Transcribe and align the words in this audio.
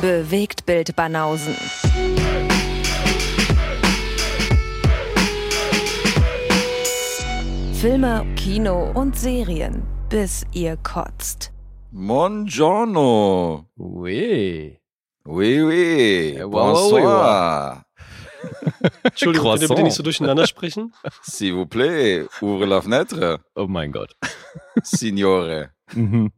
Bewegt 0.00 0.64
Bild 0.64 0.94
Banausen. 0.94 1.56
Filme, 7.74 8.24
Kino 8.36 8.92
und 8.94 9.18
Serien, 9.18 9.82
bis 10.08 10.44
ihr 10.52 10.76
kotzt. 10.76 11.52
Buongiorno. 11.90 13.66
Oui. 13.76 14.78
Oui, 15.24 15.62
oui. 15.62 16.38
Bonsoir. 16.44 17.84
Entschuldigung, 19.02 19.50
könnt 19.50 19.62
ihr 19.62 19.68
bitte 19.68 19.82
nicht 19.82 19.94
so 19.96 20.04
durcheinander 20.04 20.46
sprechen? 20.46 20.92
S'il 21.22 21.54
vous 21.54 21.66
plaît, 21.66 22.24
ouvre 22.40 22.66
la 22.66 22.80
fenêtre, 22.80 23.40
Oh 23.56 23.66
mein 23.66 23.90
Gott. 23.90 24.14
Signore. 24.84 25.70
Mhm. 25.92 26.30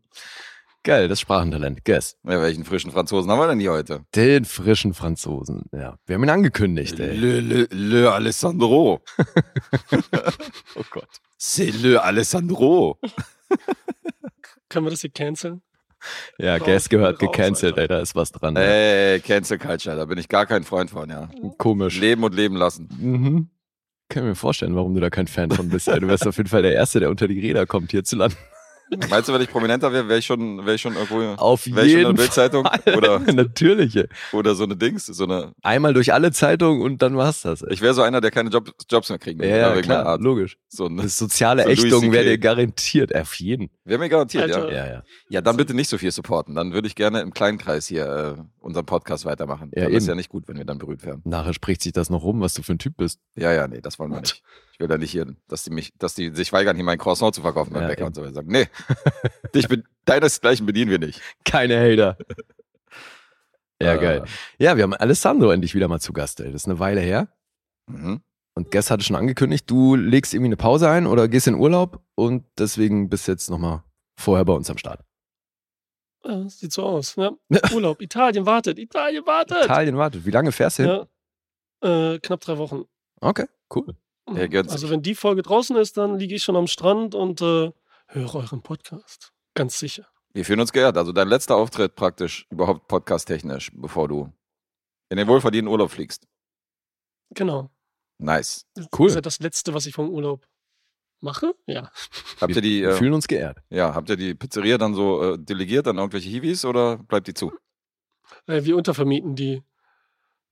Geil, 0.82 1.08
das 1.08 1.20
Sprachentalent. 1.20 1.84
Guess. 1.84 2.16
Ja, 2.24 2.40
welchen 2.40 2.64
frischen 2.64 2.90
Franzosen 2.90 3.30
haben 3.30 3.38
wir 3.38 3.48
denn 3.48 3.60
hier 3.60 3.72
heute? 3.72 4.00
Den 4.14 4.46
frischen 4.46 4.94
Franzosen. 4.94 5.64
Ja, 5.72 5.96
wir 6.06 6.14
haben 6.14 6.22
ihn 6.24 6.30
angekündigt, 6.30 6.98
ey. 6.98 7.14
Le, 7.14 7.40
le, 7.40 7.68
le 7.70 8.10
Alessandro. 8.12 9.00
Oh 10.76 10.82
Gott. 10.90 11.08
C'est 11.38 11.70
le 11.82 12.02
Alessandro. 12.02 12.98
Können 14.68 14.86
wir 14.86 14.90
das 14.90 15.00
hier 15.02 15.10
canceln? 15.10 15.62
Ja, 16.38 16.56
Raus, 16.56 16.64
Guess 16.64 16.88
gehört 16.88 17.18
gecancelt, 17.18 17.72
Alter. 17.78 17.82
ey. 17.82 17.88
Da 17.88 18.00
ist 18.00 18.14
was 18.14 18.32
dran. 18.32 18.56
ey. 18.56 19.14
Ey, 19.14 19.20
Cancel 19.20 19.58
Culture, 19.58 19.96
da 19.96 20.04
bin 20.06 20.16
ich 20.18 20.28
gar 20.28 20.46
kein 20.46 20.64
Freund 20.64 20.90
von, 20.90 21.10
ja. 21.10 21.28
Komisch. 21.58 21.98
Leben 22.00 22.24
und 22.24 22.34
leben 22.34 22.56
lassen. 22.56 22.88
Mhm. 22.98 23.50
Kann 24.08 24.24
mir 24.24 24.34
vorstellen, 24.34 24.74
warum 24.74 24.94
du 24.94 25.00
da 25.00 25.10
kein 25.10 25.26
Fan 25.26 25.50
von 25.50 25.68
bist. 25.68 25.88
Ey. 25.88 26.00
Du 26.00 26.08
wärst 26.08 26.26
auf 26.26 26.36
jeden 26.38 26.48
Fall 26.48 26.62
der 26.62 26.72
Erste, 26.72 27.00
der 27.00 27.10
unter 27.10 27.28
die 27.28 27.38
Räder 27.40 27.66
kommt 27.66 27.90
hierzulande. 27.90 28.36
Meinst 29.08 29.28
du, 29.28 29.32
wenn 29.32 29.40
ich 29.40 29.50
prominenter 29.50 29.92
wäre, 29.92 30.08
wäre 30.08 30.18
ich 30.18 30.26
schon, 30.26 30.58
wäre 30.66 30.74
ich 30.74 30.80
schon 30.80 30.94
irgendwo, 30.94 31.20
Auf 31.40 31.66
wäre 31.66 31.86
ich 31.86 31.92
schon 31.92 32.00
in 32.00 32.06
jeden 32.06 32.16
der 32.16 32.22
Bildzeitung 32.22 32.64
Fall. 32.64 32.96
oder, 32.96 33.18
Natürlich. 33.32 33.96
ey. 33.96 34.08
oder 34.32 34.54
so 34.54 34.64
eine 34.64 34.76
Dings, 34.76 35.06
so 35.06 35.24
eine, 35.24 35.52
Einmal 35.62 35.94
durch 35.94 36.12
alle 36.12 36.32
Zeitungen 36.32 36.82
und 36.82 37.00
dann 37.02 37.16
war's 37.16 37.42
das. 37.42 37.62
Ey. 37.62 37.72
ich 37.72 37.80
wäre 37.82 37.94
so 37.94 38.02
einer, 38.02 38.20
der 38.20 38.30
keine 38.30 38.50
Job, 38.50 38.70
Jobs 38.90 39.08
mehr 39.08 39.18
kriegen 39.18 39.40
Ja, 39.42 39.46
würde, 39.48 39.58
ja, 39.60 39.68
meiner 39.70 39.82
klar, 39.82 40.06
Art. 40.06 40.20
logisch. 40.22 40.56
So 40.68 40.86
eine, 40.86 41.02
Das 41.02 41.16
soziale 41.18 41.62
So 41.64 41.68
Ächtung 41.68 42.10
wäre 42.12 42.24
dir 42.24 42.38
garantiert. 42.38 43.14
Auf 43.14 43.34
jeden. 43.36 43.70
wäre 43.84 43.98
mir 44.00 44.08
garantiert, 44.08 44.48
ja. 44.50 44.68
Ja, 44.68 44.86
ja. 44.86 45.02
Ja, 45.28 45.40
dann 45.40 45.56
bitte 45.56 45.74
nicht 45.74 45.88
so 45.88 45.96
viel 45.98 46.10
supporten. 46.10 46.54
Dann 46.54 46.72
würde 46.72 46.88
ich 46.88 46.94
gerne 46.94 47.20
im 47.20 47.32
kleinen 47.32 47.58
Kreis 47.58 47.86
hier 47.86 48.36
äh, 48.38 48.42
unseren 48.60 48.86
Podcast 48.86 49.24
weitermachen. 49.24 49.70
Ja, 49.74 49.84
dann 49.84 49.92
ist 49.92 50.04
eben. 50.04 50.08
ja 50.10 50.14
nicht 50.16 50.28
gut, 50.30 50.48
wenn 50.48 50.56
wir 50.58 50.64
dann 50.64 50.78
berühmt 50.78 51.04
werden. 51.04 51.22
Nachher 51.24 51.54
spricht 51.54 51.82
sich 51.82 51.92
das 51.92 52.10
noch 52.10 52.22
rum, 52.22 52.40
was 52.40 52.54
du 52.54 52.62
für 52.62 52.72
ein 52.72 52.78
Typ 52.78 52.96
bist. 52.96 53.20
Ja, 53.36 53.52
ja, 53.52 53.68
nee, 53.68 53.80
das 53.80 53.98
wollen 53.98 54.10
wir 54.10 54.20
nicht. 54.20 54.42
Ich 54.80 54.82
will 54.82 54.88
da 54.88 54.96
nicht 54.96 55.10
hier, 55.10 55.26
dass 55.46 55.62
die 55.62 55.68
mich, 55.70 55.92
dass 55.98 56.14
die 56.14 56.30
sich 56.34 56.54
weigern, 56.54 56.74
hier 56.74 56.86
mein 56.86 56.96
Croissant 56.96 57.34
zu 57.34 57.42
verkaufen 57.42 57.74
beim 57.74 57.82
Ja, 57.82 57.88
Bäcker 57.88 58.00
eben. 58.00 58.06
und 58.08 58.14
so. 58.14 58.22
Wir 58.22 58.32
sagen, 58.32 58.48
nee, 58.50 58.66
dich 59.54 59.68
be 59.68 59.82
deinesgleichen 60.06 60.64
bedienen 60.64 60.90
wir 60.90 60.98
nicht. 60.98 61.20
Keine 61.44 61.78
Hater. 61.78 62.16
Ja, 63.82 63.94
Äh, 63.94 63.98
geil. 63.98 64.24
Ja, 64.58 64.76
wir 64.76 64.82
haben 64.84 64.92
Alessandro 64.94 65.50
endlich 65.50 65.74
wieder 65.74 65.88
mal 65.88 66.00
zu 66.00 66.12
Gast, 66.14 66.40
ey. 66.40 66.52
Das 66.52 66.62
ist 66.62 66.68
eine 66.68 66.78
Weile 66.78 67.00
her. 67.00 67.28
Mhm. 67.86 68.20
Und 68.54 68.70
Guess 68.70 68.90
hatte 68.90 69.02
schon 69.04 69.16
angekündigt, 69.16 69.70
du 69.70 69.96
legst 69.96 70.34
irgendwie 70.34 70.48
eine 70.48 70.56
Pause 70.58 70.88
ein 70.90 71.06
oder 71.06 71.28
gehst 71.28 71.46
in 71.46 71.54
Urlaub 71.54 72.02
und 72.14 72.44
deswegen 72.58 73.08
bist 73.08 73.26
du 73.28 73.32
jetzt 73.32 73.48
nochmal 73.48 73.82
vorher 74.18 74.44
bei 74.44 74.52
uns 74.52 74.68
am 74.70 74.76
Start. 74.78 75.00
Ja, 76.24 76.46
sieht 76.48 76.72
so 76.72 76.84
aus. 76.84 77.16
Ja. 77.16 77.32
Urlaub, 77.74 78.02
Italien 78.02 78.44
wartet, 78.44 78.78
Italien 78.78 79.26
wartet. 79.26 79.64
Italien 79.64 79.96
wartet. 79.96 80.26
Wie 80.26 80.30
lange 80.30 80.52
fährst 80.52 80.78
du 80.78 80.82
hin? 80.82 81.06
Ja. 81.82 82.12
Äh, 82.14 82.18
knapp 82.18 82.40
drei 82.40 82.58
Wochen. 82.58 82.84
Okay, 83.22 83.46
cool. 83.74 83.94
Gönnt 84.34 84.68
sich. 84.70 84.72
Also 84.72 84.90
wenn 84.90 85.02
die 85.02 85.14
Folge 85.14 85.42
draußen 85.42 85.76
ist, 85.76 85.96
dann 85.96 86.18
liege 86.18 86.34
ich 86.34 86.42
schon 86.42 86.56
am 86.56 86.66
Strand 86.66 87.14
und 87.14 87.40
äh, 87.40 87.72
höre 88.08 88.34
euren 88.34 88.62
Podcast. 88.62 89.32
Ganz 89.54 89.78
sicher. 89.78 90.06
Wir 90.32 90.44
fühlen 90.44 90.60
uns 90.60 90.72
geehrt. 90.72 90.96
Also 90.96 91.12
dein 91.12 91.28
letzter 91.28 91.56
Auftritt 91.56 91.94
praktisch 91.96 92.46
überhaupt 92.50 92.86
podcast-technisch, 92.88 93.70
bevor 93.74 94.08
du 94.08 94.32
in 95.08 95.16
den 95.16 95.26
wohlverdienten 95.26 95.70
Urlaub 95.70 95.90
fliegst. 95.90 96.26
Genau. 97.30 97.70
Nice. 98.18 98.66
Das 98.74 98.86
Cool. 98.96 99.08
ist 99.08 99.14
ja 99.14 99.20
das 99.20 99.40
Letzte, 99.40 99.74
was 99.74 99.86
ich 99.86 99.94
vom 99.94 100.08
Urlaub 100.10 100.46
mache. 101.20 101.54
Ja. 101.66 101.90
Habt 102.40 102.54
ihr 102.54 102.62
die, 102.62 102.82
Wir 102.82 102.90
äh, 102.90 102.94
fühlen 102.94 103.14
uns 103.14 103.26
geehrt. 103.28 103.58
ja, 103.70 103.94
habt 103.94 104.08
ihr 104.10 104.16
die 104.16 104.34
Pizzeria 104.34 104.78
dann 104.78 104.94
so 104.94 105.22
äh, 105.34 105.38
delegiert 105.38 105.86
an 105.88 105.98
irgendwelche 105.98 106.28
Hiwis 106.28 106.64
oder 106.64 106.98
bleibt 106.98 107.26
die 107.26 107.34
zu? 107.34 107.52
Äh, 108.46 108.64
wir 108.64 108.76
untervermieten 108.76 109.34
die 109.34 109.62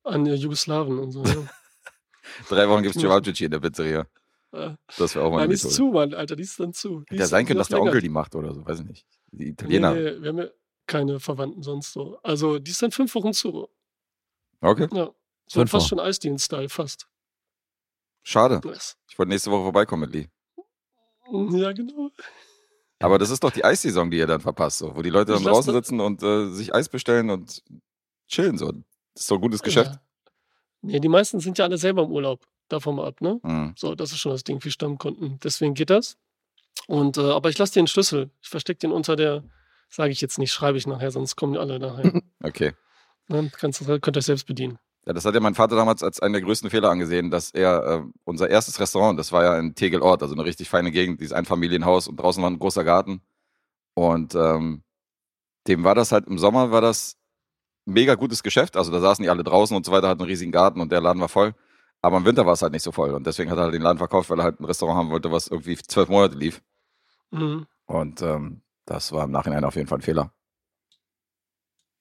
an 0.05 0.27
äh, 0.27 0.35
Jugoslawen 0.35 0.99
und 0.99 1.13
so. 1.13 1.23
Ja. 1.25 1.35
Drei 2.49 2.69
Wochen 2.69 2.83
gibt's 2.83 2.99
Cevapcici 3.01 3.45
in 3.45 3.51
der 3.51 3.61
Pizzeria. 3.61 4.07
Das 4.51 5.15
wäre 5.15 5.25
auch 5.27 5.31
mal 5.31 5.39
Nein, 5.41 5.51
die 5.51 5.55
ist 5.57 5.71
zu, 5.73 5.87
Mann, 5.89 6.15
Alter, 6.15 6.35
die 6.37 6.43
ist 6.43 6.59
dann 6.59 6.73
zu. 6.73 7.01
Die 7.01 7.15
Hätte 7.15 7.17
ja 7.23 7.27
sein 7.27 7.45
können, 7.47 7.59
dass 7.59 7.69
der. 7.69 7.81
Onkel 7.83 8.01
die 8.01 8.09
macht 8.09 8.35
oder 8.35 8.55
so, 8.55 8.65
weiß 8.65 8.81
ich 8.81 8.87
nicht. 8.87 9.07
Die 9.31 9.45
Nee, 9.45 9.51
Italiener. 9.51 9.95
nee, 9.95 10.23
wir 10.23 10.29
haben 10.31 10.39
ja 10.39 10.47
keine 10.87 11.21
Verwandten 11.21 11.63
sonst 11.63 11.93
so. 11.93 12.19
Also, 12.23 12.59
die 12.59 12.71
ist 12.71 12.81
dann 12.81 12.91
fünf 12.91 13.15
Wochen 13.15 13.33
zu. 13.35 13.69
Okay, 14.63 14.89
Ja. 14.93 15.11
So 15.51 15.61
fast 15.61 15.73
Wochen. 15.75 15.89
schon 15.89 16.01
Eisdienst-Style, 16.01 16.69
fast. 16.71 17.07
schade. 18.23 18.61
Yes. 18.65 18.97
Ich 19.11 19.19
wollte 19.19 19.31
nächste 19.31 19.51
Woche 19.51 19.63
vorbeikommen 19.65 20.03
mit 20.03 20.13
Lee. 20.13 20.29
Ja, 21.59 21.73
genau. 21.73 22.11
Aber 23.01 23.19
das 23.19 23.31
ist 23.31 23.45
doch 23.45 23.51
die 23.51 23.65
Eissaison, 23.65 24.11
die 24.11 24.17
ihr 24.19 24.27
dann 24.27 24.41
verpasst, 24.41 24.79
so, 24.79 24.97
wo 24.97 25.03
die 25.03 25.11
Leute 25.11 25.33
Ich 25.33 25.39
dann 25.39 25.45
lass 25.45 25.53
draußen 25.67 25.73
sitzen 25.75 26.01
und 26.01 26.23
äh, 26.23 26.49
sich 26.51 26.75
Eis 26.75 26.89
bestellen 26.89 27.31
und 27.31 27.63
chillen 28.27 28.57
so. 28.59 28.73
Das 28.73 29.23
ist 29.23 29.31
doch 29.31 29.37
ein 29.37 29.43
gutes 29.43 29.63
Geschäft. 29.63 29.93
Ja. 29.93 30.01
Nee, 30.83 31.01
die 31.01 31.09
meisten 31.09 31.41
sind 31.41 31.59
ja 31.59 31.65
alle 31.65 31.79
selber 31.79 32.03
im 32.03 32.11
Urlaub. 32.11 32.47
Davon 32.69 32.97
mal 32.97 33.07
ab, 33.07 33.21
ne? 33.21 33.41
Mhm. 33.43 33.75
So, 33.77 33.95
das 33.95 34.13
ist 34.13 34.19
schon 34.19 34.33
das 34.33 34.45
Ding 34.45 34.61
für 34.61 34.71
Stammkunden. 34.71 35.39
Deswegen 35.43 35.75
geht 35.75 35.91
das. 35.91 36.17
Und, 36.87 37.17
äh, 37.17 37.23
aber 37.23 37.49
ich 37.49 37.59
lasse 37.59 37.75
dir 37.75 37.83
den 37.83 37.87
Schlüssel. 37.87 38.31
Ich 38.43 38.49
verstecke 38.49 38.81
den 38.81 38.93
unter 38.93 39.17
der, 39.17 39.43
sage 39.89 40.13
ich 40.13 40.21
jetzt 40.21 40.39
nicht, 40.39 40.53
schreibe 40.53 40.79
ich 40.79 40.87
nachher, 40.87 41.11
sonst 41.11 41.37
kommen 41.37 41.55
die 41.55 41.59
alle 41.59 41.79
nachher. 41.79 42.21
Okay. 42.43 42.73
ne? 43.27 43.51
Kannst, 43.53 43.85
könnt 43.85 44.17
ihr 44.17 44.19
euch 44.19 44.25
selbst 44.25 44.47
bedienen. 44.47 44.79
Ja, 45.07 45.13
das 45.13 45.25
hat 45.25 45.35
ja 45.35 45.41
mein 45.41 45.55
Vater 45.55 45.75
damals 45.75 46.03
als 46.03 46.21
einen 46.21 46.35
der 46.35 46.43
größten 46.43 46.71
Fehler 46.71 46.91
angesehen, 46.91 47.31
dass 47.31 47.51
er 47.51 47.85
äh, 47.85 48.03
unser 48.25 48.49
erstes 48.49 48.79
Restaurant, 48.79 49.19
das 49.19 49.33
war 49.33 49.43
ja 49.43 49.59
in 49.59 49.75
Tegelort, 49.75 50.23
also 50.23 50.35
eine 50.35 50.45
richtig 50.45 50.69
feine 50.69 50.91
Gegend, 50.93 51.21
dieses 51.21 51.33
Einfamilienhaus 51.33 52.09
und 52.09 52.21
draußen 52.21 52.43
war 52.43 52.51
ein 52.51 52.59
großer 52.59 52.85
Garten. 52.85 53.23
Und 53.95 54.35
ähm, 54.35 54.83
dem 55.67 55.83
war 55.83 55.95
das 55.95 56.13
halt 56.13 56.27
im 56.27 56.39
Sommer 56.39 56.71
war 56.71 56.81
das 56.81 57.18
mega 57.89 58.15
gutes 58.15 58.43
Geschäft. 58.43 58.77
Also 58.77 58.93
da 58.93 59.01
saßen 59.01 59.23
die 59.23 59.31
alle 59.31 59.45
draußen 59.45 59.77
und 59.77 59.85
so 59.87 59.93
weiter, 59.93 60.09
hatten 60.09 60.21
einen 60.23 60.31
riesigen 60.31 60.53
Garten 60.53 60.81
und 60.81 60.93
der 60.93 61.01
Laden 61.01 61.21
war 61.21 61.29
voll. 61.29 61.55
Aber 62.01 62.17
im 62.19 62.25
Winter 62.25 62.47
war 62.47 62.53
es 62.53 62.63
halt 62.63 62.73
nicht 62.73 62.85
so 62.85 62.93
voll. 62.93 63.11
Und 63.13 63.27
deswegen 63.27 63.51
hat 63.51 63.59
er 63.59 63.65
halt 63.65 63.75
den 63.75 63.83
Laden 63.83 63.99
verkauft, 63.99 64.31
weil 64.31 64.39
er 64.39 64.45
halt 64.45 64.61
ein 64.61 64.65
Restaurant 64.65 64.97
haben 64.99 65.11
wollte, 65.11 65.33
was 65.33 65.49
irgendwie 65.49 65.77
zwölf 65.77 66.09
Monate 66.09 66.37
lief. 66.37 66.63
Mhm. 67.31 67.67
Und 67.87 68.23
ähm, 68.23 68.63
das 68.87 69.13
war 69.13 69.25
im 69.25 69.31
Nachhinein 69.33 69.65
auf 69.65 69.75
jeden 69.77 69.89
Fall 69.89 69.99
ein 69.99 70.03
Fehler. 70.03 70.33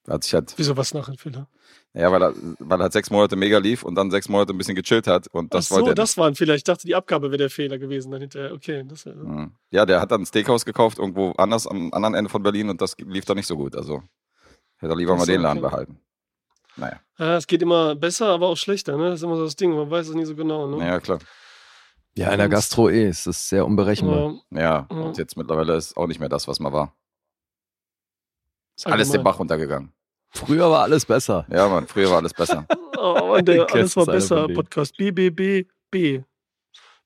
Da 0.04 0.14
hat 0.14 0.24
sich 0.24 0.34
halt, 0.34 0.54
Wieso 0.56 0.78
was 0.78 0.94
nachher, 0.94 1.16
Fehler? 1.18 1.50
ja, 1.94 2.10
weil 2.12 2.22
er, 2.22 2.34
weil 2.60 2.80
er 2.80 2.84
halt 2.84 2.94
sechs 2.94 3.10
Monate 3.10 3.36
mega 3.36 3.58
lief 3.58 3.84
und 3.84 3.96
dann 3.96 4.10
sechs 4.10 4.30
Monate 4.30 4.54
ein 4.54 4.58
bisschen 4.58 4.76
gechillt 4.76 5.06
hat. 5.06 5.28
Und 5.34 5.54
das 5.54 5.66
Ach 5.66 5.70
so, 5.70 5.76
wollte 5.78 5.92
er 5.92 5.96
das 5.96 6.18
war 6.18 6.28
ein 6.28 6.36
Fehler. 6.36 6.56
Ich 6.56 6.64
dachte, 6.64 6.88
die 6.88 6.96
Abgabe 6.96 7.28
wäre 7.30 7.38
der 7.40 7.50
Fehler 7.50 7.78
gewesen. 7.78 8.12
Dann 8.12 8.22
hinterher, 8.22 8.54
okay. 8.54 8.84
Das, 8.88 9.06
äh, 9.06 9.14
Mhm. 9.14 9.52
Ja, 9.70 9.86
der 9.86 10.00
hat 10.00 10.12
dann 10.12 10.22
ein 10.22 10.26
Steakhouse 10.26 10.64
gekauft, 10.64 11.00
irgendwo 11.00 11.32
anders 11.32 11.68
am 11.68 11.92
anderen 11.92 12.14
Ende 12.16 12.30
von 12.30 12.42
Berlin 12.42 12.70
und 12.70 12.80
das 12.82 12.96
lief 13.00 13.26
dann 13.26 13.36
nicht 13.36 13.48
so 13.48 13.58
gut. 13.58 13.76
Also 13.76 14.02
hätte 14.78 14.94
er 14.94 14.96
lieber 14.96 15.14
Ach 15.14 15.18
mal 15.18 15.26
den 15.26 15.42
Laden 15.42 15.60
okay. 15.64 15.70
behalten. 15.70 16.00
Naja, 16.76 17.00
Ja, 17.18 17.38
es 17.38 17.48
geht 17.48 17.62
immer 17.62 17.96
besser, 17.96 18.28
aber 18.28 18.48
auch 18.48 18.58
schlechter. 18.58 18.98
Ne? 18.98 19.10
Das 19.10 19.20
ist 19.20 19.24
immer 19.24 19.36
so 19.38 19.44
das 19.46 19.56
Ding. 19.56 19.74
Man 19.76 19.90
weiß 19.90 20.10
es 20.10 20.16
nie 20.16 20.26
so 20.26 20.36
genau. 20.36 20.68
Ne? 20.68 20.78
naja, 20.78 21.00
klar. 21.00 21.20
Ja, 22.16 22.32
in 22.32 22.38
der 22.40 22.50
Gastro 22.50 22.90
eh. 22.90 23.06
Es 23.08 23.26
ist 23.28 23.50
sehr 23.50 23.66
unberechenbar. 23.66 24.18
Aber, 24.18 24.42
Ja, 24.62 24.88
Mhm. 24.92 25.02
und 25.04 25.18
jetzt 25.18 25.38
mittlerweile 25.38 25.76
ist 25.76 25.96
auch 25.98 26.08
nicht 26.08 26.20
mehr 26.20 26.30
das, 26.30 26.48
was 26.48 26.60
mal 26.60 26.72
war. 26.74 26.94
Ist 28.76 28.88
alles 28.88 29.12
den. 29.12 29.24
Bach 29.24 29.40
runtergegangen. 29.40 29.92
Früher 30.30 30.70
war 30.70 30.84
alles 30.84 31.06
besser. 31.06 31.46
Ja, 31.50 31.68
Mann, 31.68 31.88
früher 31.88 32.10
war 32.10 32.18
alles 32.18 32.34
besser. 32.34 32.66
oh, 32.98 33.28
Mann, 33.30 33.46
der 33.46 33.72
alles 33.72 33.96
war 33.96 34.06
besser. 34.06 34.48
Podcast 34.50 34.96
BBBB. 34.98 36.24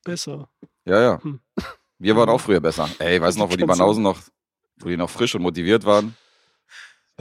Besser. 0.04 0.50
Ja, 0.86 1.00
ja. 1.02 1.24
Hm. 1.24 1.40
Wir 2.00 2.16
waren 2.16 2.30
auch 2.30 2.42
früher 2.42 2.60
besser. 2.60 2.90
Ey, 3.00 3.22
weißt 3.22 3.38
du 3.38 3.44
noch, 3.44 3.52
wo 3.52 3.56
die 3.56 3.66
Banausen 3.66 4.04
noch, 4.04 4.18
wo 4.80 4.90
die 4.90 4.98
noch 4.98 5.10
frisch 5.10 5.36
und 5.36 5.44
motiviert 5.44 5.86
waren? 5.86 6.16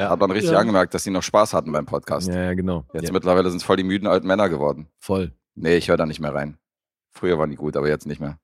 Ja. 0.00 0.10
Hat 0.10 0.20
man 0.20 0.30
richtig 0.30 0.52
Ja. 0.52 0.58
angemerkt, 0.58 0.94
dass 0.94 1.04
die 1.04 1.10
noch 1.10 1.22
Spaß 1.22 1.52
hatten 1.54 1.72
beim 1.72 1.86
Podcast. 1.86 2.28
Ja, 2.28 2.42
ja, 2.44 2.54
genau. 2.54 2.84
Jetzt 2.92 3.06
ja, 3.08 3.12
mittlerweile 3.12 3.48
sind 3.50 3.58
es 3.58 3.64
voll 3.64 3.76
die 3.76 3.84
müden 3.84 4.08
alten 4.08 4.26
Männer 4.26 4.48
geworden. 4.48 4.88
voll. 4.98 5.32
Nee, 5.54 5.76
ich 5.76 5.88
höre 5.88 5.96
da 5.96 6.06
nicht 6.06 6.20
mehr 6.20 6.34
rein. 6.34 6.56
Früher 7.10 7.38
waren 7.38 7.50
die 7.50 7.56
gut, 7.56 7.76
aber 7.76 7.88
jetzt 7.88 8.06
nicht 8.06 8.20
mehr. 8.20 8.38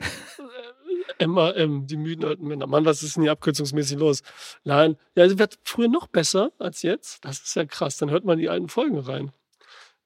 MAM, 1.26 1.86
die 1.86 1.96
müden 1.96 2.24
alten 2.24 2.46
Männer. 2.46 2.66
Mann, 2.66 2.84
was 2.84 3.02
ist 3.02 3.16
denn 3.16 3.22
hier 3.24 3.32
abkürzungsmäßig 3.32 3.98
los? 3.98 4.22
Nein, 4.64 4.96
ja, 5.14 5.22
also 5.24 5.38
wird 5.38 5.58
früher 5.64 5.88
noch 5.88 6.06
besser 6.06 6.50
als 6.58 6.82
jetzt. 6.82 7.24
Das 7.24 7.40
ist 7.40 7.54
ja 7.56 7.64
krass. 7.64 7.96
Dann 7.98 8.10
hört 8.10 8.24
man 8.24 8.38
die 8.38 8.48
alten 8.48 8.68
Folgen 8.68 8.98
rein. 8.98 9.32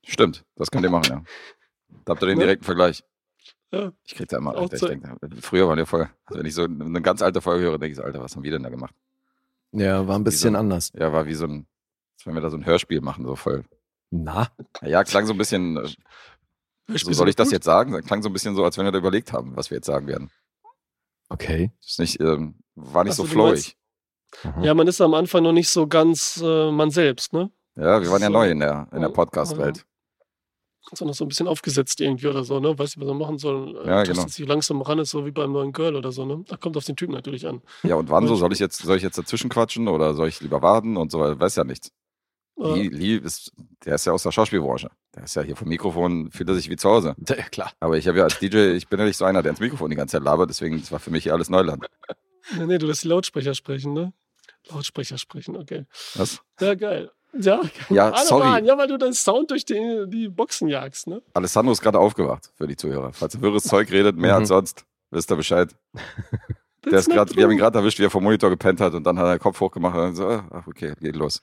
Stimmt, 0.04 0.44
das 0.56 0.70
könnt 0.70 0.84
ihr 0.84 0.90
machen, 0.90 1.06
ja. 1.10 1.22
Da 2.04 2.12
habt 2.12 2.22
ihr 2.22 2.26
den 2.26 2.38
Ne? 2.38 2.44
direkten 2.44 2.64
Vergleich. 2.64 3.02
Ja. 3.72 3.92
Ich 4.04 4.14
krieg 4.14 4.28
da 4.28 4.38
immer, 4.38 4.56
Alter, 4.56 4.74
ich 4.76 4.80
denke, 4.82 5.14
früher 5.42 5.68
waren 5.68 5.76
wir 5.76 5.86
voll, 5.86 6.08
also 6.26 6.38
wenn 6.38 6.46
ich 6.46 6.54
so 6.54 6.64
eine 6.64 7.02
ganz 7.02 7.20
alte 7.22 7.40
Folge 7.42 7.64
höre, 7.64 7.78
denke 7.78 7.92
ich 7.92 7.96
so, 7.96 8.02
Alter, 8.02 8.20
was 8.22 8.34
haben 8.34 8.42
wir 8.42 8.50
denn 8.50 8.62
da 8.62 8.70
gemacht? 8.70 8.94
Ja, 9.72 10.06
war 10.06 10.18
ein 10.18 10.24
bisschen 10.24 10.52
Wieso? 10.52 10.58
anders. 10.60 10.92
Ja, 10.94 11.12
war 11.12 11.26
wie 11.26 11.34
so 11.34 11.44
ein, 11.46 11.66
als 12.16 12.26
wenn 12.26 12.34
wir 12.34 12.40
da 12.40 12.50
so 12.50 12.56
ein 12.56 12.64
Hörspiel 12.66 13.00
machen, 13.00 13.24
so 13.24 13.36
voll. 13.36 13.64
Na? 14.10 14.48
Ja, 14.82 15.04
klang 15.04 15.26
so 15.26 15.34
ein 15.34 15.38
bisschen, 15.38 15.76
äh, 15.76 15.88
so 16.98 17.12
soll 17.12 17.28
ich 17.28 17.36
das 17.36 17.50
jetzt 17.50 17.64
sagen? 17.64 18.00
Klang 18.02 18.22
so 18.22 18.30
ein 18.30 18.32
bisschen 18.32 18.54
so, 18.56 18.64
als 18.64 18.78
wenn 18.78 18.86
wir 18.86 18.92
da 18.92 18.98
überlegt 18.98 19.32
haben, 19.32 19.54
was 19.56 19.70
wir 19.70 19.76
jetzt 19.76 19.86
sagen 19.86 20.06
werden. 20.06 20.30
Okay. 21.28 21.70
Ist 21.84 21.98
nicht, 22.00 22.20
ähm, 22.20 22.54
war 22.74 23.04
nicht 23.04 23.12
Ach 23.12 23.16
so 23.18 23.22
so, 23.24 23.28
flowig. 23.28 23.76
Mhm. 24.44 24.62
Ja, 24.62 24.74
man 24.74 24.86
ist 24.88 25.00
am 25.00 25.14
Anfang 25.14 25.42
noch 25.42 25.52
nicht 25.52 25.68
so 25.68 25.86
ganz 25.86 26.40
äh, 26.42 26.70
man 26.70 26.90
selbst, 26.90 27.32
ne? 27.32 27.50
Ja, 27.76 28.00
wir 28.00 28.10
waren 28.10 28.22
ja 28.22 28.28
So. 28.28 28.32
neu 28.32 28.50
in 28.50 28.60
der, 28.60 28.88
in 28.92 29.00
der 29.00 29.10
Ja. 29.10 29.72
Podcast-Welt. 30.90 30.98
So 30.98 31.04
noch 31.04 31.14
so 31.14 31.24
ein 31.24 31.28
bisschen 31.28 31.48
aufgesetzt 31.48 32.00
irgendwie 32.00 32.26
oder 32.28 32.44
so, 32.44 32.60
ne? 32.60 32.78
Weiß 32.78 32.96
nicht, 32.96 33.00
was 33.00 33.08
man 33.08 33.18
machen 33.18 33.38
soll. 33.38 33.76
Äh, 33.76 33.88
Ja, 33.88 33.96
tastet 33.98 34.16
genau. 34.16 34.28
sich 34.28 34.46
langsam 34.48 34.82
ran, 34.82 34.98
ist 34.98 35.10
so 35.10 35.26
wie 35.26 35.30
beim 35.30 35.52
neuen 35.52 35.72
Girl 35.72 35.96
oder 35.96 36.12
so, 36.12 36.24
ne? 36.24 36.44
Da 36.48 36.56
kommt 36.56 36.76
auf 36.76 36.84
den 36.84 36.96
Typen 36.96 37.12
natürlich 37.14 37.46
an. 37.46 37.62
Ja, 37.82 37.96
und 37.96 38.10
wann 38.10 38.26
so? 38.26 38.36
Soll 38.36 38.52
ich 38.52 38.58
jetzt, 38.58 38.78
soll 38.82 38.96
ich 38.96 39.02
jetzt 39.02 39.18
dazwischen 39.18 39.50
quatschen 39.50 39.88
oder 39.88 40.14
soll 40.14 40.28
ich 40.28 40.40
lieber 40.40 40.62
warten 40.62 40.96
und 40.96 41.10
so? 41.12 41.18
Weiß 41.20 41.56
ja 41.56 41.64
nichts. 41.64 41.90
Äh, 42.60 42.74
Lee, 42.74 42.88
Lee 42.88 43.16
ist, 43.16 43.52
der 43.84 43.94
ist 43.94 44.04
ja 44.06 44.12
aus 44.12 44.24
der 44.24 44.32
Schauspielbranche. 44.32 44.90
Der 45.14 45.24
ist 45.24 45.36
ja 45.36 45.42
hier 45.42 45.54
vom 45.56 45.68
Mikrofon, 45.68 46.30
fühlt 46.32 46.48
er 46.48 46.54
sich 46.56 46.68
wie 46.70 46.76
zu 46.76 46.88
Hause. 46.88 47.14
Ja, 47.28 47.36
klar. 47.48 47.72
Aber 47.80 47.96
ich 47.96 48.08
habe 48.08 48.18
ja 48.18 48.24
als 48.24 48.38
DJ, 48.38 48.72
ich 48.72 48.88
bin 48.88 48.98
ja 48.98 49.04
nicht 49.04 49.16
so 49.16 49.24
einer, 49.24 49.42
der 49.42 49.50
ins 49.50 49.60
Mikrofon 49.60 49.90
die 49.90 49.96
ganze 49.96 50.12
Zeit 50.16 50.24
labert, 50.24 50.50
deswegen 50.50 50.80
das 50.80 50.90
war 50.90 50.98
für 50.98 51.10
mich 51.10 51.22
hier 51.24 51.34
alles 51.34 51.50
Neuland. 51.50 51.86
nee, 52.56 52.66
nee, 52.66 52.78
du 52.78 52.86
lässt 52.86 53.04
die 53.04 53.08
Lautsprecher 53.08 53.54
sprechen, 53.54 53.92
ne? 53.92 54.12
Lautsprecher 54.70 55.18
sprechen, 55.18 55.56
okay. 55.56 55.86
Was? 56.14 56.40
Ja, 56.60 56.74
geil. 56.74 57.10
Ja, 57.40 57.60
Ja, 57.88 58.10
Alle 58.10 58.26
sorry. 58.26 58.44
Mann, 58.48 58.64
ja, 58.64 58.76
weil 58.76 58.88
du 58.88 58.98
deinen 58.98 59.12
Sound 59.14 59.50
durch 59.50 59.64
die, 59.64 60.04
die 60.08 60.28
Boxen 60.28 60.68
jagst, 60.68 61.06
ne? 61.06 61.22
Alessandro 61.34 61.72
ist 61.72 61.80
gerade 61.80 61.98
aufgewacht 61.98 62.50
für 62.56 62.66
die 62.66 62.76
Zuhörer. 62.76 63.12
Falls 63.12 63.34
er 63.34 63.42
wirres 63.42 63.62
Zeug 63.64 63.90
redet, 63.92 64.16
mehr 64.16 64.34
Mhm. 64.34 64.40
als 64.40 64.48
sonst, 64.48 64.84
wisst 65.10 65.30
ihr 65.30 65.36
Bescheid. 65.36 65.74
Der 66.84 67.00
ist 67.00 67.10
grad, 67.10 67.34
wir 67.36 67.44
haben 67.44 67.50
ihn 67.50 67.58
gerade 67.58 67.78
erwischt, 67.78 67.98
wie 67.98 68.04
er 68.04 68.10
vom 68.10 68.22
Monitor 68.24 68.50
gepennt 68.50 68.80
hat 68.80 68.94
und 68.94 69.04
dann 69.04 69.18
hat 69.18 69.26
er 69.26 69.36
den 69.36 69.40
Kopf 69.40 69.60
hochgemacht 69.60 69.94
und 69.96 70.00
dann 70.00 70.14
so, 70.14 70.26
ah, 70.26 70.48
ach, 70.50 70.66
okay, 70.66 70.94
geht 71.00 71.16
los. 71.16 71.42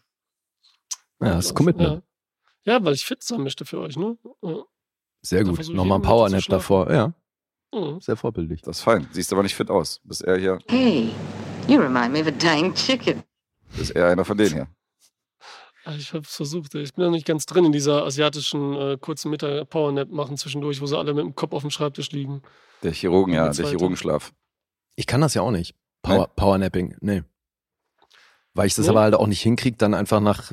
Ja, 1.22 1.36
das 1.36 1.48
ist 1.48 1.54
Commitment. 1.56 2.04
Ja. 2.66 2.74
ja, 2.74 2.84
weil 2.86 2.94
ich 2.94 3.06
fit 3.06 3.22
sein 3.24 3.42
möchte 3.42 3.64
für 3.66 3.80
euch, 3.80 3.96
ne? 3.98 4.18
Ja. 4.42 4.56
Sehr 5.22 5.44
Da 5.44 5.50
gut. 5.52 5.70
Nochmal 5.70 6.00
ein 6.00 6.02
Powernap 6.02 6.44
davor. 6.48 6.92
Ja, 6.92 7.14
Mhm. 7.74 8.00
sehr 8.00 8.16
vorbildlich. 8.16 8.62
Das 8.62 8.78
ist 8.78 8.84
fein. 8.84 9.08
Siehst 9.12 9.32
aber 9.34 9.44
nicht 9.44 9.56
fit 9.56 9.70
aus. 9.70 10.00
Bist 10.04 10.24
eher 10.24 10.38
hier, 10.38 10.60
Hey, 10.68 11.12
you 11.68 11.80
remind 11.80 12.12
me 12.14 12.22
of 12.22 12.28
a 12.28 12.32
dying 12.32 12.74
chicken. 12.74 13.24
bist 13.78 13.96
eher 13.96 14.08
einer 14.08 14.24
von 14.26 14.38
denen 14.38 14.54
hier. 14.54 14.68
Ah, 15.86 15.94
Ich 15.98 16.14
habe 16.14 16.24
es 16.24 16.36
versucht. 16.36 16.74
Ich 16.76 16.94
bin 16.94 17.06
noch 17.06 17.12
nicht 17.12 17.26
ganz 17.28 17.46
drin 17.46 17.66
in 17.66 17.72
dieser 17.72 18.04
asiatischen 18.06 18.74
äh, 18.76 18.98
kurzen 19.00 19.30
Mittag 19.30 19.70
Powernap 19.70 20.10
machen 20.10 20.36
zwischendurch, 20.38 20.82
wo 20.82 20.86
sie 20.88 20.98
alle 20.98 21.14
mit 21.14 21.24
dem 21.24 21.36
Kopf 21.36 21.54
auf 21.54 21.62
dem 21.62 21.70
Schreibtisch 21.70 22.12
liegen. 22.12 22.42
Der 22.84 22.92
Chirurgen, 22.92 23.34
ja, 23.34 23.50
Der. 23.50 23.68
Chirurgenschlaf. 23.68 24.34
Ich 24.96 25.08
kann 25.08 25.22
das 25.22 25.34
ja 25.36 25.42
auch 25.42 25.52
nicht. 25.52 25.76
Power, 26.02 26.28
Powernapping, 26.36 26.98
nee. 27.02 27.24
Weil 28.54 28.68
ich 28.68 28.76
das 28.76 28.86
Nee? 28.86 28.92
aber 28.92 29.02
halt 29.02 29.16
auch 29.16 29.28
nicht 29.28 29.42
hinkriege, 29.42 29.78
dann 29.78 29.94
einfach 29.94 30.20
nach 30.22 30.52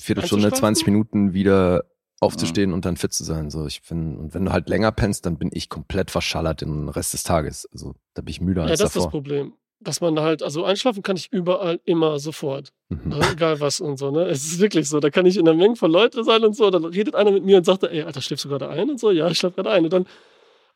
Viertelstunde, 0.00 0.46
Einzuschlafen? 0.46 0.74
20 0.76 0.86
Minuten 0.86 1.32
wieder 1.32 1.84
aufzustehen 2.20 2.72
und 2.72 2.84
dann 2.84 2.96
fit 2.96 3.12
zu 3.12 3.24
sein. 3.24 3.50
So, 3.50 3.66
ich 3.66 3.82
bin, 3.82 4.16
und 4.18 4.34
wenn 4.34 4.44
du 4.44 4.52
halt 4.52 4.68
länger 4.68 4.92
pennst, 4.92 5.24
dann 5.26 5.38
bin 5.38 5.50
ich 5.52 5.68
komplett 5.68 6.10
verschallert 6.10 6.60
den 6.60 6.88
Rest 6.88 7.12
des 7.14 7.22
Tages. 7.22 7.66
Also 7.72 7.94
da 8.14 8.22
bin 8.22 8.30
ich 8.30 8.40
müder 8.40 8.64
Ja, 8.64 8.70
als 8.70 8.80
das 8.80 8.88
ist 8.90 8.96
das 8.96 9.02
davor. 9.04 9.10
Problem. 9.10 9.54
Dass 9.82 10.02
man 10.02 10.20
halt, 10.20 10.42
also 10.42 10.64
einschlafen 10.64 11.02
kann 11.02 11.16
ich 11.16 11.32
überall 11.32 11.80
immer 11.84 12.18
sofort. 12.18 12.70
Mhm. 12.90 13.08
Ne? 13.08 13.20
Egal 13.32 13.60
was 13.60 13.80
und 13.80 13.96
so, 13.98 14.10
ne? 14.10 14.24
Es 14.24 14.44
ist 14.44 14.60
wirklich 14.60 14.88
so. 14.88 15.00
Da 15.00 15.08
kann 15.08 15.24
ich 15.24 15.36
in 15.38 15.48
einer 15.48 15.56
Menge 15.56 15.74
von 15.76 15.90
Leuten 15.90 16.22
sein 16.22 16.44
und 16.44 16.54
so. 16.54 16.70
Dann 16.70 16.84
redet 16.84 17.14
einer 17.14 17.30
mit 17.30 17.44
mir 17.44 17.56
und 17.56 17.64
sagt, 17.64 17.84
ey, 17.84 18.02
Alter, 18.02 18.20
schläfst 18.20 18.44
du 18.44 18.50
gerade 18.50 18.68
ein? 18.68 18.90
Und 18.90 19.00
so, 19.00 19.10
ja, 19.10 19.28
ich 19.28 19.38
schlafe 19.38 19.56
gerade 19.56 19.70
ein. 19.70 19.84
Und 19.84 19.92
dann, 19.92 20.06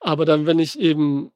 aber 0.00 0.24
dann, 0.24 0.46
wenn 0.46 0.58
ich 0.58 0.78
eben 0.80 1.30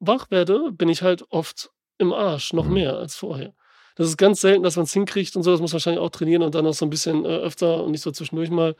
wach 0.00 0.30
werde, 0.32 0.72
bin 0.72 0.88
ich 0.88 1.02
halt 1.02 1.24
oft 1.30 1.70
im 1.98 2.12
Arsch, 2.12 2.52
noch 2.52 2.64
Mhm. 2.66 2.74
mehr 2.74 2.96
als 2.96 3.14
vorher. 3.14 3.54
Das 3.96 4.08
ist 4.08 4.16
ganz 4.16 4.40
selten, 4.40 4.62
dass 4.62 4.76
man 4.76 4.84
es 4.84 4.92
hinkriegt 4.92 5.36
und 5.36 5.42
so. 5.42 5.50
Das 5.52 5.60
muss 5.60 5.70
man 5.70 5.74
wahrscheinlich 5.74 6.00
auch 6.00 6.10
trainieren 6.10 6.42
und 6.42 6.54
dann 6.54 6.64
noch 6.64 6.74
so 6.74 6.86
ein 6.86 6.90
bisschen 6.90 7.24
äh, 7.24 7.28
öfter 7.28 7.84
und 7.84 7.92
nicht 7.92 8.02
so 8.02 8.10
zwischendurch 8.10 8.50
mal, 8.50 8.74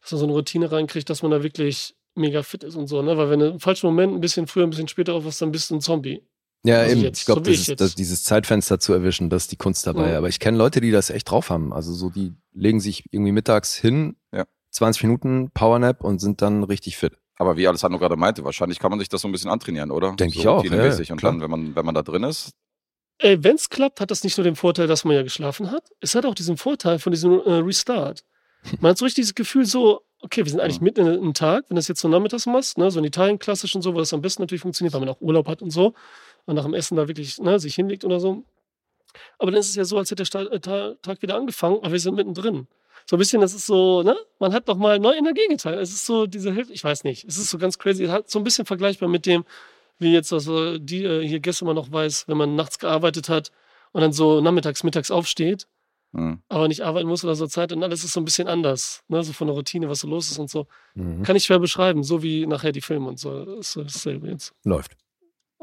dass 0.00 0.12
man 0.12 0.18
so 0.18 0.24
eine 0.26 0.32
Routine 0.34 0.72
reinkriegt, 0.72 1.08
dass 1.08 1.22
man 1.22 1.30
da 1.30 1.42
wirklich 1.42 1.94
mega 2.16 2.42
fit 2.42 2.64
ist 2.64 2.74
und 2.76 2.86
so, 2.86 3.02
ne? 3.02 3.16
Weil 3.16 3.30
wenn 3.30 3.40
du 3.40 3.46
im 3.48 3.60
falschen 3.60 3.86
Moment 3.86 4.14
ein 4.14 4.20
bisschen 4.20 4.46
früher, 4.46 4.64
ein 4.64 4.70
bisschen 4.70 4.88
später 4.88 5.14
aufwachst, 5.14 5.42
dann 5.42 5.52
bist 5.52 5.70
du 5.70 5.74
ein 5.76 5.80
Zombie. 5.80 6.22
Ja, 6.64 6.78
Also 6.80 6.92
eben. 6.92 7.00
jetzt, 7.02 7.18
ich 7.20 7.26
glaube, 7.26 7.44
so 7.54 7.72
jetzt. 7.72 7.98
dieses 7.98 8.22
Zeitfenster 8.24 8.80
zu 8.80 8.92
erwischen, 8.92 9.28
das 9.30 9.44
ist 9.44 9.52
die 9.52 9.56
Kunst 9.56 9.86
dabei. 9.86 10.12
Mhm. 10.12 10.16
Aber 10.16 10.28
ich 10.28 10.40
kenne 10.40 10.56
Leute, 10.56 10.80
die 10.80 10.90
das 10.90 11.10
echt 11.10 11.30
drauf 11.30 11.50
haben. 11.50 11.72
Also 11.72 11.92
so, 11.92 12.10
die 12.10 12.34
legen 12.52 12.80
sich 12.80 13.04
irgendwie 13.10 13.32
mittags 13.32 13.74
hin, 13.74 14.16
Ja. 14.32 14.44
20 14.70 15.04
Minuten 15.04 15.50
Powernap 15.52 16.02
und 16.02 16.20
sind 16.20 16.42
dann 16.42 16.64
richtig 16.64 16.96
fit. 16.96 17.12
Aber 17.36 17.56
wie 17.56 17.66
Alessandro 17.68 17.98
gerade 17.98 18.16
meinte, 18.16 18.44
wahrscheinlich 18.44 18.78
kann 18.78 18.90
man 18.90 18.98
sich 18.98 19.08
das 19.08 19.20
so 19.20 19.28
ein 19.28 19.32
bisschen 19.32 19.50
antrainieren, 19.50 19.90
oder? 19.90 20.14
Denk 20.16 20.32
so 20.34 20.40
ich 20.40 20.48
auch, 20.48 20.64
ja, 20.64 20.70
und 20.88 21.16
klar. 21.18 21.32
dann, 21.32 21.40
wenn 21.40 21.50
man, 21.50 21.76
wenn 21.76 21.84
man 21.84 21.94
da 21.94 22.02
drin 22.02 22.22
ist, 22.24 22.50
Ey, 23.18 23.42
wenn 23.44 23.54
es 23.54 23.70
klappt, 23.70 24.00
hat 24.00 24.10
das 24.10 24.24
nicht 24.24 24.36
nur 24.38 24.44
den 24.44 24.56
Vorteil, 24.56 24.88
dass 24.88 25.04
man 25.04 25.14
ja 25.14 25.22
geschlafen 25.22 25.70
hat. 25.70 25.84
Es 26.00 26.16
hat 26.16 26.26
auch 26.26 26.34
diesen 26.34 26.56
Vorteil 26.56 26.98
von 26.98 27.12
diesem 27.12 27.40
äh, 27.44 27.52
Restart. 27.58 28.24
Man 28.80 28.90
hat 28.90 28.98
so 28.98 29.04
richtig 29.04 29.22
dieses 29.22 29.36
Gefühl, 29.36 29.66
so, 29.66 30.00
okay, 30.20 30.44
wir 30.44 30.50
sind 30.50 30.58
eigentlich 30.58 30.80
Mhm. 30.80 30.84
mitten 30.84 31.00
in 31.06 31.12
einem 31.12 31.32
Tag, 31.34 31.64
wenn 31.68 31.76
du 31.76 31.78
das 31.78 31.86
jetzt 31.86 32.00
so 32.00 32.08
nachmittags 32.08 32.46
machst, 32.46 32.76
ne, 32.76 32.90
so 32.90 32.98
in 32.98 33.04
Italien 33.04 33.38
klassisch 33.38 33.72
und 33.76 33.82
so, 33.82 33.94
wo 33.94 33.98
das 34.00 34.12
am 34.12 34.20
besten 34.20 34.42
natürlich 34.42 34.62
funktioniert, 34.62 34.94
weil 34.94 35.00
man 35.00 35.10
auch 35.10 35.20
Urlaub 35.20 35.46
hat 35.46 35.62
und 35.62 35.70
so 35.70 35.94
und 36.46 36.54
nach 36.56 36.64
dem 36.64 36.74
Essen 36.74 36.96
da 36.96 37.08
wirklich 37.08 37.38
ne, 37.38 37.58
sich 37.58 37.74
hinlegt 37.74 38.04
oder 38.04 38.20
so. 38.20 38.44
Aber 39.38 39.50
dann 39.50 39.60
ist 39.60 39.68
es 39.70 39.76
ja 39.76 39.84
so, 39.84 39.96
als 39.98 40.10
hätte 40.10 40.24
der 40.24 40.52
äh, 40.52 40.60
Ta- 40.60 40.94
Tag 41.02 41.22
wieder 41.22 41.36
angefangen, 41.36 41.76
aber 41.78 41.92
wir 41.92 42.00
sind 42.00 42.14
mittendrin. 42.16 42.66
So 43.06 43.16
ein 43.16 43.18
bisschen, 43.18 43.40
das 43.40 43.54
ist 43.54 43.66
so, 43.66 44.02
ne, 44.02 44.16
man 44.38 44.52
hat 44.52 44.66
noch 44.66 44.76
mal 44.76 44.98
neue 44.98 45.16
Energie 45.16 45.46
geteilt. 45.48 45.78
Es 45.78 45.90
ist 45.92 46.06
so 46.06 46.26
diese 46.26 46.52
Hilfe, 46.52 46.72
ich 46.72 46.82
weiß 46.82 47.04
nicht, 47.04 47.24
es 47.24 47.36
ist 47.38 47.50
so 47.50 47.58
ganz 47.58 47.78
crazy, 47.78 48.04
es 48.04 48.10
hat 48.10 48.30
so 48.30 48.38
ein 48.40 48.44
bisschen 48.44 48.66
vergleichbar 48.66 49.08
mit 49.08 49.26
dem, 49.26 49.44
wie 49.98 50.12
jetzt 50.12 50.32
also 50.32 50.78
die 50.78 51.04
äh, 51.04 51.26
hier 51.26 51.40
gestern 51.40 51.66
mal 51.66 51.74
noch 51.74 51.92
weiß, 51.92 52.26
wenn 52.28 52.36
man 52.36 52.56
nachts 52.56 52.78
gearbeitet 52.78 53.28
hat 53.28 53.52
und 53.92 54.00
dann 54.00 54.12
so 54.12 54.40
nachmittags, 54.40 54.82
mittags 54.84 55.10
aufsteht, 55.10 55.68
hm, 56.14 56.40
aber 56.48 56.66
nicht 56.68 56.80
arbeiten 56.82 57.06
muss 57.08 57.22
oder 57.24 57.34
so 57.36 57.46
Zeit 57.46 57.72
und 57.72 57.82
alles 57.84 58.04
ist 58.04 58.12
so 58.14 58.20
ein 58.20 58.24
bisschen 58.24 58.48
anders, 58.48 59.04
ne? 59.08 59.22
so 59.22 59.32
von 59.32 59.46
der 59.48 59.54
Routine, 59.56 59.88
was 59.88 60.00
so 60.00 60.08
los 60.08 60.30
ist 60.30 60.38
und 60.38 60.48
so. 60.50 60.66
Mhm. 60.94 61.22
Kann 61.22 61.36
ich 61.36 61.44
schwer 61.44 61.58
beschreiben, 61.58 62.02
so 62.04 62.22
wie 62.22 62.46
nachher 62.46 62.72
die 62.72 62.80
Filme 62.80 63.06
und 63.08 63.18
so. 63.20 63.44
Das 63.44 63.76
ist 63.76 63.94
dasselbe 63.94 64.28
jetzt. 64.28 64.52
Läuft. 64.64 64.92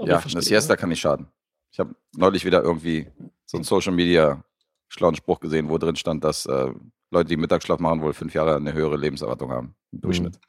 Aber 0.02 0.10
ja, 0.10 0.20
ihr 0.20 0.32
eine 0.32 0.42
Siesta 0.42 0.76
kann 0.76 0.90
nicht 0.90 1.00
schaden. 1.00 1.28
Ich 1.72 1.80
habe 1.80 1.96
neulich 2.16 2.44
wieder 2.44 2.64
irgendwie 2.64 3.08
so 3.46 3.58
einen 3.58 3.64
Social 3.64 3.94
Media 3.94 4.44
schlauen 4.88 5.16
Spruch 5.16 5.40
gesehen, 5.40 5.70
wo 5.70 5.78
drin 5.78 5.96
stand, 5.96 6.24
dass 6.24 6.46
äh, 6.48 6.74
Leute, 7.12 7.30
die 7.30 7.38
Mittagsschlaf 7.38 7.80
machen, 7.80 8.02
wohl 8.02 8.14
fünf 8.14 8.34
Jahre 8.34 8.56
eine 8.56 8.74
höhere 8.74 8.98
Lebenserwartung 8.98 9.52
haben 9.52 9.76
im 9.92 10.02
Durchschnitt. 10.02 10.40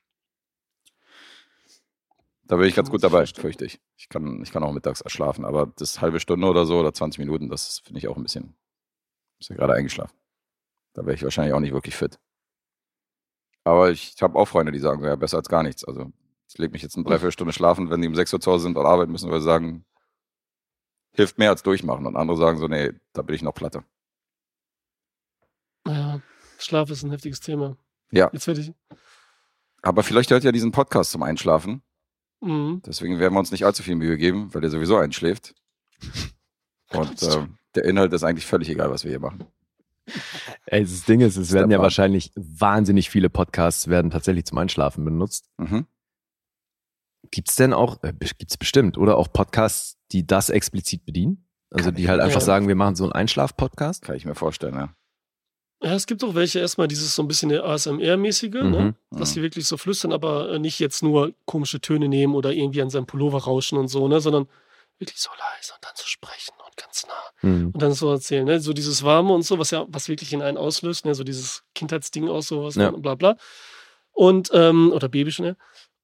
Da 2.45 2.57
bin 2.57 2.67
ich 2.67 2.75
ganz 2.75 2.91
gut 2.91 3.05
dabei, 3.05 3.27
fürchte 3.27 3.65
ich. 3.65 3.81
Ich 3.97 4.09
kann, 4.09 4.43
ich 4.43 4.53
kann 4.53 4.63
auch 4.63 4.73
mittags 4.73 5.03
schlafen, 5.07 5.45
aber 5.45 5.67
das 5.77 6.01
halbe 6.01 6.19
Stunde 6.19 6.47
oder 6.47 6.67
so 6.67 6.81
oder 6.81 6.93
20 6.93 7.19
Minuten, 7.19 7.49
das 7.49 7.81
finde 7.81 7.99
ich 7.99 8.09
auch 8.09 8.17
ein 8.17 8.23
bisschen. 8.23 8.57
Ist 9.39 9.51
ja 9.51 9.57
gerade 9.57 9.75
eingeschlafen. 9.75 10.17
Da 10.95 11.03
wäre 11.05 11.15
ich 11.15 11.23
wahrscheinlich 11.23 11.55
auch 11.55 11.61
nicht 11.61 11.73
wirklich 11.73 11.97
fit. 11.97 12.19
Aber 13.65 13.91
ich 13.91 14.17
habe 14.21 14.39
auch 14.39 14.47
Freunde, 14.47 14.73
die 14.73 14.79
sagen, 14.79 15.05
ja, 15.05 15.15
besser 15.17 15.39
als 15.39 15.49
gar 15.49 15.63
nichts. 15.63 15.85
Also 15.85 16.13
ich 16.53 16.59
lege 16.59 16.73
mich 16.73 16.83
jetzt 16.83 16.97
eine 16.97 17.05
Dreiviertelstunde 17.05 17.53
schlafen, 17.53 17.89
wenn 17.89 18.03
die 18.03 18.09
um 18.09 18.15
6 18.15 18.35
Uhr 18.35 18.41
zu 18.41 18.53
Hause 18.53 18.65
sind 18.65 18.77
und 18.77 18.85
arbeiten 18.85 19.11
müssen, 19.11 19.31
weil 19.31 19.41
sie 19.41 19.47
sagen, 19.47 19.87
hilft 21.13 21.39
mehr 21.39 21.51
als 21.51 21.63
durchmachen. 21.63 22.07
Und 22.07 22.17
andere 22.17 22.37
sagen 22.37 22.59
so, 22.59 22.69
nee, 22.69 22.93
da 23.15 23.23
bin 23.23 23.35
ich 23.35 23.43
noch 23.43 23.55
platte. 23.55 23.85
Ja, 25.87 26.21
Schlaf 26.59 26.91
ist 26.91 27.03
ein 27.03 27.11
heftiges 27.11 27.41
Thema. 27.41 27.77
Ja. 28.11 28.29
Jetzt 28.33 28.47
werde 28.47 28.61
ich. 28.61 28.73
Aber 29.81 30.03
vielleicht 30.03 30.31
hört 30.31 30.45
ihr 30.45 30.53
diesen 30.53 30.73
Podcast 30.73 31.11
zum 31.11 31.23
Einschlafen. 31.23 31.83
Mhm. 32.41 32.83
Deswegen 32.85 33.19
werden 33.19 33.35
wir 33.35 33.41
uns 33.41 33.51
nicht 33.51 33.65
allzu 33.65 33.83
viel 33.83 33.97
Mühe 33.97 34.19
geben, 34.19 34.53
weil 34.53 34.61
der 34.61 34.71
sowieso 34.71 34.97
einschläft. 34.97 35.55
Und 36.91 37.23
äh, 37.23 37.47
der 37.75 37.85
Inhalt 37.87 38.13
ist 38.13 38.25
eigentlich 38.25 38.47
völlig 38.47 38.69
egal, 38.69 38.91
was 38.91 39.05
wir 39.05 39.11
hier 39.11 39.21
machen. 39.21 39.47
Ey, 40.67 40.83
das 40.83 41.05
Ding 41.05 41.21
ist, 41.21 41.37
es 41.37 41.53
werden 41.53 41.71
ja 41.71 41.79
wahrscheinlich 41.79 42.33
wahnsinnig 42.35 43.09
viele 43.09 43.31
Podcasts 43.31 43.89
werden 43.89 44.11
tatsächlich 44.11 44.45
zum 44.45 44.59
Einschlafen 44.59 45.05
benutzt. 45.05 45.49
Mhm. 45.57 45.87
Gibt's 47.33 47.57
denn 47.57 47.73
auch, 47.73 48.01
äh, 48.05 48.13
gibt's 48.39 48.57
bestimmt, 48.57 48.97
oder 48.99 49.17
auch 49.17 49.33
Podcasts, 49.33 49.97
die 50.13 50.25
das 50.27 50.51
explizit 50.51 51.05
bedienen? 51.05 51.49
Also 51.71 51.87
Kann 51.87 51.95
die 51.97 52.09
halt 52.09 52.21
einfach 52.21 52.43
sagen, 52.43 52.69
wir 52.69 52.75
machen 52.77 52.95
so 52.95 53.05
einen 53.05 53.13
Einschlaf-Podcast? 53.13 54.03
Kann 54.03 54.15
ich 54.15 54.25
mir 54.27 54.35
vorstellen, 54.35 54.75
ja. 54.75 54.95
Ja, 55.83 55.95
es 55.95 56.07
gibt 56.07 56.23
auch 56.23 56.35
welche, 56.37 56.61
erstmal 56.61 56.87
dieses 56.87 57.15
so 57.15 57.23
ein 57.23 57.29
bisschen 57.29 57.51
ASMR-mäßige, 57.51 58.53
ne? 58.63 58.95
Mhm. 59.11 59.19
dass 59.19 59.31
Mhm. 59.31 59.35
sie 59.35 59.43
wirklich 59.43 59.67
so 59.67 59.77
flüstern, 59.77 60.13
aber 60.13 60.51
äh, 60.53 60.59
nicht 60.61 60.79
jetzt 60.79 61.03
nur 61.03 61.33
komische 61.47 61.81
Töne 61.81 62.07
nehmen 62.09 62.35
oder 62.37 62.53
irgendwie 62.53 62.83
an 62.83 62.91
seinem 62.91 63.07
Pullover 63.07 63.39
rauschen 63.45 63.79
und 63.79 63.89
so, 63.89 64.07
ne? 64.07 64.21
sondern 64.21 64.47
wirklich 64.99 65.19
so 65.19 65.31
leise 65.31 65.73
und 65.75 65.83
dann 65.85 65.93
so 65.97 66.05
sprechen 66.07 66.53
und 66.65 66.77
ganz 66.77 67.07
nah 67.09 67.49
Mhm. 67.51 67.71
und 67.73 67.83
dann 67.83 67.93
so 67.95 68.13
erzählen. 68.13 68.45
Ne? 68.45 68.61
So 68.61 68.73
dieses 68.75 69.03
Warme 69.03 69.33
und 69.33 69.43
so, 69.43 69.59
was 69.59 69.71
ja, 69.73 69.85
was 69.89 70.09
wirklich 70.09 70.33
in 70.33 70.43
einen 70.43 70.57
auslöst, 70.59 71.05
ne? 71.07 71.15
so 71.17 71.25
dieses 71.25 71.65
Kindheitsding 71.75 72.29
aus, 72.29 72.47
sowas 72.49 72.77
Ja. 72.77 72.91
und 72.91 73.03
bla 73.03 73.15
bla. 73.17 73.37
Und, 74.13 74.51
ähm, 74.53 74.93
oder 74.93 75.09
Baby 75.09 75.33
schon, 75.33 75.47
ne? 75.47 75.57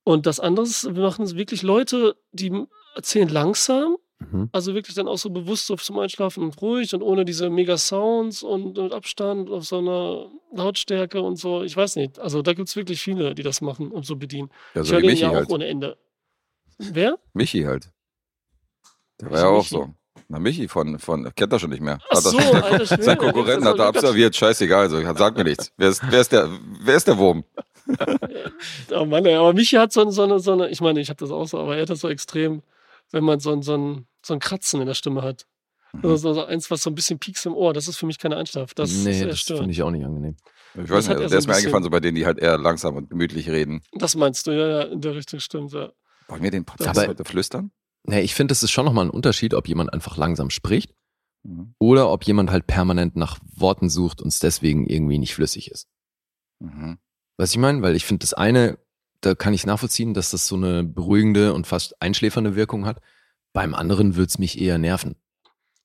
Und 0.08 0.24
das 0.24 0.40
andere 0.40 0.64
ist, 0.64 0.94
wir 0.94 1.02
machen 1.02 1.22
es 1.26 1.36
wirklich 1.36 1.62
Leute, 1.62 2.16
die 2.32 2.50
erzählen 2.94 3.28
langsam, 3.28 3.96
Mhm. 4.20 4.48
also 4.52 4.74
wirklich 4.74 4.96
dann 4.96 5.06
auch 5.06 5.18
so 5.18 5.28
bewusst 5.30 5.66
so 5.66 5.76
zum 5.76 5.98
Einschlafen 5.98 6.42
und 6.42 6.60
ruhig 6.62 6.92
und 6.94 7.02
ohne 7.02 7.24
diese 7.26 7.50
mega 7.50 7.76
Sounds 7.76 8.42
und 8.42 8.76
mit 8.78 8.92
Abstand 8.92 9.48
auf 9.50 9.64
so 9.66 9.78
einer 9.78 10.26
Lautstärke 10.52 11.20
und 11.22 11.36
so. 11.36 11.62
Ich 11.62 11.76
weiß 11.76 11.94
nicht. 11.96 12.18
Also 12.18 12.40
da 12.42 12.52
gibt 12.54 12.68
es 12.68 12.74
wirklich 12.74 13.00
viele, 13.00 13.34
die 13.34 13.42
das 13.44 13.60
machen 13.60 13.92
und 13.92 14.06
so 14.06 14.16
bedienen. 14.16 14.50
Ja, 14.74 14.80
ich 14.82 14.88
so 14.88 14.94
höre 14.94 15.02
wie 15.02 15.06
den 15.06 15.10
Michi 15.12 15.22
ja 15.22 15.30
auch 15.30 15.34
halt. 15.34 15.50
ohne 15.50 15.66
Ende. 15.66 15.96
Wer? 16.78 17.18
Michi 17.34 17.62
halt. 17.62 17.90
Der 19.20 19.30
war 19.30 19.38
ja 19.38 19.46
auch 19.46 19.58
Michi? 19.58 19.68
so. 19.74 19.94
Na, 20.26 20.38
Michi 20.40 20.66
von, 20.68 20.98
von 20.98 21.32
kennt 21.36 21.52
er 21.52 21.58
schon 21.60 21.70
nicht 21.70 21.82
mehr. 21.82 21.98
Ach 22.10 22.16
so, 22.16 22.36
alter 22.38 22.86
Sein 22.86 23.18
Konkurrent 23.18 23.64
hat 23.64 23.78
er 23.78 23.86
abserviert, 23.92 24.34
scheißegal, 24.34 24.80
also, 24.92 25.00
sag 25.14 25.36
mir 25.36 25.44
nichts. 25.44 25.70
Wer 25.76 25.90
ist, 25.90 26.02
wer 26.10 26.20
ist 26.20 26.32
der, 26.32 26.48
wer 26.80 26.96
ist 26.96 27.06
der 27.06 27.18
Wurm? 27.18 27.44
Oh 28.94 29.04
Mann, 29.04 29.24
ey, 29.26 29.34
aber 29.34 29.52
Michi 29.54 29.76
hat 29.76 29.92
so, 29.92 30.02
eine- 30.02 30.12
so 30.12 30.22
eine, 30.22 30.38
so 30.40 30.52
eine, 30.52 30.68
ich 30.68 30.80
meine, 30.80 31.00
ich 31.00 31.08
habe 31.08 31.18
das 31.18 31.30
auch 31.30 31.46
so, 31.46 31.58
aber 31.58 31.76
er 31.76 31.82
hat 31.82 31.90
das 31.90 32.00
so 32.00 32.08
extrem, 32.08 32.62
wenn 33.10 33.24
man 33.24 33.40
so 33.40 33.52
ein, 33.52 33.62
so 33.62 33.76
ein, 33.76 34.06
so 34.24 34.34
ein 34.34 34.40
Kratzen 34.40 34.80
in 34.80 34.86
der 34.86 34.94
Stimme 34.94 35.22
hat. 35.22 35.46
Also 36.02 36.34
so, 36.34 36.44
eins, 36.44 36.70
was 36.70 36.82
so 36.82 36.90
ein 36.90 36.94
bisschen 36.94 37.18
pieks 37.18 37.46
im 37.46 37.54
Ohr, 37.54 37.72
das 37.72 37.88
ist 37.88 37.96
für 37.96 38.04
mich 38.04 38.18
keine 38.18 38.36
Einschlaf. 38.36 38.74
Das 38.74 38.90
ist 38.92 39.04
nee, 39.04 39.24
das 39.24 39.40
finde 39.40 39.70
ich 39.70 39.82
auch 39.82 39.90
nicht 39.90 40.04
angenehm. 40.04 40.36
Ich 40.74 40.82
Das 40.82 40.90
weiß 40.90 41.08
hat 41.08 41.16
nicht, 41.16 41.24
er 41.24 41.28
der 41.28 41.28
so 41.30 41.36
ist 41.38 41.46
mir 41.46 41.54
eingefallen, 41.54 41.82
so 41.82 41.88
bei 41.90 42.00
denen, 42.00 42.14
die 42.14 42.26
halt 42.26 42.38
eher 42.38 42.58
langsam 42.58 42.94
und 42.94 43.08
gemütlich 43.08 43.48
reden. 43.48 43.80
Das 43.92 44.14
meinst 44.14 44.46
du, 44.46 44.50
ja, 44.50 44.68
ja, 44.68 44.82
in 44.82 45.00
der 45.00 45.14
Richtung 45.14 45.40
stimmt, 45.40 45.72
ja. 45.72 45.90
Wollen 46.28 46.42
wir 46.42 46.50
den 46.50 46.66
Podcast 46.66 46.98
Aber- 46.98 47.08
heute 47.08 47.24
flüstern? 47.24 47.70
Nee, 48.04 48.20
ich 48.20 48.34
finde, 48.34 48.52
es 48.52 48.62
ist 48.62 48.70
schon 48.70 48.84
nochmal 48.84 49.06
ein 49.06 49.10
Unterschied, 49.10 49.54
ob 49.54 49.66
jemand 49.66 49.92
einfach 49.92 50.16
langsam 50.18 50.50
spricht 50.50 50.92
Mhm. 51.42 51.74
oder 51.78 52.10
ob 52.12 52.24
jemand 52.24 52.50
halt 52.50 52.66
permanent 52.66 53.16
nach 53.16 53.38
Worten 53.56 53.88
sucht 53.88 54.20
und 54.20 54.28
es 54.28 54.40
deswegen 54.40 54.86
irgendwie 54.86 55.18
nicht 55.18 55.34
flüssig 55.34 55.70
ist. 55.70 55.88
Mhm. 56.60 56.98
Was 57.38 57.52
ich 57.52 57.58
meine? 57.58 57.80
Weil 57.80 57.96
ich 57.96 58.04
finde, 58.04 58.20
das 58.20 58.34
eine, 58.34 58.76
da 59.22 59.34
kann 59.34 59.54
ich 59.54 59.64
nachvollziehen, 59.64 60.12
dass 60.12 60.30
das 60.32 60.46
so 60.46 60.56
eine 60.56 60.84
beruhigende 60.84 61.54
und 61.54 61.66
fast 61.66 62.00
einschläfernde 62.02 62.54
Wirkung 62.56 62.84
hat. 62.84 63.00
Beim 63.54 63.74
anderen 63.74 64.16
würde 64.16 64.28
es 64.28 64.38
mich 64.38 64.60
eher 64.60 64.76
nerven. 64.76 65.16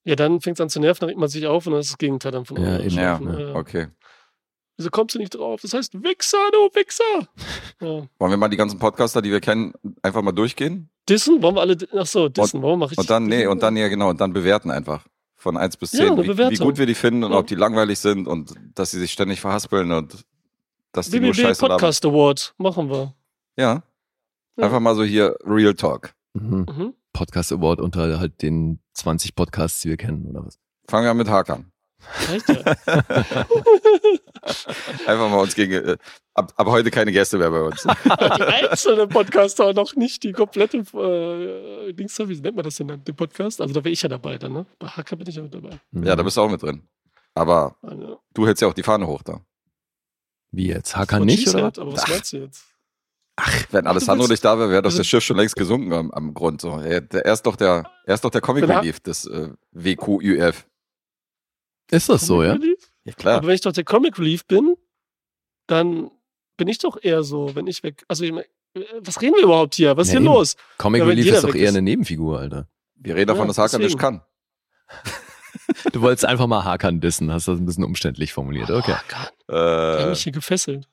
Ja, 0.03 0.15
dann 0.17 0.41
fängt 0.41 0.57
es 0.57 0.61
an 0.61 0.69
zu 0.69 0.81
nerven, 0.81 0.99
dann 1.01 1.09
regt 1.09 1.19
man 1.19 1.29
sich 1.29 1.47
auf 1.47 1.65
und 1.65 1.71
dann 1.71 1.79
ist 1.79 1.91
das 1.91 1.97
Gegenteil 1.97 2.31
dann 2.33 2.43
von 2.43 2.61
Ja, 2.61 2.79
eben. 2.79 2.95
Ja, 2.95 3.19
ja. 3.21 3.55
okay. 3.55 3.87
Wieso 4.75 4.89
kommst 4.89 5.15
du 5.15 5.19
nicht 5.19 5.35
drauf? 5.35 5.61
Das 5.61 5.73
heißt 5.73 5.93
Wichser, 6.03 6.37
du 6.51 6.57
Wichser! 6.77 7.27
Ja. 7.81 8.07
Wollen 8.17 8.31
wir 8.31 8.37
mal 8.37 8.47
die 8.49 8.57
ganzen 8.57 8.79
Podcaster, 8.79 9.21
die 9.21 9.29
wir 9.31 9.39
kennen, 9.41 9.73
einfach 10.01 10.21
mal 10.21 10.31
durchgehen? 10.31 10.89
Dissen? 11.07 11.41
Wollen 11.41 11.55
wir 11.55 11.61
alle, 11.61 11.77
ach 11.97 12.05
so, 12.05 12.29
dissen, 12.29 12.61
warum 12.61 12.79
mache 12.79 12.93
ich 12.93 12.97
Und 12.97 13.09
dann, 13.09 13.25
nee, 13.25 13.45
und 13.45 13.61
dann, 13.61 13.75
ja 13.77 13.87
genau, 13.89 14.09
und 14.09 14.19
dann 14.21 14.33
bewerten 14.33 14.71
einfach. 14.71 15.05
Von 15.35 15.57
1 15.57 15.75
bis 15.77 15.91
Ja, 15.91 16.05
10, 16.07 16.11
eine 16.13 16.23
wie, 16.23 16.49
wie 16.51 16.55
gut 16.57 16.77
wir 16.77 16.85
die 16.85 16.95
finden 16.95 17.23
und 17.25 17.31
Ja. 17.33 17.37
ob 17.39 17.47
die 17.47 17.55
langweilig 17.55 17.99
sind 17.99 18.27
und 18.27 18.53
dass 18.75 18.91
sie 18.91 18.99
sich 18.99 19.11
ständig 19.11 19.41
verhaspeln 19.41 19.91
und 19.91 20.23
dass 20.93 21.09
die 21.09 21.19
nur 21.19 21.31
BBB 21.31 21.41
Scheiße 21.41 21.61
labern. 21.63 21.77
Podcast 21.77 22.05
Award 22.05 22.53
machen 22.57 22.89
wir. 22.89 23.13
Ja. 23.57 23.83
Ja. 24.55 24.65
Einfach 24.65 24.79
mal 24.79 24.95
so 24.95 25.03
hier 25.03 25.35
Real 25.43 25.73
Talk. 25.73 26.13
Mhm. 26.33 26.65
Mhm. 26.69 26.93
Podcast 27.11 27.51
Award 27.51 27.81
unter 27.81 28.19
halt 28.19 28.41
den 28.41 28.79
20 28.93 29.35
Podcasts, 29.35 29.81
die 29.81 29.89
wir 29.89 29.97
kennen, 29.97 30.25
oder 30.27 30.45
was? 30.45 30.57
Fangen 30.87 31.05
wir 31.05 31.11
an 31.11 31.17
mit 31.17 31.29
Hakan. 31.29 31.71
Reicht 32.27 32.49
ja. 32.49 32.57
Einfach 35.07 35.29
mal 35.29 35.39
uns 35.39 35.55
gegen, 35.55 35.73
äh, 35.73 35.97
ab, 36.33 36.53
ab 36.57 36.67
heute 36.67 36.91
keine 36.91 37.11
Gäste 37.11 37.37
mehr 37.37 37.49
bei 37.49 37.61
uns. 37.61 37.83
die 38.03 38.43
einzelnen 38.43 39.09
Podcaster 39.09 39.73
noch 39.73 39.95
nicht 39.95 40.23
die 40.23 40.33
komplette 40.33 40.77
äh, 40.79 41.93
Dings, 41.93 42.19
wie 42.19 42.41
nennt 42.41 42.55
man 42.55 42.65
das 42.65 42.75
denn 42.75 42.89
dann, 42.89 43.03
den 43.03 43.15
Podcast? 43.15 43.61
Also 43.61 43.73
da 43.73 43.83
wäre 43.83 43.93
ich 43.93 44.01
ja 44.01 44.09
dabei 44.09 44.37
dann, 44.37 44.53
ne? 44.53 44.65
Bei 44.79 44.87
Hacker 44.87 45.15
bin 45.15 45.27
ich 45.29 45.35
ja 45.35 45.43
mit 45.43 45.53
dabei. 45.53 45.79
Ja, 45.91 46.15
da 46.15 46.23
bist 46.23 46.37
du 46.37 46.41
auch 46.41 46.49
mit 46.49 46.61
drin. 46.61 46.83
Aber 47.35 47.75
Also, 47.81 48.19
du 48.33 48.45
hältst 48.45 48.61
ja 48.61 48.67
auch 48.67 48.73
die 48.73 48.83
Fahne 48.83 49.07
hoch 49.07 49.23
da. 49.23 49.39
Wie 50.53 50.67
jetzt? 50.67 50.91
von 50.91 51.01
Hakan 51.01 51.25
nicht, 51.25 51.47
oder? 51.49 51.65
Aber 51.65 51.93
was 51.93 52.03
Ach. 52.05 52.09
meinst 52.09 52.31
du 52.33 52.37
jetzt? 52.37 52.65
Wenn 53.71 53.87
Alessandro 53.87 54.27
nicht 54.27 54.45
da 54.45 54.57
wäre, 54.59 54.69
wäre 54.69 54.81
das 54.83 54.93
also- 54.93 54.99
das 54.99 55.07
Schiff 55.07 55.23
schon 55.23 55.37
längst 55.37 55.55
gesunken 55.55 55.91
am, 55.91 56.11
am 56.11 56.33
Grund. 56.35 56.61
So. 56.61 56.77
Er, 56.79 57.01
der, 57.01 57.25
er 57.25 57.33
ist 57.33 57.41
doch 57.41 57.55
der, 57.55 57.91
er 58.05 58.13
ist 58.13 58.23
doch 58.23 58.29
der 58.29 58.41
Comic 58.41 58.67
Relief 58.69 58.99
des 58.99 59.25
äh, 59.25 59.49
WQÜF. 59.71 60.67
Ist 61.89 62.09
das 62.09 62.27
so, 62.27 62.43
ja? 62.43 62.53
Relief? 62.53 62.91
Ja, 63.03 63.13
klar. 63.13 63.37
Aber 63.37 63.47
wenn 63.47 63.55
ich 63.55 63.61
doch 63.61 63.71
der 63.71 63.83
Comic 63.83 64.19
Relief 64.19 64.45
bin, 64.45 64.75
dann 65.67 66.11
bin 66.57 66.67
ich 66.67 66.77
doch 66.77 66.97
eher 67.01 67.23
so, 67.23 67.55
wenn 67.55 67.65
ich 67.65 67.81
weg. 67.81 68.03
Also, 68.07 68.23
ich 68.23 68.31
mein, 68.31 68.43
äh, 68.75 68.81
was 68.99 69.19
reden 69.21 69.35
wir 69.35 69.43
überhaupt 69.43 69.73
hier? 69.73 69.97
Was 69.97 70.07
ist 70.07 70.13
Ja, 70.13 70.19
hier 70.19 70.27
eben. 70.27 70.35
los? 70.35 70.55
Comic 70.77 70.99
Ja, 71.01 71.05
Relief 71.07 71.25
ist 71.33 71.43
doch 71.43 71.55
eher 71.55 71.63
ist. 71.63 71.69
eine 71.69 71.81
Nebenfigur, 71.81 72.39
Alter. 72.39 72.67
Wir 72.95 73.15
reden 73.15 73.29
davon, 73.29 73.43
Ja, 73.43 73.47
dass 73.47 73.57
Hakan 73.57 73.81
nicht 73.81 73.97
kann. 73.97 74.21
Du 75.91 76.01
wolltest 76.01 76.25
einfach 76.25 76.47
mal 76.47 76.63
Hakan 76.63 76.99
dissen, 76.99 77.31
hast 77.31 77.47
das 77.47 77.57
ein 77.59 77.65
bisschen 77.65 77.83
umständlich 77.83 78.33
formuliert. 78.33 78.69
Okay. 78.71 78.95
Oh 79.47 79.51
die 79.51 79.55
haben 79.55 80.05
Äh, 80.07 80.09
mich 80.09 80.23
hier 80.23 80.31
gefesselt. 80.31 80.87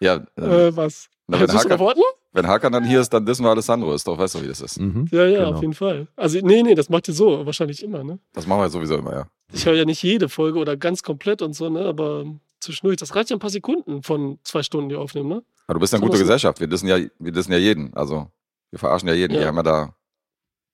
ja, 0.00 0.16
äh, 0.36 0.68
Äh, 0.68 0.76
was? 0.76 1.08
na, 1.26 1.40
wenn, 1.40 1.52
Hast 1.52 1.64
du 1.64 1.70
Hakan, 1.70 1.94
wenn 2.32 2.46
Hakan 2.46 2.72
dann 2.72 2.84
hier 2.84 3.00
ist, 3.00 3.10
dann 3.12 3.26
wissen 3.26 3.44
wir 3.44 3.50
Alessandro. 3.50 3.92
Ist 3.94 4.06
doch, 4.06 4.16
weißt 4.18 4.36
du, 4.36 4.42
wie 4.42 4.48
das 4.48 4.60
ist. 4.60 4.80
Mhm. 4.80 5.08
Ja, 5.10 5.24
ja, 5.26 5.44
Genau. 5.44 5.56
auf 5.56 5.60
jeden 5.60 5.74
Fall. 5.74 6.06
Also, 6.16 6.38
nee, 6.42 6.62
nee, 6.62 6.74
das 6.74 6.88
macht 6.88 7.08
ihr 7.08 7.14
so, 7.14 7.44
wahrscheinlich 7.44 7.82
immer, 7.82 8.02
ne? 8.04 8.18
Das 8.32 8.46
machen 8.46 8.60
wir 8.60 8.70
sowieso 8.70 8.96
immer, 8.96 9.12
ja. 9.12 9.26
Ich 9.52 9.66
höre 9.66 9.74
ja 9.74 9.84
nicht 9.84 10.02
jede 10.02 10.28
Folge 10.28 10.58
oder 10.58 10.76
ganz 10.76 11.02
komplett 11.02 11.42
und 11.42 11.54
so, 11.54 11.68
ne? 11.68 11.84
Aber 11.86 12.24
zwischendurch, 12.60 12.96
das 12.96 13.14
reicht 13.14 13.30
ja 13.30 13.36
ein 13.36 13.40
paar 13.40 13.50
Sekunden 13.50 14.02
von 14.02 14.38
zwei 14.44 14.62
Stunden, 14.62 14.88
die 14.88 14.94
wir 14.94 15.00
aufnehmen, 15.00 15.28
ne? 15.28 15.42
Aber 15.66 15.74
du 15.74 15.80
bist 15.80 15.92
ja 15.92 15.98
eine 15.98 16.06
gute 16.06 16.18
Gesellschaft. 16.18 16.60
Wir 16.60 16.70
wissen 16.70 16.88
ja, 16.88 16.96
wir 16.96 17.34
wissen 17.34 17.52
ja 17.52 17.58
jeden. 17.58 17.92
Also, 17.94 18.30
wir 18.70 18.78
verarschen 18.78 19.08
ja 19.08 19.14
jeden. 19.14 19.34
Ja. 19.34 19.40
Wir 19.40 19.46
haben 19.48 19.56
ja 19.56 19.62
da 19.62 19.94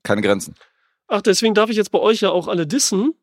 keine 0.02 0.22
Grenzen. 0.22 0.54
Ach, 1.08 1.22
deswegen 1.22 1.54
darf 1.54 1.70
ich 1.70 1.76
jetzt 1.76 1.90
bei 1.92 1.98
euch 2.00 2.20
ja 2.20 2.30
auch 2.30 2.48
alle 2.48 2.66
dissen. 2.66 3.14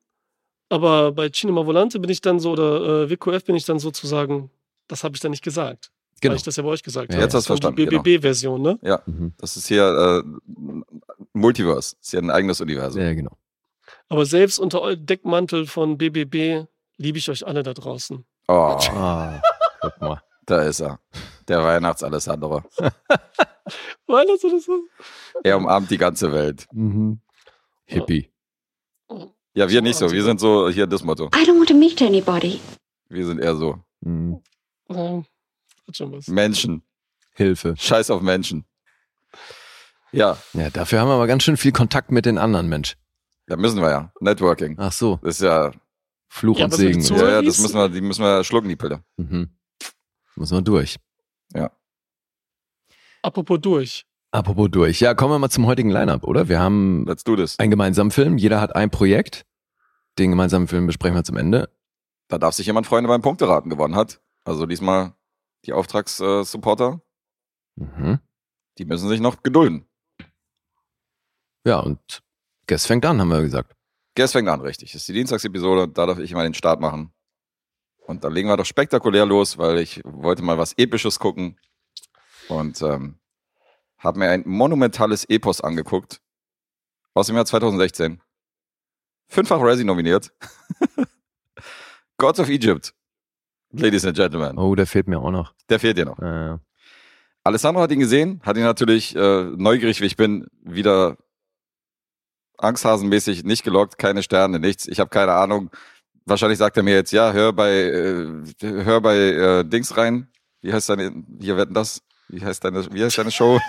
Aber 0.70 1.12
bei 1.12 1.30
Cinema 1.30 1.66
Volante 1.66 2.00
bin 2.00 2.10
ich 2.10 2.22
dann 2.22 2.40
so, 2.40 2.52
oder 2.54 3.04
äh, 3.04 3.10
WQF 3.10 3.44
bin 3.46 3.56
ich 3.56 3.66
dann 3.66 3.80
sozusagen, 3.80 4.50
das 4.88 5.04
habe 5.04 5.16
ich 5.16 5.22
dann 5.22 5.32
nicht 5.32 5.44
gesagt. 5.44 5.92
Genau. 6.22 6.32
Weil 6.32 6.38
ich 6.38 6.44
das 6.44 6.56
ja 6.56 6.64
bei 6.64 6.70
euch 6.70 6.84
gesagt 6.84 7.10
Ja, 7.12 7.16
habe. 7.16 7.24
jetzt 7.26 7.34
hast 7.34 7.50
du 7.50 7.54
Das 7.54 7.60
ist 7.60 7.64
dann 7.66 7.76
verstanden, 7.76 8.04
Die 8.06 8.12
BBB-Version, 8.12 8.62
ne? 8.62 8.80
Mhm. 9.06 9.34
Das 9.38 9.58
ist 9.58 9.68
hier 9.68 10.24
äh, 10.24 10.82
Multiverse. 11.34 11.96
Das 11.98 12.08
ist 12.08 12.14
ja 12.14 12.22
ein 12.22 12.32
eigenes 12.32 12.62
Universum. 12.62 13.02
Ja, 13.02 13.14
genau. 13.14 13.38
Aber 14.08 14.26
selbst 14.26 14.60
unter 14.60 14.96
Deckmantel 14.96 15.68
von 15.68 15.98
BBB 15.98 16.66
liebe 16.98 17.18
ich 17.18 17.30
euch 17.30 17.46
alle 17.46 17.62
da 17.64 17.74
draußen. 17.74 18.24
Oh, 18.48 18.54
Ah, 18.54 19.42
guck 19.82 20.02
mal. 20.02 20.22
da 20.46 20.62
ist 20.64 20.80
er. 20.80 21.00
Der 21.50 21.62
Weihnachts-Alessandro. 21.64 22.64
So. 22.72 22.86
Er 25.44 25.58
umarmt 25.58 25.92
die 25.92 25.98
ganze 25.98 26.32
Welt. 26.32 26.68
Mhm. 26.72 27.20
Hippie. 27.86 28.30
Ja, 29.56 29.70
wir 29.70 29.82
nicht 29.82 29.98
so. 29.98 30.12
Wir 30.12 30.24
sind 30.24 30.40
so 30.40 30.70
hier 30.70 30.88
das 30.88 31.04
Motto. 31.04 31.26
I 31.28 31.46
don't 31.46 31.58
want 31.60 31.70
to 31.70 31.76
meet 31.76 32.02
anybody. 32.02 32.60
Wir 33.10 33.26
sind 33.26 33.40
eher 33.40 33.56
so 33.56 33.80
Mhm. 34.02 34.42
Ähm, 34.90 35.26
hat 35.88 35.96
schon 35.96 36.12
was. 36.12 36.28
Menschen. 36.28 36.84
Hilfe. 37.36 37.76
Scheiß 37.78 38.10
auf 38.12 38.22
Menschen. 38.22 38.66
Ja, 40.12 40.38
Ja, 40.54 40.70
dafür 40.70 41.00
haben 41.00 41.08
wir 41.08 41.14
aber 41.16 41.28
ganz 41.28 41.44
schön 41.44 41.56
viel 41.58 41.72
Kontakt 41.72 42.12
mit 42.12 42.26
den 42.26 42.38
anderen 42.38 42.68
Mensch. 42.70 42.96
da 43.48 43.56
müssen 43.58 43.82
wir 43.82 43.90
ja. 43.90 44.12
Networking. 44.20 44.76
Ach 44.78 44.92
so, 44.92 45.20
Das 45.24 45.36
ist 45.36 45.42
ja, 45.42 45.72
Fluch 46.28 46.60
Ja, 46.60 46.66
und 46.66 46.74
Segen. 46.74 47.02
ja, 47.02 47.30
ja, 47.30 47.42
das 47.42 47.60
müssen 47.60 47.76
wir, 47.76 47.90
die 47.90 48.02
müssen 48.02 48.22
wir 48.24 48.44
schlucken, 48.44 48.68
die 48.70 48.76
Pille. 48.76 49.04
Mhm. 49.18 49.50
Muss 50.36 50.52
man 50.52 50.64
durch. 50.64 50.98
Apropos 53.22 53.60
durch. 53.62 54.06
Apropos 54.34 54.68
durch. 54.72 55.00
Ja, 55.00 55.14
kommen 55.14 55.32
wir 55.32 55.38
mal 55.38 55.50
zum 55.52 55.68
heutigen 55.68 55.92
Line-Up, 55.92 56.24
oder? 56.24 56.48
Wir 56.50 56.60
haben 56.60 57.06
Let's 57.06 57.24
do 57.24 57.36
this. 57.36 57.60
einen 57.60 57.70
gemeinsamen 57.70 58.10
Film. 58.10 58.40
Jeder 58.40 58.60
hat 58.60 58.76
ein 58.76 58.90
Projekt. 58.90 59.46
Den 60.18 60.32
gemeinsamen 60.32 60.68
Film 60.68 60.88
besprechen 60.88 61.16
wir 61.16 61.24
zum 61.24 61.38
Ende. 61.38 61.70
Da 62.30 62.40
darf 62.40 62.56
sich 62.56 62.66
jemand 62.66 62.88
freuen, 62.88 63.04
der 63.04 63.10
beim 63.10 63.22
Punkteraten 63.22 63.70
gewonnen 63.70 63.96
hat. 63.96 64.22
Also 64.44 64.66
diesmal 64.66 65.14
die 65.66 65.74
Auftragssupporter, 65.74 67.02
Mhm. 67.76 68.20
die 68.80 68.86
müssen 68.86 69.08
sich 69.08 69.20
noch 69.20 69.44
gedulden. 69.44 69.86
Ja, 71.66 71.80
und 71.80 72.24
Guess 72.68 72.86
fängt 72.88 73.06
an, 73.06 73.20
haben 73.22 73.30
wir 73.30 73.42
gesagt. 73.42 73.76
Guess 74.16 74.32
fängt 74.32 74.50
an, 74.50 74.62
richtig. 74.62 74.92
Das 74.94 75.02
ist 75.02 75.08
die 75.08 75.14
Dienstagsepisode, 75.14 75.88
da 75.90 76.06
darf 76.08 76.18
ich 76.20 76.34
mal 76.34 76.44
den 76.44 76.54
Start 76.56 76.80
machen. 76.82 77.14
Und 78.06 78.24
dann 78.24 78.34
legen 78.34 78.50
wir 78.50 78.58
doch 78.58 78.66
spektakulär 78.66 79.26
los, 79.28 79.58
weil 79.60 79.78
ich 79.78 80.02
wollte 80.04 80.42
mal 80.42 80.58
was 80.58 80.74
Episches 80.78 81.20
gucken. 81.20 81.60
Und 82.50 82.82
ähm, 82.82 83.20
habe 84.04 84.20
mir 84.20 84.30
ein 84.30 84.44
monumentales 84.46 85.26
Epos 85.30 85.62
angeguckt. 85.62 86.20
Aus 87.14 87.28
dem 87.28 87.36
Jahr 87.36 87.46
2016. 87.46 88.22
Fünffach 89.28 89.62
Razzie 89.62 89.86
nominiert. 89.86 90.32
Gods 92.18 92.40
of 92.40 92.50
Egypt. 92.50 92.94
Ladies 93.72 94.06
and 94.06 94.16
Gentlemen. 94.16 94.58
Oh, 94.58 94.76
der 94.76 94.86
fehlt 94.86 95.08
mir 95.08 95.20
auch 95.20 95.32
noch. 95.32 95.54
Der 95.70 95.80
fehlt 95.80 95.98
dir 95.98 96.06
noch. 96.06 96.20
Äh, 96.20 96.58
Alessandro 97.44 97.82
hat 97.82 97.92
ihn 97.92 98.00
gesehen, 98.00 98.42
hat 98.44 98.56
ihn 98.56 98.64
natürlich 98.64 99.16
äh, 99.16 99.44
neugierig, 99.56 100.00
wie 100.02 100.06
ich 100.06 100.16
bin, 100.16 100.48
wieder 100.62 101.18
angsthasenmäßig 102.58 103.44
nicht 103.44 103.64
gelockt, 103.64 103.98
keine 103.98 104.24
Sterne, 104.24 104.60
nichts. 104.60 104.88
Ich 104.88 105.00
habe 105.00 105.10
keine 105.10 105.34
Ahnung. 105.34 105.70
Wahrscheinlich 106.26 106.60
sagt 106.60 106.78
er 106.78 106.84
mir 106.84 106.94
jetzt, 106.94 107.12
ja, 107.12 107.34
hör 107.34 107.52
bei, 107.52 107.72
äh, 107.72 108.44
hör 108.62 109.02
bei 109.02 109.18
äh, 109.18 109.66
Dings 109.66 109.98
rein. 109.98 110.28
Wie 110.62 110.72
heißt 110.72 110.90
deine, 110.90 111.24
hier 111.40 111.58
wetten 111.58 111.74
das? 111.74 112.02
Wie 112.34 112.44
heißt 112.44 112.64
deine, 112.64 112.92
wie 112.92 113.04
heißt 113.04 113.18
deine 113.18 113.30
Show? 113.32 113.60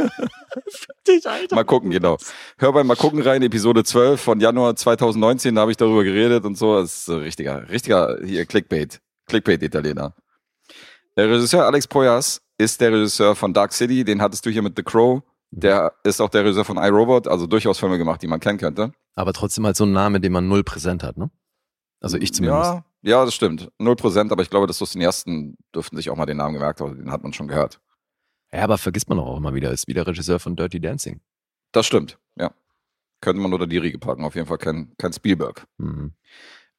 Dich, 1.06 1.28
Alter. 1.28 1.54
mal 1.54 1.64
gucken, 1.64 1.90
genau. 1.90 2.16
Hör 2.56 2.72
bei 2.72 2.82
Mal 2.82 2.96
gucken 2.96 3.20
rein, 3.20 3.42
Episode 3.42 3.84
12 3.84 4.18
von 4.18 4.40
Januar 4.40 4.74
2019, 4.74 5.54
da 5.54 5.60
habe 5.62 5.70
ich 5.70 5.76
darüber 5.76 6.02
geredet 6.02 6.44
und 6.44 6.56
so. 6.56 6.80
Das 6.80 6.94
ist 6.94 7.04
so 7.04 7.18
richtiger, 7.18 7.68
richtiger 7.68 8.18
hier 8.24 8.46
Clickbait. 8.46 9.00
Clickbait-Italiener. 9.26 10.14
Der 11.16 11.28
Regisseur 11.28 11.66
Alex 11.66 11.86
Proyas 11.86 12.40
ist 12.56 12.80
der 12.80 12.92
Regisseur 12.92 13.34
von 13.36 13.52
Dark 13.52 13.72
City, 13.72 14.02
den 14.02 14.22
hattest 14.22 14.46
du 14.46 14.50
hier 14.50 14.62
mit 14.62 14.74
The 14.76 14.82
Crow. 14.82 15.22
Der 15.50 15.92
ist 16.02 16.20
auch 16.22 16.30
der 16.30 16.44
Regisseur 16.44 16.64
von 16.64 16.78
iRobot, 16.78 17.28
also 17.28 17.46
durchaus 17.46 17.78
Filme 17.78 17.98
gemacht, 17.98 18.22
die 18.22 18.26
man 18.26 18.40
kennen 18.40 18.58
könnte. 18.58 18.92
aber 19.14 19.34
trotzdem 19.34 19.66
halt 19.66 19.76
so 19.76 19.84
ein 19.84 19.92
Name, 19.92 20.20
den 20.20 20.32
man 20.32 20.48
null 20.48 20.64
präsent 20.64 21.02
hat, 21.02 21.18
ne? 21.18 21.30
Also 22.00 22.16
ich 22.16 22.32
zumindest. 22.32 22.64
Ja, 22.64 22.84
ja, 23.02 23.24
das 23.24 23.34
stimmt. 23.34 23.70
Null 23.78 23.96
Prozent, 23.96 24.32
aber 24.32 24.42
ich 24.42 24.50
glaube, 24.50 24.66
dass 24.66 24.78
das 24.78 24.92
den 24.92 25.02
ersten 25.02 25.56
dürften 25.74 25.96
sich 25.96 26.08
auch 26.10 26.16
mal 26.16 26.26
den 26.26 26.38
Namen 26.38 26.54
gemerkt 26.54 26.80
haben, 26.80 26.96
den 26.96 27.10
hat 27.10 27.22
man 27.22 27.32
schon 27.32 27.48
gehört. 27.48 27.80
Ja, 28.54 28.62
aber 28.62 28.78
vergisst 28.78 29.08
man 29.08 29.18
auch 29.18 29.36
immer 29.36 29.54
wieder, 29.54 29.72
ist 29.72 29.88
wieder 29.88 30.06
Regisseur 30.06 30.38
von 30.38 30.54
Dirty 30.54 30.80
Dancing. 30.80 31.20
Das 31.72 31.86
stimmt, 31.86 32.18
ja. 32.36 32.52
Könnte 33.20 33.42
man 33.42 33.52
unter 33.52 33.66
die 33.66 33.78
Riege 33.78 33.98
packen, 33.98 34.24
auf 34.24 34.36
jeden 34.36 34.46
Fall 34.46 34.58
kein, 34.58 34.92
kein 34.96 35.12
Spielberg. 35.12 35.66
Mhm. 35.78 36.12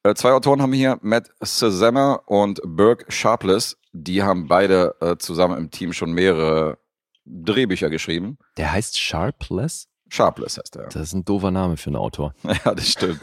Äh, 0.02 0.14
zwei 0.14 0.32
Autoren 0.32 0.62
haben 0.62 0.72
wir 0.72 0.78
hier, 0.78 0.98
Matt 1.02 1.30
Sazama 1.40 2.14
und 2.26 2.60
Burke 2.64 3.04
Sharpless. 3.10 3.76
Die 3.92 4.22
haben 4.22 4.48
beide 4.48 4.94
äh, 5.00 5.16
zusammen 5.18 5.58
im 5.58 5.70
Team 5.70 5.92
schon 5.92 6.12
mehrere 6.12 6.78
Drehbücher 7.26 7.90
geschrieben. 7.90 8.38
Der 8.56 8.72
heißt 8.72 8.98
Sharpless? 8.98 9.88
Sharpless 10.08 10.58
heißt 10.58 10.76
er. 10.76 10.84
Das 10.84 11.02
ist 11.02 11.12
ein 11.12 11.24
doofer 11.24 11.50
Name 11.50 11.76
für 11.76 11.90
einen 11.90 11.96
Autor. 11.96 12.34
Ja, 12.64 12.74
das 12.74 12.88
stimmt. 12.88 13.20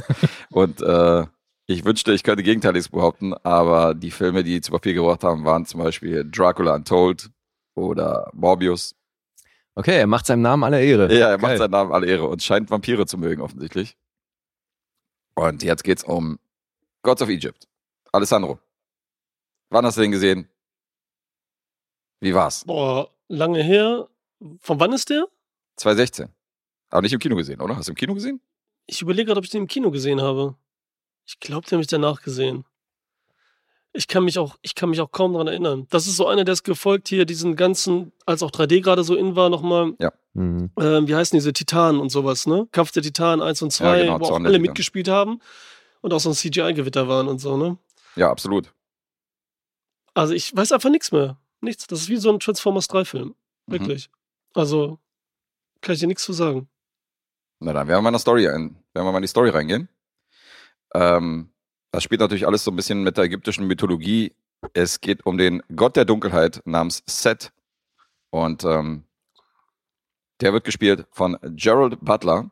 Und 0.51 0.81
äh, 0.81 1.25
ich 1.65 1.86
wünschte, 1.86 2.12
ich 2.12 2.24
könnte 2.24 2.43
Gegenteiliges 2.43 2.89
behaupten, 2.89 3.33
aber 3.33 3.95
die 3.95 4.12
Filme, 4.12 4.43
die 4.43 4.62
zu 4.62 4.72
Papier 4.72 4.93
gebracht 4.93 5.24
haben, 5.24 5.45
waren 5.45 5.65
zum 5.65 5.79
Beispiel 5.79 6.29
Dracula 6.29 6.75
Untold 6.75 7.31
oder 7.75 8.29
Morbius. 8.33 8.95
Okay, 9.75 9.97
er 9.99 10.07
macht 10.07 10.25
seinem 10.27 10.41
Namen 10.41 10.63
alle 10.63 10.83
Ehre. 10.83 11.13
Ja, 11.13 11.29
er 11.29 11.37
macht 11.37 11.51
Geil. 11.51 11.57
seinen 11.57 11.71
Namen 11.71 11.91
alle 11.91 12.07
Ehre 12.07 12.27
und 12.27 12.43
scheint 12.43 12.69
Vampire 12.69 13.05
zu 13.05 13.17
mögen, 13.17 13.41
offensichtlich. 13.41 13.97
Und 15.35 15.63
jetzt 15.63 15.83
geht's 15.83 16.03
um 16.03 16.39
Gods 17.01 17.21
of 17.21 17.29
Egypt. 17.29 17.67
Alessandro, 18.11 18.59
wann 19.69 19.85
hast 19.85 19.97
du 19.97 20.01
den 20.01 20.11
gesehen? 20.11 20.47
Wie 22.19 22.33
war's? 22.33 22.63
Boah, 22.65 23.09
lange 23.27 23.63
her. 23.63 24.07
Von 24.59 24.79
wann 24.79 24.93
ist 24.93 25.09
der? 25.09 25.27
2016. 25.77 26.29
Aber 26.89 27.01
nicht 27.01 27.13
im 27.13 27.19
Kino 27.19 27.35
gesehen, 27.35 27.59
oder? 27.59 27.75
Hast 27.75 27.87
du 27.87 27.91
im 27.91 27.95
Kino 27.95 28.13
gesehen? 28.13 28.39
Ich 28.85 29.01
überlege 29.01 29.27
gerade, 29.27 29.39
ob 29.39 29.45
ich 29.45 29.49
den 29.49 29.63
im 29.63 29.67
Kino 29.67 29.89
gesehen 29.89 30.21
habe. 30.21 30.55
Ich 31.25 31.39
glaube, 31.39 31.65
den 31.65 31.77
habe 31.77 31.81
ich 31.81 31.87
danach 31.87 32.21
gesehen. 32.21 32.65
Ich 33.95 34.07
kann 34.07 34.25
mich 34.25 34.39
auch, 34.39 34.57
ich 34.63 34.73
kann 34.73 34.89
mich 34.89 35.00
auch 35.01 35.12
kaum 35.12 35.33
daran 35.33 35.47
erinnern. 35.47 35.85
Das 35.91 36.07
ist 36.07 36.15
so 36.17 36.25
einer, 36.27 36.43
der 36.43 36.53
ist 36.53 36.63
gefolgt 36.63 37.07
hier, 37.09 37.25
diesen 37.25 37.55
ganzen, 37.55 38.12
als 38.25 38.41
auch 38.41 38.50
3D 38.51 38.81
gerade 38.81 39.03
so 39.03 39.15
in 39.15 39.35
war, 39.35 39.50
nochmal, 39.50 39.93
Mhm. 40.35 40.71
ähm, 40.79 41.07
wie 41.07 41.13
heißen 41.15 41.38
diese 41.38 41.53
Titanen 41.53 42.01
und 42.01 42.09
sowas, 42.09 42.47
ne? 42.47 42.67
Kampf 42.71 42.91
der 42.91 43.03
Titanen 43.03 43.39
1 43.43 43.62
und 43.62 43.69
2, 43.71 43.97
Ja, 44.00 44.03
genau, 44.05 44.19
wo 44.19 44.25
auch 44.33 44.39
alle 44.39 44.57
mitgespielt 44.57 45.07
haben 45.07 45.39
und 46.01 46.12
auch 46.12 46.19
so 46.19 46.29
ein 46.29 46.33
CGI-Gewitter 46.33 47.07
waren 47.07 47.27
und 47.27 47.38
so, 47.38 47.55
ne? 47.55 47.77
Ja, 48.15 48.31
absolut. 48.31 48.73
Also 50.15 50.33
ich 50.33 50.55
weiß 50.55 50.71
einfach 50.71 50.89
nichts 50.89 51.12
mehr. 51.12 51.38
Nichts. 51.62 51.85
Das 51.85 52.01
ist 52.01 52.09
wie 52.09 52.17
so 52.17 52.31
ein 52.31 52.39
Transformers 52.39 52.89
3-Film. 52.89 53.35
Mhm. 53.67 53.71
Wirklich. 53.71 54.09
Also, 54.55 54.97
kann 55.81 55.93
ich 55.93 56.00
dir 56.00 56.07
nichts 56.07 56.23
zu 56.23 56.33
sagen. 56.33 56.67
Na 57.59 57.71
dann 57.73 57.88
werden 57.88 58.00
wir 58.00 58.01
mal 58.01 58.09
in, 58.09 58.13
der 58.13 58.19
Story 58.19 58.47
ein, 58.47 58.75
werden 58.93 59.05
wir 59.05 59.12
mal 59.12 59.17
in 59.19 59.21
die 59.23 59.27
Story 59.27 59.50
reingehen. 59.50 59.88
Ähm, 60.95 61.52
das 61.93 62.03
spielt 62.03 62.21
natürlich 62.21 62.47
alles 62.47 62.63
so 62.63 62.71
ein 62.71 62.75
bisschen 62.75 63.03
mit 63.03 63.17
der 63.17 63.25
ägyptischen 63.25 63.67
Mythologie. 63.67 64.35
Es 64.73 65.00
geht 65.00 65.27
um 65.27 65.38
den 65.38 65.62
Gott 65.75 65.95
der 65.95 66.05
Dunkelheit 66.05 66.63
namens 66.65 67.03
Set. 67.05 67.53
Und 68.31 68.63
ähm, 68.63 69.03
der 70.41 70.53
wird 70.53 70.63
gespielt 70.63 71.05
von 71.12 71.38
Gerald 71.43 72.00
Butler. 72.01 72.50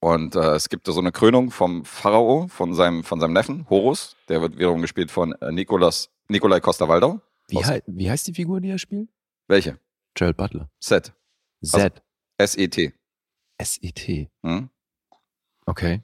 Und 0.00 0.34
äh, 0.36 0.54
es 0.54 0.70
gibt 0.70 0.88
da 0.88 0.92
so 0.92 1.00
eine 1.00 1.12
Krönung 1.12 1.50
vom 1.50 1.84
Pharao, 1.84 2.48
von 2.48 2.72
seinem, 2.72 3.04
von 3.04 3.20
seinem 3.20 3.34
Neffen, 3.34 3.68
Horus. 3.68 4.16
Der 4.30 4.40
wird 4.40 4.56
wiederum 4.56 4.80
gespielt 4.80 5.10
von 5.10 5.32
äh, 5.42 5.52
Nicolas, 5.52 6.10
Nikolai 6.28 6.60
Costa-Waldau. 6.60 7.20
Wie, 7.48 7.62
hei 7.62 7.82
wie 7.86 8.10
heißt 8.10 8.26
die 8.26 8.32
Figur, 8.32 8.62
die 8.62 8.70
er 8.70 8.78
spielt? 8.78 9.10
Welche? 9.48 9.78
Gerald 10.14 10.38
Butler. 10.38 10.70
Set. 10.78 11.12
Z. 11.62 12.02
S-E-T. 12.38 12.94
S-E-T. 13.58 14.30
Hm? 14.42 14.70
Okay. 15.66 16.02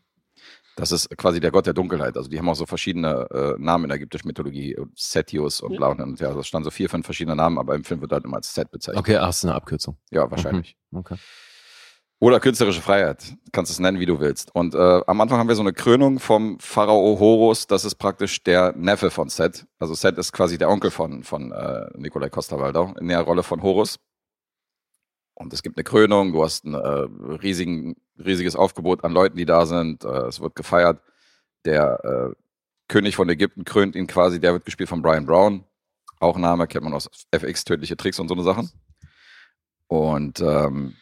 Das 0.78 0.92
ist 0.92 1.10
quasi 1.16 1.40
der 1.40 1.50
Gott 1.50 1.66
der 1.66 1.74
Dunkelheit. 1.74 2.16
Also 2.16 2.30
die 2.30 2.38
haben 2.38 2.48
auch 2.48 2.54
so 2.54 2.64
verschiedene 2.64 3.26
äh, 3.32 3.60
Namen 3.60 3.84
in 3.84 3.88
der 3.88 3.96
ägyptischen 3.96 4.28
Mythologie. 4.28 4.76
Setius 4.94 5.60
und 5.60 5.72
Ja. 5.72 5.78
bla 5.78 5.88
und. 5.88 6.22
Also 6.22 6.38
es 6.38 6.46
standen 6.46 6.64
so 6.64 6.70
vier, 6.70 6.88
fünf 6.88 7.04
verschiedene 7.04 7.34
Namen, 7.34 7.58
aber 7.58 7.74
im 7.74 7.82
Film 7.82 8.00
wird 8.00 8.12
halt 8.12 8.24
immer 8.24 8.36
als 8.36 8.54
Set 8.54 8.70
bezeichnet. 8.70 9.00
Okay, 9.00 9.16
ach, 9.16 9.30
ist 9.30 9.44
eine 9.44 9.56
Abkürzung. 9.56 9.96
Ja, 10.12 10.30
wahrscheinlich. 10.30 10.76
Okay. 10.92 11.16
Oder 12.20 12.38
künstlerische 12.38 12.80
Freiheit. 12.80 13.30
Du 13.30 13.50
kannst 13.52 13.72
es 13.72 13.80
nennen, 13.80 13.98
wie 13.98 14.06
du 14.06 14.20
willst. 14.20 14.54
Und 14.54 14.74
äh, 14.74 15.00
am 15.06 15.20
Anfang 15.20 15.38
haben 15.38 15.48
wir 15.48 15.54
so 15.56 15.62
eine 15.62 15.72
Krönung 15.72 16.20
vom 16.20 16.58
Pharao 16.60 17.18
Horus. 17.18 17.66
Das 17.66 17.84
ist 17.84 17.96
praktisch 17.96 18.42
der 18.44 18.72
Neffe 18.76 19.10
von 19.10 19.28
Set. 19.28 19.66
Also 19.80 19.94
Set 19.94 20.16
ist 20.16 20.32
quasi 20.32 20.58
der 20.58 20.68
Onkel 20.68 20.90
von, 20.90 21.24
von 21.24 21.50
äh, 21.52 21.86
Nikolai 21.96 22.28
Costa-Waldau 22.28 22.94
in 23.00 23.08
der 23.08 23.20
Rolle 23.20 23.42
von 23.42 23.62
Horus. 23.62 23.98
Und 25.34 25.52
es 25.52 25.62
gibt 25.62 25.76
eine 25.76 25.84
Krönung. 25.84 26.32
Du 26.32 26.42
hast 26.42 26.64
ein 26.64 26.74
äh, 26.74 26.78
riesigen, 26.78 27.94
riesiges 28.24 28.56
Aufgebot 28.56 29.04
an 29.04 29.12
Leuten, 29.12 29.36
die 29.36 29.46
da 29.46 29.66
sind. 29.66 30.04
Äh, 30.04 30.26
es 30.26 30.40
wird 30.40 30.54
gefeiert. 30.54 31.00
Der 31.64 32.04
äh, 32.04 32.34
König 32.88 33.16
von 33.16 33.28
Ägypten 33.28 33.64
krönt 33.64 33.96
ihn 33.96 34.06
quasi. 34.06 34.40
Der 34.40 34.52
wird 34.52 34.64
gespielt 34.64 34.88
von 34.88 35.02
Brian 35.02 35.26
Brown. 35.26 35.64
Auch 36.20 36.36
Name 36.36 36.66
kennt 36.66 36.84
man 36.84 36.94
aus 36.94 37.08
FX, 37.30 37.64
tödliche 37.64 37.96
Tricks 37.96 38.18
und 38.18 38.28
so 38.28 38.34
eine 38.34 38.42
Sachen. 38.42 38.70
Und 39.86 40.40
ähm, 40.40 40.96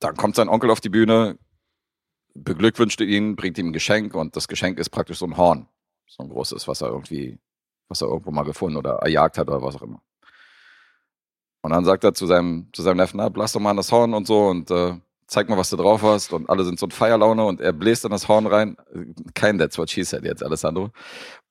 dann 0.00 0.16
kommt 0.16 0.36
sein 0.36 0.48
Onkel 0.48 0.70
auf 0.70 0.80
die 0.80 0.88
Bühne, 0.88 1.38
beglückwünscht 2.34 3.00
ihn, 3.00 3.36
bringt 3.36 3.58
ihm 3.58 3.68
ein 3.68 3.72
Geschenk 3.72 4.14
und 4.14 4.36
das 4.36 4.48
Geschenk 4.48 4.78
ist 4.78 4.90
praktisch 4.90 5.18
so 5.18 5.26
ein 5.26 5.36
Horn. 5.36 5.68
So 6.06 6.22
ein 6.22 6.28
großes, 6.28 6.68
was 6.68 6.82
er 6.82 6.88
irgendwie, 6.88 7.38
was 7.88 8.02
er 8.02 8.08
irgendwo 8.08 8.30
mal 8.30 8.44
gefunden 8.44 8.76
oder 8.76 8.96
erjagt 8.96 9.38
hat 9.38 9.48
oder 9.48 9.62
was 9.62 9.76
auch 9.76 9.82
immer. 9.82 10.02
Und 11.62 11.72
dann 11.72 11.84
sagt 11.84 12.04
er 12.04 12.14
zu 12.14 12.26
seinem, 12.26 12.68
zu 12.72 12.82
seinem 12.82 12.98
Neffen, 12.98 13.16
na, 13.16 13.28
blass 13.28 13.52
doch 13.52 13.60
mal 13.60 13.70
an 13.70 13.76
das 13.76 13.90
Horn 13.90 14.14
und 14.14 14.26
so 14.26 14.46
und 14.48 14.70
äh, 14.70 15.00
zeig 15.26 15.48
mal, 15.48 15.58
was 15.58 15.70
du 15.70 15.76
drauf 15.76 16.02
hast. 16.02 16.32
Und 16.32 16.48
alle 16.48 16.64
sind 16.64 16.78
so 16.78 16.86
in 16.86 16.92
Feierlaune 16.92 17.44
und 17.44 17.60
er 17.60 17.72
bläst 17.72 18.04
in 18.04 18.10
das 18.10 18.28
Horn 18.28 18.46
rein. 18.46 18.76
Kein 19.34 19.58
That's 19.58 19.78
what 19.78 19.90
she 19.90 20.04
said 20.04 20.24
jetzt, 20.24 20.42
Alessandro. 20.42 20.90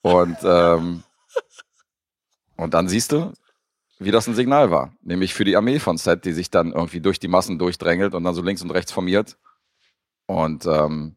Und, 0.02 0.38
ähm, 0.44 1.04
und 2.58 2.74
dann 2.74 2.88
siehst 2.88 3.12
du, 3.12 3.34
wie 4.00 4.12
das 4.12 4.28
ein 4.28 4.36
Signal 4.36 4.72
war. 4.72 4.94
Nämlich 5.02 5.34
für 5.34 5.46
die 5.46 5.56
Armee 5.56 5.80
von 5.80 5.98
Set, 5.98 6.26
die 6.26 6.34
sich 6.34 6.50
dann 6.50 6.72
irgendwie 6.74 7.02
durch 7.02 7.20
die 7.20 7.28
Massen 7.28 7.60
durchdrängelt 7.60 8.14
und 8.14 8.24
dann 8.24 8.36
so 8.36 8.42
links 8.42 8.62
und 8.62 8.72
rechts 8.72 8.92
formiert. 8.92 9.38
Und 10.28 10.66
ähm, 10.66 11.16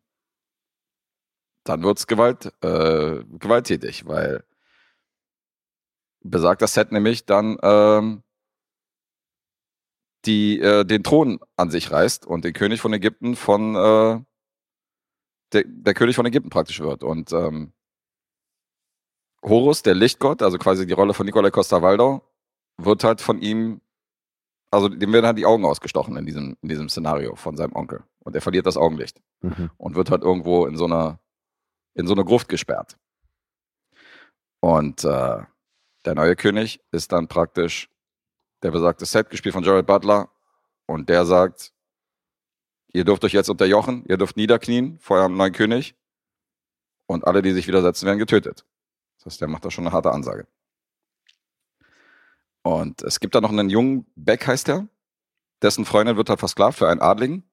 dann 1.64 1.82
wird's 1.82 2.06
Gewalt, 2.06 2.52
äh, 2.62 3.24
gewalttätig, 3.38 4.06
weil 4.06 4.44
besagt 6.20 6.62
das 6.62 6.74
Set 6.74 6.92
nämlich 6.92 7.26
dann 7.26 7.58
ähm, 7.62 8.22
die 10.24 10.60
äh, 10.60 10.84
den 10.84 11.02
Thron 11.02 11.38
an 11.56 11.70
sich 11.70 11.90
reißt 11.90 12.26
und 12.26 12.44
den 12.44 12.52
König 12.52 12.80
von 12.80 12.92
Ägypten 12.92 13.36
von 13.36 13.74
äh, 13.74 14.20
der, 15.52 15.64
der 15.66 15.94
König 15.94 16.16
von 16.16 16.26
Ägypten 16.26 16.50
praktisch 16.50 16.80
wird. 16.80 17.02
Und 17.02 17.32
ähm, 17.32 17.72
Horus, 19.42 19.82
der 19.82 19.94
Lichtgott, 19.94 20.42
also 20.42 20.58
quasi 20.58 20.86
die 20.86 20.92
Rolle 20.92 21.14
von 21.14 21.24
Nikolai 21.24 21.50
Costa-Waldau, 21.50 22.22
wird 22.78 23.04
halt 23.04 23.20
von 23.20 23.40
ihm, 23.40 23.80
also 24.70 24.88
dem 24.88 25.12
werden 25.12 25.26
halt 25.26 25.38
die 25.38 25.46
Augen 25.46 25.64
ausgestochen 25.64 26.16
in 26.16 26.26
diesem, 26.26 26.56
in 26.60 26.68
diesem 26.68 26.88
Szenario 26.88 27.36
von 27.36 27.56
seinem 27.56 27.74
Onkel. 27.74 28.02
Und 28.20 28.34
er 28.34 28.42
verliert 28.42 28.66
das 28.66 28.76
Augenlicht 28.76 29.20
Mhm. 29.40 29.70
und 29.78 29.94
wird 29.94 30.10
halt 30.10 30.22
irgendwo 30.22 30.66
in 30.66 30.76
so 30.76 30.84
einer, 30.86 31.20
in 31.94 32.08
so 32.08 32.14
eine 32.14 32.24
Gruft 32.24 32.48
gesperrt. 32.48 32.98
Und 34.60 35.04
äh, 35.04 35.42
der 36.04 36.14
neue 36.14 36.34
König 36.34 36.80
ist 36.90 37.12
dann 37.12 37.28
praktisch 37.28 37.88
der 38.62 38.70
besagte 38.70 39.06
Set, 39.06 39.30
gespielt 39.30 39.54
von 39.54 39.64
Jared 39.64 39.86
Butler. 39.86 40.30
Und 40.86 41.08
der 41.08 41.26
sagt, 41.26 41.72
ihr 42.92 43.04
dürft 43.04 43.24
euch 43.24 43.32
jetzt 43.32 43.50
unterjochen, 43.50 44.04
ihr 44.08 44.16
dürft 44.16 44.36
niederknien 44.36 44.98
vor 45.00 45.18
eurem 45.18 45.36
neuen 45.36 45.52
König. 45.52 45.94
Und 47.06 47.26
alle, 47.26 47.42
die 47.42 47.52
sich 47.52 47.66
widersetzen, 47.66 48.06
werden 48.06 48.18
getötet. 48.18 48.64
Das 49.16 49.26
heißt, 49.26 49.40
der 49.40 49.48
macht 49.48 49.64
da 49.64 49.70
schon 49.70 49.86
eine 49.86 49.92
harte 49.92 50.10
Ansage. 50.10 50.46
Und 52.62 53.02
es 53.02 53.20
gibt 53.20 53.34
da 53.34 53.40
noch 53.40 53.50
einen 53.50 53.70
jungen 53.70 54.06
Beck, 54.14 54.46
heißt 54.46 54.68
er. 54.68 54.88
Dessen 55.62 55.84
Freundin 55.84 56.16
wird 56.16 56.28
halt 56.28 56.38
versklavt 56.38 56.78
für 56.78 56.88
einen 56.88 57.00
Adligen. 57.00 57.48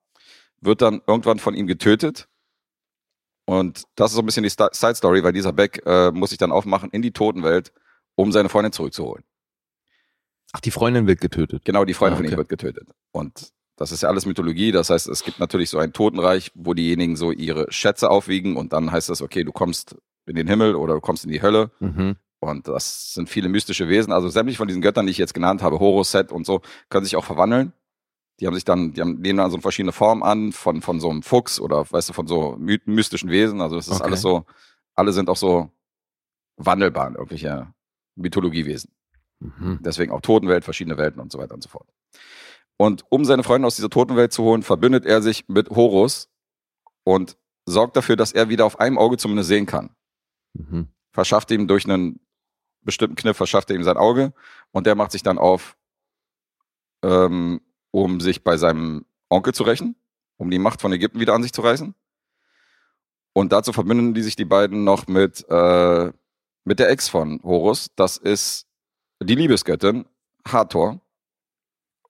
Wird 0.60 0.82
dann 0.82 1.02
irgendwann 1.08 1.40
von 1.40 1.56
ihm 1.56 1.68
getötet. 1.68 2.28
Und 3.46 3.86
das 3.96 4.12
ist 4.12 4.16
so 4.16 4.22
ein 4.22 4.26
bisschen 4.26 4.44
die 4.44 4.50
Sta- 4.50 4.72
Side 4.74 4.96
Story, 4.96 5.24
weil 5.24 5.34
dieser 5.34 5.54
Beck 5.54 5.82
äh, 5.86 6.12
muss 6.12 6.32
sich 6.32 6.40
dann 6.40 6.52
aufmachen 6.52 6.90
in 6.90 7.02
die 7.02 7.12
Totenwelt, 7.12 7.72
um 8.16 8.32
seine 8.32 8.50
Freundin 8.50 8.72
zurückzuholen. 8.72 9.24
Ach, 10.56 10.62
die 10.62 10.72
Freundin 10.72 11.06
wird 11.06 11.20
getötet. 11.20 11.66
Genau, 11.66 11.84
die 11.84 11.94
Freundin 11.94 12.14
Ah, 12.14 12.18
von 12.18 12.26
ihm 12.26 12.30
okay. 12.30 12.38
wird 12.38 12.50
getötet. 12.50 12.88
Und 13.12 13.52
das 13.76 13.92
ist 13.92 14.04
ja 14.04 14.10
alles 14.10 14.26
Mythologie. 14.26 14.72
Das 14.72 14.90
heißt, 14.90 15.10
es 15.10 15.24
gibt 15.24 15.40
natürlich 15.40 15.70
so 15.70 15.78
ein 15.80 15.92
Totenreich, 15.92 16.52
wo 16.56 16.74
diejenigen 16.74 17.18
so 17.18 17.32
ihre 17.34 17.70
Schätze 17.74 18.10
aufwiegen 18.10 18.56
und 18.56 18.72
dann 18.72 18.90
heißt 18.90 19.10
es, 19.10 19.22
okay, 19.22 19.44
du 19.44 19.52
kommst 19.52 19.98
in 20.26 20.36
den 20.36 20.48
Himmel 20.48 20.76
oder 20.76 20.94
du 20.94 21.02
kommst 21.02 21.26
in 21.26 21.32
die 21.32 21.42
Hölle. 21.42 21.72
Mhm. 21.82 22.16
Und 22.40 22.70
das 22.70 23.14
sind 23.14 23.28
viele 23.30 23.50
mystische 23.50 23.90
Wesen. 23.90 24.14
Also 24.14 24.30
sämtlich 24.30 24.58
von 24.58 24.68
diesen 24.70 24.82
Göttern, 24.82 25.08
die 25.08 25.12
ich 25.12 25.18
jetzt 25.18 25.34
genannt 25.34 25.62
habe, 25.62 25.80
Horus, 25.80 26.12
Set 26.12 26.32
und 26.32 26.46
so, 26.46 26.62
können 26.90 27.04
sich 27.04 27.18
auch 27.18 27.26
verwandeln. 27.26 27.74
Die 28.40 28.48
haben 28.48 28.54
sich 28.56 28.64
dann, 28.66 28.94
die 28.94 29.02
haben, 29.02 29.20
nehmen 29.20 29.38
dann 29.38 29.52
so 29.52 29.58
verschiedene 29.60 29.92
Formen 29.92 30.24
an, 30.24 30.54
von, 30.54 30.82
von 30.82 31.02
so 31.02 31.10
einem 31.10 31.22
Fuchs 31.22 31.60
oder, 31.60 31.86
weißt 31.92 32.10
du, 32.10 32.14
von 32.14 32.28
so 32.28 32.56
my 32.58 32.80
mystischen 32.86 33.30
Wesen. 33.30 33.60
Also 33.62 33.76
das 33.76 33.88
ist 33.88 33.96
Okay. 33.96 34.04
alles 34.04 34.22
so, 34.22 34.46
alle 34.94 35.12
sind 35.12 35.30
auch 35.30 35.38
so 35.38 35.70
wandelbar, 36.58 37.12
irgendwelche 37.16 37.68
Mythologiewesen. 38.16 38.92
Mhm. 39.40 39.80
Deswegen 39.82 40.12
auch 40.12 40.22
Totenwelt, 40.22 40.64
verschiedene 40.64 40.98
Welten 40.98 41.22
und 41.22 41.32
so 41.32 41.40
weiter 41.40 41.54
und 41.54 41.64
so 41.64 41.70
fort. 41.70 41.88
Und 42.78 43.06
um 43.10 43.26
seine 43.26 43.44
Freunde 43.44 43.68
aus 43.68 43.76
dieser 43.76 43.90
Totenwelt 43.90 44.34
zu 44.34 44.44
holen, 44.44 44.64
verbündet 44.64 45.06
er 45.06 45.22
sich 45.22 45.48
mit 45.48 45.70
Horus 45.70 46.30
und 47.04 47.38
sorgt 47.66 47.96
dafür, 47.96 48.16
dass 48.16 48.32
er 48.32 48.50
wieder 48.50 48.66
auf 48.66 48.80
einem 48.80 48.98
Auge 48.98 49.18
zumindest 49.18 49.50
sehen 49.50 49.66
kann. 49.66 49.96
Mhm. 50.54 50.90
Verschafft 51.12 51.52
ihm 51.52 51.68
durch 51.68 51.86
einen 51.86 52.20
bestimmten 52.82 53.16
Kniff, 53.16 53.38
verschafft 53.38 53.70
er 53.70 53.76
ihm 53.76 53.84
sein 53.84 53.98
Auge 53.98 54.34
und 54.72 54.86
der 54.86 54.96
macht 54.96 55.12
sich 55.12 55.24
dann 55.24 55.38
auf, 55.38 55.78
ähm, 57.04 57.62
um 57.92 58.20
sich 58.20 58.44
bei 58.44 58.58
seinem 58.58 59.06
Onkel 59.30 59.54
zu 59.54 59.64
rächen, 59.64 59.96
um 60.38 60.52
die 60.52 60.60
Macht 60.60 60.82
von 60.82 60.92
Ägypten 60.92 61.20
wieder 61.20 61.34
an 61.34 61.44
sich 61.44 61.54
zu 61.54 61.62
reißen. 61.62 61.96
Und 63.34 63.52
dazu 63.52 63.74
verbünden 63.74 64.14
die 64.14 64.22
sich 64.22 64.36
die 64.36 64.46
beiden 64.46 64.84
noch 64.84 65.08
mit, 65.08 65.46
äh, 65.50 66.12
mit 66.64 66.80
der 66.80 66.90
Ex 66.90 67.10
von 67.10 67.42
Horus. 67.44 67.92
Das 67.96 68.18
ist 68.18 68.65
die 69.22 69.36
Liebesgöttin 69.36 70.06
Hathor. 70.48 71.02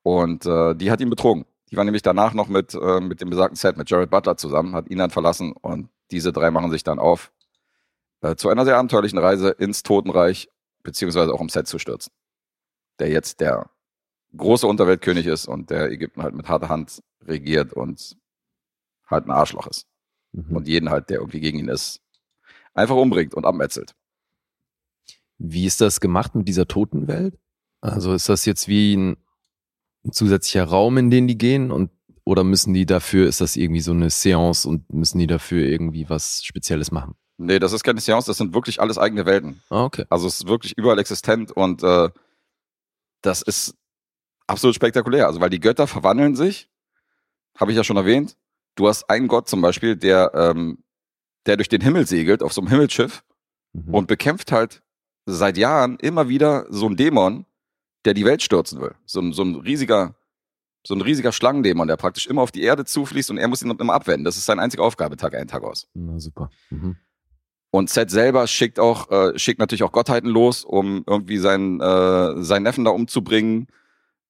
Und 0.03 0.45
äh, 0.45 0.75
die 0.75 0.91
hat 0.91 1.01
ihn 1.01 1.09
betrogen. 1.09 1.45
Die 1.71 1.77
war 1.77 1.83
nämlich 1.83 2.03
danach 2.03 2.33
noch 2.33 2.47
mit, 2.47 2.75
äh, 2.75 2.99
mit 2.99 3.21
dem 3.21 3.29
besagten 3.29 3.55
Set, 3.55 3.75
mit 3.77 3.89
Jared 3.89 4.11
Butler 4.11 4.37
zusammen, 4.37 4.75
hat 4.75 4.89
ihn 4.89 4.99
dann 4.99 5.09
verlassen 5.09 5.51
und 5.51 5.89
diese 6.11 6.31
drei 6.31 6.51
machen 6.51 6.69
sich 6.69 6.83
dann 6.83 6.99
auf 6.99 7.31
äh, 8.21 8.35
zu 8.35 8.49
einer 8.49 8.65
sehr 8.65 8.77
abenteuerlichen 8.77 9.17
Reise 9.17 9.49
ins 9.49 9.81
Totenreich, 9.81 10.49
beziehungsweise 10.83 11.33
auch 11.33 11.39
um 11.39 11.49
Set 11.49 11.67
zu 11.67 11.79
stürzen. 11.79 12.13
Der 12.99 13.09
jetzt 13.09 13.41
der 13.41 13.69
große 14.37 14.67
Unterweltkönig 14.67 15.25
ist 15.25 15.47
und 15.47 15.69
der 15.69 15.91
Ägypten 15.91 16.21
halt 16.21 16.35
mit 16.35 16.47
harter 16.47 16.69
Hand 16.69 17.01
regiert 17.25 17.73
und 17.73 18.15
halt 19.07 19.25
ein 19.25 19.31
Arschloch 19.31 19.67
ist. 19.67 19.87
Mhm. 20.33 20.55
Und 20.55 20.67
jeden 20.67 20.89
halt, 20.89 21.09
der 21.09 21.17
irgendwie 21.17 21.39
gegen 21.39 21.59
ihn 21.59 21.69
ist, 21.69 22.01
einfach 22.73 22.95
umbringt 22.95 23.33
und 23.33 23.45
abmetzelt. 23.45 23.95
Wie 25.37 25.65
ist 25.65 25.81
das 25.81 25.99
gemacht 25.99 26.35
mit 26.35 26.47
dieser 26.47 26.67
Totenwelt? 26.67 27.37
Also 27.81 28.13
ist 28.13 28.29
das 28.29 28.45
jetzt 28.45 28.67
wie 28.67 28.95
ein, 28.95 29.17
ein 30.05 30.11
zusätzlicher 30.11 30.65
Raum, 30.65 30.97
in 30.97 31.09
den 31.11 31.27
die 31.27 31.37
gehen 31.37 31.71
und 31.71 31.91
oder 32.23 32.43
müssen 32.43 32.73
die 32.73 32.87
dafür, 32.87 33.27
ist 33.27 33.41
das 33.41 33.55
irgendwie 33.55 33.81
so 33.81 33.91
eine 33.91 34.09
Seance 34.09 34.67
und 34.67 34.91
müssen 34.91 35.19
die 35.19 35.27
dafür 35.27 35.63
irgendwie 35.67 36.09
was 36.09 36.43
Spezielles 36.43 36.91
machen? 36.91 37.15
Nee, 37.37 37.59
das 37.59 37.71
ist 37.73 37.83
keine 37.83 37.99
Seance, 38.01 38.25
das 38.27 38.37
sind 38.37 38.53
wirklich 38.55 38.81
alles 38.81 38.97
eigene 38.97 39.25
Welten. 39.27 39.61
Ah, 39.69 39.83
okay. 39.83 40.05
Also 40.09 40.27
es 40.27 40.35
ist 40.39 40.47
wirklich 40.47 40.75
überall 40.77 40.97
existent 40.97 41.51
und 41.51 41.83
äh, 41.83 42.09
das 43.21 43.41
ist 43.43 43.75
absolut 44.47 44.75
spektakulär. 44.75 45.27
Also 45.27 45.39
weil 45.41 45.49
die 45.51 45.59
Götter 45.59 45.85
verwandeln 45.85 46.35
sich, 46.35 46.69
habe 47.57 47.71
ich 47.71 47.77
ja 47.77 47.83
schon 47.83 47.97
erwähnt. 47.97 48.37
Du 48.75 48.87
hast 48.87 49.09
einen 49.09 49.27
Gott 49.27 49.47
zum 49.47 49.61
Beispiel, 49.61 49.95
der, 49.95 50.31
ähm, 50.33 50.79
der 51.45 51.57
durch 51.57 51.69
den 51.69 51.81
Himmel 51.81 52.07
segelt 52.07 52.41
auf 52.41 52.53
so 52.53 52.61
einem 52.61 52.69
Himmelsschiff 52.69 53.23
Mhm. 53.73 53.93
und 53.93 54.07
bekämpft 54.07 54.53
halt 54.53 54.81
seit 55.25 55.57
Jahren 55.57 55.97
immer 55.97 56.29
wieder 56.29 56.65
so 56.69 56.85
einen 56.85 56.95
Dämon, 56.95 57.45
der 58.05 58.13
die 58.13 58.25
Welt 58.25 58.43
stürzen 58.43 58.81
will. 58.81 58.95
So 59.05 59.19
ein, 59.19 59.33
so 59.33 59.43
ein 59.43 59.55
riesiger, 59.55 60.15
so 60.85 60.93
ein 60.93 61.01
riesiger 61.01 61.31
Schlangendämon, 61.31 61.87
der 61.87 61.97
praktisch 61.97 62.27
immer 62.27 62.41
auf 62.41 62.51
die 62.51 62.63
Erde 62.63 62.85
zufließt 62.85 63.31
und 63.31 63.37
er 63.37 63.47
muss 63.47 63.63
ihn 63.63 63.71
immer 63.71 63.93
abwenden. 63.93 64.23
Das 64.23 64.37
ist 64.37 64.45
seine 64.45 64.61
einzige 64.61 64.83
Aufgabe, 64.83 65.17
Tag 65.17 65.35
ein, 65.35 65.47
Tag 65.47 65.63
aus. 65.63 65.87
Na 65.93 66.19
super. 66.19 66.49
Mhm. 66.69 66.97
Und 67.71 67.89
Seth 67.89 68.09
selber 68.09 68.47
schickt 68.47 68.79
auch, 68.79 69.11
äh, 69.11 69.37
schickt 69.37 69.59
natürlich 69.59 69.83
auch 69.83 69.91
Gottheiten 69.91 70.29
los, 70.29 70.63
um 70.63 71.03
irgendwie 71.05 71.39
seinen, 71.39 71.81
äh, 71.81 72.41
seinen 72.41 72.63
Neffen 72.63 72.85
da 72.85 72.91
umzubringen. 72.91 73.67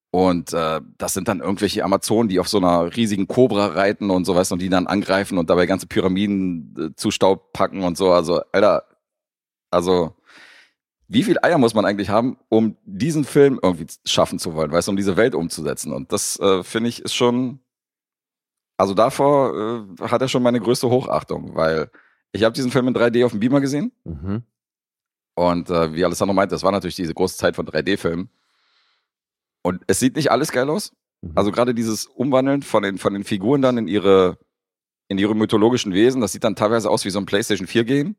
Und 0.10 0.54
äh, 0.54 0.82
das 0.98 1.14
sind 1.14 1.28
dann 1.28 1.42
irgendwelche 1.42 1.84
Amazonen, 1.84 2.30
die 2.30 2.40
auf 2.40 2.48
so 2.48 2.58
einer 2.58 2.96
riesigen 2.96 3.28
Kobra 3.28 3.68
reiten 3.68 4.10
und 4.10 4.26
so 4.26 4.34
was 4.34 4.52
und 4.52 4.62
die 4.62 4.70
dann 4.70 4.88
angreifen 4.88 5.38
und 5.38 5.50
dabei 5.50 5.66
ganze 5.66 5.86
Pyramiden 5.88 6.76
äh, 6.80 6.96
zu 6.96 7.12
Staub 7.12 7.54
packen 7.54 7.84
und 7.84 7.98
so. 7.98 8.12
Also, 8.14 8.42
Alter, 8.52 8.86
also 9.70 10.16
wie 11.08 11.24
viel 11.24 11.38
Eier 11.42 11.58
muss 11.58 11.74
man 11.74 11.86
eigentlich 11.86 12.10
haben, 12.10 12.38
um 12.50 12.78
diesen 12.86 13.26
Film 13.26 13.60
irgendwie 13.62 13.88
schaffen 14.06 14.40
zu 14.40 14.54
wollen, 14.56 14.72
weißt 14.72 14.88
du, 14.88 14.92
um 14.92 14.98
diese 14.98 15.18
Welt 15.18 15.36
umzusetzen? 15.36 15.94
Und 15.94 16.12
das 16.12 16.40
äh, 16.40 16.64
finde 16.64 16.90
ich 16.90 17.02
ist 17.02 17.14
schon, 17.14 17.60
also 18.78 18.94
davor 18.94 19.54
äh, 20.00 20.08
hat 20.08 20.22
er 20.22 20.28
schon 20.28 20.44
meine 20.44 20.60
größte 20.60 20.90
Hochachtung, 20.90 21.56
weil 21.56 21.90
ich 22.32 22.44
habe 22.44 22.54
diesen 22.54 22.72
Film 22.72 22.88
in 22.88 22.96
3D 22.96 23.26
auf 23.26 23.32
dem 23.32 23.40
Beamer 23.40 23.62
gesehen 23.62 23.92
Mhm. 24.04 24.44
und 25.36 25.70
äh, 25.70 25.94
wie 25.94 26.04
Alessandro 26.04 26.34
meinte, 26.34 26.56
das 26.56 26.64
war 26.64 26.72
natürlich 26.72 26.96
diese 26.96 27.14
große 27.14 27.38
Zeit 27.38 27.56
von 27.56 27.66
3D-Filmen. 27.68 28.30
Und 29.62 29.84
es 29.88 30.00
sieht 30.00 30.16
nicht 30.16 30.32
alles 30.32 30.52
geil 30.52 30.70
aus. 30.70 30.92
Mhm. 31.22 31.32
Also 31.36 31.52
gerade 31.52 31.74
dieses 31.74 32.06
Umwandeln 32.08 32.62
von 32.62 32.84
den, 32.84 32.98
von 32.98 33.14
den 33.14 33.24
Figuren 33.24 33.62
dann 33.62 33.78
in 33.78 33.88
ihre, 33.88 34.38
in 35.08 35.18
ihre 35.18 35.36
mythologischen 35.36 35.94
Wesen, 35.94 36.22
das 36.22 36.32
sieht 36.32 36.44
dann 36.44 36.56
teilweise 36.56 36.90
aus 36.90 37.06
wie 37.06 37.10
so 37.10 37.20
ein 37.20 37.26
PlayStation 37.26 37.68
4-Game. 37.68 38.16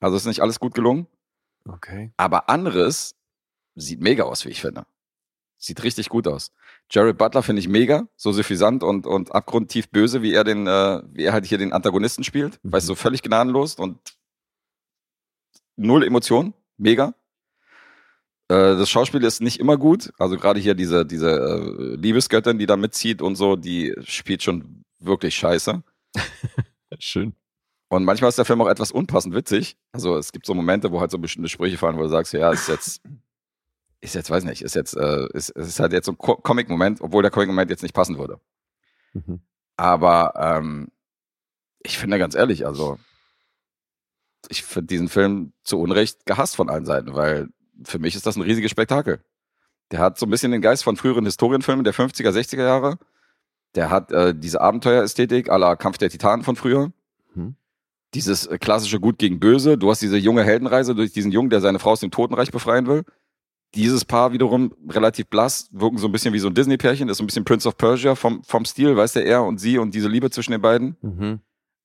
Also 0.00 0.16
ist 0.16 0.26
nicht 0.26 0.40
alles 0.40 0.60
gut 0.60 0.74
gelungen. 0.74 1.06
Okay. 1.68 2.12
Aber 2.16 2.48
anderes 2.48 3.14
sieht 3.74 4.00
mega 4.00 4.24
aus, 4.24 4.44
wie 4.44 4.50
ich 4.50 4.60
finde. 4.60 4.86
Sieht 5.58 5.82
richtig 5.82 6.08
gut 6.08 6.28
aus. 6.28 6.52
Jared 6.90 7.18
Butler 7.18 7.42
finde 7.42 7.60
ich 7.60 7.68
mega, 7.68 8.06
so 8.16 8.30
suffisant 8.32 8.82
und, 8.82 9.06
und 9.06 9.34
abgrundtief 9.34 9.90
böse, 9.90 10.22
wie 10.22 10.32
er 10.32 10.44
den, 10.44 10.66
äh, 10.66 11.02
wie 11.12 11.24
er 11.24 11.32
halt 11.32 11.46
hier 11.46 11.58
den 11.58 11.72
Antagonisten 11.72 12.24
spielt. 12.24 12.62
Mhm. 12.62 12.72
Weißt 12.72 12.86
du, 12.86 12.92
so 12.92 12.94
völlig 12.94 13.22
gnadenlos 13.22 13.74
und 13.76 13.98
null 15.76 16.04
Emotionen. 16.04 16.54
Mega. 16.76 17.14
Äh, 18.48 18.76
das 18.76 18.90
Schauspiel 18.90 19.24
ist 19.24 19.40
nicht 19.40 19.58
immer 19.58 19.76
gut. 19.76 20.12
Also 20.18 20.36
gerade 20.36 20.60
hier 20.60 20.74
diese, 20.74 21.06
diese 21.06 21.30
äh, 21.30 21.96
Liebesgöttin, 21.96 22.58
die 22.58 22.66
da 22.66 22.76
mitzieht 22.76 23.22
und 23.22 23.36
so, 23.36 23.56
die 23.56 23.94
spielt 24.04 24.42
schon 24.42 24.84
wirklich 25.00 25.34
scheiße. 25.36 25.82
Schön. 26.98 27.34
Und 27.88 28.04
manchmal 28.04 28.28
ist 28.28 28.38
der 28.38 28.44
Film 28.44 28.60
auch 28.60 28.68
etwas 28.68 28.90
unpassend 28.90 29.34
witzig. 29.34 29.76
Also 29.92 30.16
es 30.16 30.32
gibt 30.32 30.46
so 30.46 30.54
Momente, 30.54 30.90
wo 30.90 31.00
halt 31.00 31.10
so 31.10 31.18
bestimmte 31.18 31.48
Sprüche 31.48 31.78
fallen, 31.78 31.96
wo 31.96 32.02
du 32.02 32.08
sagst, 32.08 32.32
ja, 32.32 32.50
ist 32.50 32.68
jetzt, 32.68 33.00
ist 34.00 34.14
jetzt, 34.14 34.30
weiß 34.30 34.44
nicht, 34.44 34.62
ist 34.62 34.74
jetzt, 34.74 34.96
äh, 34.96 35.26
ist, 35.32 35.50
es 35.50 35.68
ist 35.68 35.80
halt 35.80 35.92
jetzt 35.92 36.06
so 36.06 36.12
ein 36.12 36.18
Co 36.18 36.36
Comic-Moment, 36.36 37.00
obwohl 37.00 37.22
der 37.22 37.30
Comic-Moment 37.30 37.70
jetzt 37.70 37.82
nicht 37.82 37.94
passen 37.94 38.18
würde. 38.18 38.40
Mhm. 39.12 39.40
Aber 39.76 40.32
ähm, 40.36 40.88
ich 41.82 41.98
finde 41.98 42.18
ganz 42.18 42.34
ehrlich, 42.34 42.66
also 42.66 42.98
ich 44.48 44.62
finde 44.64 44.86
diesen 44.88 45.08
Film 45.08 45.52
zu 45.62 45.80
Unrecht 45.80 46.26
gehasst 46.26 46.56
von 46.56 46.68
allen 46.68 46.86
Seiten, 46.86 47.14
weil 47.14 47.48
für 47.84 47.98
mich 47.98 48.16
ist 48.16 48.26
das 48.26 48.36
ein 48.36 48.42
riesiges 48.42 48.70
Spektakel. 48.70 49.20
Der 49.92 50.00
hat 50.00 50.18
so 50.18 50.26
ein 50.26 50.30
bisschen 50.30 50.52
den 50.52 50.62
Geist 50.62 50.82
von 50.82 50.96
früheren 50.96 51.24
Historienfilmen 51.24 51.84
der 51.84 51.94
50er, 51.94 52.30
60er 52.30 52.64
Jahre. 52.64 52.98
Der 53.74 53.90
hat 53.90 54.10
äh, 54.10 54.34
diese 54.34 54.60
Abenteuerästhetik 54.60 55.50
à 55.50 55.58
la 55.58 55.76
Kampf 55.76 55.98
der 55.98 56.10
Titanen 56.10 56.42
von 56.42 56.56
früher. 56.56 56.92
Dieses 58.16 58.46
äh, 58.46 58.56
klassische 58.56 58.98
Gut 58.98 59.18
gegen 59.18 59.38
Böse. 59.38 59.76
Du 59.76 59.90
hast 59.90 60.00
diese 60.00 60.16
junge 60.16 60.42
Heldenreise 60.42 60.94
durch 60.94 61.12
diesen 61.12 61.30
Jungen, 61.30 61.50
der 61.50 61.60
seine 61.60 61.78
Frau 61.78 61.90
aus 61.90 62.00
dem 62.00 62.10
Totenreich 62.10 62.50
befreien 62.50 62.86
will. 62.86 63.04
Dieses 63.74 64.06
Paar 64.06 64.32
wiederum 64.32 64.72
relativ 64.88 65.26
blass, 65.26 65.68
wirken 65.70 65.98
so 65.98 66.08
ein 66.08 66.12
bisschen 66.12 66.32
wie 66.32 66.38
so 66.38 66.48
ein 66.48 66.54
Disney-Pärchen, 66.54 67.10
ist 67.10 67.18
so 67.18 67.24
ein 67.24 67.26
bisschen 67.26 67.44
Prince 67.44 67.68
of 67.68 67.76
Persia 67.76 68.14
vom, 68.14 68.42
vom 68.42 68.64
Stil, 68.64 68.96
weißt 68.96 69.16
du, 69.16 69.24
er 69.24 69.44
und 69.44 69.58
sie 69.58 69.76
und 69.76 69.94
diese 69.94 70.08
Liebe 70.08 70.30
zwischen 70.30 70.52
den 70.52 70.62
beiden. 70.62 70.96
Mhm. 71.02 71.40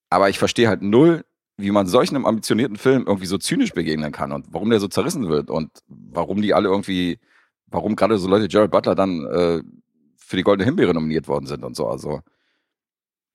Aber 0.10 0.30
ich 0.30 0.40
verstehe 0.40 0.70
halt 0.70 0.82
null, 0.82 1.26
wie 1.58 1.72
man 1.72 1.88
solchen 1.88 2.16
einem 2.16 2.26
ambitionierten 2.26 2.78
Film 2.78 3.04
irgendwie 3.08 3.26
so 3.26 3.38
zynisch 3.38 3.74
begegnen 3.74 4.14
kann 4.14 4.32
und 4.32 4.46
warum 4.52 4.70
der 4.70 4.80
so 4.80 4.88
zerrissen 4.88 5.28
wird 5.28 5.50
und 5.50 5.70
warum 5.88 6.42
die 6.42 6.54
alle 6.54 6.70
irgendwie, 6.70 7.20
warum 7.68 7.98
gerade 7.98 8.18
so 8.18 8.30
Leute 8.30 8.48
Jared 8.50 8.72
Butler 8.72 8.96
dann 8.96 9.26
äh, 9.26 9.62
für 10.16 10.38
die 10.38 10.44
Goldene 10.44 10.66
Himbeere 10.66 10.94
nominiert 10.94 11.28
worden 11.28 11.46
sind 11.46 11.66
und 11.66 11.76
so. 11.76 11.88
Also, 11.88 12.22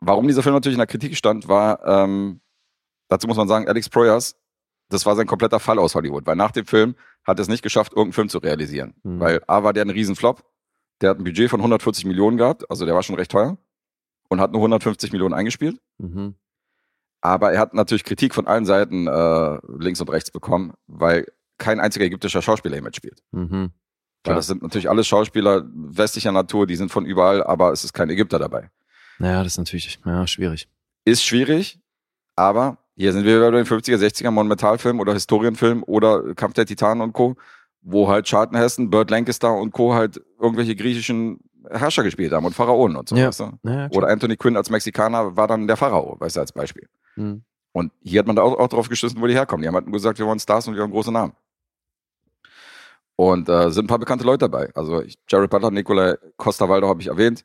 warum 0.01 0.27
dieser 0.27 0.43
Film 0.43 0.55
natürlich 0.55 0.77
in 0.77 0.81
der 0.81 0.87
Kritik 0.87 1.15
stand, 1.15 1.47
war, 1.47 1.85
ähm, 1.85 2.41
dazu 3.09 3.27
muss 3.27 3.37
man 3.37 3.49
sagen, 3.49 3.69
Alex 3.69 3.89
Proyas, 3.89 4.37
das 4.89 5.07
war 5.07 5.17
sein 5.17 5.27
kompletter 5.27 5.61
Fall 5.61 5.79
aus 5.79 5.95
Hollywood, 5.95 6.27
weil 6.27 6.37
nach 6.37 6.53
dem 6.53 6.67
Film 6.67 6.95
hat 7.25 7.39
er 7.39 7.43
es 7.43 7.49
nicht 7.49 7.63
geschafft, 7.63 7.93
irgendeinen 7.93 8.13
Film 8.13 8.29
zu 8.29 8.39
realisieren. 8.39 8.95
Mhm. 9.03 9.21
Weil 9.21 9.43
A 9.47 9.63
war 9.65 9.73
der 9.73 9.85
ein 9.85 9.91
Riesenflop, 9.91 10.45
der 11.01 11.11
hat 11.11 11.19
ein 11.19 11.25
Budget 11.25 11.51
von 11.51 11.61
140 11.61 12.05
Millionen 12.05 12.37
gehabt, 12.37 12.69
also 12.71 12.87
der 12.87 12.95
war 12.95 13.03
schon 13.03 13.17
recht 13.17 13.31
teuer 13.31 13.59
und 14.29 14.41
hat 14.41 14.53
nur 14.53 14.61
150 14.61 15.13
Millionen 15.13 15.35
eingespielt. 15.35 15.81
Mhm. 15.99 16.37
Aber 17.21 17.53
er 17.53 17.61
hat 17.61 17.75
natürlich 17.75 18.05
Kritik 18.05 18.35
von 18.35 18.47
allen 18.47 18.67
Seiten 18.67 19.07
äh, 19.09 19.59
links 19.79 20.01
und 20.01 20.11
rechts 20.11 20.31
bekommen, 20.31 20.75
weil 20.87 21.27
kein 21.59 21.81
einziger 21.81 22.05
ägyptischer 22.05 22.43
Schauspieler 22.43 22.77
hier 22.77 22.83
mitspielt. 22.83 23.23
Mhm. 23.33 23.73
Weil 24.25 24.35
das 24.35 24.49
sind 24.49 24.63
natürlich 24.63 24.91
alles 24.91 25.07
Schauspieler 25.07 25.65
westlicher 25.73 26.33
Natur, 26.33 26.67
die 26.67 26.77
sind 26.77 26.91
von 26.91 27.07
überall, 27.07 27.43
aber 27.43 27.73
es 27.73 27.85
ist 27.85 27.93
kein 27.93 28.11
Ägypter 28.11 28.39
dabei. 28.39 28.71
Naja, 29.19 29.43
das 29.43 29.53
ist 29.53 29.59
natürlich 29.59 30.01
ja, 30.05 30.27
schwierig. 30.27 30.69
Ist 31.05 31.25
schwierig, 31.25 31.81
aber 32.35 32.79
hier 32.97 33.13
sind 33.13 33.25
wir 33.25 33.41
bei 33.41 33.51
den 33.51 33.67
50er, 33.67 33.99
60er 33.99 34.31
Monumentalfilm 34.31 35.01
oder 35.01 35.13
Historienfilm 35.13 35.85
oder 35.87 36.35
Kampf 36.35 36.55
der 36.55 36.67
Titanen 36.67 37.03
und 37.03 37.13
Co., 37.13 37.37
wo 37.83 38.09
halt 38.09 38.27
Charlton 38.27 38.57
Heston, 38.57 38.91
Burt 38.91 39.11
Lancaster 39.11 39.55
und 39.55 39.71
Co. 39.73 39.95
halt 39.95 40.21
irgendwelche 40.41 40.75
griechischen 40.75 41.39
Herrscher 41.71 42.03
gespielt 42.03 42.33
haben 42.33 42.47
und 42.47 42.55
Pharaonen 42.55 42.97
und 42.97 43.09
so. 43.09 43.17
Ja. 43.17 43.29
Weißt 43.29 43.41
du? 43.41 43.53
Klar. 43.63 43.91
Oder 43.93 44.09
Anthony 44.09 44.37
Quinn 44.37 44.57
als 44.57 44.71
Mexikaner 44.71 45.37
war 45.37 45.47
dann 45.47 45.67
der 45.67 45.77
Pharao, 45.77 46.17
weißt 46.19 46.37
du, 46.37 46.41
als 46.41 46.53
Beispiel. 46.53 46.89
Mhm. 47.17 47.43
Und 47.73 47.93
hier 48.03 48.21
hat 48.21 48.27
man 48.27 48.37
da 48.37 48.43
auch, 48.43 48.59
auch 48.59 48.69
drauf 48.69 48.89
geschissen, 48.89 49.21
wo 49.21 49.27
die 49.27 49.35
herkommen. 49.35 49.63
Die 49.63 49.69
haben 49.69 49.75
halt 49.75 49.87
nur 49.87 49.93
gesagt, 49.93 50.19
wir 50.19 50.27
wollen 50.27 50.39
Stars 50.39 50.67
und 50.67 50.75
wir 50.75 50.81
wollen 50.81 50.93
große 50.93 51.13
Namen. 51.13 51.35
Und 53.17 53.49
äh, 53.49 53.71
sind 53.71 53.85
ein 53.85 53.89
paar 53.89 53.99
bekannte 53.99 54.25
Leute 54.25 54.49
dabei. 54.49 54.71
Also 54.75 55.03
ich, 55.03 55.19
Jared 55.29 55.51
Butler, 55.51 55.71
Nikolai 55.71 56.17
Costa-Waldau 56.37 56.89
habe 56.89 57.03
ich 57.03 57.09
erwähnt. 57.09 57.45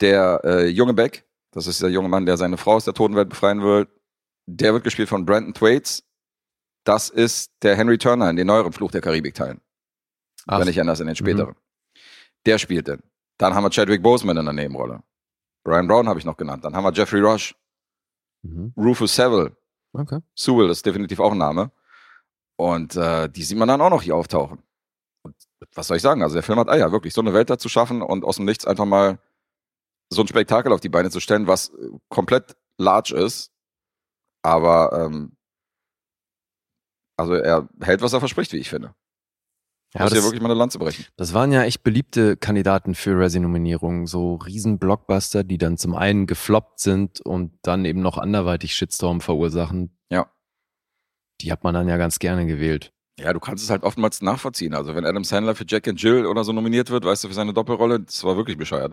Der 0.00 0.40
äh, 0.44 0.66
junge 0.66 0.94
Beck, 0.94 1.24
das 1.52 1.66
ist 1.66 1.82
der 1.82 1.90
junge 1.90 2.08
Mann, 2.08 2.26
der 2.26 2.36
seine 2.36 2.56
Frau 2.56 2.74
aus 2.74 2.84
der 2.84 2.94
Totenwelt 2.94 3.28
befreien 3.28 3.62
will. 3.62 3.86
Der 4.46 4.72
wird 4.72 4.84
gespielt 4.84 5.08
von 5.08 5.26
Brandon 5.26 5.54
Thwaites. 5.54 6.04
Das 6.84 7.10
ist 7.10 7.52
der 7.62 7.76
Henry 7.76 7.98
Turner 7.98 8.30
in 8.30 8.36
den 8.36 8.46
neueren 8.46 8.72
Fluch 8.72 8.92
der 8.92 9.00
Karibik-Teilen. 9.00 9.60
Wenn 10.46 10.68
ich 10.68 10.80
anders 10.80 11.00
in 11.00 11.08
den 11.08 11.16
späteren. 11.16 11.56
Der 12.46 12.58
spielt 12.58 12.86
den. 12.86 13.02
Dann 13.38 13.54
haben 13.54 13.64
wir 13.64 13.70
Chadwick 13.70 14.02
Boseman 14.02 14.36
in 14.36 14.44
der 14.44 14.54
Nebenrolle. 14.54 15.02
Brian 15.64 15.88
Brown 15.88 16.08
habe 16.08 16.20
ich 16.20 16.24
noch 16.24 16.36
genannt. 16.36 16.64
Dann 16.64 16.76
haben 16.76 16.84
wir 16.84 16.92
Jeffrey 16.92 17.20
Rush, 17.20 17.56
mhm. 18.42 18.72
Rufus 18.76 19.16
Sewell, 19.16 19.56
Okay. 19.98 20.20
Sewell 20.34 20.70
ist 20.70 20.84
definitiv 20.84 21.20
auch 21.20 21.32
ein 21.32 21.38
Name. 21.38 21.70
Und 22.56 22.96
äh, 22.96 23.28
die 23.28 23.42
sieht 23.42 23.58
man 23.58 23.68
dann 23.68 23.80
auch 23.80 23.90
noch 23.90 24.02
hier 24.02 24.16
auftauchen. 24.16 24.62
Und 25.22 25.34
was 25.74 25.88
soll 25.88 25.96
ich 25.96 26.02
sagen? 26.02 26.22
Also 26.22 26.34
der 26.34 26.42
Film 26.42 26.58
hat 26.58 26.68
Eier, 26.68 26.92
wirklich 26.92 27.14
so 27.14 27.20
eine 27.20 27.34
Welt 27.34 27.50
da 27.50 27.58
zu 27.58 27.68
schaffen 27.68 28.02
und 28.02 28.24
aus 28.24 28.36
dem 28.36 28.44
Nichts 28.44 28.66
einfach 28.66 28.84
mal 28.84 29.18
so 30.10 30.22
ein 30.22 30.28
Spektakel 30.28 30.72
auf 30.72 30.80
die 30.80 30.88
Beine 30.88 31.10
zu 31.10 31.20
stellen, 31.20 31.46
was 31.46 31.70
äh, 31.70 31.90
komplett 32.08 32.56
large 32.78 33.14
ist. 33.14 33.52
Aber 34.46 34.92
ähm, 34.92 35.36
also 37.16 37.34
er 37.34 37.68
hält, 37.80 38.00
was 38.00 38.12
er 38.12 38.20
verspricht, 38.20 38.52
wie 38.52 38.58
ich 38.58 38.70
finde. 38.70 38.94
Ja, 39.92 40.02
muss 40.02 40.10
das, 40.10 40.20
ja 40.20 40.24
wirklich 40.24 40.40
mal 40.40 40.50
eine 40.50 40.58
Lanze 40.58 40.78
brechen. 40.78 41.04
das 41.16 41.34
waren 41.34 41.50
ja 41.50 41.64
echt 41.64 41.82
beliebte 41.82 42.36
Kandidaten 42.36 42.94
für 42.94 43.18
Razzie-Nominierungen. 43.18 44.06
So 44.06 44.36
riesen 44.36 44.78
Blockbuster, 44.78 45.42
die 45.42 45.58
dann 45.58 45.78
zum 45.78 45.96
einen 45.96 46.26
gefloppt 46.26 46.78
sind 46.78 47.20
und 47.20 47.58
dann 47.62 47.84
eben 47.84 48.02
noch 48.02 48.18
anderweitig 48.18 48.74
Shitstorm 48.76 49.20
verursachen. 49.20 49.98
Ja. 50.10 50.30
Die 51.40 51.50
hat 51.50 51.64
man 51.64 51.74
dann 51.74 51.88
ja 51.88 51.96
ganz 51.96 52.20
gerne 52.20 52.46
gewählt. 52.46 52.92
Ja, 53.18 53.32
du 53.32 53.40
kannst 53.40 53.64
es 53.64 53.70
halt 53.70 53.82
oftmals 53.82 54.22
nachvollziehen. 54.22 54.74
Also 54.74 54.94
wenn 54.94 55.06
Adam 55.06 55.24
Sandler 55.24 55.56
für 55.56 55.64
Jack 55.66 55.88
and 55.88 56.00
Jill 56.00 56.26
oder 56.26 56.44
so 56.44 56.52
nominiert 56.52 56.90
wird, 56.90 57.04
weißt 57.04 57.24
du, 57.24 57.28
für 57.28 57.34
seine 57.34 57.52
Doppelrolle, 57.52 58.00
das 58.00 58.22
war 58.22 58.36
wirklich 58.36 58.58
bescheuert. 58.58 58.92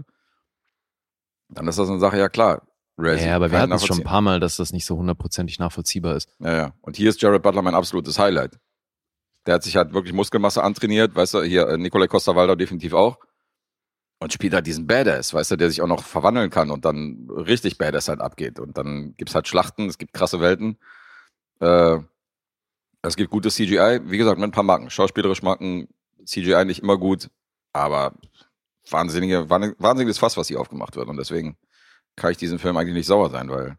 Dann 1.50 1.68
ist 1.68 1.78
das 1.78 1.90
eine 1.90 2.00
Sache, 2.00 2.18
ja 2.18 2.30
klar. 2.30 2.66
Razzie, 2.98 3.28
ja, 3.28 3.36
aber 3.36 3.52
wir 3.52 3.60
hatten 3.60 3.72
es 3.72 3.86
schon 3.86 3.98
ein 4.00 4.04
paar 4.04 4.22
Mal, 4.22 4.40
dass 4.40 4.58
das 4.58 4.72
nicht 4.72 4.86
so 4.86 4.98
hundertprozentig 4.98 5.58
nachvollziehbar 5.60 6.16
ist. 6.16 6.30
Ja, 6.40 6.56
ja. 6.56 6.74
Und 6.82 6.96
hier 6.96 7.10
ist 7.10 7.22
Jared 7.22 7.42
Butler 7.42 7.62
mein 7.62 7.74
absolutes 7.76 8.20
Highlight. 8.20 8.60
Der 9.46 9.56
hat 9.56 9.64
sich 9.64 9.76
halt 9.76 9.94
wirklich 9.94 10.14
Muskelmasse 10.14 10.64
antrainiert, 10.64 11.16
weißt 11.16 11.34
du, 11.34 11.42
hier 11.44 11.68
äh, 11.68 11.78
Nicolai 11.78 12.08
Costa-Waldau 12.08 12.56
definitiv 12.56 12.94
auch. 12.94 13.18
Und 14.20 14.32
spielt 14.32 14.54
halt 14.54 14.66
diesen 14.68 14.88
Badass, 14.88 15.34
weißt 15.34 15.52
du, 15.52 15.56
der 15.58 15.70
sich 15.70 15.82
auch 15.82 15.88
noch 15.88 16.04
verwandeln 16.04 16.50
kann 16.50 16.72
und 16.72 16.86
dann 16.86 17.28
richtig 17.30 17.78
Badass 17.78 18.08
halt 18.08 18.22
abgeht. 18.22 18.58
Und 18.60 18.78
dann 18.78 19.16
gibt's 19.18 19.36
halt 19.36 19.48
Schlachten, 19.50 19.88
es 19.90 19.98
gibt 19.98 20.14
krasse 20.14 20.40
Welten. 20.40 20.78
Äh, 21.60 21.98
es 23.02 23.18
gibt 23.18 23.32
gutes 23.32 23.56
CGI, 23.56 24.00
wie 24.06 24.18
gesagt, 24.18 24.38
mit 24.40 24.48
ein 24.48 24.52
paar 24.54 24.64
Marken. 24.64 24.90
Schauspielerisch 24.90 25.42
Marken, 25.42 25.90
CGI 26.26 26.64
nicht 26.64 26.84
immer 26.84 26.98
gut, 26.98 27.30
aber 27.74 28.14
wahnsinnige, 28.90 29.50
wahn- 29.50 29.76
wahnsinniges 29.78 30.20
Fass, 30.20 30.38
was 30.38 30.48
hier 30.48 30.62
aufgemacht 30.62 30.96
wird. 30.96 31.10
Und 31.10 31.18
deswegen 31.18 31.58
kann 32.16 32.32
ich 32.32 32.38
diesen 32.38 32.60
Film 32.60 32.78
eigentlich 32.78 32.96
nicht 32.96 33.08
sauer 33.08 33.30
sein, 33.30 33.50
weil 33.50 33.78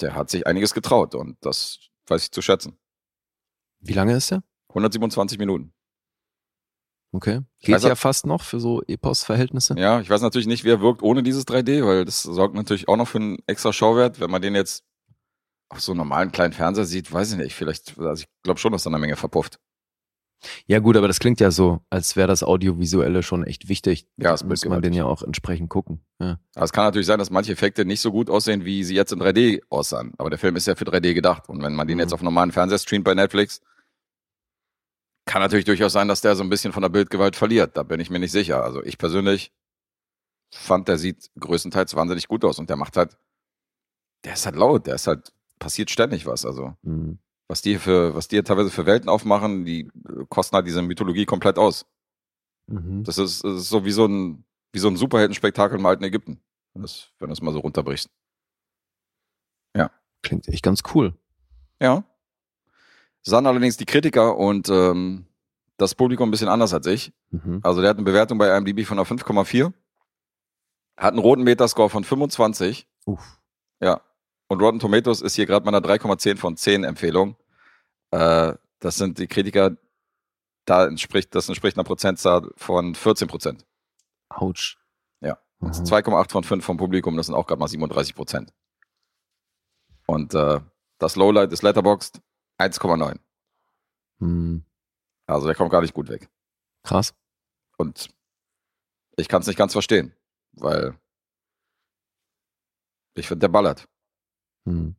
der 0.00 0.14
hat 0.14 0.30
sich 0.30 0.46
einiges 0.46 0.74
getraut 0.74 1.14
und 1.14 1.36
das 1.40 1.78
weiß 2.06 2.24
ich 2.24 2.30
zu 2.30 2.42
schätzen. 2.42 2.78
Wie 3.80 3.92
lange 3.92 4.14
ist 4.14 4.30
der? 4.30 4.42
127 4.68 5.38
Minuten. 5.38 5.72
Okay. 7.12 7.40
Geht 7.60 7.74
weiß 7.74 7.82
ja 7.84 7.96
fast 7.96 8.26
noch 8.26 8.42
für 8.42 8.60
so 8.60 8.82
Epos-Verhältnisse. 8.82 9.74
Ja, 9.76 10.00
ich 10.00 10.08
weiß 10.08 10.22
natürlich 10.22 10.46
nicht, 10.46 10.64
wie 10.64 10.70
er 10.70 10.80
wirkt 10.80 11.02
ohne 11.02 11.22
dieses 11.22 11.46
3D, 11.46 11.84
weil 11.84 12.04
das 12.04 12.22
sorgt 12.22 12.54
natürlich 12.54 12.88
auch 12.88 12.96
noch 12.96 13.08
für 13.08 13.18
einen 13.18 13.38
extra 13.46 13.72
Schauwert. 13.72 14.20
Wenn 14.20 14.30
man 14.30 14.42
den 14.42 14.54
jetzt 14.54 14.84
auf 15.68 15.80
so 15.80 15.92
einem 15.92 15.98
normalen 15.98 16.30
kleinen 16.30 16.52
Fernseher 16.52 16.84
sieht, 16.84 17.12
weiß 17.12 17.32
ich 17.32 17.38
nicht. 17.38 17.54
Vielleicht, 17.54 17.98
also 17.98 18.22
ich 18.22 18.28
glaube 18.44 18.60
schon, 18.60 18.72
dass 18.72 18.84
da 18.84 18.90
eine 18.90 18.98
Menge 18.98 19.16
verpufft. 19.16 19.58
Ja 20.66 20.78
gut, 20.78 20.96
aber 20.96 21.06
das 21.06 21.18
klingt 21.20 21.38
ja 21.40 21.50
so, 21.50 21.80
als 21.90 22.16
wäre 22.16 22.26
das 22.28 22.42
Audiovisuelle 22.42 23.22
schon 23.22 23.44
echt 23.44 23.68
wichtig. 23.68 24.06
Ja, 24.16 24.32
es 24.32 24.42
muss 24.42 24.64
man 24.64 24.80
den 24.80 24.92
ja 24.94 25.04
auch 25.04 25.22
entsprechend 25.22 25.68
gucken. 25.68 26.00
Ja. 26.18 26.38
Aber 26.54 26.64
es 26.64 26.72
kann 26.72 26.84
natürlich 26.84 27.06
sein, 27.06 27.18
dass 27.18 27.30
manche 27.30 27.52
Effekte 27.52 27.84
nicht 27.84 28.00
so 28.00 28.10
gut 28.10 28.30
aussehen, 28.30 28.64
wie 28.64 28.82
sie 28.84 28.94
jetzt 28.94 29.12
in 29.12 29.20
3D 29.20 29.60
aussahen. 29.68 30.12
Aber 30.18 30.30
der 30.30 30.38
Film 30.38 30.56
ist 30.56 30.66
ja 30.66 30.74
für 30.76 30.84
3D 30.84 31.12
gedacht. 31.14 31.48
Und 31.48 31.62
wenn 31.62 31.74
man 31.74 31.86
den 31.86 31.96
Mhm. 31.96 32.00
jetzt 32.00 32.12
auf 32.14 32.22
normalen 32.22 32.52
Fernseher 32.52 32.78
streamt 32.78 33.04
bei 33.04 33.14
Netflix, 33.14 33.60
kann 35.26 35.42
natürlich 35.42 35.66
durchaus 35.66 35.92
sein, 35.92 36.08
dass 36.08 36.22
der 36.22 36.34
so 36.36 36.42
ein 36.42 36.48
bisschen 36.50 36.72
von 36.72 36.82
der 36.82 36.88
Bildgewalt 36.88 37.36
verliert. 37.36 37.76
Da 37.76 37.82
bin 37.82 38.00
ich 38.00 38.10
mir 38.10 38.18
nicht 38.18 38.32
sicher. 38.32 38.64
Also 38.64 38.82
ich 38.82 38.96
persönlich 38.98 39.52
fand, 40.52 40.88
der 40.88 40.98
sieht 40.98 41.30
größtenteils 41.38 41.94
wahnsinnig 41.94 42.26
gut 42.28 42.44
aus. 42.44 42.58
Und 42.58 42.70
der 42.70 42.76
macht 42.76 42.96
halt, 42.96 43.16
der 44.24 44.32
ist 44.32 44.46
halt 44.46 44.56
laut, 44.56 44.86
der 44.86 44.94
ist 44.96 45.06
halt, 45.06 45.32
passiert 45.58 45.90
ständig 45.90 46.26
was. 46.26 46.46
Also 46.46 46.74
Mhm. 46.82 47.18
Was 47.50 47.62
die 47.62 47.78
für, 47.78 48.14
was 48.14 48.28
die 48.28 48.36
hier 48.36 48.44
teilweise 48.44 48.70
für 48.70 48.86
Welten 48.86 49.08
aufmachen, 49.08 49.64
die 49.64 49.90
äh, 50.08 50.24
kosten 50.28 50.54
halt 50.54 50.68
diese 50.68 50.82
Mythologie 50.82 51.26
komplett 51.26 51.58
aus. 51.58 51.84
Mhm. 52.68 53.02
Das 53.02 53.18
ist, 53.18 53.42
das 53.42 53.62
ist 53.62 53.68
so 53.68 53.84
wie 53.84 53.90
so 53.90 54.06
ein, 54.06 54.44
wie 54.72 54.78
so 54.78 54.86
ein 54.86 54.96
Superheldenspektakel 54.96 55.76
im 55.76 55.84
alten 55.84 56.04
Ägypten. 56.04 56.40
Wenn 56.72 56.82
das, 56.82 57.10
wenn 57.18 57.28
das 57.28 57.42
mal 57.42 57.52
so 57.52 57.58
runterbrichst. 57.58 58.08
Klingt 60.22 60.46
echt 60.46 60.62
ganz 60.62 60.82
cool. 60.94 61.18
Ja. 61.80 62.04
Sahen 63.22 63.48
allerdings 63.48 63.76
die 63.76 63.84
Kritiker 63.84 64.36
und 64.36 64.68
ähm, 64.68 65.26
das 65.76 65.96
Publikum 65.96 66.28
ein 66.28 66.30
bisschen 66.30 66.48
anders 66.48 66.72
als 66.72 66.86
ich. 66.86 67.12
Mhm. 67.30 67.58
Also 67.64 67.80
der 67.80 67.90
hat 67.90 67.96
eine 67.96 68.04
Bewertung 68.04 68.38
bei 68.38 68.56
IMDb 68.56 68.86
von 68.86 68.96
einer 68.96 69.08
5,4. 69.08 69.72
Hat 70.96 71.14
einen 71.14 71.18
roten 71.18 71.42
Metascore 71.42 71.90
von 71.90 72.04
25. 72.04 72.86
Uff. 73.06 73.40
Ja. 73.80 74.02
Und 74.50 74.60
Rotten 74.60 74.80
Tomatoes 74.80 75.22
ist 75.22 75.36
hier 75.36 75.46
gerade 75.46 75.64
mal 75.64 75.72
eine 75.72 75.86
3,10 75.86 76.36
von 76.36 76.56
10 76.56 76.82
Empfehlung. 76.82 77.36
Äh, 78.10 78.54
das 78.80 78.96
sind 78.96 79.18
die 79.20 79.28
Kritiker, 79.28 79.76
da 80.64 80.86
entspricht, 80.86 81.32
das 81.36 81.48
entspricht 81.48 81.76
einer 81.76 81.84
Prozentzahl 81.84 82.50
von 82.56 82.96
14 82.96 83.28
Prozent. 83.28 83.64
Autsch. 84.28 84.76
Ja. 85.20 85.38
Mhm. 85.60 85.68
2,8 85.68 86.32
von 86.32 86.42
5 86.42 86.64
vom 86.64 86.78
Publikum, 86.78 87.16
das 87.16 87.26
sind 87.26 87.36
auch 87.36 87.46
gerade 87.46 87.60
mal 87.60 87.68
37 87.68 88.16
Prozent. 88.16 88.52
Und 90.06 90.34
äh, 90.34 90.58
das 90.98 91.14
Lowlight 91.14 91.52
ist 91.52 91.62
Letterboxd 91.62 92.20
1,9. 92.58 93.20
Mhm. 94.18 94.64
Also 95.26 95.46
der 95.46 95.54
kommt 95.54 95.70
gar 95.70 95.82
nicht 95.82 95.94
gut 95.94 96.08
weg. 96.08 96.28
Krass. 96.82 97.14
Und 97.76 98.08
ich 99.16 99.28
kann 99.28 99.42
es 99.42 99.46
nicht 99.46 99.56
ganz 99.58 99.74
verstehen, 99.74 100.12
weil 100.54 100.98
ich 103.14 103.28
finde, 103.28 103.42
der 103.42 103.48
ballert. 103.52 103.86
Mhm. 104.64 104.96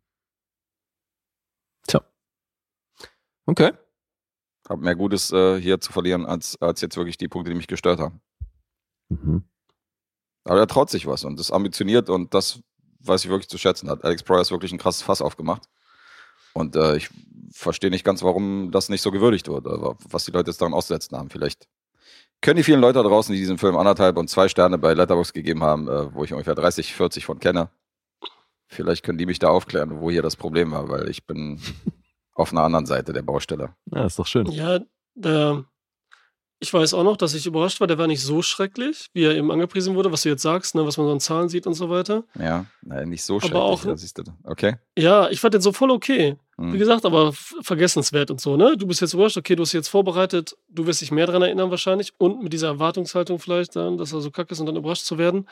Tja. 1.88 2.02
Okay. 3.46 3.72
Hab 4.68 4.80
mehr 4.80 4.96
Gutes 4.96 5.32
äh, 5.32 5.60
hier 5.60 5.80
zu 5.82 5.92
verlieren, 5.92 6.26
als, 6.26 6.62
als 6.62 6.82
jetzt 6.82 6.98
wirklich 6.98 7.18
die 7.18 7.28
Punkte, 7.28 7.52
die 7.52 7.58
mich 7.58 7.68
gestört 7.68 8.00
haben. 8.00 8.22
Mhm. 9.10 9.44
Aber 10.44 10.60
er 10.60 10.68
traut 10.68 10.90
sich 10.90 11.06
was 11.06 11.24
und 11.24 11.40
ist 11.40 11.52
ambitioniert 11.52 12.10
und 12.10 12.34
das 12.34 12.62
weiß 13.00 13.24
ich 13.24 13.30
wirklich 13.30 13.50
zu 13.50 13.58
schätzen. 13.58 13.90
Hat 13.90 14.04
Alex 14.04 14.24
Proyas 14.24 14.52
wirklich 14.52 14.72
ein 14.72 14.78
krasses 14.78 15.02
Fass 15.02 15.22
aufgemacht. 15.22 15.68
Und 16.54 16.76
äh, 16.76 16.98
ich 16.98 17.10
verstehe 17.54 17.90
nicht 17.90 18.04
ganz, 18.04 18.24
warum 18.24 18.72
das 18.72 18.90
nicht 18.90 19.02
so 19.02 19.12
gewürdigt 19.12 19.48
wird, 19.48 19.68
aber 19.68 19.98
was 20.10 20.26
die 20.26 20.32
Leute 20.32 20.52
jetzt 20.52 20.62
daran 20.62 20.74
auszusetzen 20.74 21.18
haben. 21.18 21.30
Vielleicht 21.30 21.68
können 22.42 22.58
die 22.58 22.64
vielen 22.64 22.82
Leute 22.82 23.02
da 23.02 23.04
draußen, 23.04 23.34
die 23.34 23.40
diesen 23.40 23.58
Film 23.58 23.78
anderthalb 23.78 24.18
und 24.18 24.30
zwei 24.30 24.50
Sterne 24.50 24.78
bei 24.78 24.94
Letterboxd 24.94 25.34
gegeben 25.34 25.64
haben, 25.64 25.88
äh, 25.88 26.14
wo 26.14 26.24
ich 26.24 26.34
ungefähr 26.34 26.56
30, 26.56 26.94
40 26.94 27.26
von 27.26 27.40
kenne, 27.40 27.70
vielleicht 28.72 29.04
können 29.04 29.18
die 29.18 29.26
mich 29.26 29.40
da 29.40 29.50
aufklären, 29.50 30.00
wo 30.00 30.10
hier 30.10 30.22
das 30.22 30.36
Problem 30.36 30.72
war, 30.72 30.90
weil 30.90 31.10
ich 31.10 31.26
bin 31.26 31.60
auf 32.34 32.52
einer 32.52 32.64
anderen 32.64 32.86
Seite 32.86 33.14
der 33.14 33.22
Baustelle. 33.22 33.76
Ja, 33.94 34.06
ist 34.06 34.18
doch 34.18 34.28
schön. 34.28 34.48
Ja, 34.48 34.80
der, 35.14 35.66
ich 36.60 36.74
weiß 36.74 36.94
auch 36.94 37.04
noch, 37.04 37.18
dass 37.18 37.34
ich 37.34 37.46
überrascht 37.46 37.80
war, 37.82 37.88
der 37.88 37.98
war 37.98 38.08
nicht 38.08 38.22
so 38.22 38.42
schrecklich, 38.42 39.10
wie 39.14 39.24
er 39.26 39.36
eben 39.36 39.52
angepriesen 39.52 39.96
wurde, 39.96 40.12
was 40.12 40.22
du 40.24 40.30
jetzt 40.30 40.44
sagst, 40.44 40.76
ne, 40.76 40.86
was 40.86 40.98
man 40.98 41.08
so 41.08 41.12
an 41.14 41.20
Zahlen 41.20 41.50
sieht 41.50 41.68
und 41.68 41.74
so 41.74 41.90
weiter. 41.90 42.24
Ja, 42.40 42.66
naja, 42.82 43.06
nicht 43.06 43.24
so 43.24 43.36
Aber 43.36 43.42
schrecklich. 43.42 43.62
auch- 43.62 43.84
du. 43.84 44.24
Okay. 44.46 44.76
Ja, 44.98 45.30
ich 45.30 45.40
fand 45.40 45.54
den 45.54 45.62
so 45.62 45.74
voll 45.74 45.92
okay. 45.92 46.38
Hm. 46.58 46.74
Wie 46.74 46.78
gesagt, 46.78 47.06
aber 47.06 47.34
vergessenswert 47.34 48.32
und 48.32 48.40
so, 48.40 48.56
ne? 48.58 48.78
Du 48.78 48.86
bist 48.88 49.02
jetzt 49.02 49.14
überrascht, 49.14 49.38
okay, 49.38 49.56
du 49.56 49.64
hast 49.64 49.70
dich 49.74 49.80
jetzt 49.80 49.90
vorbereitet, 49.90 50.56
du 50.70 50.86
wirst 50.86 51.02
dich 51.02 51.12
mehr 51.12 51.26
dran 51.26 51.42
erinnern 51.42 51.72
wahrscheinlich 51.72 52.14
und 52.20 52.44
mit 52.44 52.54
dieser 52.54 52.68
Erwartungshaltung 52.68 53.40
vielleicht 53.40 53.76
dann, 53.76 53.98
dass 53.98 54.14
er 54.14 54.22
so 54.22 54.30
kacke 54.32 54.52
ist 54.54 54.60
und 54.60 54.68
dann 54.68 54.76
überrascht 54.76 55.06
zu 55.06 55.18
werden. 55.18 55.48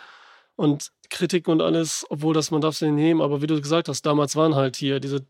Und 0.59 0.91
Kritiken 1.09 1.51
und 1.53 1.61
alles, 1.61 2.05
obwohl 2.09 2.33
das, 2.33 2.51
man 2.51 2.59
darf 2.59 2.81
nicht 2.81 2.91
nehmen, 2.91 3.21
aber 3.21 3.41
wie 3.41 3.47
du 3.47 3.61
gesagt 3.61 3.87
hast, 3.87 4.05
damals 4.05 4.35
waren 4.35 4.55
halt 4.55 4.75
hier 4.75 4.99
diese 4.99 5.25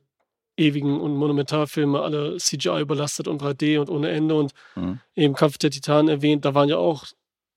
ewigen 0.57 0.99
und 0.99 1.15
Monumentalfilme 1.15 2.01
alle 2.01 2.37
CGI 2.37 2.81
überlastet 2.81 3.27
und 3.27 3.39
3D 3.39 3.77
und 3.79 3.91
ohne 3.91 4.09
Ende 4.09 4.33
und 4.33 4.53
Mhm. 4.75 4.99
eben 5.15 5.35
Kampf 5.35 5.59
der 5.59 5.69
Titanen 5.69 6.09
erwähnt, 6.09 6.45
da 6.45 6.55
waren 6.55 6.67
ja 6.67 6.77
auch 6.77 7.05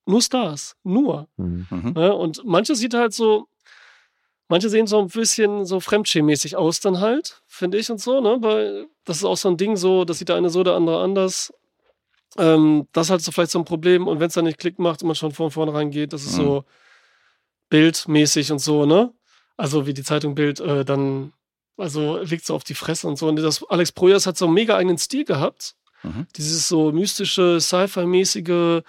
nur 0.04 0.20
Stars, 0.20 0.76
nur. 0.84 1.28
Mhm. 1.38 1.66
Mhm. 1.70 1.92
Ne? 1.94 2.14
Und 2.14 2.42
manche 2.44 2.74
sieht 2.74 2.92
halt 2.92 3.14
so, 3.14 3.46
manche 4.48 4.68
sehen 4.68 4.86
so 4.86 4.98
ein 5.00 5.08
bisschen 5.08 5.64
so 5.64 5.80
fremdschämäßig 5.80 6.56
aus 6.56 6.80
dann 6.80 7.00
halt, 7.00 7.40
finde 7.46 7.78
ich 7.78 7.90
und 7.90 8.02
so, 8.02 8.20
ne? 8.20 8.36
Weil 8.40 8.86
das 9.06 9.16
ist 9.16 9.24
auch 9.24 9.38
so 9.38 9.48
ein 9.48 9.56
Ding 9.56 9.76
so, 9.76 10.04
das 10.04 10.18
sieht 10.18 10.28
der 10.28 10.36
eine 10.36 10.50
so, 10.50 10.62
der 10.62 10.74
andere 10.74 11.00
anders. 11.02 11.54
Ähm, 12.36 12.86
das 12.92 13.06
ist 13.06 13.10
halt 13.10 13.22
so 13.22 13.32
vielleicht 13.32 13.50
so 13.52 13.58
ein 13.58 13.64
Problem 13.64 14.06
und 14.08 14.20
wenn 14.20 14.28
es 14.28 14.34
dann 14.34 14.44
nicht 14.44 14.58
Klick 14.58 14.78
macht 14.78 15.02
und 15.02 15.06
man 15.08 15.14
schon 15.16 15.32
von 15.32 15.50
vornherein 15.50 15.90
geht, 15.90 16.12
das 16.12 16.24
ist 16.26 16.34
Mhm. 16.36 16.42
so 16.42 16.64
bildmäßig 17.72 18.52
und 18.52 18.58
so, 18.58 18.84
ne? 18.84 19.14
Also 19.56 19.86
wie 19.86 19.94
die 19.94 20.02
Zeitung 20.02 20.34
Bild 20.34 20.60
äh, 20.60 20.84
dann, 20.84 21.32
also 21.78 22.18
liegt 22.18 22.44
so 22.44 22.54
auf 22.54 22.64
die 22.64 22.74
Fresse 22.74 23.08
und 23.08 23.16
so. 23.16 23.28
Und 23.28 23.36
das 23.36 23.64
Alex 23.64 23.92
Proyas 23.92 24.26
hat 24.26 24.36
so 24.36 24.44
einen 24.44 24.52
mega 24.52 24.76
eigenen 24.76 24.98
Stil 24.98 25.24
gehabt. 25.24 25.74
Mhm. 26.02 26.26
Dieses 26.36 26.68
so 26.68 26.92
mystische, 26.92 27.60
Sci-Fi-mäßige, 27.60 28.82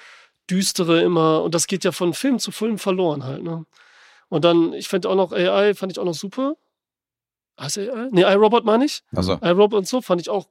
düstere 0.49 1.01
immer. 1.01 1.43
Und 1.43 1.55
das 1.55 1.67
geht 1.67 1.85
ja 1.85 1.93
von 1.93 2.13
Film 2.13 2.39
zu 2.39 2.51
Film 2.51 2.77
verloren 2.77 3.23
halt, 3.23 3.41
ne? 3.41 3.65
Und 4.27 4.43
dann, 4.43 4.73
ich 4.73 4.89
fand 4.89 5.05
auch 5.05 5.15
noch 5.15 5.31
AI, 5.31 5.75
fand 5.75 5.93
ich 5.93 5.99
auch 5.99 6.05
noch 6.05 6.13
super. 6.13 6.55
Heißt 7.57 7.77
AI? 7.77 8.09
Nee, 8.11 8.23
iRobot 8.23 8.65
meine 8.65 8.83
ich. 8.83 9.03
Also, 9.15 9.37
iRobot 9.41 9.77
und 9.77 9.87
so 9.87 10.01
fand 10.01 10.19
ich 10.19 10.29
auch, 10.29 10.47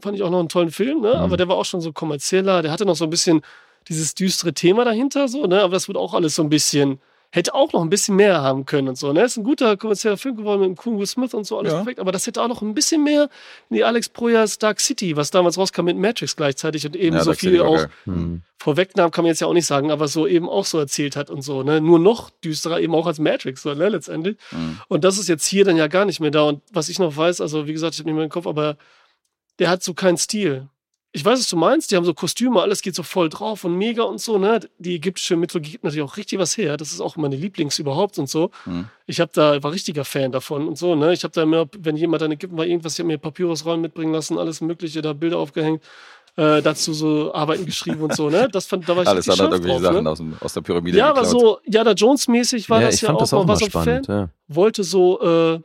fand 0.00 0.16
ich 0.16 0.22
auch 0.22 0.30
noch 0.30 0.38
einen 0.38 0.48
tollen 0.48 0.70
Film, 0.70 1.02
ne? 1.02 1.10
Mhm. 1.10 1.20
Aber 1.20 1.36
der 1.36 1.48
war 1.48 1.56
auch 1.56 1.66
schon 1.66 1.82
so 1.82 1.92
kommerzieller, 1.92 2.62
der 2.62 2.70
hatte 2.70 2.86
noch 2.86 2.96
so 2.96 3.04
ein 3.04 3.10
bisschen 3.10 3.42
dieses 3.88 4.14
düstere 4.14 4.54
Thema 4.54 4.86
dahinter, 4.86 5.28
so, 5.28 5.46
ne? 5.46 5.62
Aber 5.62 5.74
das 5.74 5.86
wird 5.88 5.98
auch 5.98 6.14
alles 6.14 6.36
so 6.36 6.42
ein 6.42 6.48
bisschen, 6.48 6.98
hätte 7.34 7.52
auch 7.52 7.72
noch 7.72 7.82
ein 7.82 7.90
bisschen 7.90 8.14
mehr 8.14 8.42
haben 8.42 8.64
können 8.64 8.88
und 8.88 8.96
so, 8.96 9.12
ne? 9.12 9.24
Ist 9.24 9.36
ein 9.36 9.42
guter 9.42 9.76
kommerzieller 9.76 10.16
Film 10.16 10.36
geworden 10.36 10.60
mit 10.60 10.84
dem 10.84 10.98
Will 10.98 11.04
Smith 11.06 11.34
und 11.34 11.44
so, 11.44 11.58
alles 11.58 11.72
Ja. 11.72 11.78
perfekt, 11.78 11.98
aber 11.98 12.12
das 12.12 12.28
hätte 12.28 12.40
auch 12.40 12.46
noch 12.46 12.62
ein 12.62 12.74
bisschen 12.74 13.02
mehr 13.02 13.28
in 13.70 13.76
die 13.76 13.82
Alex 13.82 14.08
Proyas 14.08 14.58
Dark 14.58 14.78
City, 14.80 15.16
was 15.16 15.32
damals 15.32 15.58
rauskam 15.58 15.86
mit 15.86 15.96
Matrix 15.96 16.36
gleichzeitig 16.36 16.86
und 16.86 16.94
eben 16.94 17.16
ja, 17.16 17.24
so 17.24 17.30
Dark 17.30 17.40
viel 17.40 17.60
auch. 17.60 17.86
Mhm. 18.04 18.42
vorwegnahm, 18.58 19.10
kann 19.10 19.24
man 19.24 19.30
jetzt 19.30 19.40
ja 19.40 19.48
auch 19.48 19.52
nicht 19.52 19.66
sagen, 19.66 19.90
aber 19.90 20.06
so 20.06 20.28
eben 20.28 20.48
auch 20.48 20.64
so 20.64 20.78
erzählt 20.78 21.16
hat 21.16 21.28
und 21.28 21.42
so, 21.42 21.64
ne? 21.64 21.80
Nur 21.80 21.98
noch 21.98 22.30
düsterer 22.30 22.80
eben 22.80 22.94
auch 22.94 23.08
als 23.08 23.18
Matrix, 23.18 23.62
so, 23.62 23.74
ne? 23.74 23.88
Letztendlich. 23.88 24.36
Mhm. 24.52 24.78
Und 24.86 25.02
das 25.02 25.18
ist 25.18 25.28
jetzt 25.28 25.44
hier 25.44 25.64
dann 25.64 25.76
ja 25.76 25.88
gar 25.88 26.04
nicht 26.04 26.20
mehr 26.20 26.30
da. 26.30 26.44
Und 26.44 26.62
was 26.72 26.88
ich 26.88 27.00
noch 27.00 27.16
weiß, 27.16 27.40
also 27.40 27.66
wie 27.66 27.72
gesagt, 27.72 27.94
ich 27.94 27.98
habe 28.00 28.08
nicht 28.08 28.14
mehr 28.14 28.24
im 28.24 28.30
Kopf, 28.30 28.46
aber 28.46 28.76
der 29.58 29.70
hat 29.70 29.82
so 29.82 29.92
keinen 29.92 30.18
Stil. 30.18 30.68
Ich 31.16 31.24
weiß, 31.24 31.38
was 31.38 31.48
du 31.48 31.56
meinst, 31.56 31.92
die 31.92 31.96
haben 31.96 32.04
so 32.04 32.12
Kostüme, 32.12 32.60
alles 32.60 32.82
geht 32.82 32.96
so 32.96 33.04
voll 33.04 33.28
drauf 33.28 33.62
und 33.62 33.76
mega 33.78 34.02
und 34.02 34.20
so, 34.20 34.36
ne? 34.36 34.58
Die 34.78 34.96
ägyptische 34.96 35.36
Mythologie 35.36 35.70
gibt 35.70 35.84
natürlich 35.84 36.02
auch 36.04 36.16
richtig 36.16 36.40
was 36.40 36.56
her. 36.56 36.76
Das 36.76 36.90
ist 36.92 37.00
auch 37.00 37.16
meine 37.16 37.36
Lieblings 37.36 37.78
überhaupt 37.78 38.18
und 38.18 38.28
so. 38.28 38.50
Hm. 38.64 38.86
Ich 39.06 39.20
habe 39.20 39.30
da, 39.32 39.62
war 39.62 39.70
richtiger 39.70 40.04
Fan 40.04 40.32
davon 40.32 40.66
und 40.66 40.76
so, 40.76 40.96
ne? 40.96 41.12
Ich 41.12 41.22
habe 41.22 41.32
da 41.32 41.44
immer, 41.44 41.66
wenn 41.78 41.96
jemand 41.96 42.22
in 42.22 42.32
Ägypten 42.32 42.56
war, 42.58 42.66
irgendwas, 42.66 42.94
ich 42.94 42.98
habe 42.98 43.06
mir 43.06 43.18
Papyrusrollen 43.18 43.80
mitbringen 43.80 44.12
lassen, 44.12 44.38
alles 44.38 44.60
Mögliche, 44.60 45.02
da 45.02 45.12
Bilder 45.12 45.38
aufgehängt, 45.38 45.84
äh, 46.36 46.60
dazu 46.62 46.92
so 46.92 47.32
Arbeiten 47.32 47.64
geschrieben 47.64 48.00
und 48.00 48.12
so, 48.16 48.28
ne? 48.28 48.48
Das 48.52 48.66
fand, 48.66 48.88
da 48.88 48.96
war 48.96 49.04
ich 49.04 49.08
Alles 49.08 49.28
richtig 49.28 49.40
andere 49.40 49.54
irgendwelche 49.60 49.82
drauf, 49.82 49.92
Sachen 49.92 50.02
ne? 50.04 50.10
aus, 50.10 50.18
dem, 50.18 50.36
aus 50.40 50.52
der 50.52 50.60
Pyramide 50.62 50.98
Ja, 50.98 51.10
aber 51.10 51.22
geklaut. 51.22 51.40
so 51.40 51.58
Jada 51.64 51.92
Jones-mäßig 51.92 52.68
war 52.68 52.80
ja, 52.80 52.86
das 52.86 52.96
ich 52.96 53.02
ja 53.02 53.06
fand 53.06 53.18
auch, 53.18 53.20
das 53.22 53.32
auch 53.34 53.46
mal 53.46 53.56
ein 53.56 53.70
spannend. 53.70 54.06
Fan 54.06 54.16
Ja. 54.16 54.28
wollte 54.48 54.82
so, 54.82 55.20
äh, 55.22 55.60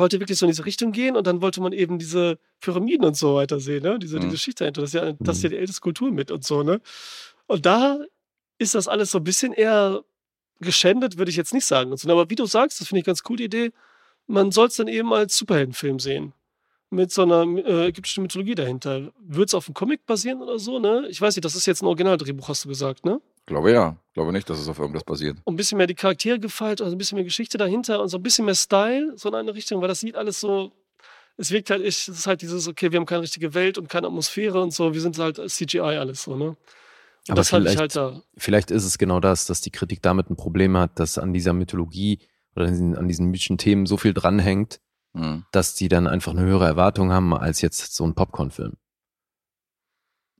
wollte 0.00 0.18
wirklich 0.18 0.38
so 0.38 0.46
in 0.46 0.50
diese 0.50 0.66
Richtung 0.66 0.90
gehen 0.92 1.16
und 1.16 1.26
dann 1.26 1.40
wollte 1.42 1.60
man 1.60 1.72
eben 1.72 1.98
diese 1.98 2.38
Pyramiden 2.60 3.04
und 3.06 3.16
so 3.16 3.36
weiter 3.36 3.60
sehen, 3.60 3.82
ne? 3.84 3.98
Diese, 4.00 4.16
Mhm. 4.16 4.20
diese 4.22 4.32
Geschichte 4.32 4.64
dahinter. 4.64 4.80
Das 4.80 4.90
ist, 4.90 4.94
ja, 4.94 5.12
das 5.20 5.36
ist 5.36 5.42
ja 5.44 5.48
Mhm. 5.48 5.52
die 5.52 5.58
älteste 5.58 5.80
Kultur 5.80 6.10
mit 6.10 6.30
und 6.32 6.44
so, 6.44 6.62
ne? 6.64 6.80
Und 7.46 7.64
da 7.66 7.98
ist 8.58 8.74
das 8.74 8.88
alles 8.88 9.10
so 9.12 9.18
ein 9.18 9.24
bisschen 9.24 9.52
eher 9.52 10.02
geschändet, 10.60 11.16
würde 11.18 11.30
ich 11.30 11.36
jetzt 11.36 11.54
nicht 11.54 11.64
sagen. 11.66 11.90
Und 11.92 11.98
so. 11.98 12.10
Aber 12.10 12.28
wie 12.30 12.34
du 12.34 12.46
sagst, 12.46 12.80
das 12.80 12.88
finde 12.88 13.00
ich 13.00 13.06
ganz 13.06 13.22
coole 13.22 13.44
Idee. 13.44 13.72
Man 14.26 14.50
soll 14.52 14.66
es 14.68 14.76
dann 14.76 14.88
eben 14.88 15.12
als 15.12 15.36
Superheldenfilm 15.36 15.98
sehen. 15.98 16.32
Mit 16.92 17.12
so 17.12 17.22
einer 17.22 17.42
äh, 17.64 17.86
ägyptischen 17.88 18.22
Mythologie 18.22 18.56
dahinter. 18.56 19.12
Wird 19.20 19.48
es 19.48 19.54
auf 19.54 19.68
einem 19.68 19.74
Comic 19.74 20.06
basieren 20.06 20.42
oder 20.42 20.58
so, 20.58 20.80
ne? 20.80 21.06
Ich 21.08 21.20
weiß 21.20 21.36
nicht, 21.36 21.44
das 21.44 21.54
ist 21.54 21.66
jetzt 21.66 21.82
ein 21.82 21.86
Originaldrehbuch, 21.86 22.48
hast 22.48 22.64
du 22.64 22.68
gesagt, 22.68 23.04
ne? 23.04 23.20
Glaube 23.46 23.70
ja. 23.72 23.96
Glaube 24.12 24.32
nicht, 24.32 24.50
dass 24.50 24.58
es 24.58 24.66
auf 24.68 24.78
irgendwas 24.78 25.04
basiert. 25.04 25.38
und 25.44 25.54
ein 25.54 25.56
bisschen 25.56 25.78
mehr 25.78 25.86
die 25.86 25.94
Charaktere 25.94 26.40
gefeilt, 26.40 26.80
also 26.80 26.94
ein 26.94 26.98
bisschen 26.98 27.14
mehr 27.16 27.24
Geschichte 27.24 27.58
dahinter 27.58 28.00
und 28.02 28.08
so 28.08 28.18
ein 28.18 28.22
bisschen 28.24 28.44
mehr 28.44 28.56
Style, 28.56 29.12
so 29.16 29.28
in 29.28 29.34
eine 29.36 29.54
Richtung, 29.54 29.80
weil 29.80 29.88
das 29.88 30.00
sieht 30.00 30.16
alles 30.16 30.40
so, 30.40 30.72
es 31.36 31.52
wirkt 31.52 31.70
halt, 31.70 31.82
echt, 31.84 32.08
es 32.08 32.18
ist 32.18 32.26
halt 32.26 32.42
dieses, 32.42 32.66
okay, 32.68 32.90
wir 32.90 32.98
haben 32.98 33.06
keine 33.06 33.22
richtige 33.22 33.54
Welt 33.54 33.78
und 33.78 33.88
keine 33.88 34.08
Atmosphäre 34.08 34.60
und 34.60 34.72
so, 34.74 34.92
wir 34.92 35.00
sind 35.00 35.16
halt 35.18 35.40
CGI 35.48 35.78
alles 35.80 36.24
so, 36.24 36.34
ne? 36.36 36.48
Und 36.48 36.56
Aber 37.28 37.40
ich 37.42 37.48
vielleicht- 37.48 37.78
halt 37.78 37.94
da. 37.96 38.20
Vielleicht 38.36 38.70
ist 38.72 38.84
es 38.84 38.98
genau 38.98 39.20
das, 39.20 39.46
dass 39.46 39.60
die 39.60 39.70
Kritik 39.70 40.02
damit 40.02 40.28
ein 40.28 40.36
Problem 40.36 40.76
hat, 40.76 40.98
dass 40.98 41.18
an 41.18 41.32
dieser 41.32 41.52
Mythologie 41.52 42.18
oder 42.56 42.64
an 42.66 42.72
diesen, 42.72 42.96
an 42.96 43.06
diesen 43.08 43.26
mythischen 43.26 43.58
Themen 43.58 43.86
so 43.86 43.96
viel 43.96 44.12
dranhängt, 44.12 44.80
Hm. 45.12 45.44
dass 45.50 45.74
die 45.74 45.88
dann 45.88 46.06
einfach 46.06 46.32
eine 46.32 46.42
höhere 46.42 46.66
Erwartung 46.66 47.10
haben 47.12 47.34
als 47.34 47.60
jetzt 47.60 47.94
so 47.94 48.04
ein 48.04 48.14
Popcorn-Film. 48.14 48.74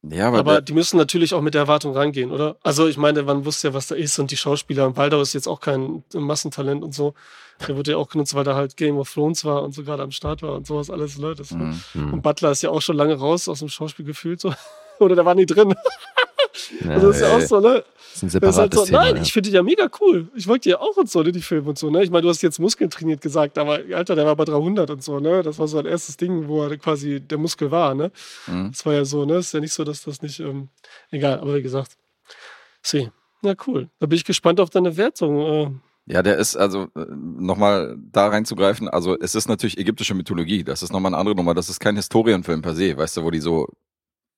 Ja, 0.02 0.28
aber, 0.28 0.38
Aber 0.38 0.60
die 0.62 0.72
müssen 0.72 0.96
natürlich 0.96 1.34
auch 1.34 1.42
mit 1.42 1.52
der 1.52 1.62
Erwartung 1.62 1.92
rangehen, 1.92 2.30
oder? 2.30 2.56
Also 2.62 2.88
ich 2.88 2.96
meine, 2.96 3.22
man 3.22 3.44
wusste 3.44 3.68
ja, 3.68 3.74
was 3.74 3.88
da 3.88 3.94
ist 3.94 4.18
und 4.18 4.30
die 4.30 4.36
Schauspieler, 4.36 4.86
und 4.86 4.96
Waldau 4.96 5.20
ist 5.20 5.34
jetzt 5.34 5.46
auch 5.46 5.60
kein 5.60 6.04
Massentalent 6.14 6.82
und 6.82 6.94
so. 6.94 7.12
Der 7.66 7.76
wurde 7.76 7.90
ja 7.90 7.96
auch 7.98 8.08
genutzt, 8.08 8.34
weil 8.34 8.44
da 8.44 8.54
halt 8.54 8.78
Game 8.78 8.96
of 8.96 9.12
Thrones 9.12 9.44
war 9.44 9.62
und 9.62 9.74
so 9.74 9.82
gerade 9.82 10.02
am 10.02 10.10
Start 10.10 10.40
war 10.42 10.54
und 10.54 10.66
sowas 10.66 10.88
alles, 10.88 11.18
ne? 11.18 11.34
Das, 11.34 11.50
hm. 11.50 11.78
Hm. 11.92 12.14
Und 12.14 12.22
Butler 12.22 12.52
ist 12.52 12.62
ja 12.62 12.70
auch 12.70 12.80
schon 12.80 12.96
lange 12.96 13.14
raus 13.14 13.46
aus 13.46 13.58
dem 13.58 13.68
Schauspiel 13.68 14.06
gefühlt 14.06 14.40
so. 14.40 14.54
Oder 15.00 15.16
der 15.16 15.26
war 15.26 15.34
nie 15.34 15.46
drin. 15.46 15.74
Ja, 16.84 16.90
Also 16.92 17.08
das 17.08 17.16
ist 17.16 17.22
ja 17.22 17.36
auch 17.36 17.40
so, 17.40 17.60
ne? 17.60 17.84
das 18.12 18.22
ist 18.22 18.34
ein 18.34 18.40
Das 18.40 18.54
ist 18.54 18.58
halt 18.60 18.74
so, 18.74 18.84
Thema. 18.84 18.98
nein, 18.98 19.16
ja. 19.16 19.22
ich 19.22 19.32
finde 19.32 19.50
die 19.50 19.56
ja 19.56 19.62
mega 19.62 19.88
cool. 20.00 20.28
Ich 20.34 20.46
wollte 20.48 20.68
ja 20.70 20.78
auch 20.80 20.96
und 20.96 21.08
so, 21.10 21.22
ne, 21.22 21.32
die 21.32 21.40
Filme 21.42 21.68
und 21.68 21.78
so, 21.78 21.90
ne? 21.90 22.02
Ich 22.02 22.10
meine, 22.10 22.22
du 22.22 22.28
hast 22.28 22.42
jetzt 22.42 22.58
Muskeln 22.58 22.90
trainiert 22.90 23.20
gesagt, 23.20 23.56
aber 23.58 23.80
Alter, 23.94 24.14
der 24.16 24.26
war 24.26 24.36
bei 24.36 24.44
300 24.44 24.90
und 24.90 25.02
so, 25.02 25.20
ne? 25.20 25.42
Das 25.42 25.58
war 25.58 25.68
so 25.68 25.78
ein 25.78 25.86
erstes 25.86 26.16
Ding, 26.16 26.48
wo 26.48 26.62
er 26.64 26.76
quasi 26.76 27.20
der 27.20 27.38
Muskel 27.38 27.70
war, 27.70 27.94
ne? 27.94 28.10
Hm. 28.46 28.70
Das 28.72 28.84
war 28.84 28.92
ja 28.94 29.04
so, 29.04 29.24
ne? 29.24 29.36
Ist 29.36 29.52
ja 29.54 29.60
nicht 29.60 29.72
so, 29.72 29.84
dass 29.84 30.02
das 30.02 30.22
nicht, 30.22 30.40
ähm, 30.40 30.68
egal, 31.10 31.40
aber 31.40 31.54
wie 31.56 31.62
gesagt. 31.62 31.92
See. 32.82 33.10
Na 33.42 33.54
cool. 33.66 33.88
Da 34.00 34.06
bin 34.06 34.16
ich 34.16 34.24
gespannt 34.24 34.60
auf 34.60 34.68
deine 34.70 34.96
Wertung. 34.98 35.40
Äh, 35.40 35.70
Ja, 36.12 36.22
der 36.22 36.36
ist 36.36 36.56
also 36.56 36.88
äh, 36.94 37.06
nochmal 37.14 37.96
da 38.12 38.28
reinzugreifen. 38.28 38.88
Also 38.88 39.16
es 39.18 39.34
ist 39.34 39.48
natürlich 39.48 39.78
ägyptische 39.78 40.12
Mythologie. 40.14 40.62
Das 40.64 40.82
ist 40.82 40.92
nochmal 40.92 41.10
eine 41.10 41.18
andere 41.18 41.36
Nummer. 41.36 41.54
Das 41.54 41.70
ist 41.70 41.80
kein 41.80 41.96
Historienfilm 41.96 42.60
per 42.60 42.74
se, 42.74 42.96
weißt 42.96 43.16
du, 43.16 43.22
wo 43.24 43.30
die 43.30 43.40
so 43.40 43.68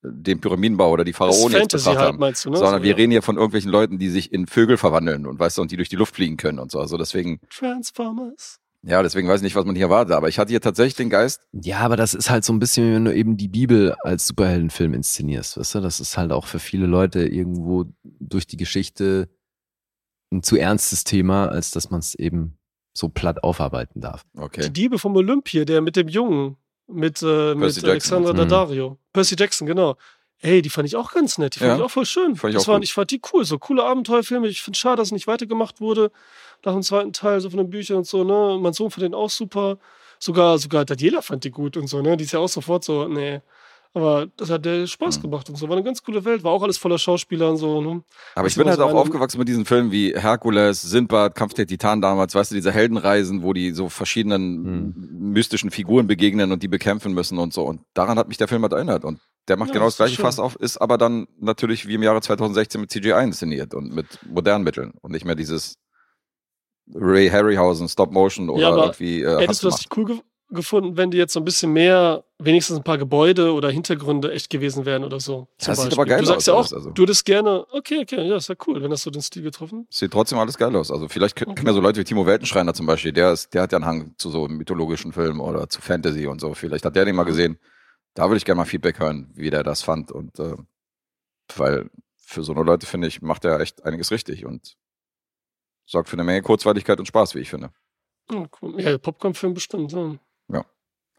den 0.03 0.41
Pyramidenbau 0.41 0.91
oder 0.91 1.05
die 1.05 1.13
Pharaonen 1.13 1.53
jetzt 1.57 1.73
betrachtet 1.73 1.87
halt, 1.99 2.09
haben. 2.09 2.19
meinst 2.19 2.45
du, 2.45 2.51
ne? 2.51 2.57
Sondern 2.57 2.81
So, 2.81 2.83
wir 2.83 2.91
ja. 2.91 2.97
reden 2.97 3.13
hier 3.13 3.23
von 3.23 3.37
irgendwelchen 3.37 3.71
Leuten, 3.71 3.99
die 3.99 4.09
sich 4.09 4.33
in 4.33 4.47
Vögel 4.47 4.77
verwandeln 4.77 5.27
und 5.27 5.39
weißt 5.39 5.59
du, 5.59 5.63
und 5.63 5.71
die 5.71 5.77
durch 5.77 5.89
die 5.89 5.97
Luft 5.97 6.17
fliegen 6.17 6.37
können 6.37 6.59
und 6.59 6.71
so. 6.71 6.81
Also 6.81 6.97
deswegen, 6.99 7.41
Transformers. 7.51 8.59
ja, 8.83 9.03
deswegen 9.03 9.29
weiß 9.29 9.37
ich 9.41 9.45
nicht, 9.45 9.55
was 9.57 9.65
man 9.65 9.77
hier 9.77 9.85
erwartet. 9.87 10.15
Aber 10.15 10.29
ich 10.29 10.39
hatte 10.39 10.51
hier 10.51 10.61
tatsächlich 10.61 10.97
den 10.97 11.09
Geist, 11.11 11.41
Ja, 11.53 11.79
aber 11.81 11.97
das 11.97 12.15
ist 12.15 12.31
halt 12.31 12.45
so 12.45 12.53
ein 12.53 12.59
bisschen, 12.59 12.89
wie 12.91 12.95
wenn 12.95 13.05
du 13.05 13.15
eben 13.15 13.37
die 13.37 13.49
Bibel 13.49 13.95
als 14.03 14.27
Superheldenfilm 14.27 14.93
inszenierst, 14.95 15.57
weißt 15.57 15.77
du? 15.77 15.81
Das 15.81 16.01
ist 16.01 16.17
halt 16.17 16.33
auch 16.33 16.47
für 16.47 16.59
viele 16.59 16.87
Leute 16.87 17.27
irgendwo 17.27 17.85
durch 18.03 18.47
die 18.47 18.57
Geschichte 18.57 19.29
ein 20.33 20.43
zu 20.43 20.57
ernstes 20.57 21.05
Thema, 21.05 21.47
als 21.47 21.71
dass 21.71 21.91
man 21.91 22.01
es 22.01 22.15
eben 22.15 22.57
so 22.95 23.09
platt 23.09 23.43
aufarbeiten 23.45 24.01
darf. 24.01 24.25
okay. 24.37 24.63
Die 24.63 24.73
Diebe 24.73 24.99
vom 24.99 25.15
Olympier, 25.17 25.65
der 25.65 25.81
mit 25.81 25.95
dem 25.97 26.09
Jungen, 26.09 26.57
mit, 26.87 27.23
äh, 27.23 27.55
mit 27.55 27.75
Jackson. 27.75 27.91
Alexandra 27.91 28.33
Mhm. 28.33 28.37
Daddario. 28.37 28.99
Percy 29.13 29.37
Jackson, 29.39 29.67
genau. 29.67 29.97
Ey, 30.41 30.61
die 30.61 30.71
fand 30.71 30.89
ich 30.89 30.97
auch 30.97 31.13
ganz 31.13 31.39
nett. 31.39 31.55
Die 31.55 31.61
fand 31.61 31.71
Ja. 31.71 31.77
ich 31.77 31.83
auch 31.83 31.91
voll 31.91 32.05
schön. 32.07 32.35
Fand 32.37 32.51
ich 32.53 32.57
das 32.57 32.65
auch 32.65 32.73
waren, 32.73 32.83
ich 32.83 32.93
fand 32.93 33.11
die 33.13 33.21
cool. 33.33 33.45
So 33.45 33.59
coole 33.59 33.85
Abenteuerfilme. 33.85 34.49
Ich 34.49 34.63
finde 34.63 34.77
schade, 34.79 34.97
dass 34.97 35.09
es 35.09 35.13
nicht 35.13 35.27
weitergemacht 35.29 35.81
wurde. 35.81 36.11
Nach 36.65 36.73
dem 36.73 36.83
zweiten 36.83 37.13
Teil, 37.13 37.41
so 37.41 37.49
von 37.51 37.59
den 37.59 37.71
Büchern 37.71 37.99
und 37.99 38.07
so, 38.07 38.25
ne? 38.25 38.59
Mein 38.61 38.73
Sohn 38.73 38.91
fand 38.91 39.03
den 39.05 39.15
auch 39.15 39.31
super. 39.31 39.79
Sogar, 40.19 40.59
sogar 40.59 40.85
Daniela 40.85 41.23
fand 41.23 41.45
die 41.45 41.51
gut 41.51 41.77
und 41.77 41.87
so, 41.87 42.03
ne? 42.03 42.17
Die 42.17 42.25
ist 42.25 42.33
ja 42.33 42.41
auch 42.41 42.49
sofort 42.49 42.83
so, 42.85 43.07
nee. 43.07 43.41
Aber 43.95 44.27
das 44.39 44.49
hat 44.49 44.65
der 44.65 44.87
Spaß 44.87 45.19
Mhm. 45.19 45.23
gemacht 45.23 45.51
und 45.51 45.57
so. 45.57 45.69
War 45.69 45.77
eine 45.77 45.85
ganz 45.85 46.03
coole 46.03 46.25
Welt. 46.25 46.43
War 46.45 46.53
auch 46.53 46.63
alles 46.63 46.79
voller 46.79 46.97
Schauspieler 46.99 47.51
und 47.51 47.59
so, 47.59 47.83
ne? 47.83 48.03
Aber 48.35 48.45
Das 48.45 48.53
ich 48.53 48.57
bin 48.59 48.67
halt 48.67 48.79
so 48.79 48.87
auch 48.87 48.95
aufgewachsen 48.95 49.39
mit 49.39 49.49
diesen 49.49 49.67
Filmen 49.67 49.93
wie 49.93 50.15
Herkules, 50.17 50.81
Sindbad, 50.81 51.35
Kampf 51.35 51.53
der 51.55 51.67
Titanen 51.67 52.01
damals, 52.01 52.35
weißt 52.35 52.51
du, 52.53 52.55
diese 52.55 52.73
Heldenreisen, 52.73 53.43
wo 53.43 53.53
die 53.53 53.73
so 53.73 53.91
verschiedenen 53.91 54.65
Hm. 54.65 55.33
mystischen 55.33 55.71
Figuren 55.71 56.07
begegnen 56.07 56.53
und 56.53 56.63
die 56.63 56.69
bekämpfen 56.69 57.13
müssen 57.13 57.37
und 57.39 57.53
so. 57.53 57.65
Und 57.65 57.83
daran 57.93 58.19
hat 58.19 58.29
mich 58.29 58.39
der 58.39 58.49
Film 58.49 58.63
halt 58.63 58.73
erinnert. 58.73 59.05
Und 59.05 59.21
der 59.49 59.59
macht 59.59 59.69
Ja, 59.69 59.75
genau 59.75 59.85
das 59.87 59.97
gleiche. 59.97 60.23
Fass 60.23 60.39
auf, 60.39 60.57
ist 60.57 60.79
aber 60.79 60.97
dann 60.97 61.27
natürlich 61.39 61.87
wie 61.87 61.95
im 61.95 62.03
Jahre 62.03 62.23
2016 62.23 62.81
mit 62.81 62.91
CGI 62.91 63.23
inszeniert 63.25 63.75
und 63.75 63.93
mit 63.95 64.07
modernen 64.27 64.65
Mitteln 64.65 64.93
und 65.03 65.13
nicht 65.13 65.27
mehr 65.27 65.35
dieses 65.35 65.77
Ray 66.95 67.29
Harryhausen, 67.29 67.89
Stop 67.89 68.11
Motion 68.13 68.49
oder 68.51 68.63
Ja, 68.63 68.69
aber 68.71 68.85
irgendwie 68.85 69.23
äh, 69.23 69.39
Hättest 69.41 69.63
du 69.63 69.69
das 69.69 69.79
nicht 69.79 69.97
cool 69.97 70.21
gefunden, 70.55 70.97
wenn 70.97 71.11
die 71.11 71.19
jetzt 71.19 71.33
so 71.33 71.41
ein 71.41 71.45
bisschen 71.45 71.73
mehr, 71.73 72.25
wenigstens 72.39 72.77
ein 72.77 72.85
paar 72.85 72.99
Gebäude 72.99 73.53
oder 73.53 73.71
Hintergründe 73.71 74.33
echt 74.33 74.51
gewesen 74.51 74.85
wären 74.85 75.05
oder 75.05 75.21
so? 75.21 75.49
Ja, 75.61 75.69
das 75.69 75.79
sieht 75.79 75.85
Beispiel. 75.87 75.93
aber 75.93 76.07
geil 76.07 76.21
du 76.21 76.27
sagst 76.27 76.49
aus 76.49 76.71
ja 76.71 76.77
auch, 76.77 76.79
also. 76.79 76.91
du 76.91 77.03
würdest 77.03 77.25
gerne, 77.25 77.67
okay, 77.73 78.01
okay, 78.03 78.27
ja, 78.27 78.37
ist 78.37 78.49
ja 78.49 78.55
cool, 78.67 78.83
wenn 78.83 78.91
das 78.91 79.03
so 79.03 79.11
den 79.11 79.23
Stil 79.23 79.43
getroffen. 79.43 79.87
Sieht 79.91 80.13
trotzdem 80.13 80.39
alles 80.39 80.57
geil 80.59 80.75
aus. 80.77 80.91
Also 80.91 81.09
vielleicht 81.09 81.37
können 81.37 81.53
Okay. 81.53 81.67
ja 81.67 81.73
so 81.73 81.81
Leute 81.81 82.01
wie 82.01 82.05
Timo 82.05 82.27
Weltenschreiner 82.27 82.75
zum 82.75 82.87
Beispiel, 82.87 83.13
der 83.13 83.33
ist, 83.33 83.53
der 83.55 83.63
hat 83.63 83.73
ja 83.73 83.79
einen 83.79 83.87
Hang 83.87 84.15
zu 84.19 84.31
so 84.31 84.49
mythologischen 84.49 85.13
Filmen 85.13 85.41
oder 85.41 85.69
zu 85.69 85.81
Fantasy 85.81 86.27
und 86.27 86.41
so. 86.41 86.55
Vielleicht 86.55 86.85
hat 86.85 86.97
der 86.97 87.05
den 87.05 87.17
mal 87.17 87.25
gesehen. 87.25 87.59
Da 88.15 88.25
würde 88.29 88.37
ich 88.37 88.45
gerne 88.45 88.59
mal 88.59 88.65
Feedback 88.65 88.99
hören, 88.99 89.31
wie 89.35 89.51
der 89.51 89.63
das 89.63 89.83
fand. 89.83 90.13
Und 90.13 90.39
äh, 90.39 90.55
weil 91.57 91.91
für 92.17 92.43
so 92.43 92.53
eine 92.53 92.63
Leute, 92.63 92.87
finde 92.87 93.09
ich, 93.09 93.23
macht 93.23 93.45
er 93.45 93.61
echt 93.61 93.85
einiges 93.85 94.11
richtig 94.11 94.45
und 94.47 94.77
sorgt 95.87 96.09
für 96.09 96.17
eine 96.17 96.25
Menge 96.25 96.43
Kurzweiligkeit 96.43 96.99
und 96.99 97.07
Spaß, 97.07 97.35
wie 97.35 97.41
ich 97.41 97.51
finde. 97.51 97.71
Ja, 98.31 98.47
cool. 98.61 98.81
ja 98.81 98.97
Popcorn-Film 98.99 99.55
bestimmt. 99.55 99.93
Ja. 99.93 100.17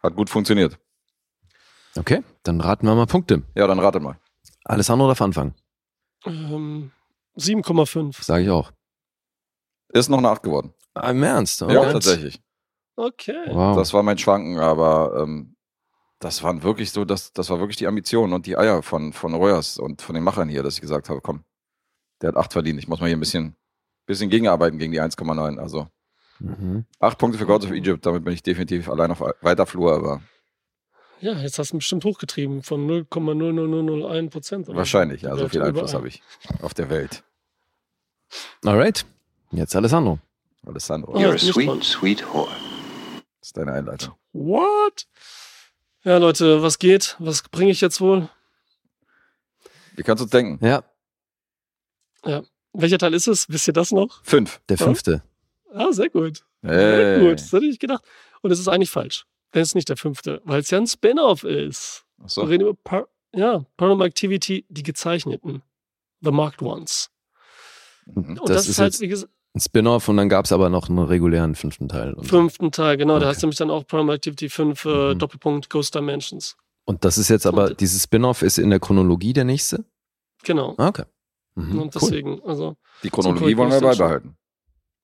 Hat 0.02 0.16
gut 0.18 0.30
funktioniert. 0.30 0.78
Okay, 1.96 2.24
dann 2.44 2.60
raten 2.60 2.86
wir 2.86 2.94
mal 2.96 3.06
Punkte. 3.06 3.44
Ja, 3.56 3.68
dann 3.68 3.80
ratet 3.80 4.02
mal. 4.04 4.20
Alessandro 4.66 5.08
darf 5.08 5.22
anfangen, 5.22 5.56
Ähm, 6.26 6.92
7,5. 7.38 8.22
sage 8.24 8.44
ich 8.44 8.50
auch. 8.50 8.72
Ist 9.94 10.10
noch 10.10 10.18
eine 10.18 10.30
8 10.30 10.44
geworden. 10.44 10.74
Ah, 10.94 11.12
Im 11.12 11.24
Ernst? 11.24 11.62
Ja, 11.62 11.68
Okay. 11.68 11.92
tatsächlich. 11.94 12.42
Okay. 12.98 13.46
Wow. 13.48 13.78
Das 13.78 13.94
war 13.94 14.04
mein 14.04 14.18
Schwanken, 14.18 14.60
aber 14.60 15.22
ähm, 15.24 15.56
das 16.20 16.44
waren 16.44 16.64
wirklich 16.64 16.92
so, 16.92 17.06
das, 17.06 17.32
das 17.32 17.50
war 17.50 17.60
wirklich 17.60 17.78
die 17.78 17.88
Ambition 17.88 18.34
und 18.34 18.46
die 18.46 18.58
Eier 18.58 18.84
von, 18.84 19.14
von 19.14 19.34
Reuers 19.34 19.78
und 19.78 20.02
von 20.02 20.16
den 20.16 20.24
Machern 20.24 20.50
hier, 20.50 20.64
dass 20.64 20.76
ich 20.76 20.82
gesagt 20.82 21.10
habe, 21.10 21.22
komm, 21.22 21.44
der 22.22 22.30
hat 22.30 22.36
8 22.38 22.52
verdient. 22.54 22.80
Ich 22.80 22.88
muss 22.88 23.00
mal 23.00 23.08
hier 23.08 23.16
ein 23.18 23.22
bisschen, 23.22 23.56
bisschen 24.06 24.30
gegenarbeiten 24.30 24.80
gegen 24.80 24.92
die 24.92 25.02
1,9. 25.02 25.58
Also 25.60 25.88
Mhm. 26.44 26.86
8 27.00 27.18
Punkte 27.18 27.40
für 27.40 27.46
Gods 27.46 27.66
of 27.66 27.72
Egypt, 27.72 28.06
damit 28.06 28.24
bin 28.26 28.34
ich 28.34 28.44
definitiv 28.44 28.90
allein 28.90 29.12
auf 29.12 29.22
weiter 29.42 29.66
Flur, 29.66 29.96
aber 29.96 30.22
Ja, 31.22 31.34
jetzt 31.40 31.58
hast 31.58 31.72
du 31.72 31.76
ihn 31.76 31.80
bestimmt 31.80 32.04
hochgetrieben 32.04 32.64
von 32.64 32.86
0,00001 32.86 34.30
Prozent. 34.30 34.68
wahrscheinlich, 34.68 35.22
ja, 35.22 35.36
so 35.38 35.48
viel 35.48 35.62
Einfluss 35.62 35.94
habe 35.94 36.08
ich 36.10 36.22
auf 36.62 36.74
der 36.74 36.90
Welt. 36.90 37.24
Alright, 38.66 39.06
jetzt 39.52 39.76
Alessandro. 39.76 40.20
Alessandro, 40.66 41.18
Ja, 41.18 41.28
You're 41.28 41.30
a 41.30 41.34
nicht 41.34 41.54
sweet, 41.54 41.84
sweet 41.84 42.34
whore. 42.34 42.52
das 43.40 43.48
ist 43.50 43.58
deine 43.58 43.72
Einleitung. 43.74 44.14
What? 44.34 45.08
Ja, 46.04 46.18
Leute, 46.18 46.62
was 46.62 46.78
geht? 46.80 47.16
Was 47.20 47.42
bringe 47.44 47.72
ich 47.72 47.80
jetzt 47.80 48.02
wohl? 48.02 48.28
Wie 49.96 50.04
kannst 50.04 50.20
du 50.22 50.26
uns 50.26 50.32
denken? 50.32 50.66
Ja, 50.66 50.84
Welcher 52.76 52.98
Teil 52.98 53.14
ist 53.14 53.28
es? 53.28 53.48
Wisst 53.50 53.68
ihr 53.68 53.74
das 53.74 53.92
noch? 53.92 54.24
Fünf. 54.24 54.60
der 54.68 54.78
Ja. 54.78 54.86
fünfte. 54.86 55.22
Ah, 55.74 55.92
sehr 55.92 56.10
gut. 56.10 56.44
Sehr 56.62 57.18
Hey. 57.18 57.20
gut. 57.20 57.40
Das 57.40 57.52
hätte 57.52 57.66
ich 57.66 57.80
gedacht. 57.80 58.04
Und 58.42 58.52
es 58.52 58.60
ist 58.60 58.68
eigentlich 58.68 58.90
falsch. 58.92 59.26
Denn 59.54 59.62
es 59.62 59.70
ist 59.70 59.76
nicht 59.76 59.90
der 59.90 59.98
fünfte, 59.98 60.42
weil 60.46 60.62
es 60.62 60.70
ja 60.70 60.78
ein 60.78 60.88
Spin-off 60.88 61.44
ist. 61.44 62.06
Wir 62.18 62.26
Achso. 62.26 62.42
reden 62.44 62.62
über 62.64 62.74
Par 62.76 63.08
ja, 63.36 63.66
Paranormal 63.78 64.08
Activity, 64.08 64.66
die 64.70 64.84
gezeichneten. 64.84 65.64
The 66.22 66.32
Marked 66.32 66.62
Ones. 66.62 67.10
Mhm. 68.06 68.38
Und 68.40 68.50
Das 68.50 68.58
das, 68.58 68.68
ist 68.70 68.80
halt, 68.80 69.00
wie 69.02 69.08
gesagt, 69.08 69.32
Ein 69.56 69.60
Spin-off 69.60 70.08
und 70.10 70.18
dann 70.18 70.30
gab 70.30 70.46
es 70.46 70.52
aber 70.52 70.70
noch 70.70 70.90
einen 70.90 71.00
regulären 71.00 71.54
fünften 71.56 71.88
Teil. 71.88 72.14
Und 72.14 72.26
fünften 72.26 72.72
Teil, 72.72 72.98
genau. 72.98 73.14
Da 73.16 73.20
Okay. 73.20 73.26
heißt 73.28 73.44
nämlich 73.44 73.58
dann 73.58 73.70
auch 73.70 73.86
Paranormal 73.86 74.16
Activity 74.16 74.50
5, 74.50 74.86
äh, 74.86 75.14
Mhm. 75.14 75.20
Doppelpunkt 75.20 75.70
Ghost 75.70 75.94
Dimensions. 75.94 76.56
Und 76.86 77.06
das 77.06 77.18
ist 77.20 77.30
jetzt 77.30 77.46
aber, 77.46 77.66
Und- 77.70 77.80
dieses 77.80 78.04
Spin-off 78.04 78.42
ist 78.42 78.58
in 78.58 78.70
der 78.72 78.80
Chronologie 78.80 79.32
der 79.34 79.44
nächste? 79.46 79.86
Genau. 80.44 80.74
Ah, 80.78 80.88
okay. 80.90 81.04
Mhm, 81.56 81.82
Und 81.84 81.96
cool. 81.96 82.02
deswegen, 82.02 82.42
also, 82.44 82.76
Die 83.04 83.10
Chronologie 83.12 83.56
wollen 83.56 83.72
wir 83.72 83.80
beibehalten. 83.82 84.36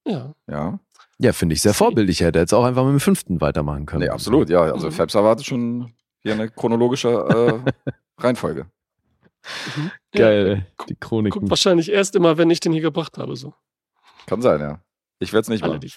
Ja. 0.06 0.34
Ja. 0.48 0.78
Ja, 1.22 1.32
finde 1.34 1.54
ich 1.54 1.60
sehr 1.60 1.74
vorbildlich. 1.74 2.20
Er 2.22 2.28
hätte 2.28 2.38
jetzt 2.38 2.54
auch 2.54 2.64
einfach 2.64 2.82
mit 2.84 2.92
dem 2.92 3.00
fünften 3.00 3.40
weitermachen 3.42 3.84
können. 3.84 4.04
Nee, 4.04 4.08
absolut, 4.08 4.48
ja. 4.48 4.62
Also 4.62 4.86
Mhm. 4.86 4.92
Phelps 4.92 5.14
erwartet 5.14 5.44
schon 5.46 5.92
hier 6.22 6.32
eine 6.32 6.48
chronologische 6.48 7.08
äh, 7.10 7.92
Reihenfolge. 8.18 8.66
Geil, 10.12 10.48
Ja, 10.48 10.54
die 10.54 10.94
guckt 10.94 11.00
Chroniken. 11.00 11.50
wahrscheinlich 11.50 11.90
erst 11.90 12.14
immer, 12.16 12.38
wenn 12.38 12.50
ich 12.50 12.60
den 12.60 12.72
hier 12.72 12.82
gebracht 12.82 13.18
habe. 13.18 13.36
So. 13.36 13.54
Kann 14.26 14.42
sein, 14.42 14.60
ja. 14.60 14.80
Ich 15.18 15.32
werde 15.32 15.42
es 15.42 15.48
nicht 15.48 15.62
Alle, 15.62 15.74
machen. 15.74 15.80
die 15.82 15.92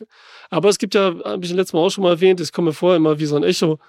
Aber 0.49 0.69
es 0.69 0.77
gibt 0.77 0.95
ja, 0.95 1.13
habe 1.23 1.45
ich 1.45 1.51
letztes 1.53 1.73
Mal 1.73 1.79
auch 1.79 1.89
schon 1.89 2.03
mal 2.03 2.11
erwähnt, 2.11 2.41
ich 2.41 2.51
komme 2.51 2.67
mir 2.69 2.73
vor 2.73 2.95
immer 2.95 3.19
wie 3.19 3.25
so 3.25 3.35
ein 3.37 3.43
Echo, 3.43 3.79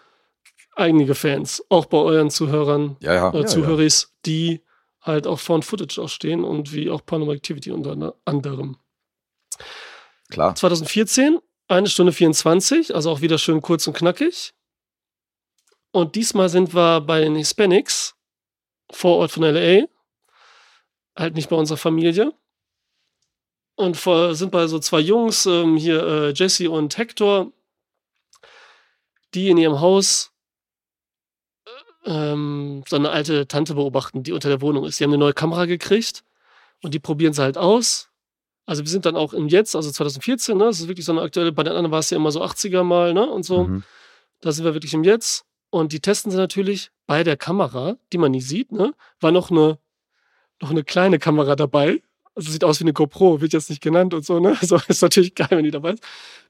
einige 0.76 1.14
Fans, 1.16 1.64
auch 1.68 1.86
bei 1.86 1.98
euren 1.98 2.30
Zuhörern, 2.30 2.96
Ja, 3.00 3.14
ja. 3.14 3.30
äh, 3.32 3.40
ja, 3.40 3.46
Zuhöris, 3.46 4.12
die 4.26 4.62
halt 5.00 5.26
auch 5.26 5.40
Found 5.40 5.64
Footage 5.64 6.00
auch 6.00 6.08
stehen 6.08 6.44
und 6.44 6.72
wie 6.72 6.88
auch 6.90 7.04
Paranormal 7.04 7.34
Activity 7.36 7.72
unter 7.72 8.14
anderem. 8.24 8.76
Klar. 10.34 10.56
2014, 10.56 11.38
eine 11.68 11.88
Stunde 11.88 12.12
24, 12.12 12.92
also 12.92 13.08
auch 13.10 13.20
wieder 13.20 13.38
schön 13.38 13.62
kurz 13.62 13.86
und 13.86 13.96
knackig. 13.96 14.52
Und 15.92 16.16
diesmal 16.16 16.48
sind 16.48 16.74
wir 16.74 17.00
bei 17.00 17.20
den 17.20 17.36
Hispanics, 17.36 18.16
Vorort 18.90 19.30
von 19.30 19.44
LA, 19.44 19.86
halt 21.16 21.36
nicht 21.36 21.48
bei 21.48 21.56
unserer 21.56 21.78
Familie. 21.78 22.32
Und 23.76 23.96
vor, 23.96 24.34
sind 24.34 24.50
bei 24.50 24.66
so 24.66 24.80
zwei 24.80 24.98
Jungs, 24.98 25.46
ähm, 25.46 25.76
hier 25.76 26.02
äh, 26.04 26.32
Jesse 26.32 26.68
und 26.68 26.98
Hector, 26.98 27.52
die 29.34 29.50
in 29.50 29.56
ihrem 29.56 29.80
Haus 29.80 30.32
ähm, 32.04 32.82
so 32.88 32.96
eine 32.96 33.10
alte 33.10 33.46
Tante 33.46 33.74
beobachten, 33.74 34.24
die 34.24 34.32
unter 34.32 34.48
der 34.48 34.60
Wohnung 34.60 34.84
ist. 34.84 34.98
Die 34.98 35.04
haben 35.04 35.12
eine 35.12 35.18
neue 35.18 35.32
Kamera 35.32 35.66
gekriegt 35.66 36.24
und 36.82 36.92
die 36.92 36.98
probieren 36.98 37.32
sie 37.32 37.42
halt 37.42 37.56
aus. 37.56 38.10
Also 38.66 38.82
wir 38.82 38.88
sind 38.88 39.04
dann 39.04 39.16
auch 39.16 39.34
im 39.34 39.48
Jetzt, 39.48 39.76
also 39.76 39.90
2014, 39.90 40.56
ne? 40.56 40.64
Das 40.64 40.80
ist 40.80 40.88
wirklich 40.88 41.04
so 41.04 41.12
eine 41.12 41.20
aktuelle, 41.20 41.52
bei 41.52 41.62
den 41.62 41.72
anderen 41.72 41.90
war 41.90 41.98
es 41.98 42.10
ja 42.10 42.16
immer 42.16 42.30
so 42.30 42.42
80er 42.42 42.82
mal, 42.82 43.12
ne? 43.12 43.28
Und 43.28 43.44
so. 43.44 43.64
Mhm. 43.64 43.82
Da 44.40 44.52
sind 44.52 44.64
wir 44.64 44.74
wirklich 44.74 44.94
im 44.94 45.04
Jetzt. 45.04 45.44
Und 45.70 45.92
die 45.92 46.00
testen 46.00 46.30
sie 46.30 46.36
natürlich 46.36 46.90
bei 47.06 47.24
der 47.24 47.36
Kamera, 47.36 47.96
die 48.12 48.18
man 48.18 48.30
nie 48.30 48.40
sieht, 48.40 48.72
ne? 48.72 48.94
War 49.20 49.32
noch 49.32 49.50
eine, 49.50 49.78
noch 50.60 50.70
eine 50.70 50.84
kleine 50.84 51.18
Kamera 51.18 51.56
dabei. 51.56 52.02
Also 52.34 52.50
sieht 52.50 52.64
aus 52.64 52.80
wie 52.80 52.84
eine 52.84 52.92
GoPro, 52.92 53.40
wird 53.40 53.52
jetzt 53.52 53.70
nicht 53.70 53.82
genannt 53.82 54.14
und 54.14 54.24
so, 54.24 54.40
ne? 54.40 54.56
Also 54.60 54.78
ist 54.88 55.02
natürlich 55.02 55.34
geil, 55.34 55.48
wenn 55.50 55.64
die 55.64 55.70
dabei 55.70 55.92
ist. 55.92 56.02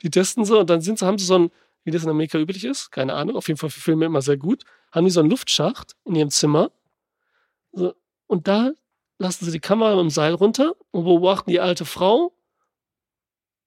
Die 0.03 0.11
testen 0.11 0.45
sie 0.45 0.57
und 0.57 0.71
dann 0.71 0.81
sind 0.81 0.99
sie, 0.99 1.07
haben 1.07 1.19
sie 1.19 1.25
so 1.25 1.39
ein, 1.39 1.51
wie 1.85 1.91
das 1.91 2.05
in 2.05 2.11
Amerika 2.11 2.39
üblich 2.39 2.65
ist, 2.65 2.91
keine 2.91 3.15
Ahnung, 3.15 3.37
auf 3.37 3.49
jeden 3.49 3.59
Fall 3.59 3.71
für 3.71 3.81
Filme 3.81 4.07
immer 4.07 4.23
sehr 4.23 4.37
gut, 4.37 4.65
haben 4.93 5.05
die 5.05 5.11
so 5.11 5.21
einen 5.21 5.31
Luftschacht 5.31 5.95
in 6.05 6.15
ihrem 6.15 6.31
Zimmer. 6.31 6.71
So, 7.73 7.95
und 8.27 8.49
da 8.49 8.73
lassen 9.19 9.45
sie 9.45 9.53
die 9.53 9.61
Kamera 9.61 9.91
mit 9.95 10.03
dem 10.03 10.11
Seil 10.11 10.35
runter 10.35 10.75
und 10.91 11.05
beobachten 11.05 11.51
die 11.51 11.61
alte 11.61 11.85
Frau 11.85 12.33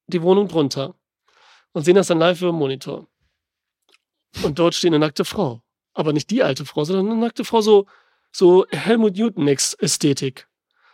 die 0.08 0.22
Wohnung 0.22 0.48
drunter 0.48 0.96
und 1.74 1.84
sehen 1.84 1.96
das 1.96 2.08
dann 2.08 2.20
live 2.20 2.42
über 2.42 2.52
den 2.52 2.58
Monitor. 2.60 3.08
Und 4.44 4.60
dort 4.60 4.76
steht 4.76 4.90
eine 4.90 5.00
nackte 5.00 5.26
Frau. 5.26 5.62
Aber 5.94 6.14
nicht 6.14 6.30
die 6.30 6.44
alte 6.44 6.66
Frau, 6.66 6.84
sondern 6.84 7.10
eine 7.12 7.20
nackte 7.20 7.44
Frau, 7.44 7.62
so, 7.62 7.88
so 8.32 8.66
Helmut 8.70 9.18
Newton-Ästhetik. 9.18 10.48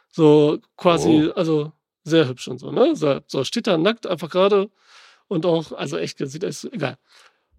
So 0.10 0.60
quasi, 0.78 1.30
Oh. 1.30 1.34
also 1.34 1.72
sehr 2.04 2.28
hübsch 2.28 2.48
und 2.48 2.60
so, 2.60 2.72
ne? 2.72 2.96
So, 2.96 3.20
so 3.28 3.44
steht 3.44 3.68
da 3.68 3.78
nackt 3.78 4.08
einfach 4.08 4.30
gerade 4.30 4.70
und 5.28 5.46
auch, 5.46 5.72
also 5.74 5.98
echt, 5.98 6.20
sieht 6.20 6.44
das 6.44 6.64
egal. 6.66 6.98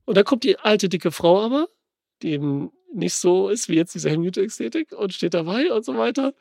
Und 0.05 0.17
dann 0.17 0.25
kommt 0.25 0.45
die 0.45 0.59
alte, 0.59 0.89
dicke 0.89 1.11
Frau 1.11 1.41
aber, 1.43 1.69
die 2.23 2.33
eben 2.33 2.71
nicht 2.93 3.15
so 3.15 3.49
ist 3.49 3.69
wie 3.69 3.77
jetzt 3.77 3.95
diese 3.95 4.09
Helmut 4.09 4.27
Newton-Ästhetik 4.27 4.93
und 4.93 5.13
steht 5.13 5.35
dabei 5.35 5.73
und 5.73 5.85
so 5.85 5.97
weiter. 5.97 6.35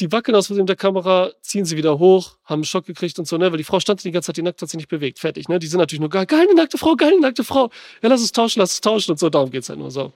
Die 0.00 0.10
wackeln 0.10 0.34
aus 0.34 0.46
Versehen 0.46 0.62
mit 0.62 0.68
der 0.70 0.76
Kamera, 0.76 1.30
ziehen 1.42 1.64
sie 1.66 1.76
wieder 1.76 1.98
hoch, 1.98 2.38
haben 2.44 2.60
einen 2.60 2.64
Schock 2.64 2.86
gekriegt 2.86 3.18
und 3.18 3.28
so, 3.28 3.36
ne? 3.36 3.50
Weil 3.50 3.58
die 3.58 3.64
Frau 3.64 3.80
stand 3.80 4.02
die 4.02 4.10
ganze 4.10 4.26
Zeit, 4.28 4.36
die 4.38 4.42
nackt 4.42 4.60
hat 4.62 4.68
sich 4.70 4.78
nicht 4.78 4.88
bewegt. 4.88 5.18
Fertig, 5.18 5.48
ne? 5.48 5.58
Die 5.58 5.66
sind 5.66 5.78
natürlich 5.78 6.00
nur 6.00 6.08
geil, 6.08 6.24
geil, 6.26 6.40
eine 6.48 6.54
nackte 6.54 6.78
Frau, 6.78 6.96
geil, 6.96 7.12
eine 7.12 7.20
nackte 7.20 7.44
Frau. 7.44 7.70
Ja, 8.02 8.08
lass 8.08 8.22
es 8.22 8.32
tauschen, 8.32 8.60
lass 8.60 8.72
es 8.72 8.80
tauschen 8.80 9.10
und 9.12 9.18
so, 9.18 9.28
darum 9.28 9.50
geht's 9.50 9.68
halt 9.68 9.78
nur 9.78 9.90
so. 9.90 10.12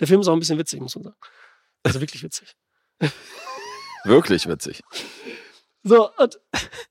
Der 0.00 0.06
Film 0.06 0.20
ist 0.22 0.28
auch 0.28 0.32
ein 0.32 0.38
bisschen 0.38 0.58
witzig, 0.58 0.80
muss 0.80 0.94
man 0.96 1.04
sagen. 1.04 1.16
Also 1.82 2.00
wirklich 2.00 2.22
witzig. 2.22 2.54
Wirklich 4.04 4.46
witzig. 4.48 4.82
So, 5.82 6.10
und 6.16 6.40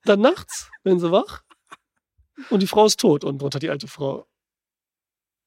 dann 0.04 0.22
nachts 0.22 0.70
werden 0.84 1.00
sie 1.00 1.12
wach 1.12 1.42
und 2.50 2.62
die 2.62 2.68
Frau 2.68 2.86
ist 2.86 3.00
tot 3.00 3.24
und 3.24 3.42
drunter 3.42 3.60
die 3.60 3.70
alte 3.70 3.88
Frau. 3.88 4.28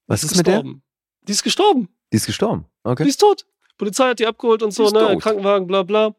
Was 0.06 0.24
ist 0.24 0.36
mit 0.36 0.46
der? 0.46 0.54
gestorben. 0.54 0.82
Die 1.22 1.32
ist 1.32 1.42
gestorben. 1.44 1.88
Die 2.12 2.16
ist 2.16 2.26
gestorben. 2.26 2.64
Die 2.84 2.88
Okay. 2.90 3.08
ist 3.08 3.20
tot. 3.20 3.46
Polizei 3.80 4.10
hat 4.10 4.18
die 4.18 4.26
abgeholt 4.26 4.62
und 4.62 4.72
so, 4.72 4.90
ne? 4.90 5.00
tot. 5.00 5.22
Krankenwagen, 5.22 5.66
bla 5.66 5.82
bla. 5.82 6.14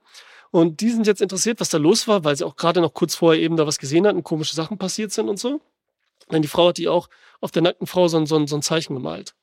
Und 0.50 0.82
die 0.82 0.90
sind 0.90 1.06
jetzt 1.06 1.22
interessiert, 1.22 1.60
was 1.60 1.70
da 1.70 1.78
los 1.78 2.08
war, 2.08 2.24
weil 2.24 2.36
sie 2.36 2.44
auch 2.44 2.56
gerade 2.56 2.82
noch 2.82 2.96
kurz 2.96 3.14
vorher 3.14 3.40
eben 3.40 3.56
da 3.56 3.68
was 3.68 3.78
gesehen 3.78 4.08
hatten, 4.08 4.24
komische 4.24 4.56
Sachen 4.56 4.80
passiert 4.80 5.12
sind 5.12 5.30
und 5.30 5.38
so. 5.38 5.62
Denn 6.32 6.42
die 6.42 6.48
Frau 6.48 6.70
hat 6.70 6.80
die 6.80 6.88
auch 6.88 7.08
auf 7.40 7.52
der 7.52 7.62
nackten 7.62 7.86
Frau 7.86 8.08
so 8.08 8.18
ein, 8.18 8.26
so 8.26 8.36
ein, 8.36 8.48
so 8.48 8.56
ein 8.56 8.64
Zeichen 8.64 8.96
gemalt. 8.96 9.36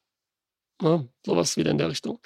Ne? 0.82 1.08
Sowas 1.24 1.56
wieder 1.56 1.70
in 1.70 1.78
der 1.78 1.90
Richtung. 1.90 2.18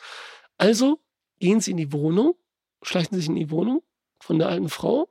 Also 0.56 0.98
gehen 1.40 1.60
sie 1.60 1.72
in 1.72 1.76
die 1.76 1.92
Wohnung, 1.92 2.36
schleichen 2.80 3.14
sich 3.14 3.28
in 3.28 3.34
die 3.34 3.50
Wohnung 3.50 3.82
von 4.18 4.38
der 4.38 4.48
alten 4.48 4.70
Frau 4.70 5.10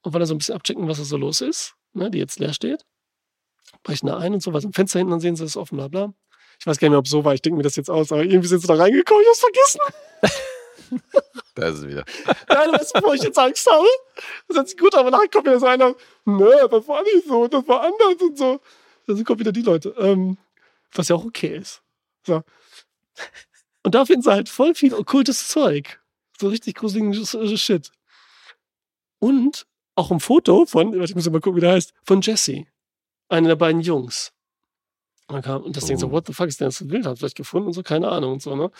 und 0.00 0.14
wollen 0.14 0.20
dann 0.20 0.28
so 0.28 0.34
ein 0.34 0.38
bisschen 0.38 0.54
abchecken, 0.54 0.88
was 0.88 0.96
da 0.96 1.04
so 1.04 1.18
los 1.18 1.42
ist, 1.42 1.74
ne? 1.92 2.10
die 2.10 2.18
jetzt 2.18 2.38
leer 2.38 2.54
steht. 2.54 2.86
Brechen 3.82 4.06
da 4.06 4.16
ein 4.16 4.32
und 4.32 4.42
so, 4.42 4.54
was 4.54 4.64
im 4.64 4.72
Fenster 4.72 5.00
hinten, 5.00 5.10
dann 5.10 5.20
sehen 5.20 5.36
sie 5.36 5.44
es 5.44 5.58
offen, 5.58 5.76
bla 5.76 5.88
bla. 5.88 6.14
Ich 6.64 6.66
weiß 6.66 6.78
gar 6.78 6.86
nicht 6.86 6.92
mehr, 6.92 6.98
ob 6.98 7.04
es 7.04 7.10
so 7.10 7.22
war, 7.26 7.34
ich 7.34 7.42
denke 7.42 7.58
mir 7.58 7.62
das 7.62 7.76
jetzt 7.76 7.90
aus, 7.90 8.10
aber 8.10 8.22
irgendwie 8.24 8.48
sind 8.48 8.60
sie 8.60 8.66
da 8.66 8.72
reingekommen, 8.74 9.22
ich 9.22 9.28
hab's 9.28 9.40
vergessen. 9.40 9.80
Da 11.54 11.68
ist 11.68 11.78
es 11.78 11.86
wieder. 11.86 12.04
Nein, 12.48 12.72
weißt 12.72 12.96
du, 12.96 13.02
wo 13.02 13.12
ich 13.12 13.22
jetzt 13.22 13.38
Angst 13.38 13.68
habe? 13.70 13.86
Das 14.48 14.56
hört 14.56 14.68
sich 14.68 14.78
gut, 14.78 14.94
aber 14.94 15.10
nachher 15.10 15.28
kommt 15.28 15.46
wieder 15.46 15.58
so 15.60 15.66
einer, 15.66 15.94
ne, 16.24 16.68
das 16.70 16.88
war 16.88 17.02
nicht 17.02 17.26
so, 17.28 17.46
das 17.48 17.66
war 17.68 17.82
anders 17.82 18.20
und 18.20 18.36
so. 18.38 18.60
Dann 19.06 19.24
kommen 19.24 19.40
wieder 19.40 19.52
die 19.52 19.62
Leute. 19.62 19.94
Ähm, 19.98 20.36
was 20.92 21.08
ja 21.08 21.16
auch 21.16 21.24
okay 21.24 21.56
ist. 21.58 21.82
So. 22.26 22.42
Und 23.82 23.94
da 23.94 24.04
finden 24.04 24.22
sie 24.22 24.30
halt 24.32 24.48
voll 24.48 24.74
viel 24.74 24.94
okkultes 24.94 25.48
Zeug. 25.48 26.00
So 26.40 26.48
richtig 26.48 26.74
gruseligen 26.76 27.12
Sch- 27.12 27.56
Shit. 27.56 27.90
Und 29.20 29.66
auch 29.94 30.10
ein 30.10 30.20
Foto 30.20 30.66
von, 30.66 31.00
ich 31.02 31.14
muss 31.14 31.28
mal 31.30 31.40
gucken, 31.40 31.56
wie 31.56 31.60
der 31.60 31.72
heißt, 31.72 31.92
von 32.04 32.20
Jesse. 32.20 32.64
Einer 33.28 33.48
der 33.48 33.56
beiden 33.56 33.80
Jungs. 33.80 34.32
Und, 35.26 35.42
kam, 35.42 35.62
und 35.62 35.76
das 35.76 35.86
Ding 35.86 35.96
so, 35.96 36.08
Oh. 36.08 36.12
what 36.12 36.26
the 36.26 36.34
fuck 36.34 36.48
ist 36.48 36.60
denn 36.60 36.68
das 36.68 36.78
für 36.78 36.84
ein 36.84 36.88
Bild? 36.88 37.06
Hat 37.06 37.18
vielleicht 37.18 37.36
gefunden 37.36 37.68
und 37.68 37.72
so, 37.72 37.82
keine 37.82 38.08
Ahnung 38.10 38.34
und 38.34 38.42
so, 38.42 38.54
ne? 38.54 38.70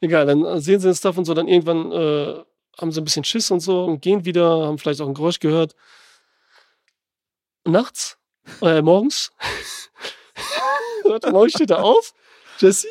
Egal, 0.00 0.26
dann 0.26 0.44
äh, 0.44 0.60
sehen 0.60 0.80
sie 0.80 0.88
den 0.88 0.94
Stuff 0.94 1.16
und 1.16 1.24
so, 1.24 1.32
dann 1.32 1.48
irgendwann 1.48 1.92
äh, 1.92 2.44
haben 2.78 2.92
sie 2.92 3.00
ein 3.00 3.04
bisschen 3.04 3.24
Schiss 3.24 3.50
und 3.50 3.60
so 3.60 3.84
und 3.84 4.02
gehen 4.02 4.24
wieder, 4.24 4.66
haben 4.66 4.78
vielleicht 4.78 5.00
auch 5.00 5.08
ein 5.08 5.14
Geräusch 5.14 5.40
gehört. 5.40 5.74
Nachts, 7.64 8.18
äh, 8.60 8.82
morgens, 8.82 9.32
heute 11.04 11.30
Morgen 11.30 11.48
steht 11.50 11.70
er 11.70 11.82
auf, 11.82 12.12
Jesse, 12.58 12.88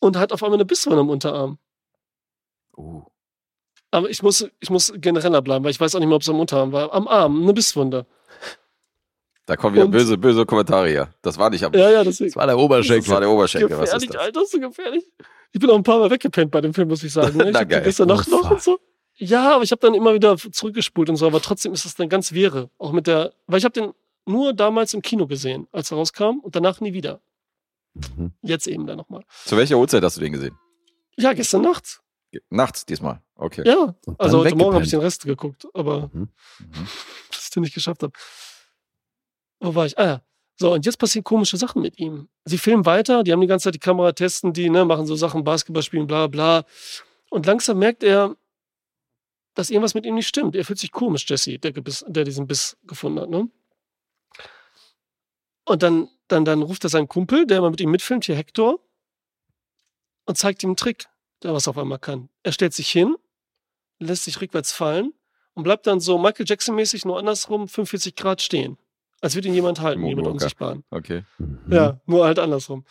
und 0.00 0.16
hat 0.16 0.32
auf 0.32 0.42
einmal 0.42 0.56
eine 0.56 0.64
Bisswunde 0.64 1.00
am 1.00 1.10
Unterarm. 1.10 1.58
Uh. 2.76 3.04
Aber 3.90 4.10
ich 4.10 4.22
muss, 4.22 4.46
ich 4.60 4.70
muss 4.70 4.92
genereller 4.96 5.42
bleiben, 5.42 5.64
weil 5.64 5.70
ich 5.70 5.80
weiß 5.80 5.94
auch 5.94 6.00
nicht 6.00 6.08
mehr, 6.08 6.16
ob 6.16 6.22
es 6.22 6.28
am 6.28 6.40
Unterarm 6.40 6.72
war. 6.72 6.92
Am 6.92 7.08
Arm, 7.08 7.42
eine 7.42 7.54
Bisswunde. 7.54 8.04
Da 9.48 9.56
kommen 9.56 9.74
wieder 9.74 9.86
Und- 9.86 9.92
böse, 9.92 10.18
böse 10.18 10.44
Kommentare 10.44 10.88
hier. 10.90 11.08
Das 11.22 11.38
war 11.38 11.48
nicht 11.48 11.64
am. 11.64 11.72
Ja, 11.72 11.88
ja, 11.90 12.04
deswegen. 12.04 12.28
Das 12.30 12.36
war 12.36 12.46
der 12.46 12.54
Das 12.56 12.62
Oberschenkel. 12.64 13.10
war 13.10 13.20
der 13.20 13.30
Oberschenkel. 13.30 13.78
Was 13.78 13.94
ist 13.94 14.08
das? 14.10 14.16
Alter, 14.16 14.32
das 14.32 14.42
ist 14.44 14.52
so 14.52 14.60
gefährlich. 14.60 15.04
Ich 15.52 15.58
bin 15.60 15.70
auch 15.70 15.76
ein 15.76 15.82
paar 15.82 15.98
Mal 15.98 16.10
weggepennt 16.10 16.50
bei 16.50 16.60
dem 16.60 16.74
Film, 16.74 16.88
muss 16.88 17.02
ich 17.02 17.12
sagen. 17.12 17.36
Ne? 17.38 17.44
Ich 17.48 17.52
Na, 17.54 17.64
geil. 17.64 17.80
gestern 17.82 18.08
Nacht 18.08 18.28
Oh, 18.30 18.36
noch 18.36 18.50
und 18.50 18.62
so. 18.62 18.78
Ja, 19.16 19.54
aber 19.54 19.64
ich 19.64 19.70
habe 19.72 19.80
dann 19.80 19.94
immer 19.94 20.12
wieder 20.12 20.36
zurückgespult 20.36 21.08
und 21.08 21.16
so, 21.16 21.26
aber 21.26 21.40
trotzdem 21.40 21.72
ist 21.72 21.86
das 21.86 21.94
dann 21.96 22.10
ganz 22.10 22.32
wäre. 22.32 22.68
Auch 22.76 22.92
mit 22.92 23.06
der, 23.06 23.32
weil 23.46 23.58
ich 23.58 23.64
habe 23.64 23.72
den 23.72 23.92
nur 24.26 24.52
damals 24.52 24.92
im 24.92 25.00
Kino 25.00 25.26
gesehen, 25.26 25.66
als 25.72 25.90
er 25.90 25.96
rauskam 25.96 26.40
und 26.42 26.54
danach 26.54 26.80
nie 26.82 26.92
wieder. 26.92 27.20
Mhm. 27.94 28.32
Jetzt 28.42 28.66
eben 28.68 28.86
dann 28.86 28.98
nochmal. 28.98 29.24
Zu 29.46 29.56
welcher 29.56 29.78
Uhrzeit 29.78 30.02
hast 30.04 30.18
du 30.18 30.20
den 30.20 30.34
gesehen? 30.34 30.56
Ja, 31.16 31.32
gestern 31.32 31.62
Nacht. 31.62 32.00
Nachts 32.50 32.84
diesmal. 32.84 33.22
Okay. 33.34 33.62
Ja, 33.66 33.94
also 34.18 34.40
heute 34.44 34.54
Morgen 34.54 34.74
habe 34.74 34.84
ich 34.84 34.90
den 34.90 35.00
Rest 35.00 35.24
geguckt, 35.24 35.66
aber 35.72 36.10
Mhm. 36.12 36.28
dass 37.30 37.44
ich 37.44 37.50
den 37.50 37.62
nicht 37.62 37.72
geschafft 37.74 38.02
habe. 38.02 38.12
Wo 39.60 39.74
war 39.74 39.86
ich? 39.86 39.98
Ah 39.98 40.04
ja. 40.04 40.22
So, 40.56 40.72
und 40.72 40.84
jetzt 40.84 40.98
passieren 40.98 41.24
komische 41.24 41.56
Sachen 41.56 41.82
mit 41.82 41.98
ihm. 42.00 42.28
Sie 42.44 42.58
filmen 42.58 42.84
weiter, 42.84 43.22
die 43.22 43.32
haben 43.32 43.40
die 43.40 43.46
ganze 43.46 43.64
Zeit 43.64 43.74
die 43.74 43.78
Kamera, 43.78 44.12
testen 44.12 44.52
die, 44.52 44.70
ne, 44.70 44.84
machen 44.84 45.06
so 45.06 45.14
Sachen, 45.14 45.44
Basketball 45.44 45.84
spielen, 45.84 46.08
bla 46.08 46.26
bla. 46.26 46.64
Und 47.30 47.46
langsam 47.46 47.78
merkt 47.78 48.02
er, 48.02 48.36
dass 49.54 49.70
irgendwas 49.70 49.94
mit 49.94 50.04
ihm 50.04 50.16
nicht 50.16 50.26
stimmt. 50.26 50.56
Er 50.56 50.64
fühlt 50.64 50.78
sich 50.78 50.90
komisch, 50.90 51.28
Jesse, 51.28 51.58
der, 51.58 51.72
der 51.72 52.24
diesen 52.24 52.46
Biss 52.46 52.76
gefunden 52.84 53.20
hat, 53.20 53.30
ne? 53.30 53.48
Und 55.64 55.82
dann, 55.82 56.08
dann, 56.28 56.44
dann 56.44 56.62
ruft 56.62 56.84
er 56.84 56.90
seinen 56.90 57.08
Kumpel, 57.08 57.46
der 57.46 57.60
mal 57.60 57.70
mit 57.70 57.80
ihm 57.80 57.90
mitfilmt, 57.90 58.24
hier 58.24 58.36
Hector, 58.36 58.80
und 60.24 60.38
zeigt 60.38 60.62
ihm 60.62 60.70
einen 60.70 60.76
Trick, 60.76 61.08
der 61.42 61.52
was 61.52 61.68
auf 61.68 61.76
einmal 61.78 61.98
kann. 61.98 62.30
Er 62.42 62.52
stellt 62.52 62.72
sich 62.72 62.90
hin, 62.90 63.16
lässt 63.98 64.24
sich 64.24 64.40
rückwärts 64.40 64.72
fallen 64.72 65.12
und 65.54 65.64
bleibt 65.64 65.86
dann 65.86 66.00
so 66.00 66.18
Michael 66.18 66.46
Jackson-mäßig 66.48 67.04
nur 67.04 67.18
andersrum 67.18 67.68
45 67.68 68.16
Grad 68.16 68.40
stehen. 68.40 68.78
Als 69.20 69.34
würde 69.34 69.48
ihn 69.48 69.54
jemand 69.54 69.80
halten, 69.80 70.00
Im 70.00 70.06
jemand 70.08 70.26
Moonwalker. 70.26 70.44
Unsichtbaren. 70.44 70.84
Okay. 70.90 71.24
Mhm. 71.38 71.60
Ja, 71.70 72.00
nur 72.06 72.24
halt 72.24 72.38
andersrum. 72.38 72.84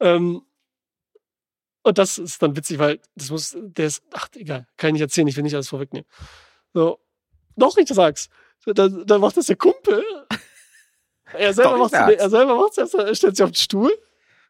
Ähm, 0.00 0.42
Und 1.82 1.98
das 1.98 2.18
ist 2.18 2.42
dann 2.42 2.56
witzig, 2.56 2.78
weil 2.78 3.00
das 3.14 3.30
muss, 3.30 3.56
der 3.58 3.86
ist, 3.86 4.02
ach, 4.12 4.28
egal, 4.34 4.66
kann 4.76 4.88
ich 4.88 4.92
nicht 4.94 5.02
erzählen, 5.02 5.28
ich 5.28 5.36
will 5.36 5.42
nicht 5.42 5.54
alles 5.54 5.68
vorwegnehmen. 5.68 6.08
So, 6.74 6.98
doch, 7.56 7.76
ich 7.76 7.88
sag's. 7.88 8.28
Dann, 8.66 9.06
dann 9.06 9.20
macht 9.20 9.36
das 9.36 9.46
der 9.46 9.56
Kumpel. 9.56 10.02
Er 11.34 11.52
selber 11.52 11.88
sag's. 11.90 12.14
er 12.22 12.30
selber 12.30 12.56
macht's, 12.56 12.78
er 12.78 13.14
stellt 13.14 13.36
sich 13.36 13.44
auf 13.44 13.50
den 13.50 13.54
Stuhl 13.56 13.92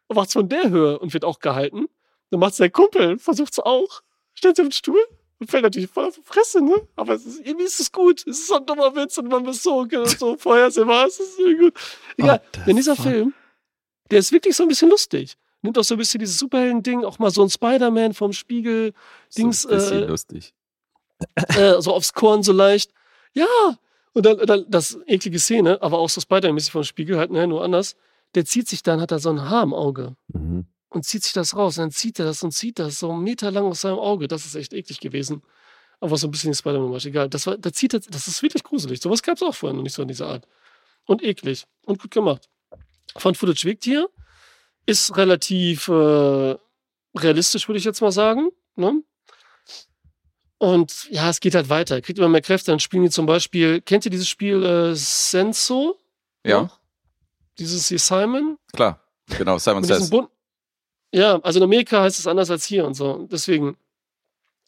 und 0.07 0.15
macht's 0.15 0.31
von 0.31 0.47
der 0.47 0.69
Höhe 0.69 0.97
und 0.97 1.13
wird 1.13 1.25
auch 1.25 1.39
gehalten. 1.39 1.87
Dann 2.29 2.39
macht's 2.39 2.55
der 2.55 2.69
Kumpel, 2.69 3.19
versucht's 3.19 3.59
auch, 3.59 4.01
stellt 4.33 4.55
sich 4.55 4.63
auf 4.63 4.69
den 4.69 4.71
Stuhl 4.73 5.05
und 5.39 5.49
fällt 5.49 5.63
natürlich 5.63 5.89
voll 5.89 6.05
auf 6.05 6.15
die 6.15 6.21
Fresse, 6.23 6.61
ne? 6.61 6.75
Aber 6.95 7.13
es 7.13 7.25
ist, 7.25 7.39
irgendwie 7.45 7.65
ist 7.65 7.79
es 7.79 7.91
gut. 7.91 8.19
Es 8.27 8.39
ist 8.39 8.47
so 8.47 8.55
ein 8.55 8.65
dummer 8.65 8.95
Witz 8.95 9.17
und 9.17 9.27
man 9.29 9.45
ist 9.47 9.63
so, 9.63 9.87
so 10.17 10.37
vorhersehbar. 10.37 11.07
Es 11.07 11.19
ist 11.19 11.39
irgendwie 11.39 11.65
gut. 11.65 11.73
Egal. 12.17 12.41
The 12.53 12.59
Denn 12.67 12.75
dieser? 12.75 12.95
Film, 12.95 13.33
der 14.11 14.19
ist 14.19 14.31
wirklich 14.31 14.55
so 14.55 14.63
ein 14.63 14.69
bisschen 14.69 14.89
lustig. 14.89 15.37
Nimmt 15.61 15.77
auch 15.77 15.83
so 15.83 15.95
ein 15.95 15.97
bisschen 15.97 16.19
dieses 16.19 16.37
Superhelden-Ding, 16.37 17.03
auch 17.03 17.19
mal 17.19 17.31
so 17.31 17.41
ein 17.43 17.49
Spider-Man 17.49 18.13
vom 18.13 18.31
Spiegel, 18.33 18.93
Dings, 19.37 19.63
so 19.63 19.69
ein 19.69 19.75
bisschen 19.75 20.03
äh, 20.03 20.05
lustig. 20.07 20.53
äh, 21.35 21.81
so 21.81 21.93
aufs 21.93 22.13
Korn 22.13 22.43
so 22.43 22.53
leicht. 22.53 22.91
Ja. 23.33 23.45
Und 24.13 24.25
dann, 24.25 24.37
dann 24.39 24.65
das 24.69 24.97
eklige 25.05 25.39
Szene, 25.39 25.81
aber 25.81 25.99
auch 25.99 26.09
so 26.09 26.19
Spider-Man-mäßig 26.21 26.71
vom 26.71 26.83
Spiegel, 26.83 27.17
halt, 27.17 27.31
ne, 27.31 27.45
nur 27.47 27.63
anders. 27.63 27.95
Der 28.35 28.45
zieht 28.45 28.67
sich 28.67 28.83
dann, 28.83 29.01
hat 29.01 29.11
er 29.11 29.19
so 29.19 29.29
ein 29.29 29.49
Haar 29.49 29.63
im 29.63 29.73
Auge 29.73 30.15
Mhm. 30.29 30.65
Und 30.89 31.05
zieht 31.05 31.23
sich 31.23 31.33
das 31.33 31.55
raus. 31.55 31.77
Und 31.77 31.83
dann 31.83 31.91
zieht 31.91 32.19
er 32.19 32.25
das 32.25 32.43
und 32.43 32.51
zieht 32.51 32.79
das 32.79 32.99
so 32.99 33.11
einen 33.11 33.23
Meter 33.23 33.51
lang 33.51 33.65
aus 33.65 33.81
seinem 33.81 33.99
Auge. 33.99 34.27
Das 34.27 34.45
ist 34.45 34.55
echt 34.55 34.73
eklig 34.73 34.99
gewesen. 34.99 35.43
Aber 35.99 36.17
so 36.17 36.27
ein 36.27 36.31
bisschen 36.31 36.53
Spider-Man 36.53 36.91
war 36.91 37.05
egal. 37.05 37.29
Das, 37.29 37.45
war, 37.45 37.57
da 37.57 37.71
zieht 37.73 37.93
er, 37.93 37.99
das 37.99 38.27
ist 38.27 38.41
wirklich 38.41 38.63
gruselig. 38.63 39.01
Sowas 39.01 39.21
gab 39.21 39.35
es 39.35 39.43
auch 39.43 39.55
vorher 39.55 39.75
noch 39.75 39.83
nicht 39.83 39.93
so 39.93 40.01
in 40.01 40.07
dieser 40.07 40.27
Art. 40.27 40.47
Und 41.05 41.23
eklig. 41.23 41.65
Und 41.85 42.01
gut 42.01 42.11
gemacht. 42.11 42.49
Fand 43.17 43.37
Footage 43.37 43.65
wirkt 43.65 43.83
hier. 43.83 44.09
Ist 44.85 45.17
relativ 45.17 45.87
äh, 45.87 46.55
realistisch, 47.17 47.67
würde 47.67 47.79
ich 47.79 47.85
jetzt 47.85 48.01
mal 48.01 48.11
sagen. 48.11 48.49
Ne? 48.75 49.03
Und 50.57 51.07
ja, 51.09 51.29
es 51.29 51.39
geht 51.39 51.55
halt 51.55 51.69
weiter. 51.69 51.95
Er 51.95 52.01
kriegt 52.01 52.17
immer 52.17 52.29
mehr 52.29 52.41
Kräfte. 52.41 52.71
Dann 52.71 52.79
spielen 52.79 53.03
die 53.03 53.09
zum 53.09 53.25
Beispiel, 53.25 53.81
kennt 53.81 54.05
ihr 54.05 54.11
dieses 54.11 54.29
Spiel 54.29 54.63
äh, 54.63 54.95
Senso? 54.95 55.97
Ja? 56.45 56.71
Dieses 57.57 57.89
hier 57.89 57.99
Simon? 57.99 58.57
klar. 58.71 59.03
Genau, 59.37 59.57
Simon 59.57 59.83
Says. 59.83 60.09
Ja, 61.13 61.39
also 61.41 61.59
in 61.59 61.63
Amerika 61.63 62.01
heißt 62.01 62.19
es 62.19 62.27
anders 62.27 62.49
als 62.51 62.65
hier 62.65 62.85
und 62.85 62.93
so. 62.93 63.27
Deswegen. 63.31 63.77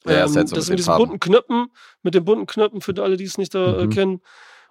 Ja, 0.06 0.24
ähm, 0.24 0.28
Sense 0.30 0.56
das 0.56 0.66
mit 0.66 0.70
mit 0.72 0.80
diesen 0.80 0.98
bunten 0.98 1.20
Knöpfen, 1.20 1.68
mit 2.02 2.16
den 2.16 2.26
bunten 2.26 2.48
Knöpfen 2.48 2.82
für 2.82 2.96
alle, 3.04 3.18
die 3.18 3.24
es 3.26 3.38
nicht 3.38 3.54
da 3.54 3.78
äh, 3.78 3.86
Mhm. 3.86 3.90
kennen. 3.92 4.22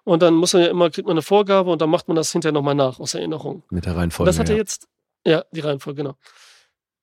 Und 0.03 0.23
dann 0.23 0.35
muss 0.35 0.53
man 0.55 0.63
ja 0.63 0.69
immer, 0.69 0.91
kriegt 0.91 1.07
man 1.07 1.15
eine 1.15 1.23
Vorgabe 1.23 1.71
und 1.71 1.81
dann 1.81 1.91
macht 1.91 2.09
man 2.09 2.17
das 2.17 2.33
hinterher 2.33 2.53
nochmal 2.53 2.75
nach, 2.75 2.99
aus 2.99 3.15
Erinnerung. 3.15 3.63
Mit 3.71 3.85
der 3.85 3.93
Und 3.93 3.99
Reihenfolge. 3.99 4.29
das 4.29 4.39
hat 4.41 4.49
er 4.49 4.57
ja. 4.57 4.61
jetzt, 4.61 4.89
ja, 5.25 5.45
die 5.53 5.61
Reihenfolge, 5.61 6.03
genau. 6.03 6.17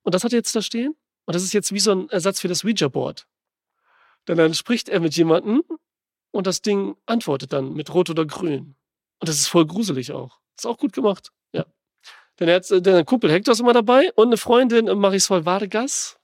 Und 0.04 0.14
das 0.16 0.24
hat 0.26 0.34
er 0.34 0.40
jetzt 0.40 0.54
da 0.56 0.62
stehen. 0.62 0.96
Und 1.26 1.36
das 1.36 1.44
ist 1.44 1.54
jetzt 1.54 1.72
wie 1.74 1.80
so 1.80 1.92
ein 1.92 2.10
Ersatz 2.10 2.42
für 2.42 2.48
das 2.48 2.66
Ouija-Board. 2.66 3.28
Denn 4.28 4.38
dann 4.38 4.54
spricht 4.54 4.90
er 4.90 5.00
mit 5.00 5.16
jemandem 5.16 5.64
und 6.32 6.48
das 6.48 6.62
Ding 6.62 6.98
antwortet 7.06 7.54
dann 7.54 7.74
mit 7.74 7.94
Rot 7.94 8.10
oder 8.10 8.26
Grün. 8.26 8.76
Und 9.20 9.30
das 9.30 9.36
ist 9.38 9.48
voll 9.48 9.66
gruselig 9.66 10.12
auch. 10.12 10.40
Ist 10.58 10.66
auch 10.66 10.78
gut 10.78 10.92
gemacht, 10.92 11.32
er 12.40 12.56
hat, 12.56 12.70
äh, 12.72 12.82
der 12.82 13.04
Kumpel 13.04 13.32
Hector 13.32 13.54
ist 13.54 13.60
immer 13.60 13.74
dabei 13.74 14.12
und 14.16 14.28
eine 14.28 14.38
Freundin, 14.38 14.88
äh, 14.88 14.96
Marisol 14.96 15.46
Vargas, 15.46 16.18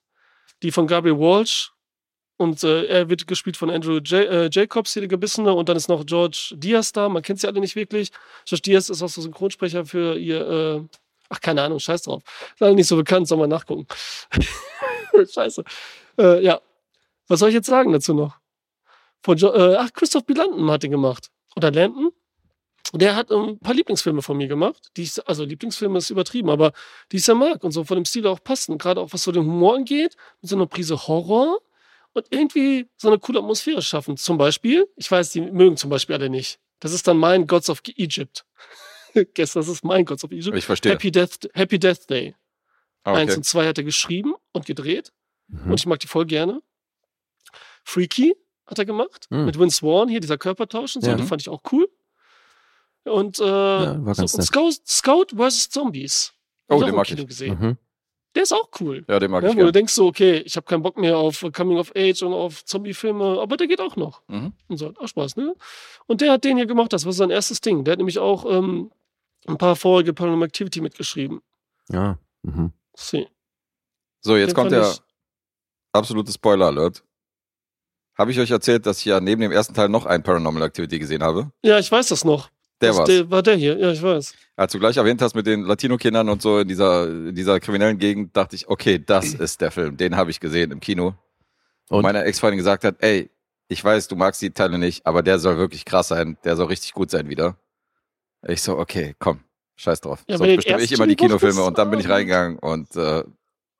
die 0.61 0.71
von 0.71 0.87
Gabriel 0.87 1.17
Walsh. 1.17 1.71
Und 2.37 2.63
äh, 2.63 2.85
er 2.85 3.09
wird 3.09 3.27
gespielt 3.27 3.57
von 3.57 3.69
Andrew 3.69 3.99
J 3.99 4.25
äh, 4.27 4.49
Jacobs, 4.51 4.93
hier 4.93 5.01
der 5.01 5.07
Gebissene. 5.07 5.53
Und 5.53 5.69
dann 5.69 5.77
ist 5.77 5.87
noch 5.87 6.05
George 6.05 6.53
Diaz 6.55 6.91
da. 6.91 7.07
Man 7.07 7.21
kennt 7.21 7.39
sie 7.39 7.47
alle 7.47 7.59
nicht 7.59 7.75
wirklich. 7.75 8.11
George 8.45 8.63
Diaz 8.63 8.89
ist 8.89 9.01
auch 9.01 9.07
so 9.07 9.21
Synchronsprecher 9.21 9.85
für 9.85 10.17
ihr, 10.17 10.49
äh, 10.49 10.81
ach, 11.29 11.39
keine 11.39 11.61
Ahnung, 11.61 11.79
scheiß 11.79 12.01
drauf. 12.03 12.23
Ist 12.53 12.61
alle 12.61 12.75
nicht 12.75 12.87
so 12.87 12.97
bekannt, 12.97 13.27
soll 13.27 13.37
man 13.37 13.49
nachgucken. 13.49 13.87
Scheiße. 15.31 15.63
Äh, 16.17 16.43
ja. 16.43 16.59
Was 17.27 17.39
soll 17.39 17.49
ich 17.49 17.55
jetzt 17.55 17.67
sagen 17.67 17.93
dazu 17.93 18.13
noch? 18.13 18.37
Von 19.21 19.37
jo 19.37 19.53
äh, 19.53 19.77
ach, 19.77 19.93
Christoph 19.93 20.25
Bilanten 20.25 20.69
hat 20.69 20.83
den 20.83 20.91
gemacht. 20.91 21.29
Oder 21.55 21.71
Landon. 21.71 22.11
Und 22.91 23.01
der 23.01 23.15
hat 23.15 23.31
ähm, 23.31 23.49
ein 23.49 23.59
paar 23.59 23.73
Lieblingsfilme 23.73 24.21
von 24.21 24.37
mir 24.37 24.47
gemacht. 24.47 24.91
Die 24.97 25.03
ich, 25.03 25.27
also 25.27 25.43
Lieblingsfilme 25.43 25.97
ist 25.97 26.09
übertrieben, 26.09 26.49
aber 26.49 26.73
die 27.11 27.17
ich 27.17 27.25
sehr 27.25 27.35
mag 27.35 27.63
und 27.63 27.71
so 27.71 27.83
von 27.83 27.95
dem 27.95 28.05
Stil 28.05 28.27
auch 28.27 28.43
passen. 28.43 28.77
Gerade 28.77 29.01
auch 29.01 29.13
was 29.13 29.23
so 29.23 29.31
den 29.31 29.43
Humor 29.43 29.75
angeht, 29.75 30.15
mit 30.41 30.49
so 30.49 30.55
einer 30.55 30.67
Prise 30.67 31.07
Horror 31.07 31.59
und 32.13 32.27
irgendwie 32.29 32.87
so 32.97 33.07
eine 33.07 33.19
coole 33.19 33.39
Atmosphäre 33.39 33.81
schaffen. 33.81 34.17
Zum 34.17 34.37
Beispiel, 34.37 34.87
ich 34.95 35.09
weiß, 35.09 35.31
die 35.31 35.41
mögen 35.41 35.77
zum 35.77 35.89
Beispiel 35.89 36.15
alle 36.15 36.29
nicht. 36.29 36.59
Das 36.79 36.93
ist 36.93 37.07
dann 37.07 37.17
mein 37.17 37.47
Gods 37.47 37.69
of 37.69 37.81
Egypt. 37.95 38.45
Guess, 39.35 39.53
das 39.53 39.67
ist 39.67 39.83
mein 39.83 40.05
Gods 40.05 40.23
of 40.23 40.31
Egypt. 40.31 40.57
Ich 40.57 40.65
verstehe. 40.65 40.91
Happy 40.91 41.11
Death, 41.11 41.49
Happy 41.53 41.79
Death 41.79 42.09
Day. 42.09 42.35
Ah, 43.03 43.13
Eins 43.13 43.31
okay. 43.31 43.37
und 43.37 43.43
zwei 43.43 43.67
hat 43.67 43.77
er 43.77 43.83
geschrieben 43.83 44.35
und 44.51 44.65
gedreht. 44.65 45.11
Mhm. 45.47 45.71
Und 45.71 45.79
ich 45.79 45.85
mag 45.85 45.99
die 45.99 46.07
voll 46.07 46.25
gerne. 46.25 46.61
Freaky 47.83 48.35
hat 48.65 48.79
er 48.79 48.85
gemacht. 48.85 49.27
Mhm. 49.29 49.45
Mit 49.45 49.59
Vince 49.59 49.79
Vaughn 49.79 50.09
hier, 50.09 50.19
dieser 50.19 50.37
Körpertausch 50.37 50.95
und 50.95 51.01
so. 51.01 51.11
Ja. 51.11 51.15
Die 51.15 51.23
fand 51.23 51.41
ich 51.41 51.49
auch 51.49 51.61
cool. 51.71 51.89
Und, 53.05 53.39
äh, 53.39 53.43
war 53.43 54.15
so, 54.15 54.21
und. 54.23 54.43
Scout, 54.43 54.71
Scout 54.87 55.27
vs. 55.35 55.69
Zombies. 55.69 56.33
Oh, 56.69 56.81
den 56.81 56.95
mag 56.95 57.05
Kino 57.05 57.21
ich. 57.21 57.27
gesehen. 57.27 57.59
Mhm. 57.59 57.77
Der 58.35 58.43
ist 58.43 58.53
auch 58.53 58.69
cool. 58.79 59.05
Ja, 59.07 59.19
den 59.19 59.29
mag 59.29 59.43
Ja, 59.43 59.49
ich 59.49 59.55
wo 59.55 59.59
du 59.59 59.65
gerne. 59.65 59.71
denkst 59.73 59.93
so, 59.93 60.07
okay, 60.07 60.37
ich 60.39 60.55
habe 60.55 60.65
keinen 60.65 60.81
Bock 60.81 60.97
mehr 60.97 61.17
auf 61.17 61.45
Coming 61.53 61.77
of 61.77 61.91
Age 61.95 62.23
und 62.23 62.33
auf 62.33 62.65
Zombie-Filme, 62.65 63.39
aber 63.39 63.57
der 63.57 63.67
geht 63.67 63.79
auch 63.79 63.95
noch. 63.95 64.23
Mhm. 64.27 64.53
Und 64.69 64.77
so, 64.77 64.87
hat 64.87 64.97
auch 64.99 65.07
Spaß, 65.07 65.35
ne? 65.35 65.53
Und 66.07 66.21
der 66.21 66.31
hat 66.31 66.43
den 66.43 66.57
hier 66.57 66.65
gemacht, 66.65 66.93
das 66.93 67.05
war 67.05 67.13
sein 67.13 67.29
erstes 67.29 67.61
Ding. 67.61 67.83
Der 67.83 67.91
hat 67.91 67.99
nämlich 67.99 68.17
auch 68.17 68.45
ähm, 68.49 68.91
ein 69.45 69.57
paar 69.57 69.75
vorige 69.75 70.13
Paranormal 70.13 70.47
Activity 70.47 70.81
mitgeschrieben. 70.81 71.41
Ja. 71.91 72.17
Mhm. 72.41 72.71
See. 72.95 73.27
So, 74.21 74.35
jetzt 74.35 74.51
Den 74.51 74.55
kommt 74.55 74.71
der 74.71 74.95
absolute 75.91 76.31
Spoiler-Alert. 76.31 77.03
Habe 78.17 78.31
ich 78.31 78.39
euch 78.39 78.49
erzählt, 78.51 78.85
dass 78.85 78.99
ich 78.99 79.05
ja 79.05 79.19
neben 79.19 79.41
dem 79.41 79.51
ersten 79.51 79.73
Teil 79.73 79.89
noch 79.89 80.05
ein 80.05 80.23
Paranormal 80.23 80.63
Activity 80.63 80.97
gesehen 80.97 81.21
habe? 81.23 81.51
Ja, 81.63 81.77
ich 81.77 81.91
weiß 81.91 82.07
das 82.07 82.23
noch. 82.25 82.49
Der 82.83 82.89
das, 82.89 82.97
war's. 82.97 83.09
Der, 83.09 83.31
war 83.31 83.41
der 83.41 83.55
hier, 83.55 83.77
ja, 83.77 83.91
ich 83.91 84.01
weiß. 84.01 84.35
Als 84.55 84.71
du 84.71 84.79
gleich 84.79 84.97
erwähnt 84.97 85.21
hast 85.21 85.35
mit 85.35 85.47
den 85.47 85.63
Latino-Kindern 85.63 86.29
und 86.29 86.41
so 86.41 86.59
in 86.59 86.67
dieser, 86.67 87.07
in 87.07 87.35
dieser 87.35 87.59
kriminellen 87.59 87.97
Gegend, 87.97 88.35
dachte 88.35 88.55
ich, 88.55 88.67
okay, 88.67 89.03
das 89.03 89.33
ist 89.33 89.61
der 89.61 89.71
Film. 89.71 89.97
Den 89.97 90.15
habe 90.15 90.31
ich 90.31 90.39
gesehen 90.39 90.71
im 90.71 90.79
Kino. 90.79 91.15
Und 91.89 91.97
Und? 91.97 92.03
meine 92.03 92.23
Ex-Freundin 92.23 92.57
gesagt 92.57 92.83
hat, 92.83 92.95
ey, 92.99 93.29
ich 93.67 93.83
weiß, 93.83 94.07
du 94.07 94.15
magst 94.15 94.41
die 94.41 94.51
Teile 94.51 94.77
nicht, 94.77 95.05
aber 95.05 95.23
der 95.23 95.39
soll 95.39 95.57
wirklich 95.57 95.85
krass 95.85 96.09
sein. 96.09 96.37
Der 96.43 96.55
soll 96.55 96.67
richtig 96.67 96.93
gut 96.93 97.09
sein 97.09 97.29
wieder. 97.29 97.57
Ich 98.45 98.61
so, 98.61 98.77
okay, 98.77 99.15
komm, 99.19 99.39
scheiß 99.77 100.01
drauf. 100.01 100.23
Ja, 100.27 100.37
Sonst 100.37 100.57
bestimme 100.57 100.81
ich 100.81 100.91
immer 100.91 101.07
die 101.07 101.15
Kinofilme 101.15 101.63
und 101.63 101.77
dann 101.77 101.89
bin 101.89 101.99
ich 101.99 102.09
reingegangen 102.09 102.59
und 102.59 102.95
äh, 102.95 103.23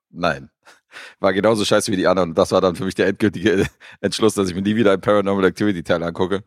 nein. 0.10 0.50
War 1.20 1.34
genauso 1.34 1.66
scheiße 1.66 1.92
wie 1.92 1.98
die 1.98 2.08
anderen. 2.08 2.30
Und 2.30 2.38
das 2.38 2.52
war 2.52 2.62
dann 2.62 2.76
für 2.76 2.86
mich 2.86 2.96
der 2.96 3.08
endgültige 3.08 3.66
Entschluss, 4.02 4.36
dass 4.36 4.48
ich 4.48 4.56
mir 4.56 4.62
nie 4.62 4.76
wieder 4.76 4.92
einen 4.92 5.02
Paranormal 5.02 5.46
Activity 5.46 5.84
Teil 5.84 6.04
angucke. 6.04 6.44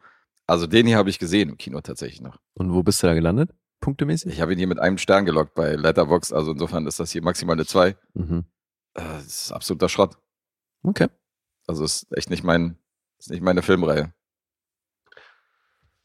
Also 0.46 0.66
den 0.66 0.86
hier 0.86 0.96
habe 0.96 1.10
ich 1.10 1.18
gesehen 1.18 1.48
im 1.50 1.58
Kino 1.58 1.80
tatsächlich 1.80 2.20
noch. 2.20 2.38
Und 2.54 2.72
wo 2.72 2.82
bist 2.82 3.02
du 3.02 3.06
da 3.08 3.14
gelandet? 3.14 3.50
Punktemäßig? 3.80 4.32
Ich 4.32 4.40
habe 4.40 4.52
ihn 4.52 4.58
hier 4.58 4.66
mit 4.68 4.78
einem 4.78 4.96
Stern 4.98 5.24
gelockt 5.26 5.54
bei 5.54 5.74
Letterbox, 5.74 6.32
also 6.32 6.52
insofern 6.52 6.86
ist 6.86 7.00
das 7.00 7.10
hier 7.12 7.22
maximal 7.22 7.54
eine 7.54 7.66
2. 7.66 7.88
Äh, 7.88 7.94
Mhm. 8.14 8.44
Das 8.94 9.26
ist 9.26 9.52
absoluter 9.52 9.88
Schrott. 9.90 10.16
Okay. 10.82 11.08
Also 11.66 11.84
ist 11.84 12.06
echt 12.16 12.30
nicht 12.30 12.44
mein, 12.44 12.78
ist 13.18 13.30
nicht 13.30 13.42
meine 13.42 13.60
Filmreihe. 13.62 14.12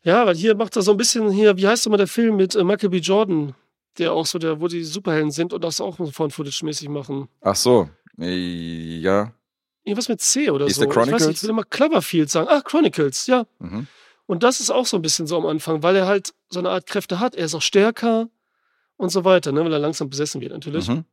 Ja, 0.04 0.26
weil 0.26 0.36
hier 0.36 0.56
macht 0.56 0.76
er 0.76 0.82
so 0.82 0.92
ein 0.92 0.98
bisschen 0.98 1.32
hier, 1.32 1.56
wie 1.58 1.68
heißt 1.68 1.86
nochmal 1.86 2.00
der 2.00 2.08
Film 2.08 2.36
mit 2.36 2.56
äh, 2.56 2.64
Michael 2.64 2.90
B. 2.90 2.98
Jordan, 2.98 3.54
der 3.98 4.14
auch 4.14 4.26
so 4.26 4.40
der, 4.40 4.60
wo 4.60 4.68
die 4.68 4.84
Superhelden 4.84 5.32
sind 5.32 5.54
und 5.54 5.64
das 5.64 5.80
auch 5.80 5.98
von 6.12 6.32
Footage-mäßig 6.32 6.90
machen. 6.90 7.30
Ach 7.42 7.56
so, 7.56 7.90
äh, 8.20 8.98
ja. 9.00 9.34
Irgendwas 9.84 10.10
mit 10.10 10.20
C 10.22 10.50
oder 10.50 10.66
Ist 10.66 10.76
so. 10.76 10.82
der 10.82 10.90
Ich 10.90 10.96
weiß 10.96 11.04
Chronicles? 11.06 11.28
nicht, 11.28 11.38
ich 11.38 11.44
will 11.44 11.50
immer 11.52 11.64
Cloverfield 11.64 12.30
sagen. 12.30 12.48
Ah, 12.50 12.62
Chronicles, 12.62 13.28
ja. 13.28 13.46
Mhm. 13.60 13.88
Und 14.32 14.44
das 14.44 14.62
ist 14.62 14.70
auch 14.70 14.86
so 14.86 14.96
ein 14.96 15.02
bisschen 15.02 15.28
so 15.28 15.36
am 15.36 15.46
Anfang, 15.46 15.84
weil 15.84 15.94
er 15.94 16.08
halt 16.08 16.34
so 16.48 16.60
eine 16.60 16.70
Art 16.70 16.88
Kräfte 16.88 17.20
hat. 17.20 17.36
Er 17.36 17.44
ist 17.44 17.54
auch 17.54 17.62
stärker 17.62 18.30
und 18.96 19.10
so 19.10 19.26
weiter, 19.26 19.52
ne, 19.52 19.62
weil 19.66 19.74
er 19.74 19.80
langsam 19.80 20.10
besessen 20.10 20.40
wird 20.40 20.54
natürlich. 20.54 20.88
Mhm. 20.88 21.04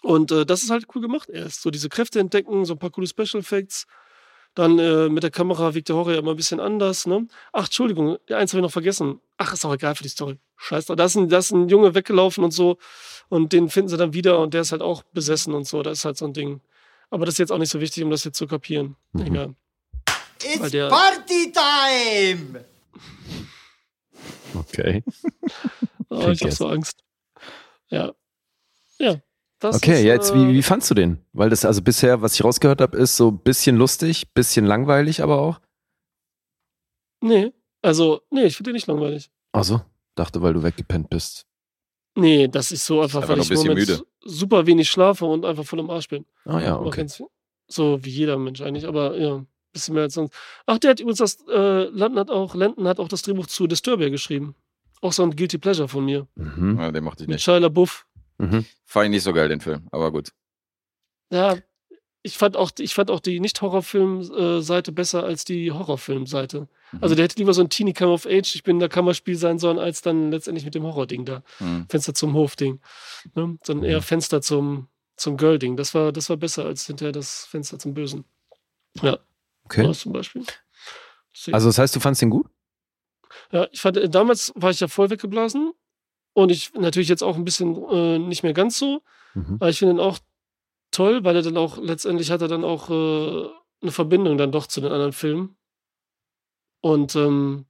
Und 0.00 0.30
äh, 0.30 0.46
das 0.46 0.62
ist 0.62 0.70
halt 0.70 0.86
cool 0.94 1.02
gemacht 1.02 1.28
erst. 1.28 1.62
So 1.62 1.72
diese 1.72 1.88
Kräfte 1.88 2.20
entdecken, 2.20 2.64
so 2.64 2.74
ein 2.74 2.78
paar 2.78 2.90
coole 2.90 3.08
Special 3.08 3.40
Effects. 3.40 3.88
Dann 4.54 4.78
äh, 4.78 5.08
mit 5.08 5.24
der 5.24 5.32
Kamera 5.32 5.74
wirkt 5.74 5.88
der 5.88 5.96
Horror 5.96 6.12
ja 6.12 6.20
immer 6.20 6.34
ein 6.34 6.36
bisschen 6.36 6.60
anders. 6.60 7.08
Ne? 7.08 7.26
Ach, 7.52 7.64
Entschuldigung, 7.64 8.16
eins 8.30 8.52
habe 8.52 8.60
ich 8.60 8.62
noch 8.62 8.70
vergessen. 8.70 9.20
Ach, 9.38 9.52
ist 9.52 9.64
auch 9.64 9.74
egal 9.74 9.96
für 9.96 10.04
die 10.04 10.08
Story. 10.08 10.38
Scheiß 10.56 10.86
drauf. 10.86 10.94
Da 10.94 11.06
ist, 11.06 11.16
ein, 11.16 11.28
da 11.28 11.38
ist 11.38 11.50
ein 11.50 11.68
Junge 11.68 11.96
weggelaufen 11.96 12.44
und 12.44 12.52
so. 12.52 12.78
Und 13.28 13.52
den 13.52 13.70
finden 13.70 13.88
sie 13.88 13.96
dann 13.96 14.12
wieder 14.12 14.38
und 14.38 14.54
der 14.54 14.60
ist 14.60 14.70
halt 14.70 14.82
auch 14.82 15.02
besessen 15.12 15.52
und 15.52 15.66
so. 15.66 15.82
Das 15.82 15.98
ist 15.98 16.04
halt 16.04 16.16
so 16.16 16.26
ein 16.26 16.32
Ding. 16.32 16.60
Aber 17.10 17.26
das 17.26 17.34
ist 17.34 17.38
jetzt 17.38 17.50
auch 17.50 17.58
nicht 17.58 17.70
so 17.70 17.80
wichtig, 17.80 18.04
um 18.04 18.10
das 18.10 18.22
jetzt 18.22 18.38
zu 18.38 18.46
kapieren. 18.46 18.94
Mhm. 19.14 19.26
Egal. 19.26 19.54
It's 20.44 20.70
der- 20.70 20.88
party 20.88 21.52
time! 21.52 22.64
Okay. 24.54 25.02
Oh, 26.08 26.18
ich 26.30 26.40
habe 26.40 26.50
jetzt. 26.50 26.58
so 26.58 26.68
Angst. 26.68 27.02
Ja. 27.90 28.14
Ja. 28.98 29.20
Das 29.58 29.76
Okay, 29.76 29.94
ist, 29.96 30.04
jetzt, 30.04 30.30
äh, 30.30 30.34
wie, 30.36 30.54
wie 30.54 30.62
fandst 30.62 30.88
du 30.88 30.94
den? 30.94 31.18
Weil 31.32 31.50
das 31.50 31.64
also 31.64 31.82
bisher, 31.82 32.22
was 32.22 32.34
ich 32.34 32.44
rausgehört 32.44 32.80
habe, 32.80 32.96
ist 32.96 33.16
so 33.16 33.28
ein 33.32 33.38
bisschen 33.38 33.76
lustig, 33.76 34.32
bisschen 34.32 34.64
langweilig 34.66 35.20
aber 35.20 35.40
auch. 35.40 35.60
Nee. 37.20 37.52
Also, 37.82 38.20
nee, 38.30 38.44
ich 38.44 38.56
finde 38.56 38.70
den 38.70 38.74
nicht 38.74 38.86
langweilig. 38.86 39.30
Also, 39.50 39.80
dachte, 40.14 40.40
weil 40.42 40.52
du 40.54 40.62
weggepennt 40.62 41.10
bist. 41.10 41.44
Nee, 42.14 42.46
das 42.46 42.70
ist 42.70 42.86
so 42.86 43.00
einfach, 43.02 43.22
Einfach 43.22 43.36
weil 43.36 43.40
ich 43.58 43.68
ein 43.68 43.74
müde. 43.74 44.02
super 44.24 44.64
wenig 44.66 44.88
schlafe 44.88 45.24
und 45.26 45.44
einfach 45.44 45.64
voll 45.64 45.80
im 45.80 45.90
Arsch 45.90 46.08
bin. 46.08 46.24
Ah 46.44 46.60
ja, 46.60 46.78
okay. 46.78 47.04
So 47.66 47.98
wie 48.04 48.10
jeder 48.10 48.38
Mensch 48.38 48.60
eigentlich, 48.60 48.86
aber 48.86 49.16
ja, 49.18 49.44
bisschen 49.76 49.94
mehr 49.94 50.04
als 50.04 50.14
sonst. 50.14 50.34
Ach, 50.66 50.78
der 50.78 50.90
hat 50.90 51.00
übrigens 51.00 51.18
das, 51.18 51.38
äh, 51.48 51.84
Landon 51.84 52.18
hat 52.18 52.30
auch, 52.30 52.54
Landon 52.54 52.86
hat 52.88 52.98
auch 52.98 53.08
das 53.08 53.22
Drehbuch 53.22 53.46
zu 53.46 53.66
Disturbia 53.66 54.08
geschrieben. 54.08 54.54
Auch 55.02 55.12
so 55.12 55.22
ein 55.22 55.36
Guilty 55.36 55.58
Pleasure 55.58 55.88
von 55.88 56.04
mir. 56.04 56.26
Mhm. 56.34 56.78
Ja, 56.80 56.90
den 56.90 57.04
mochte 57.04 57.22
ich 57.24 57.28
Mit 57.28 57.34
nicht. 57.36 57.44
Shia 57.44 57.58
LaBeouf. 57.58 58.06
Mhm. 58.38 58.64
Fand 58.84 59.04
ich 59.06 59.10
nicht 59.10 59.22
so 59.22 59.32
geil, 59.32 59.48
den 59.48 59.60
Film, 59.60 59.86
aber 59.92 60.10
gut. 60.10 60.30
Ja, 61.30 61.56
ich 62.22 62.38
fand 62.38 62.56
auch, 62.56 62.70
ich 62.78 62.92
fand 62.94 63.10
auch 63.10 63.20
die 63.20 63.38
Nicht-Horrorfilm-Seite 63.40 64.92
besser 64.92 65.22
als 65.24 65.44
die 65.44 65.70
Horrorfilm-Seite. 65.70 66.68
Mhm. 66.92 66.98
Also 67.00 67.14
der 67.14 67.24
hätte 67.24 67.36
lieber 67.38 67.54
so 67.54 67.62
ein 67.62 67.68
Teenie 67.68 67.92
Come 67.92 68.12
of 68.12 68.26
Age, 68.26 68.54
ich 68.54 68.62
bin 68.62 68.78
da 68.80 68.88
Kammerspiel 68.88 69.36
sein 69.36 69.58
sollen, 69.58 69.78
als 69.78 70.02
dann 70.02 70.30
letztendlich 70.30 70.64
mit 70.64 70.74
dem 70.74 70.82
Horror-Ding 70.82 71.24
da. 71.24 71.42
Hm. 71.58 71.86
Fenster 71.88 72.14
zum 72.14 72.34
Hof-Ding. 72.34 72.80
Ne? 73.34 73.58
Sondern 73.64 73.84
Mhm. 73.84 73.90
eher 73.90 74.02
Fenster 74.02 74.40
zum, 74.42 74.88
zum 75.16 75.36
Girl-Ding. 75.36 75.76
Das 75.76 75.94
war, 75.94 76.10
das 76.12 76.28
war 76.30 76.36
besser 76.36 76.64
als 76.64 76.86
hinterher 76.86 77.12
das 77.12 77.44
Fenster 77.46 77.78
zum 77.78 77.94
Bösen. 77.94 78.24
Ja, 79.02 79.18
Okay. 79.66 79.92
zum 79.92 80.12
Beispiel. 80.12 80.44
Deswegen- 81.34 81.54
Also 81.54 81.68
das 81.68 81.78
heißt, 81.78 81.94
du 81.94 82.00
fandst 82.00 82.22
den 82.22 82.30
gut? 82.30 82.46
Ja, 83.52 83.68
ich 83.72 83.80
fand, 83.80 83.96
äh, 83.98 84.08
damals 84.08 84.52
war 84.56 84.70
ich 84.70 84.80
ja 84.80 84.88
voll 84.88 85.10
weggeblasen. 85.10 85.72
Und 86.32 86.50
ich 86.52 86.74
natürlich 86.74 87.08
jetzt 87.08 87.22
auch 87.22 87.36
ein 87.36 87.44
bisschen 87.44 87.76
äh, 87.88 88.18
nicht 88.18 88.42
mehr 88.42 88.52
ganz 88.52 88.78
so. 88.78 89.02
Mhm. 89.34 89.56
Aber 89.58 89.70
ich 89.70 89.78
finde 89.78 89.94
ihn 89.94 90.00
auch 90.00 90.18
toll, 90.90 91.24
weil 91.24 91.34
er 91.36 91.42
dann 91.42 91.56
auch, 91.56 91.78
letztendlich 91.78 92.30
hat 92.30 92.42
er 92.42 92.48
dann 92.48 92.62
auch 92.64 92.90
äh, 92.90 93.48
eine 93.80 93.90
Verbindung 93.92 94.36
dann 94.36 94.52
doch 94.52 94.66
zu 94.66 94.80
den 94.82 94.92
anderen 94.92 95.12
Filmen. 95.14 95.56
Und 96.80 97.16
ähm, 97.16 97.66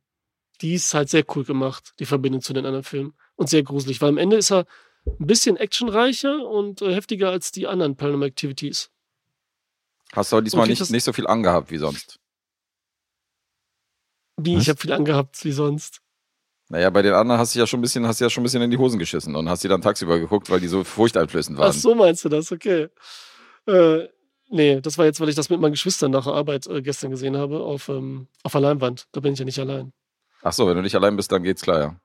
die 0.61 0.74
ist 0.74 0.92
halt 0.94 1.09
sehr 1.11 1.24
cool 1.36 1.44
gemacht, 1.44 1.94
die 2.01 2.07
Verbindung 2.07 2.40
zu 2.42 2.53
den 2.53 2.66
anderen 2.66 2.82
Filmen. 2.84 3.14
Und 3.36 3.49
sehr 3.49 3.62
gruselig, 3.62 4.01
weil 4.01 4.09
am 4.09 4.18
Ende 4.18 4.36
ist 4.36 4.51
er 4.51 4.66
ein 5.07 5.26
bisschen 5.26 5.57
actionreicher 5.57 6.44
und 6.49 6.82
äh, 6.82 6.92
heftiger 6.92 7.30
als 7.30 7.53
die 7.53 7.66
anderen 7.68 7.97
Paranormal 7.97 8.28
Activities. 8.28 8.90
Hast 10.16 10.32
du 10.32 10.40
diesmal 10.40 10.64
Okay, 10.64 10.70
nicht, 10.70 10.90
nicht 10.90 11.04
so 11.04 11.12
viel 11.12 11.26
angehabt 11.26 11.70
wie 11.70 11.78
sonst. 11.78 12.18
Wie, 14.38 14.56
Was? 14.56 14.62
ich 14.62 14.68
habe 14.68 14.80
viel 14.80 14.92
angehabt 14.92 15.44
wie 15.44 15.52
sonst. 15.52 16.00
Naja, 16.68 16.90
bei 16.90 17.02
den 17.02 17.14
anderen 17.14 17.40
hast 17.40 17.54
du 17.54 17.58
ja 17.60 17.66
schon 17.66 17.78
ein 17.78 17.82
bisschen, 17.82 18.06
hast 18.06 18.20
du 18.20 18.24
ja 18.24 18.30
schon 18.30 18.42
ein 18.42 18.44
bisschen 18.44 18.62
in 18.62 18.70
die 18.70 18.78
Hosen 18.78 18.98
geschissen 18.98 19.36
und 19.36 19.48
hast 19.48 19.62
die 19.62 19.68
dann 19.68 19.80
tagsüber 19.82 20.18
geguckt, 20.18 20.50
weil 20.50 20.58
die 20.60 20.68
so 20.68 20.82
furchteinflößend 20.82 21.58
waren. 21.58 21.70
Ach 21.70 21.74
so 21.74 21.94
meinst 21.94 22.24
du 22.24 22.28
das, 22.28 22.50
okay. 22.50 22.88
Äh, 23.66 24.08
nee, 24.50 24.80
das 24.80 24.98
war 24.98 25.04
jetzt, 25.04 25.20
weil 25.20 25.28
ich 25.28 25.36
das 25.36 25.48
mit 25.48 25.60
meinen 25.60 25.72
Geschwistern 25.72 26.10
nach 26.10 26.24
der 26.24 26.32
Arbeit 26.34 26.66
äh, 26.66 26.82
gestern 26.82 27.10
gesehen 27.12 27.36
habe, 27.36 27.60
auf, 27.60 27.88
ähm, 27.88 28.26
auf 28.42 28.52
der 28.52 28.62
Leinwand. 28.62 29.06
Da 29.12 29.20
bin 29.20 29.34
ich 29.34 29.38
ja 29.38 29.44
nicht 29.44 29.60
allein. 29.60 29.92
Ach 30.42 30.52
so, 30.52 30.66
wenn 30.66 30.76
du 30.76 30.82
nicht 30.82 30.96
allein 30.96 31.14
bist, 31.16 31.30
dann 31.30 31.42
geht's 31.44 31.62
klar, 31.62 31.80
ja. 31.80 32.00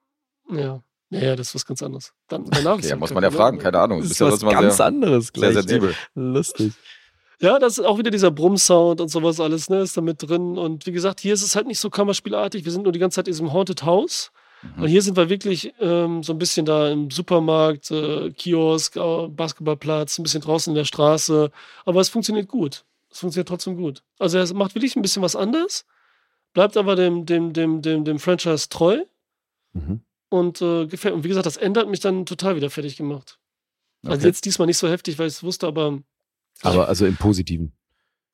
Ja. 0.56 0.84
Naja, 1.10 1.36
das 1.36 1.50
ist 1.50 1.56
was 1.56 1.66
ganz 1.66 1.84
anderes. 1.84 2.14
Dann, 2.28 2.46
danach 2.46 2.74
Okay, 2.74 2.80
ist 2.82 2.86
ja, 2.86 2.92
ja 2.92 3.00
muss 3.00 3.14
man 3.14 3.24
ja 3.24 3.32
fragen, 3.32 3.58
keine 3.58 3.80
Ahnung. 3.80 4.02
Das 4.02 4.12
ist 4.12 4.20
ja 4.20 4.32
was 4.32 4.40
ganz 4.42 4.78
sehr, 4.78 4.86
anderes 4.86 5.26
sehr 5.26 5.34
gleich. 5.34 5.54
sensibel. 5.54 5.96
Lustig. 6.14 6.74
Ja, 7.42 7.58
das 7.60 7.80
ist 7.80 7.86
auch 7.86 7.98
wieder 7.98 8.12
dieser 8.12 8.30
Brumm-Sound 8.32 9.02
und 9.02 9.08
sowas 9.10 9.40
alles, 9.40 9.70
ne, 9.70 9.80
ist 9.82 9.98
da 9.98 10.02
mit 10.02 10.22
drin. 10.22 10.58
Und 10.58 10.86
wie 10.86 10.92
gesagt, 10.92 11.20
hier 11.20 11.34
ist 11.34 11.42
es 11.42 11.56
halt 11.56 11.66
nicht 11.68 11.80
so 11.80 11.90
kammerspielartig. 11.90 12.64
Wir 12.66 12.72
sind 12.72 12.84
nur 12.84 12.92
die 12.92 13.00
ganze 13.00 13.16
Zeit 13.16 13.28
in 13.28 13.34
diesem 13.34 13.52
Haunted 13.52 13.84
House. 13.84 14.32
Mhm. 14.78 14.84
Und 14.84 14.90
hier 14.90 15.02
sind 15.02 15.18
wir 15.18 15.28
wirklich 15.30 15.74
ähm, 15.80 16.22
so 16.22 16.34
ein 16.34 16.38
bisschen 16.38 16.68
da 16.68 16.90
im 16.90 17.10
Supermarkt, 17.10 17.90
äh, 17.90 18.30
Kiosk, 18.32 18.96
äh, 18.96 19.28
Basketballplatz, 19.28 20.20
ein 20.20 20.24
bisschen 20.24 20.42
draußen 20.42 20.70
in 20.72 20.76
der 20.76 20.86
Straße. 20.86 21.50
Aber 21.86 22.00
es 22.00 22.10
funktioniert 22.10 22.48
gut. 22.48 22.84
Es 23.10 23.20
funktioniert 23.20 23.48
trotzdem 23.48 23.76
gut. 23.76 24.04
Also 24.20 24.38
er 24.38 24.54
macht 24.54 24.76
wirklich 24.76 24.96
ein 24.96 25.02
bisschen 25.02 25.24
was 25.24 25.36
anders, 25.36 25.86
bleibt 26.54 26.78
aber 26.78 26.96
dem, 26.96 27.26
dem, 27.26 27.54
dem, 27.54 27.82
dem, 27.82 28.06
dem 28.06 28.20
Franchise 28.20 28.70
treu 28.70 29.00
Mhm. 29.74 30.02
und 30.30 30.62
äh, 30.62 30.86
gefällt. 30.86 31.16
Und 31.16 31.24
wie 31.24 31.30
gesagt, 31.30 31.46
das 31.46 31.58
ändert 31.58 31.90
mich 31.90 32.02
dann 32.02 32.26
total 32.26 32.56
wieder 32.56 32.70
fertig 32.70 32.98
gemacht. 32.98 33.40
Also 34.04 34.18
Okay. 34.18 34.28
jetzt 34.28 34.46
diesmal 34.46 34.66
nicht 34.68 34.78
so 34.78 34.88
heftig, 34.90 35.18
weil 35.18 35.28
ich 35.28 35.34
es 35.36 35.44
wusste, 35.44 35.66
aber 35.66 36.00
Aber 36.62 36.88
also 36.88 37.06
im 37.06 37.16
Positiven. 37.18 37.74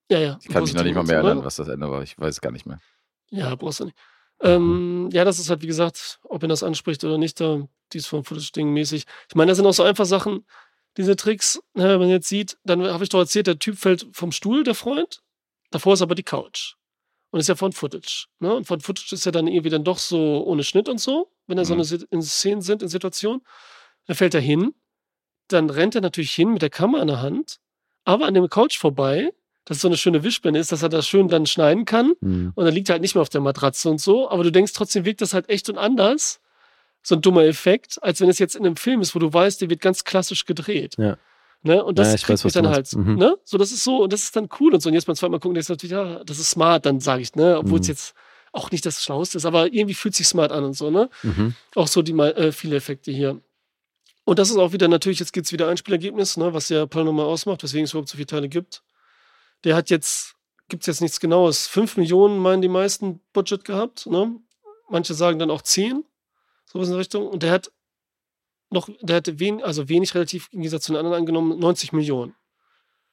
ja, 0.10 0.20
ja. 0.20 0.40
Ich 0.42 0.50
kann 0.50 0.64
mich 0.64 0.74
noch 0.74 0.84
nicht 0.84 0.96
mal 0.96 1.04
mehr 1.04 1.22
ne? 1.22 1.28
erinnern, 1.30 1.46
was 1.46 1.56
das 1.58 1.68
Ende 1.68 1.90
war. 1.90 2.02
Ich 2.04 2.18
weiß 2.18 2.36
es 2.36 2.42
gar 2.42 2.52
nicht 2.52 2.66
mehr. 2.66 2.80
Ja, 3.30 3.56
brauchst 3.56 3.80
du 3.80 3.86
nicht. 3.86 3.98
Ähm, 4.42 5.10
ja, 5.12 5.24
das 5.26 5.40
ist 5.40 5.50
halt, 5.50 5.62
wie 5.62 5.68
gesagt, 5.68 6.20
ob 6.24 6.44
ihn 6.44 6.50
das 6.50 6.62
anspricht 6.64 7.04
oder 7.04 7.18
nicht, 7.18 7.40
da 7.40 7.68
dies 7.94 8.06
von 8.06 8.24
Footage-Ding 8.24 8.72
mäßig. 8.72 9.06
Ich 9.30 9.36
meine, 9.36 9.50
das 9.50 9.58
sind 9.58 9.66
auch 9.66 9.74
so 9.74 9.84
einfach 9.84 10.06
Sachen, 10.06 10.46
diese 10.98 11.16
Tricks, 11.16 11.60
ne, 11.74 11.90
wenn 11.90 12.00
man 12.00 12.10
jetzt 12.10 12.28
sieht, 12.28 12.58
dann 12.64 12.84
habe 12.86 13.04
ich 13.04 13.10
doch 13.10 13.20
erzählt, 13.20 13.48
der 13.48 13.60
Typ 13.60 13.78
fällt 13.78 14.08
vom 14.12 14.32
Stuhl, 14.32 14.64
der 14.64 14.76
Freund. 14.76 15.22
Davor 15.72 15.94
ist 15.94 16.02
aber 16.02 16.16
die 16.16 16.24
Couch. 16.24 16.76
Und 17.32 17.40
ist 17.40 17.50
ja 17.50 17.56
von 17.56 17.74
Footage. 17.74 18.28
Ne? 18.40 18.54
Und 18.54 18.66
von 18.66 18.80
Footage 18.80 19.14
ist 19.14 19.26
ja 19.26 19.32
dann 19.32 19.48
irgendwie 19.48 19.70
dann 19.70 19.84
doch 19.84 19.98
so 19.98 20.44
ohne 20.46 20.64
Schnitt 20.64 20.88
und 20.88 21.00
so, 21.00 21.32
wenn 21.48 21.58
da 21.58 21.66
so 21.66 21.74
Mhm. 21.74 21.80
eine 21.80 21.86
Sit- 21.86 22.08
in 22.10 22.22
Szenen 22.22 22.62
sind, 22.62 22.82
in 22.82 22.88
Situationen. 22.88 23.42
Dann 24.06 24.16
fällt 24.16 24.34
er 24.34 24.42
hin, 24.42 24.74
dann 25.50 25.70
rennt 25.70 25.96
er 25.96 26.02
natürlich 26.02 26.32
hin 26.34 26.54
mit 26.54 26.62
der 26.62 26.70
Kamera 26.70 27.02
in 27.02 27.08
der 27.10 27.22
Hand, 27.22 27.60
aber 28.08 28.26
an 28.26 28.34
dem 28.34 28.50
Couch 28.50 28.78
vorbei, 28.78 29.32
dass 29.66 29.78
es 29.78 29.82
so 29.82 29.88
eine 29.90 29.98
schöne 29.98 30.24
Wischblende 30.24 30.60
ist, 30.60 30.72
dass 30.72 30.82
er 30.82 30.90
das 30.90 31.06
schön 31.08 31.28
dann 31.28 31.46
schneiden 31.46 31.84
kann. 31.86 32.14
Mhm. 32.22 32.54
Und 32.56 32.66
dann 32.66 32.74
liegt 32.74 32.90
er 32.90 32.94
halt 32.94 33.02
nicht 33.02 33.16
mehr 33.16 33.22
auf 33.22 33.30
der 33.30 33.42
Matratze 33.42 33.90
und 33.90 34.00
so, 34.00 34.30
aber 34.30 34.44
du 34.44 34.52
denkst 34.52 34.72
trotzdem, 34.74 35.04
wirkt 35.06 35.22
das 35.22 35.34
halt 35.34 35.50
echt 35.50 35.70
und 35.70 35.78
anders. 35.78 36.40
So 37.04 37.16
ein 37.16 37.22
dummer 37.22 37.44
Effekt, 37.44 38.02
als 38.02 38.20
wenn 38.22 38.30
es 38.30 38.40
jetzt 38.40 38.56
in 38.56 38.66
einem 38.66 38.78
Film 38.78 39.02
ist, 39.02 39.14
wo 39.14 39.20
du 39.20 39.32
weißt, 39.32 39.62
der 39.62 39.70
wird 39.70 39.82
ganz 39.82 40.04
klassisch 40.04 40.46
gedreht. 40.46 40.96
Ja. 40.98 41.18
Ne? 41.64 41.84
Und 41.84 42.00
das 42.00 42.08
Ja, 42.12 42.18
kriegt 42.18 42.30
weiß, 42.30 42.44
mich 42.46 42.54
dann 42.54 42.68
halt. 42.70 42.94
Mhm. 42.96 43.16
Ne? 43.16 43.36
So, 43.44 43.58
das 43.58 43.72
ist 43.72 43.84
so, 43.84 44.04
und 44.04 44.14
das 44.14 44.24
ist 44.24 44.36
dann 44.36 44.48
cool 44.60 44.74
und 44.74 44.82
so. 44.82 44.88
Und 44.90 44.94
jetzt 44.96 45.06
beim 45.06 45.16
zweiten 45.16 45.32
Mal 45.32 45.40
gucken, 45.40 45.56
denkst 45.56 45.68
du 45.68 45.74
natürlich, 45.74 45.92
ja, 45.92 46.24
das 46.24 46.40
ist 46.40 46.50
smart, 46.52 46.86
dann 46.86 47.00
sage 47.02 47.22
ich, 47.22 47.36
ne? 47.36 47.58
Obwohl 47.58 47.80
es 47.80 47.88
Mhm. 47.88 47.92
jetzt 47.92 48.14
auch 48.54 48.72
nicht 48.72 48.86
das 48.86 49.04
Schlauste 49.04 49.38
ist, 49.38 49.46
aber 49.46 49.72
irgendwie 49.74 49.94
fühlt 49.96 50.16
sich 50.16 50.28
smart 50.28 50.52
an 50.52 50.64
und 50.64 50.74
so, 50.78 50.90
ne? 50.92 51.10
Mhm. 51.24 51.56
Auch 51.76 51.88
so 51.88 52.02
die 52.02 52.14
mal- 52.14 52.32
äh, 52.38 52.52
viele 52.54 52.78
Effekte 52.78 53.12
hier. 53.12 53.40
Und 54.28 54.40
das 54.40 54.50
ist 54.50 54.58
auch 54.58 54.74
wieder, 54.74 54.90
natürlich, 54.90 55.20
jetzt 55.20 55.32
gibt's 55.32 55.54
wieder 55.54 55.70
Einspielergebnis, 55.70 56.36
ne, 56.36 56.54
was 56.54 56.68
ja 56.68 56.86
Paranormal 56.86 57.26
ausmacht, 57.26 57.64
weswegen 57.64 57.86
es 57.86 57.92
überhaupt 57.92 58.10
so 58.10 58.18
viele 58.18 58.28
Teile 58.28 58.50
gibt. 58.50 58.84
Der 59.64 59.74
hat 59.74 59.90
jetzt, 59.90 60.36
gibt's 60.68 60.86
jetzt 60.86 61.00
nichts 61.00 61.22
Genaues, 61.22 61.66
5 61.68 61.96
Millionen 61.96 62.38
meinen 62.38 62.62
die 62.62 62.68
meisten 62.68 63.22
Budget 63.32 63.64
gehabt, 63.64 64.06
ne? 64.06 64.38
Manche 64.90 65.14
sagen 65.14 65.40
dann 65.40 65.50
auch 65.50 65.62
10, 65.62 66.04
sowas 66.66 66.88
in 66.88 66.92
der 66.92 67.00
Richtung. 67.00 67.26
Und 67.26 67.42
der 67.42 67.52
hat 67.52 67.72
noch, 68.70 68.90
der 69.00 69.16
hatte 69.16 69.40
wen, 69.40 69.64
also 69.64 69.88
wenig 69.88 70.14
relativ 70.14 70.50
im 70.52 70.60
Gegensatz 70.60 70.84
zu 70.84 70.92
den 70.92 70.98
anderen 70.98 71.20
angenommen, 71.20 71.58
90 71.58 71.94
Millionen. 71.94 72.36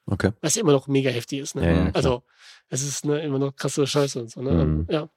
Okay. 0.07 0.33
Was 0.41 0.57
ja 0.57 0.63
immer 0.63 0.73
noch 0.73 0.89
mega 0.89 1.11
heftig 1.11 1.39
ist, 1.39 1.55
ne? 1.55 1.65
Ja, 1.65 1.85
ja, 1.85 1.91
also, 1.95 2.25
es 2.71 2.83
ist 2.83 3.05
ne, 3.05 3.23
immer 3.23 3.39
noch 3.39 3.55
krasse 3.55 3.87
Scheiße 3.87 4.19
und 4.19 4.33
so, 4.33 4.43
ne? 4.43 4.51
Mhm. 4.51 4.87
Ja. 4.91 5.09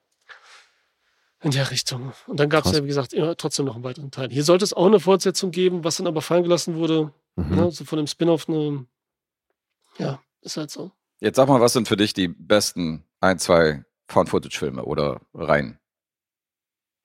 In 1.47 1.51
der 1.51 1.71
Richtung. 1.71 2.11
Und 2.27 2.39
dann 2.41 2.49
gab 2.49 2.65
es 2.65 2.73
ja, 2.73 2.83
wie 2.83 2.87
gesagt, 2.87 3.13
immer 3.13 3.37
trotzdem 3.37 3.65
noch 3.65 3.75
einen 3.75 3.83
weiteren 3.85 4.11
Teil. 4.11 4.29
Hier 4.29 4.43
sollte 4.43 4.65
es 4.65 4.73
auch 4.73 4.85
eine 4.87 4.99
Fortsetzung 4.99 5.51
geben, 5.51 5.83
was 5.85 5.95
dann 5.95 6.05
aber 6.07 6.21
fallen 6.21 6.43
gelassen 6.43 6.75
wurde, 6.75 7.13
Mhm. 7.37 7.55
ne? 7.55 7.71
so 7.71 7.85
von 7.85 7.97
dem 7.97 8.07
Spin-off. 8.07 8.47
Ne, 8.49 8.85
ja, 9.97 10.19
ist 10.41 10.57
halt 10.57 10.71
so. 10.71 10.91
Jetzt 11.21 11.37
sag 11.37 11.47
mal, 11.47 11.61
was 11.61 11.71
sind 11.73 11.87
für 11.87 11.95
dich 11.95 12.13
die 12.13 12.27
besten 12.27 13.03
ein, 13.21 13.39
zwei 13.39 13.85
Found-Footage-Filme 14.09 14.83
oder 14.83 15.21
Reihen? 15.33 15.79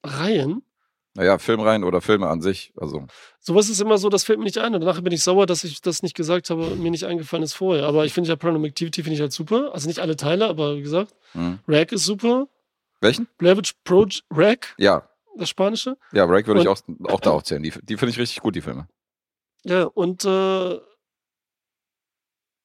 Reihen. 0.05 0.63
Naja, 1.15 1.39
Filmreihen 1.39 1.85
oder 1.85 2.01
Filme 2.01 2.27
an 2.29 2.41
sich. 2.41 2.73
Also, 2.77 3.07
Sowas 3.39 3.69
ist 3.69 3.81
immer 3.81 3.99
so, 3.99 4.09
das 4.09 4.25
fällt 4.25 4.39
mir 4.39 4.47
nicht 4.47 4.59
ein. 4.59 4.75
Und 4.75 4.81
danach 4.81 5.01
bin 5.03 5.13
ich 5.13 5.23
sauer, 5.23 5.47
dass 5.47 5.63
ich 5.63 5.81
das 5.83 6.03
nicht 6.03 6.17
gesagt 6.17 6.49
habe 6.51 6.63
und 6.69 6.81
mir 6.81 6.91
nicht 6.91 7.05
eingefallen 7.05 7.43
ist 7.45 7.53
vorher. 7.53 7.85
Aber 7.87 8.07
ich 8.07 8.15
finde 8.15 8.31
ja 8.31 8.37
Paranormal 8.37 8.71
Activity 8.71 9.03
finde 9.03 9.15
ich 9.17 9.21
halt 9.21 9.33
super. 9.33 9.71
Also 9.75 9.87
nicht 9.89 10.01
alle 10.01 10.17
Teile, 10.17 10.49
aber 10.49 10.77
wie 10.77 10.83
gesagt, 10.83 11.15
hm. 11.33 11.59
Rag 11.69 11.93
ist 11.93 12.05
super. 12.07 12.49
Welchen? 13.03 13.27
Blair 13.39 13.57
Witch 13.57 13.75
Project, 13.85 14.25
Rag, 14.31 14.75
Ja, 14.79 15.09
das 15.37 15.49
Spanische. 15.49 15.97
ja, 16.13 16.27
Break 16.27 16.47
würde 16.47 16.61
ich 16.63 16.69
auch, 16.69 16.81
auch 17.05 17.21
da 17.21 17.31
aufzählen. 17.31 17.63
Die, 17.63 17.71
die 17.71 17.97
finde 17.97 18.11
ich 18.11 18.19
richtig 18.19 18.41
gut, 18.41 18.55
die 18.55 18.61
Filme. 18.61 18.89
Ja, 19.65 19.85
und 19.85 20.25
äh, 20.25 20.81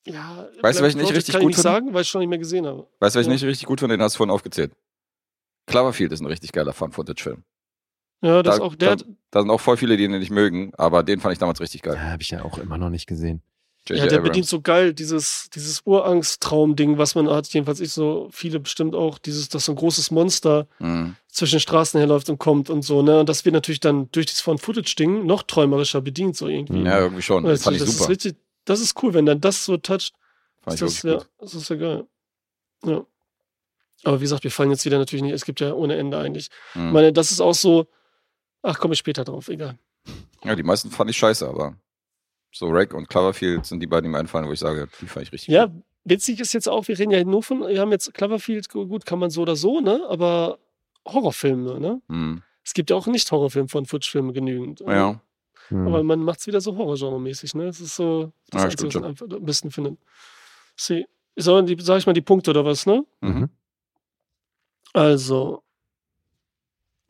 ja, 0.06 0.48
Weißt 0.62 0.80
du, 0.80 0.84
welchen 0.84 1.00
ich 1.02 1.14
richtig 1.14 1.34
kann 1.34 1.42
gut 1.42 1.52
ich 1.52 1.58
nicht 1.58 1.64
finde? 1.64 1.76
sagen, 1.76 1.94
weil 1.94 2.02
ich 2.04 2.08
schon 2.10 2.20
nicht 2.20 2.30
mehr 2.30 2.38
gesehen 2.40 2.66
habe. 2.66 2.88
Weißt 3.00 3.16
du, 3.16 3.18
welchen 3.18 3.32
Ja. 3.32 3.36
ich 3.36 3.44
richtig 3.46 3.66
gut 3.68 3.80
finde? 3.82 3.98
Den 3.98 4.04
hast 4.04 4.14
du 4.16 4.18
vorhin 4.18 4.34
aufgezählt. 4.34 4.72
Cloverfield 5.68 6.12
ist 6.14 6.22
ein 6.22 6.28
richtig 6.28 6.54
geiler 6.54 6.72
Found-Footage-Film. 6.72 7.44
Ja, 8.22 8.42
das 8.42 8.58
Da- 8.58 8.64
auch. 8.64 8.76
Der 8.76 8.96
da- 8.96 9.06
Da 9.32 9.42
sind 9.42 9.50
auch 9.52 9.60
voll 9.60 9.76
viele, 9.76 9.98
die 9.98 10.06
ihn 10.06 10.12
nicht 10.18 10.32
mögen, 10.32 10.72
aber 10.76 11.04
den 11.04 11.20
fand 11.20 11.34
ich 11.34 11.40
damals 11.40 11.60
richtig 11.60 11.82
geil. 11.82 11.96
Ja, 11.96 12.12
habe 12.12 12.22
ich 12.22 12.30
ja 12.30 12.44
auch 12.44 12.58
immer 12.58 12.78
noch 12.78 12.90
nicht 12.90 13.06
gesehen. 13.08 13.44
Ja, 13.96 14.04
der 14.06 14.18
Abrams. 14.20 14.30
bedient 14.30 14.48
so 14.48 14.62
geil 14.62 14.94
dieses, 14.94 15.50
dieses 15.54 15.82
Urangst-Traum-Ding, 15.86 16.98
was 16.98 17.16
man 17.16 17.30
hat. 17.30 17.48
Jedenfalls 17.48 17.80
ich 17.80 17.92
so, 17.92 18.28
viele 18.32 18.60
bestimmt 18.60 18.96
auch, 18.96 19.18
dieses, 19.20 19.50
dass 19.50 19.66
so 19.66 19.72
ein 19.72 19.76
großes 19.76 20.12
Monster 20.12 20.68
Mhm. 20.80 21.16
zwischen 21.28 21.56
den 21.56 21.60
Straßen 21.62 21.98
herläuft 22.00 22.30
und 22.30 22.38
kommt 22.40 22.70
und 22.70 22.82
so, 22.82 23.02
ne? 23.02 23.20
Und 23.22 23.30
das 23.30 23.46
wird 23.46 23.54
natürlich 23.54 23.80
dann 23.80 24.10
durch 24.12 24.26
dieses 24.26 24.42
Found-Footage-Ding 24.42 25.26
noch 25.26 25.44
träumerischer 25.44 26.02
bedient, 26.02 26.36
so 26.36 26.48
irgendwie. 26.48 26.82
Ja, 26.84 27.00
irgendwie 27.00 27.22
schon. 27.22 27.44
das, 27.44 27.64
fand 27.64 27.76
ich 27.78 27.82
das 27.84 27.92
super. 27.92 28.04
Ist 28.04 28.10
richtig, 28.10 28.36
das 28.66 28.80
ist 28.82 29.02
cool, 29.04 29.14
wenn 29.14 29.26
dann 29.26 29.40
das 29.42 29.64
so 29.66 29.78
toucht. 29.78 30.14
fand 30.62 30.76
ich 30.76 30.82
Ist 30.82 30.98
das, 30.98 31.04
ja, 31.04 31.18
gut. 31.20 31.28
das 31.40 31.54
ist 31.54 31.70
ja 31.70 31.76
geil. 31.78 32.08
Ja. 32.86 33.06
Aber 34.04 34.20
wie 34.20 34.24
gesagt, 34.26 34.44
wir 34.44 34.52
fallen 34.52 34.70
jetzt 34.72 34.86
wieder 34.86 34.98
natürlich 35.00 35.24
nicht, 35.24 35.34
es 35.34 35.46
gibt 35.46 35.60
ja 35.60 35.74
ohne 35.74 35.96
Ende 35.96 36.18
eigentlich. 36.18 36.50
Ich 36.74 36.80
Mhm. 36.82 36.92
meine, 36.92 37.14
das 37.14 37.32
ist 37.32 37.40
auch 37.42 37.56
so, 37.56 37.88
ach, 38.62 38.78
komme 38.80 38.94
ich 38.94 39.00
später 39.00 39.24
drauf, 39.24 39.48
egal. 39.48 39.78
Ja, 40.44 40.56
die 40.56 40.64
meisten 40.64 40.92
fand 40.92 41.10
ich 41.10 41.18
scheiße, 41.18 41.48
aber 41.48 41.76
so 42.52 42.68
Rake 42.70 42.96
und 42.96 43.10
Cloverfield 43.10 43.66
sind 43.66 43.80
die 43.82 43.88
beiden, 43.88 44.06
die 44.06 44.10
mir 44.12 44.20
einfallen, 44.20 44.48
wo 44.48 44.52
ich 44.54 44.60
sage, 44.60 44.88
die 45.02 45.08
fand 45.08 45.26
ich 45.28 45.32
richtig 45.34 45.50
Ja, 45.54 45.66
gut. 45.68 45.84
witzig 46.06 46.40
ist 46.40 46.54
jetzt 46.54 46.68
auch, 46.70 46.88
wir 46.88 46.98
reden 46.98 47.12
ja 47.12 47.24
nur 47.24 47.44
von, 47.44 47.62
wir 47.68 47.80
haben 47.80 47.92
jetzt 47.92 48.14
Cloverfield, 48.14 48.70
gu- 48.70 48.88
gut, 48.88 49.06
kann 49.06 49.20
man 49.20 49.30
so 49.30 49.42
oder 49.42 49.56
so, 49.56 49.80
ne? 49.82 50.06
Aber 50.10 50.58
Horrorfilme, 51.08 51.80
ne? 51.80 52.02
Mhm. 52.08 52.42
Es 52.64 52.74
gibt 52.74 52.90
ja 52.90 52.96
auch 52.96 53.08
nicht 53.08 53.32
Horrorfilme 53.32 53.70
von 53.70 53.86
Footage-Filmen 53.86 54.34
genügend. 54.34 54.82
Ja. 54.82 55.22
Hm. 55.70 55.88
Aber 55.88 56.04
man 56.04 56.22
macht 56.22 56.40
es 56.40 56.48
wieder 56.48 56.62
so 56.62 56.72
Horrorgenre-mäßig, 56.76 57.56
ne? 57.56 57.66
Es 57.68 57.80
ist 57.80 57.96
so 57.96 58.32
das 58.50 58.62
Ja, 58.64 58.70
Einzige, 58.70 58.88
was 58.88 58.94
man 58.96 59.04
einfach 59.06 59.26
am 59.30 59.44
besten 59.46 59.72
findet. 59.72 59.98
See, 60.76 61.06
sollen 61.36 61.66
die, 61.66 61.78
sag 61.80 61.98
ich 62.00 62.06
mal, 62.08 62.14
die 62.14 62.22
Punkte 62.22 62.52
oder 62.52 62.66
was, 62.66 62.86
ne? 62.86 63.06
Mhm. 63.22 63.50
Also, 64.94 65.64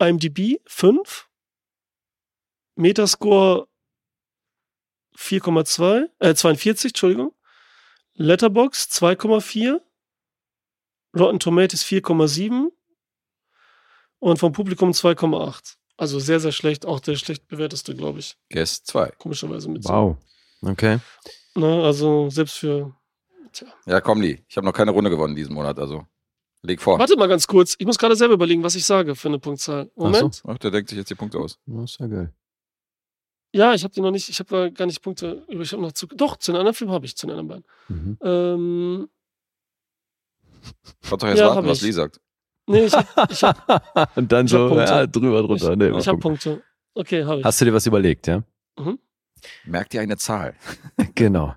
IMDb 0.00 0.60
5, 0.66 1.28
Metascore 2.76 3.66
4,2, 5.16 6.08
äh, 6.18 6.34
42, 6.34 6.90
Entschuldigung. 6.90 7.32
Letterbox 8.14 8.88
2,4, 8.90 9.80
Rotten 11.16 11.38
Tomatoes 11.38 11.84
4,7 11.84 12.68
und 14.18 14.38
vom 14.38 14.52
Publikum 14.52 14.90
2,8. 14.90 15.76
Also 15.96 16.18
sehr, 16.18 16.40
sehr 16.40 16.52
schlecht, 16.52 16.86
auch 16.86 17.00
der 17.00 17.16
schlecht 17.16 17.48
bewerteste, 17.48 17.94
glaube 17.94 18.20
ich, 18.20 18.36
Guest 18.50 18.86
2. 18.86 19.12
komischerweise 19.18 19.68
mit. 19.68 19.84
Wow. 19.84 20.16
Okay. 20.62 20.98
So. 21.54 21.60
Ne, 21.60 21.82
also 21.84 22.30
selbst 22.30 22.58
für. 22.58 22.94
Ja, 23.86 24.00
komm, 24.00 24.20
Lee. 24.20 24.44
Ich 24.48 24.56
habe 24.56 24.66
noch 24.66 24.72
keine 24.72 24.90
Runde 24.90 25.10
gewonnen 25.10 25.34
diesen 25.34 25.54
Monat, 25.54 25.78
also 25.78 26.06
leg 26.62 26.80
vor. 26.80 26.98
Warte 26.98 27.16
mal 27.16 27.28
ganz 27.28 27.46
kurz, 27.46 27.74
ich 27.78 27.86
muss 27.86 27.98
gerade 27.98 28.14
selber 28.14 28.34
überlegen, 28.34 28.62
was 28.62 28.74
ich 28.74 28.84
sage 28.84 29.14
für 29.14 29.28
eine 29.28 29.38
Punktzahl. 29.38 29.90
Moment. 29.96 30.42
Ach, 30.46 30.58
der 30.58 30.70
denkt 30.70 30.90
sich 30.90 30.98
jetzt 30.98 31.10
die 31.10 31.14
Punkte 31.14 31.38
aus. 31.38 31.58
Das 31.66 31.92
ist 31.92 32.00
ja 32.00 32.06
geil. 32.06 32.34
Ja, 33.52 33.72
ich 33.74 33.82
habe 33.84 33.94
die 33.94 34.00
noch 34.00 34.10
nicht, 34.10 34.28
ich 34.28 34.38
habe 34.40 34.70
gar 34.72 34.86
nicht 34.86 35.00
Punkte 35.02 35.42
über. 35.48 35.62
Ich 35.62 35.72
habe 35.72 35.82
noch 35.82 35.92
zu. 35.92 36.06
Doch, 36.06 36.36
zu 36.36 36.52
den 36.52 36.58
anderen 36.58 36.74
Filmen 36.74 36.92
habe 36.92 37.06
ich, 37.06 37.16
zu 37.16 37.26
den 37.26 37.38
anderen 37.38 37.48
beiden. 37.48 37.64
Mhm. 37.88 38.18
Ähm, 38.22 39.08
Kannst 41.08 41.22
doch 41.22 41.28
jetzt 41.28 41.38
Ja, 41.38 41.46
warten, 41.46 41.58
hab 41.58 41.66
was 41.66 41.78
ich. 41.78 41.84
Lee 41.84 41.92
sagt. 41.92 42.20
nee, 42.66 42.84
ich 42.84 42.92
habe 42.94 43.32
ich 43.32 43.42
hab, 43.42 44.16
Und 44.16 44.30
dann 44.32 44.46
Ich 44.46 44.52
hab 44.52 44.58
so, 44.60 44.68
Punkte. 44.68 44.84
ja, 44.92 45.06
drüber, 45.06 45.42
drunter. 45.42 45.76
Nee, 45.76 45.86
ich 45.86 45.90
mal 45.92 45.98
hab 45.98 46.04
gucken. 46.06 46.20
Punkte. 46.20 46.62
Okay, 46.94 47.24
habe 47.24 47.38
ich. 47.40 47.44
Hast 47.44 47.60
du 47.60 47.64
dir 47.64 47.72
was 47.72 47.86
überlegt, 47.86 48.26
ja? 48.26 48.42
Merk 49.64 49.88
dir 49.90 50.00
eine 50.00 50.16
Zahl. 50.16 50.54
Genau. 51.14 51.54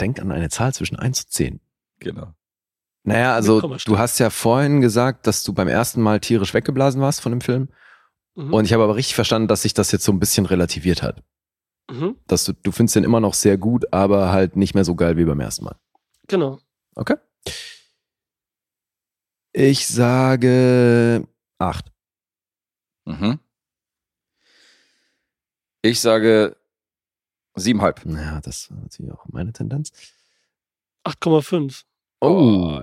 Denk 0.00 0.20
an 0.20 0.30
eine 0.30 0.48
Zahl 0.48 0.72
zwischen 0.74 0.96
1 0.96 1.24
und 1.24 1.30
10. 1.30 1.60
Genau. 2.00 2.34
Naja, 3.04 3.34
also 3.34 3.60
du 3.60 3.98
hast 3.98 4.18
ja 4.18 4.28
vorhin 4.30 4.80
gesagt, 4.80 5.26
dass 5.26 5.42
du 5.44 5.52
beim 5.52 5.66
ersten 5.68 6.02
Mal 6.02 6.20
tierisch 6.20 6.52
weggeblasen 6.54 7.00
warst 7.00 7.20
von 7.20 7.32
dem 7.32 7.40
Film. 7.40 7.68
Mhm. 8.38 8.54
Und 8.54 8.64
ich 8.64 8.72
habe 8.72 8.84
aber 8.84 8.94
richtig 8.94 9.16
verstanden, 9.16 9.48
dass 9.48 9.62
sich 9.62 9.74
das 9.74 9.90
jetzt 9.90 10.04
so 10.04 10.12
ein 10.12 10.20
bisschen 10.20 10.46
relativiert 10.46 11.02
hat. 11.02 11.24
mhm. 11.90 12.16
Dass 12.28 12.44
du, 12.44 12.52
du 12.52 12.70
findest 12.70 12.94
den 12.94 13.02
immer 13.02 13.18
noch 13.18 13.34
sehr 13.34 13.58
gut, 13.58 13.92
aber 13.92 14.30
halt 14.30 14.54
nicht 14.54 14.74
mehr 14.74 14.84
so 14.84 14.94
geil 14.94 15.16
wie 15.16 15.24
beim 15.24 15.40
ersten 15.40 15.64
Mal. 15.64 15.76
Genau. 16.28 16.60
Okay. 16.94 17.16
Ich 19.52 19.88
sage 19.88 21.26
8. 21.58 21.90
Mhm. 23.06 23.40
Ich 25.82 26.00
sage 26.00 26.56
siebenhalb. 27.56 28.04
Ja, 28.06 28.40
das 28.40 28.58
ist 28.58 28.70
natürlich 28.70 29.10
auch 29.12 29.26
meine 29.26 29.52
Tendenz. 29.52 29.90
8,5. 31.04 31.82
Oh, 32.20 32.80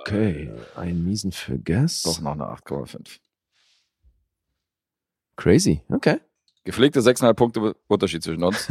okay. 0.00 0.52
Ein 0.76 1.02
miesen 1.02 1.32
für 1.32 1.58
Guess. 1.58 2.02
Doch 2.02 2.20
noch 2.20 2.32
eine 2.32 2.44
8,5. 2.44 3.18
Crazy. 5.36 5.82
Okay. 5.88 6.20
Gepflegte 6.64 7.00
6,5 7.00 7.34
Punkte 7.34 7.76
Unterschied 7.88 8.22
zwischen 8.22 8.42
uns. 8.42 8.68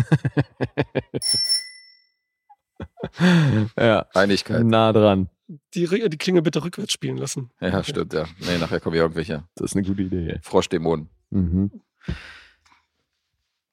ja. 3.77 4.05
Einigkeit. 4.13 4.63
Nah 4.63 4.91
dran. 4.91 5.29
Die, 5.75 5.87
die 6.09 6.17
Klinge 6.17 6.41
bitte 6.41 6.63
rückwärts 6.63 6.93
spielen 6.93 7.17
lassen. 7.17 7.51
Ja, 7.59 7.83
stimmt, 7.83 8.13
ja. 8.13 8.25
Nee, 8.39 8.57
nachher 8.57 8.79
kommen 8.79 8.93
hier 8.93 9.03
irgendwelche 9.03 9.43
Das 9.55 9.71
ist 9.71 9.75
eine 9.75 9.85
gute 9.85 10.01
Idee. 10.01 10.39
Froschdämonen. 10.41 11.09
Mhm. 11.29 11.71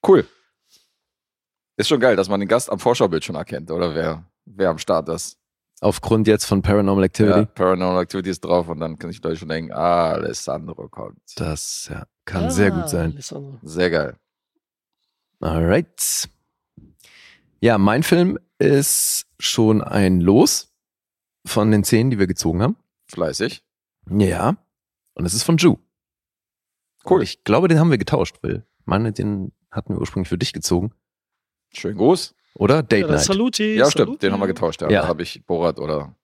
Cool. 0.07 0.27
Ist 1.77 1.89
schon 1.89 2.01
geil, 2.01 2.17
dass 2.17 2.29
man 2.29 2.41
den 2.41 2.49
Gast 2.49 2.71
am 2.71 2.79
Vorschaubild 2.79 3.25
schon 3.25 3.37
erkennt, 3.37 3.71
oder 3.71 3.95
wer, 3.95 4.25
wer 4.45 4.71
am 4.71 4.79
Start 4.79 5.09
ist. 5.09 5.39
Aufgrund 5.81 6.27
jetzt 6.27 6.45
von 6.45 6.61
Paranormal 6.61 7.05
Ja, 7.05 7.07
Activity. 7.07 7.47
Paranormal 7.55 8.03
Activity 8.03 8.29
ist 8.29 8.45
drauf 8.45 8.69
und 8.69 8.81
dann 8.81 8.99
kann 8.99 9.11
sich 9.11 9.23
Leute 9.23 9.37
schon 9.37 9.49
denken, 9.49 9.73
ah, 9.73 10.11
Alessandro 10.11 10.89
kommt. 10.89 11.21
Das 11.37 11.89
ja, 11.91 12.05
kann 12.31 12.51
sehr 12.51 12.71
gut 12.71 12.89
sein. 12.89 13.11
Ah, 13.11 13.15
Alessandro. 13.15 13.59
Sehr 13.63 13.91
geil. 13.91 14.17
Alright. 15.41 16.29
Ja, 17.61 17.79
mein 17.79 18.03
Film 18.03 18.39
ist 18.59 19.27
schon 19.39 19.83
ein 19.83 20.21
Los 20.21 20.73
von 21.47 21.71
den 21.71 21.85
zehn, 21.85 22.11
die 22.11 22.19
wir 22.19 22.27
gezogen 22.27 22.63
haben. 22.63 22.77
Fleißig. 23.09 23.65
Ja. 24.11 24.57
Und 25.15 25.25
es 25.27 25.35
ist 25.35 25.43
von 25.45 25.57
Ju. 25.57 25.77
Cool. 27.09 27.23
Ich 27.23 27.45
glaube, 27.45 27.69
den 27.69 27.79
haben 27.79 27.91
wir 27.91 27.99
getauscht, 27.99 28.43
Will. 28.43 28.65
Meine, 28.85 29.13
den 29.13 29.53
hatten 29.71 29.95
wir 29.95 30.01
ursprünglich 30.01 30.29
für 30.29 30.39
dich 30.39 30.53
gezogen. 30.53 30.93
Schönen 31.73 31.97
Gruß. 31.99 32.35
Oder? 32.55 32.83
Date 32.83 33.07
Ja, 33.07 33.13
Night. 33.15 33.21
Saluti. 33.25 33.75
Ja, 33.75 33.87
stimmt, 33.91 34.07
Saluti. 34.07 34.19
den 34.27 34.33
haben 34.33 34.41
wir 34.41 34.47
getauscht. 34.47 34.83
Ja, 34.83 34.91
Ja. 34.91 35.03
Da 35.03 35.09
habe 35.09 35.23
ich 35.23 35.45
Borat 35.47 35.79
oder, 35.79 36.15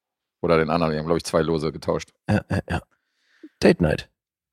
oder 0.42 0.58
den 0.58 0.70
anderen. 0.70 0.92
Die 0.92 0.98
haben, 0.98 1.06
glaube 1.06 1.18
ich, 1.18 1.24
zwei 1.24 1.40
Lose 1.42 1.72
getauscht. 1.72 2.12
Ja, 2.28 2.44
ja, 2.50 2.60
ja. 2.68 2.82
Date 3.62 3.80
Night. 3.80 4.10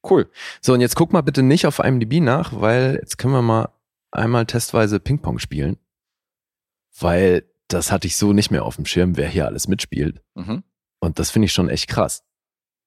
Cool. 0.08 0.30
So, 0.62 0.74
und 0.74 0.82
jetzt 0.82 0.96
guck 0.96 1.14
mal 1.14 1.22
bitte 1.22 1.44
nicht 1.44 1.66
auf 1.66 1.80
IMDb 1.80 2.20
nach, 2.20 2.52
weil 2.60 2.98
jetzt 3.02 3.18
können 3.18 3.34
wir 3.34 3.42
mal 3.42 3.70
einmal 4.12 4.46
testweise 4.46 5.00
Ping-Pong 5.00 5.40
spielen. 5.40 5.78
Weil 7.00 7.50
das 7.68 7.92
hatte 7.92 8.08
ich 8.08 8.18
so 8.18 8.34
nicht 8.34 8.52
mehr 8.52 8.66
auf 8.66 8.76
dem 8.76 8.86
Schirm, 8.86 9.18
wer 9.18 9.28
hier 9.28 9.46
alles 9.46 9.68
mitspielt. 9.68 10.22
Mhm. 10.36 10.64
Und 11.00 11.20
das 11.20 11.32
finde 11.32 11.48
ich 11.48 11.54
schon 11.54 11.70
echt 11.70 11.88
krass. 11.88 12.24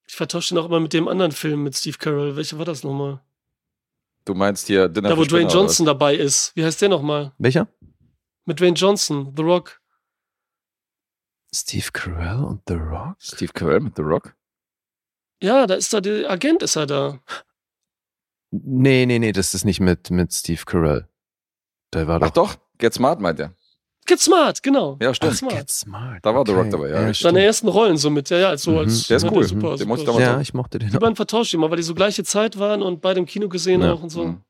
Ich 0.07 0.14
vertausche 0.14 0.55
den 0.55 0.62
auch 0.62 0.67
immer 0.67 0.81
mit 0.81 0.93
dem 0.93 1.09
anderen 1.09 1.33
Film 1.33 1.64
mit 1.64 1.77
Steve 1.77 1.99
Carell. 1.99 2.37
Welcher 2.37 2.59
war 2.59 2.64
das 2.64 2.85
nochmal? 2.85 3.21
Du 4.25 4.35
meinst 4.35 4.67
hier 4.67 4.89
Dinner 4.89 5.11
Da, 5.11 5.17
wo 5.17 5.25
Dwayne 5.25 5.47
oder 5.47 5.55
Johnson 5.55 5.87
dabei 5.87 6.14
ist. 6.14 6.55
Wie 6.55 6.64
heißt 6.64 6.81
der 6.83 6.89
nochmal? 6.89 7.33
Welcher? 7.39 7.69
Mit 8.45 8.61
Dwayne 8.61 8.77
Johnson, 8.77 9.33
The 9.37 9.43
Rock. 9.43 9.81
Steve 11.53 11.87
Carell 11.93 12.45
und 12.45 12.62
The 12.69 12.75
Rock? 12.75 13.17
Steve 13.19 13.53
Carell 13.53 13.81
mit 13.81 13.97
The 13.97 14.03
Rock? 14.03 14.35
Ja, 15.43 15.66
da 15.66 15.74
ist 15.74 15.93
da 15.93 16.01
der 16.01 16.30
Agent, 16.30 16.62
ist 16.62 16.76
er 16.76 16.87
da. 16.87 17.20
Nee, 18.51 19.05
nee, 19.07 19.18
nee, 19.18 19.32
das 19.32 19.53
ist 19.55 19.64
nicht 19.64 19.80
mit, 19.80 20.11
mit 20.11 20.32
Steve 20.32 20.62
Carell. 20.64 21.09
Der 21.93 22.07
war 22.07 22.22
Ach 22.22 22.30
doch. 22.30 22.55
doch, 22.55 22.57
Get 22.78 22.95
Smart 22.95 23.20
meint 23.20 23.39
er. 23.41 23.53
Get 24.07 24.20
Smart, 24.20 24.62
genau. 24.62 24.97
Ja, 25.01 25.09
Get 25.09 25.16
stimmt. 25.16 25.37
Smart. 25.37 25.57
Get 25.57 25.70
Smart. 25.70 26.24
Da 26.24 26.34
war 26.34 26.45
The 26.47 26.53
Rock 26.53 26.61
Okay. 26.62 26.70
dabei, 26.70 26.89
ja, 26.91 27.01
richtig. 27.01 27.22
Seine 27.24 27.45
ersten 27.45 27.68
Rollen 27.68 27.97
so 27.97 28.09
mit, 28.09 28.30
ja, 28.30 28.39
ja, 28.39 28.49
als 28.51 28.62
so 28.62 28.70
Mhm. 28.72 28.78
als. 28.78 29.07
Der 29.09 29.16
ist 29.16 29.24
ja, 29.24 29.32
cool. 29.32 29.45
Super, 29.45 29.76
Den 29.76 29.89
super. 29.97 30.20
Ja, 30.20 30.41
ich 30.41 30.55
mochte 30.55 30.78
den 30.78 30.91
Die 30.91 30.97
beiden 30.99 31.16
vertauscht 31.16 31.53
immer, 31.55 31.68
weil 31.70 31.76
die 31.76 31.82
so 31.82 31.95
gleiche 31.95 32.22
Zeit 32.22 32.59
waren 32.59 32.82
und 32.82 33.01
beide 33.03 33.18
im 33.20 33.26
Kino 33.26 33.49
gesehen 33.49 33.82
Ja. 33.82 33.93
auch 33.93 34.03
und 34.03 34.11
so. 34.11 34.24
Mhm. 34.26 34.43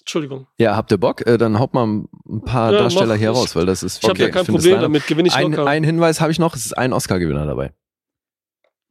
Entschuldigung. 0.00 0.48
Ja, 0.58 0.76
habt 0.76 0.90
ihr 0.90 0.98
Bock? 0.98 1.24
Äh, 1.26 1.38
dann 1.38 1.58
haut 1.58 1.74
mal 1.74 1.86
ein 1.86 2.08
paar 2.44 2.72
Ja, 2.72 2.78
Darsteller 2.80 3.06
mach. 3.14 3.16
hier 3.16 3.30
Ich- 3.30 3.36
raus, 3.36 3.54
weil 3.56 3.66
das 3.66 3.82
ist 3.82 3.98
Ich 3.98 4.02
habe 4.04 4.12
Okay, 4.14 4.22
ja 4.24 4.30
kein 4.30 4.46
Problem 4.46 4.80
damit, 4.80 5.06
gewinne 5.06 5.28
ich 5.28 5.34
Ein, 5.34 5.52
locker. 5.52 5.66
ein 5.66 5.84
Hinweis 5.84 6.20
habe 6.20 6.32
ich 6.32 6.38
noch, 6.40 6.54
es 6.56 6.66
ist 6.66 6.76
ein 6.76 6.92
Oscar-Gewinner 6.92 7.46
dabei. 7.46 7.72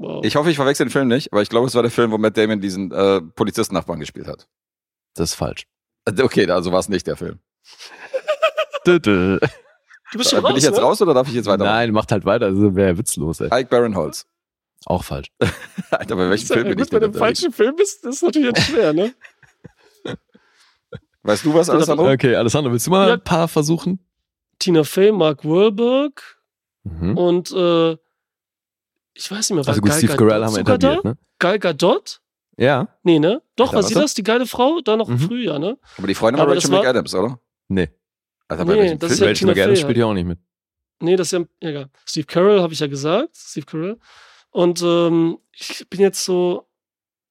Wow. 0.02 0.24
Ich 0.26 0.36
hoffe, 0.36 0.50
ich 0.50 0.56
verwechsel 0.56 0.86
den 0.88 0.92
Film 0.92 1.08
nicht, 1.08 1.32
aber 1.32 1.42
ich 1.42 1.50
glaube, 1.50 1.68
es 1.68 1.76
war 1.76 1.82
der 1.82 1.92
Film, 1.92 2.12
wo 2.12 2.18
Matt 2.18 2.38
Damon 2.38 2.60
diesen 2.62 2.92
äh, 2.92 3.22
Polizisten-Nachbarn 3.22 4.00
gespielt 4.00 4.28
hat. 4.28 4.48
Das 5.16 5.30
ist 5.32 5.36
falsch. 5.36 5.68
Äh, 6.06 6.22
Okay, 6.22 6.50
also 6.50 6.72
war 6.72 6.80
es 6.80 6.90
nicht 6.90 7.08
der 7.08 7.16
Film. 7.18 7.40
du 8.86 9.40
bist 10.18 10.30
schon 10.30 10.40
Äh, 10.40 10.42
Bin 10.42 10.46
raus, 10.46 10.58
ich 10.58 10.64
jetzt 10.64 10.76
ne? 10.76 10.82
raus 10.82 11.02
oder 11.02 11.14
darf 11.14 11.28
ich 11.28 11.34
jetzt 11.36 11.46
weiter? 11.46 11.64
Nein, 11.64 11.92
macht 11.92 12.12
halt 12.12 12.26
weiter, 12.26 12.48
also 12.48 12.76
wäre 12.76 12.98
witzlos, 12.98 13.40
ey. 13.42 13.48
Ike 13.52 13.70
Barinholtz. 13.70 14.26
Auch 14.86 15.04
falsch. 15.04 15.28
Alter, 15.92 16.16
bei 16.16 16.30
welchem 16.30 16.48
ja 16.48 16.54
Film 16.56 16.70
bin 16.70 16.80
ich 16.80 16.90
denn 16.90 17.02
wenn 17.02 17.12
du 17.12 17.14
im 17.18 17.20
falschen 17.20 17.52
Film 17.52 17.76
bist, 17.76 18.04
das 18.04 18.16
ist 18.16 18.24
natürlich 18.24 18.48
jetzt 18.56 18.68
schwer, 18.68 18.94
ne? 18.94 19.14
Weißt 21.24 21.46
du 21.46 21.54
was, 21.54 21.70
Alessandro? 21.70 22.10
Okay, 22.12 22.36
Alessandro, 22.36 22.72
willst 22.72 22.88
du 22.88 22.92
mal 22.92 23.08
Ja. 23.10 23.14
ein 23.14 23.24
paar 23.24 23.48
versuchen? 23.48 24.00
Tina 24.58 24.84
Fey, 24.84 25.12
Mark 25.12 25.46
Wahlberg 25.46 26.38
Mhm. 26.84 27.16
und 27.16 27.52
äh, 27.52 27.96
ich 29.14 29.30
weiß 29.32 29.50
nicht 29.50 29.56
mehr, 29.56 29.66
war 29.66 29.70
Also 29.70 29.82
gut, 29.82 29.90
Gal 29.92 29.98
Steve 30.00 30.16
Carell 30.16 30.44
haben 30.46 30.54
wir 30.54 30.62
etabliert, 30.62 31.00
da? 31.06 31.10
ne? 31.10 31.18
Gal 31.40 31.60
Gadot? 31.60 32.22
Ja? 32.58 32.88
Nee, 33.04 33.20
ne? 33.20 33.42
Doch, 33.56 33.74
war 33.74 33.84
sie 33.84 33.94
das, 33.94 34.14
die 34.14 34.24
geile 34.24 34.46
Frau? 34.46 34.82
Da 34.82 34.96
noch 34.98 35.08
Mhm. 35.08 35.20
früher, 35.20 35.58
ne? 35.60 35.78
Aber 35.98 36.08
die 36.08 36.16
Freundin 36.16 36.46
war 36.46 36.54
Rachel 36.54 36.70
McAdams, 36.72 37.14
oder? 37.16 37.40
Nee. 37.68 37.90
Bei 38.48 38.58
Nee, 38.64 38.68
welchem 38.68 39.00
das 39.00 39.12
ist 39.12 39.18
Film? 39.20 39.28
ja 39.28 39.32
Rachel 39.32 39.40
Tina 39.40 39.52
McAdams 39.54 39.80
Fey 39.80 39.84
spielt 39.84 39.98
ja 39.98 40.06
auch 40.06 40.14
nicht 40.14 40.26
mit. 40.28 40.40
Nee, 41.00 41.16
das 41.16 41.28
ist 41.28 41.32
ja, 41.32 41.40
ja 41.62 41.70
egal. 41.70 41.90
Steve 42.06 42.26
Carell 42.28 42.62
habe 42.62 42.74
ich 42.74 42.80
ja 42.80 42.88
gesagt, 42.88 43.36
Steve 43.36 43.66
Carell. 43.66 43.98
Und 44.52 44.82
ähm, 44.84 45.40
ich 45.54 45.88
bin 45.90 46.02
jetzt 46.02 46.24
so, 46.26 46.68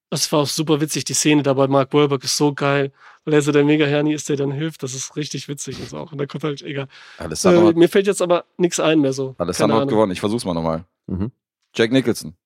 das 0.08 0.32
war 0.32 0.40
auch 0.40 0.46
super 0.46 0.80
witzig, 0.80 1.04
die 1.04 1.12
Szene 1.14 1.42
da 1.42 1.52
bei 1.52 1.68
Mark 1.68 1.92
Wahlberg 1.92 2.24
ist 2.24 2.36
so 2.36 2.52
geil, 2.54 2.90
weil 3.24 3.34
er 3.34 3.42
so 3.42 3.52
der 3.52 3.62
Mega-Herni 3.62 4.12
ist, 4.14 4.28
der 4.30 4.36
dann 4.36 4.50
hilft, 4.50 4.82
das 4.82 4.94
ist 4.94 5.14
richtig 5.14 5.46
witzig 5.46 5.78
und 5.78 5.90
so 5.90 5.98
auch. 5.98 6.10
Und 6.10 6.18
da 6.18 6.26
kommt 6.26 6.42
halt, 6.42 6.62
egal. 6.62 6.88
Äh, 7.18 7.72
mir 7.74 7.88
fällt 7.88 8.06
jetzt 8.06 8.22
aber 8.22 8.46
nichts 8.56 8.80
ein 8.80 9.00
mehr 9.00 9.12
so. 9.12 9.34
Alessandro 9.38 9.78
hat 9.80 9.88
gewonnen. 9.88 10.10
Ich 10.12 10.20
versuch's 10.20 10.44
mal 10.46 10.54
nochmal. 10.54 10.84
Mhm. 11.06 11.30
Jack 11.74 11.92
Nicholson. 11.92 12.36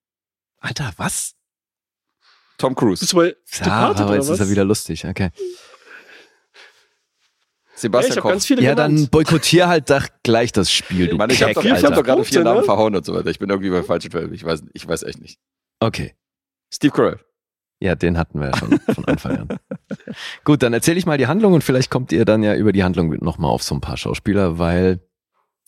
Alter, 0.59 0.91
was? 0.97 1.35
Tom 2.57 2.75
Cruise. 2.75 2.99
Bist 3.01 3.13
du 3.13 3.17
bei 3.17 3.27
Ja, 3.27 3.63
Departed 3.63 4.01
aber 4.01 4.15
jetzt 4.15 4.29
ist 4.29 4.39
er 4.39 4.45
was? 4.45 4.49
wieder 4.51 4.63
lustig, 4.65 5.05
okay. 5.05 5.31
Ja, 5.35 5.41
Sebastian 7.75 8.11
ich 8.11 8.17
habe 8.17 8.21
Koch. 8.21 8.29
ganz 8.29 8.45
viele 8.45 8.61
Ja, 8.61 8.73
genannt. 8.73 8.99
dann 8.99 9.09
boykottier 9.09 9.67
halt 9.67 9.89
doch 9.89 10.07
gleich 10.23 10.51
das 10.53 10.71
Spiel, 10.71 11.07
du 11.09 11.17
Mann, 11.17 11.29
ich 11.29 11.41
habe 11.41 11.53
Keck, 11.53 11.63
doch, 11.63 11.77
ich 11.77 11.83
hab 11.83 11.93
doch 11.93 12.03
gerade 12.03 12.23
vier 12.23 12.43
Namen 12.43 12.59
ne? 12.59 12.63
verhauen 12.65 12.95
und 12.95 13.05
so 13.05 13.13
weiter. 13.13 13.29
Ich 13.29 13.39
bin 13.39 13.49
irgendwie 13.49 13.69
bei 13.69 13.83
falschen 13.83 14.11
Film. 14.11 14.31
Ich 14.33 14.45
weiß, 14.45 14.63
ich 14.73 14.87
weiß 14.87 15.03
echt 15.03 15.19
nicht. 15.19 15.39
Okay. 15.81 16.15
Steve 16.73 16.93
Carell. 16.93 17.19
Ja, 17.81 17.95
den 17.95 18.17
hatten 18.17 18.39
wir 18.39 18.51
ja 18.51 18.57
schon 18.57 18.79
von 18.79 19.05
Anfang 19.05 19.37
an. 19.37 19.59
Gut, 20.45 20.63
dann 20.63 20.71
erzähle 20.71 20.97
ich 20.97 21.05
mal 21.05 21.17
die 21.17 21.27
Handlung 21.27 21.51
und 21.51 21.63
vielleicht 21.65 21.91
kommt 21.91 22.13
ihr 22.13 22.23
dann 22.23 22.41
ja 22.43 22.55
über 22.55 22.71
die 22.71 22.85
Handlung 22.85 23.09
nochmal 23.21 23.51
auf 23.51 23.63
so 23.63 23.75
ein 23.75 23.81
paar 23.81 23.97
Schauspieler, 23.97 24.57
weil, 24.57 25.01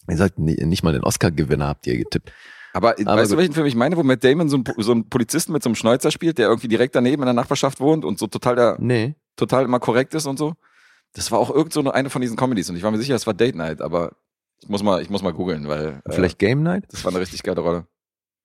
wie 0.07 0.13
gesagt, 0.13 0.39
nie- 0.39 0.55
nicht 0.63 0.83
mal 0.83 0.93
den 0.93 1.03
Oscar-Gewinner 1.03 1.67
habt 1.67 1.85
ihr 1.87 1.97
getippt. 1.97 2.31
Aber, 2.77 2.95
Aber 3.05 3.21
weißt 3.21 3.31
du, 3.31 3.35
gut. 3.35 3.39
welchen 3.41 3.53
Film 3.53 3.65
ich 3.65 3.75
meine, 3.75 3.97
wo 3.97 4.03
Matt 4.03 4.23
Damon 4.23 4.49
so 4.49 4.57
ein, 4.57 4.63
so 4.77 4.93
ein 4.93 5.09
Polizisten 5.09 5.51
mit 5.51 5.63
so 5.63 5.69
einem 5.69 5.75
Schnäuzer 5.75 6.11
spielt, 6.11 6.37
der 6.37 6.47
irgendwie 6.47 6.67
direkt 6.67 6.95
daneben 6.95 7.21
in 7.23 7.25
der 7.27 7.33
Nachbarschaft 7.33 7.79
wohnt 7.79 8.05
und 8.05 8.17
so 8.19 8.27
total, 8.27 8.55
der, 8.55 8.77
Nee. 8.79 9.15
total 9.35 9.65
immer 9.65 9.79
korrekt 9.79 10.13
ist 10.13 10.25
und 10.25 10.37
so? 10.37 10.53
Das 11.13 11.31
war 11.31 11.39
auch 11.39 11.49
irgend 11.49 11.73
so 11.73 11.89
eine 11.91 12.09
von 12.09 12.21
diesen 12.21 12.37
Comedies 12.37 12.69
und 12.69 12.75
ich 12.75 12.83
war 12.83 12.91
mir 12.91 12.97
sicher, 12.99 13.15
es 13.15 13.25
war 13.27 13.33
Date 13.33 13.55
Night, 13.55 13.81
aber 13.81 14.11
ich 14.61 14.69
muss 14.69 14.83
mal, 14.83 15.01
ich 15.01 15.09
muss 15.09 15.21
mal 15.23 15.33
googeln, 15.33 15.67
weil 15.67 16.01
äh, 16.05 16.11
Vielleicht 16.13 16.39
Game 16.39 16.63
Night? 16.63 16.85
das 16.91 17.03
war 17.03 17.11
eine 17.11 17.19
richtig 17.19 17.43
geile 17.43 17.61
Rolle. 17.61 17.87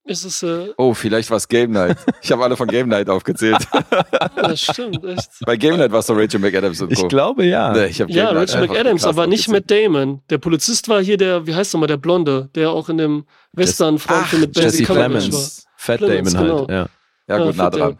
Ist 0.05 0.25
es, 0.25 0.43
äh, 0.43 0.73
Oh, 0.77 0.93
vielleicht 0.93 1.29
war 1.29 1.37
es 1.37 1.47
Game 1.47 1.71
Night. 1.71 1.97
Ich 2.21 2.29
habe 2.31 2.43
alle 2.43 2.57
von 2.57 2.67
Game 2.67 2.89
Night 2.89 3.09
aufgezählt. 3.09 3.65
das 4.35 4.61
stimmt, 4.61 5.03
echt. 5.05 5.29
Bei 5.45 5.55
Game 5.55 5.77
Night 5.77 5.91
war 5.93 5.99
es 5.99 6.07
so 6.07 6.13
Rachel 6.13 6.39
McAdams 6.41 6.81
und 6.81 6.91
Ich 6.91 6.99
Co. 6.99 7.07
glaube 7.07 7.45
ja. 7.45 7.71
Nee, 7.71 7.85
ich 7.85 7.99
Ja, 7.99 8.05
Game 8.05 8.15
Night 8.35 8.35
Rachel 8.53 8.67
McAdams, 8.67 9.05
aber 9.05 9.27
nicht. 9.27 9.47
Matt 9.47 9.71
Damon. 9.71 10.21
Der 10.29 10.39
Polizist 10.39 10.89
war 10.89 11.01
hier 11.01 11.15
der, 11.15 11.47
wie 11.47 11.55
heißt 11.55 11.73
nochmal, 11.73 11.87
der 11.87 11.97
Blonde, 11.97 12.49
der 12.53 12.71
auch 12.71 12.89
in 12.89 12.97
dem 12.97 13.25
Western-Frauenfilm 13.53 14.41
mit 14.41 14.57
Jesse 14.57 14.83
Cumberbatch 14.83 15.31
war. 15.31 15.47
Fat 15.77 15.97
Clemens, 15.99 16.33
Damon 16.33 16.49
halt. 16.49 16.67
genau. 16.67 16.73
Ja. 16.79 16.89
Ja, 17.29 17.37
gut, 17.45 17.53
Äh, 17.53 17.57
nah 17.57 17.69
dran. 17.69 17.99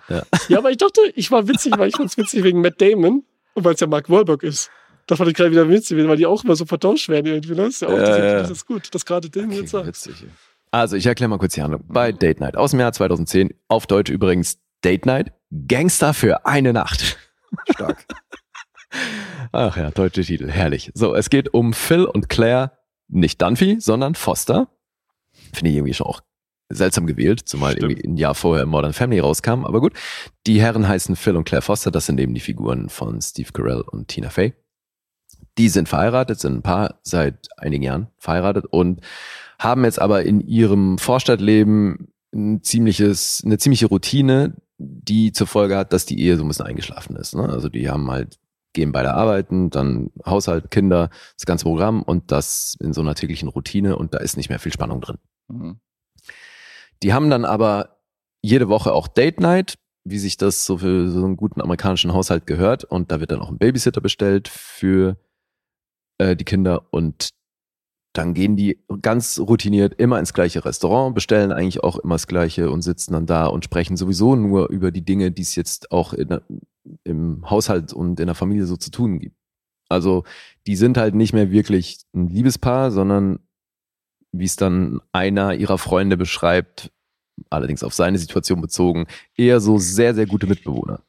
Ja, 0.49 0.57
aber 0.57 0.71
ich 0.71 0.77
dachte, 0.77 0.99
ich 1.15 1.31
war 1.31 1.47
witzig, 1.47 1.73
weil 1.77 1.87
ich 1.87 1.95
fand's 1.95 2.17
witzig 2.17 2.43
wegen 2.43 2.59
Matt 2.61 2.81
Damon 2.81 3.23
und 3.53 3.63
weil 3.63 3.75
es 3.75 3.79
ja 3.79 3.87
Mark 3.87 4.09
Wahlberg 4.09 4.43
ist. 4.43 4.69
Da 5.07 5.15
fand 5.15 5.29
ich 5.29 5.35
gerade 5.35 5.51
wieder 5.51 5.67
witzig, 5.69 5.97
weil 6.07 6.17
die 6.17 6.25
auch 6.25 6.43
immer 6.43 6.55
so 6.57 6.65
vertauscht 6.65 7.07
werden 7.09 7.27
irgendwie. 7.27 7.51
Ne? 7.55 7.63
Das 7.63 7.75
ist 7.75 7.81
ja 7.81 7.87
auch 7.87 7.91
Ja, 7.93 7.99
das, 7.99 8.17
ja. 8.17 8.39
das 8.39 8.51
ist 8.51 8.65
gut, 8.67 8.93
dass 8.93 9.05
gerade 9.05 9.29
den 9.29 9.45
Okay, 9.47 9.59
jetzt 9.61 9.71
sagt. 9.71 9.87
witzig. 9.87 10.15
Also, 10.73 10.95
ich 10.95 11.05
erkläre 11.05 11.29
mal 11.29 11.37
kurz 11.37 11.53
die 11.53 11.61
Handlung. 11.61 11.83
Bei 11.87 12.11
Date 12.11 12.39
Night 12.39 12.57
aus 12.57 12.71
dem 12.71 12.79
Jahr 12.79 12.91
2010, 12.91 13.53
auf 13.67 13.85
Deutsch 13.85 14.09
übrigens 14.09 14.57
Date 14.83 15.05
Night, 15.05 15.31
Gangster 15.67 16.15
für 16.15 16.47
eine 16.47 16.73
Nacht. 16.73 17.15
Stark. 17.69 18.03
Ach 19.51 19.77
ja, 19.77 19.91
deutsche 19.91 20.23
Titel, 20.23 20.49
herrlich. 20.49 20.89
So, 20.95 21.13
es 21.13 21.29
geht 21.29 21.53
um 21.53 21.73
Phil 21.73 22.05
und 22.05 22.27
Claire, 22.27 22.71
nicht 23.07 23.39
Dunphy, 23.39 23.81
sondern 23.81 24.15
Foster. 24.15 24.67
Finde 25.53 25.69
ich 25.69 25.77
irgendwie 25.77 25.93
schon 25.93 26.07
auch 26.07 26.21
seltsam 26.69 27.05
gewählt, 27.05 27.47
zumal 27.47 27.73
Stimmt. 27.73 27.91
irgendwie 27.91 28.07
ein 28.07 28.17
Jahr 28.17 28.33
vorher 28.33 28.65
Modern 28.65 28.93
Family 28.93 29.19
rauskam. 29.19 29.65
Aber 29.65 29.79
gut, 29.79 29.93
die 30.47 30.59
Herren 30.59 30.87
heißen 30.87 31.15
Phil 31.15 31.35
und 31.35 31.43
Claire 31.43 31.61
Foster, 31.61 31.91
das 31.91 32.07
sind 32.07 32.19
eben 32.19 32.33
die 32.33 32.39
Figuren 32.41 32.89
von 32.89 33.21
Steve 33.21 33.51
Carell 33.51 33.81
und 33.81 34.07
Tina 34.07 34.31
Fey. 34.31 34.55
Die 35.59 35.69
sind 35.69 35.87
verheiratet, 35.87 36.39
sind 36.39 36.55
ein 36.55 36.61
Paar 36.63 36.99
seit 37.03 37.49
einigen 37.57 37.83
Jahren 37.83 38.07
verheiratet 38.17 38.65
und 38.65 39.01
haben 39.63 39.83
jetzt 39.85 40.01
aber 40.01 40.23
in 40.23 40.41
ihrem 40.41 40.97
Vorstadtleben 40.97 42.09
ein 42.33 42.63
ziemliches, 42.63 43.41
eine 43.45 43.57
ziemliche 43.57 43.87
Routine, 43.87 44.55
die 44.77 45.31
zur 45.31 45.47
Folge 45.47 45.77
hat, 45.77 45.93
dass 45.93 46.05
die 46.05 46.19
Ehe 46.19 46.37
so 46.37 46.43
ein 46.43 46.47
bisschen 46.47 46.65
eingeschlafen 46.65 47.15
ist. 47.15 47.35
Ne? 47.35 47.47
Also 47.47 47.69
die 47.69 47.89
haben 47.89 48.09
halt, 48.11 48.39
gehen 48.73 48.91
beide 48.91 49.13
arbeiten, 49.13 49.69
dann 49.69 50.11
Haushalt, 50.25 50.71
Kinder, 50.71 51.09
das 51.37 51.45
ganze 51.45 51.65
Programm 51.65 52.01
und 52.01 52.31
das 52.31 52.75
in 52.79 52.93
so 52.93 53.01
einer 53.01 53.15
täglichen 53.15 53.49
Routine 53.49 53.97
und 53.97 54.13
da 54.13 54.17
ist 54.17 54.35
nicht 54.35 54.49
mehr 54.49 54.59
viel 54.59 54.73
Spannung 54.73 54.99
drin. 54.99 55.17
Mhm. 55.47 55.79
Die 57.03 57.13
haben 57.13 57.29
dann 57.29 57.45
aber 57.45 57.97
jede 58.41 58.69
Woche 58.69 58.93
auch 58.93 59.07
Date 59.07 59.39
Night, 59.39 59.75
wie 60.05 60.19
sich 60.19 60.37
das 60.37 60.65
so 60.65 60.79
für 60.79 61.09
so 61.09 61.23
einen 61.23 61.37
guten 61.37 61.61
amerikanischen 61.61 62.13
Haushalt 62.13 62.45
gehört. 62.45 62.83
Und 62.83 63.11
da 63.11 63.19
wird 63.19 63.31
dann 63.31 63.39
auch 63.39 63.49
ein 63.49 63.57
Babysitter 63.57 64.01
bestellt 64.01 64.47
für 64.47 65.17
äh, 66.17 66.35
die 66.35 66.43
Kinder. 66.43 66.87
Und 66.91 67.29
dann 68.13 68.35
gehen 68.35 68.55
die 68.55 68.79
ganz 69.01 69.39
routiniert 69.39 69.95
immer 69.99 70.19
ins 70.19 70.33
gleiche 70.33 70.63
Restaurant, 70.63 71.15
bestellen 71.15 71.51
eigentlich 71.51 71.83
auch 71.83 71.97
immer 71.97 72.15
das 72.15 72.27
Gleiche 72.27 72.69
und 72.69 72.83
sitzen 72.83 73.13
dann 73.13 73.25
da 73.25 73.47
und 73.47 73.65
sprechen 73.65 73.97
sowieso 73.97 74.35
nur 74.35 74.69
über 74.69 74.91
die 74.91 75.03
Dinge, 75.03 75.31
die 75.31 75.41
es 75.41 75.55
jetzt 75.55 75.91
auch 75.91 76.13
der, 76.13 76.43
im 77.03 77.49
Haushalt 77.49 77.91
und 77.91 78.19
in 78.19 78.27
der 78.27 78.35
Familie 78.35 78.65
so 78.65 78.77
zu 78.77 78.91
tun 78.91 79.19
gibt. 79.19 79.35
Also 79.89 80.23
die 80.67 80.75
sind 80.75 80.97
halt 80.97 81.15
nicht 81.15 81.33
mehr 81.33 81.51
wirklich 81.51 82.01
ein 82.13 82.27
Liebespaar, 82.27 82.91
sondern 82.91 83.39
wie 84.31 84.45
es 84.45 84.55
dann 84.55 85.01
einer 85.11 85.55
ihrer 85.55 85.77
Freunde 85.77 86.17
beschreibt, 86.17 86.91
allerdings 87.49 87.83
auf 87.83 87.93
seine 87.93 88.19
Situation 88.19 88.61
bezogen, 88.61 89.07
eher 89.35 89.59
so 89.59 89.77
sehr, 89.79 90.13
sehr 90.13 90.27
gute 90.27 90.47
Mitbewohner. 90.47 91.03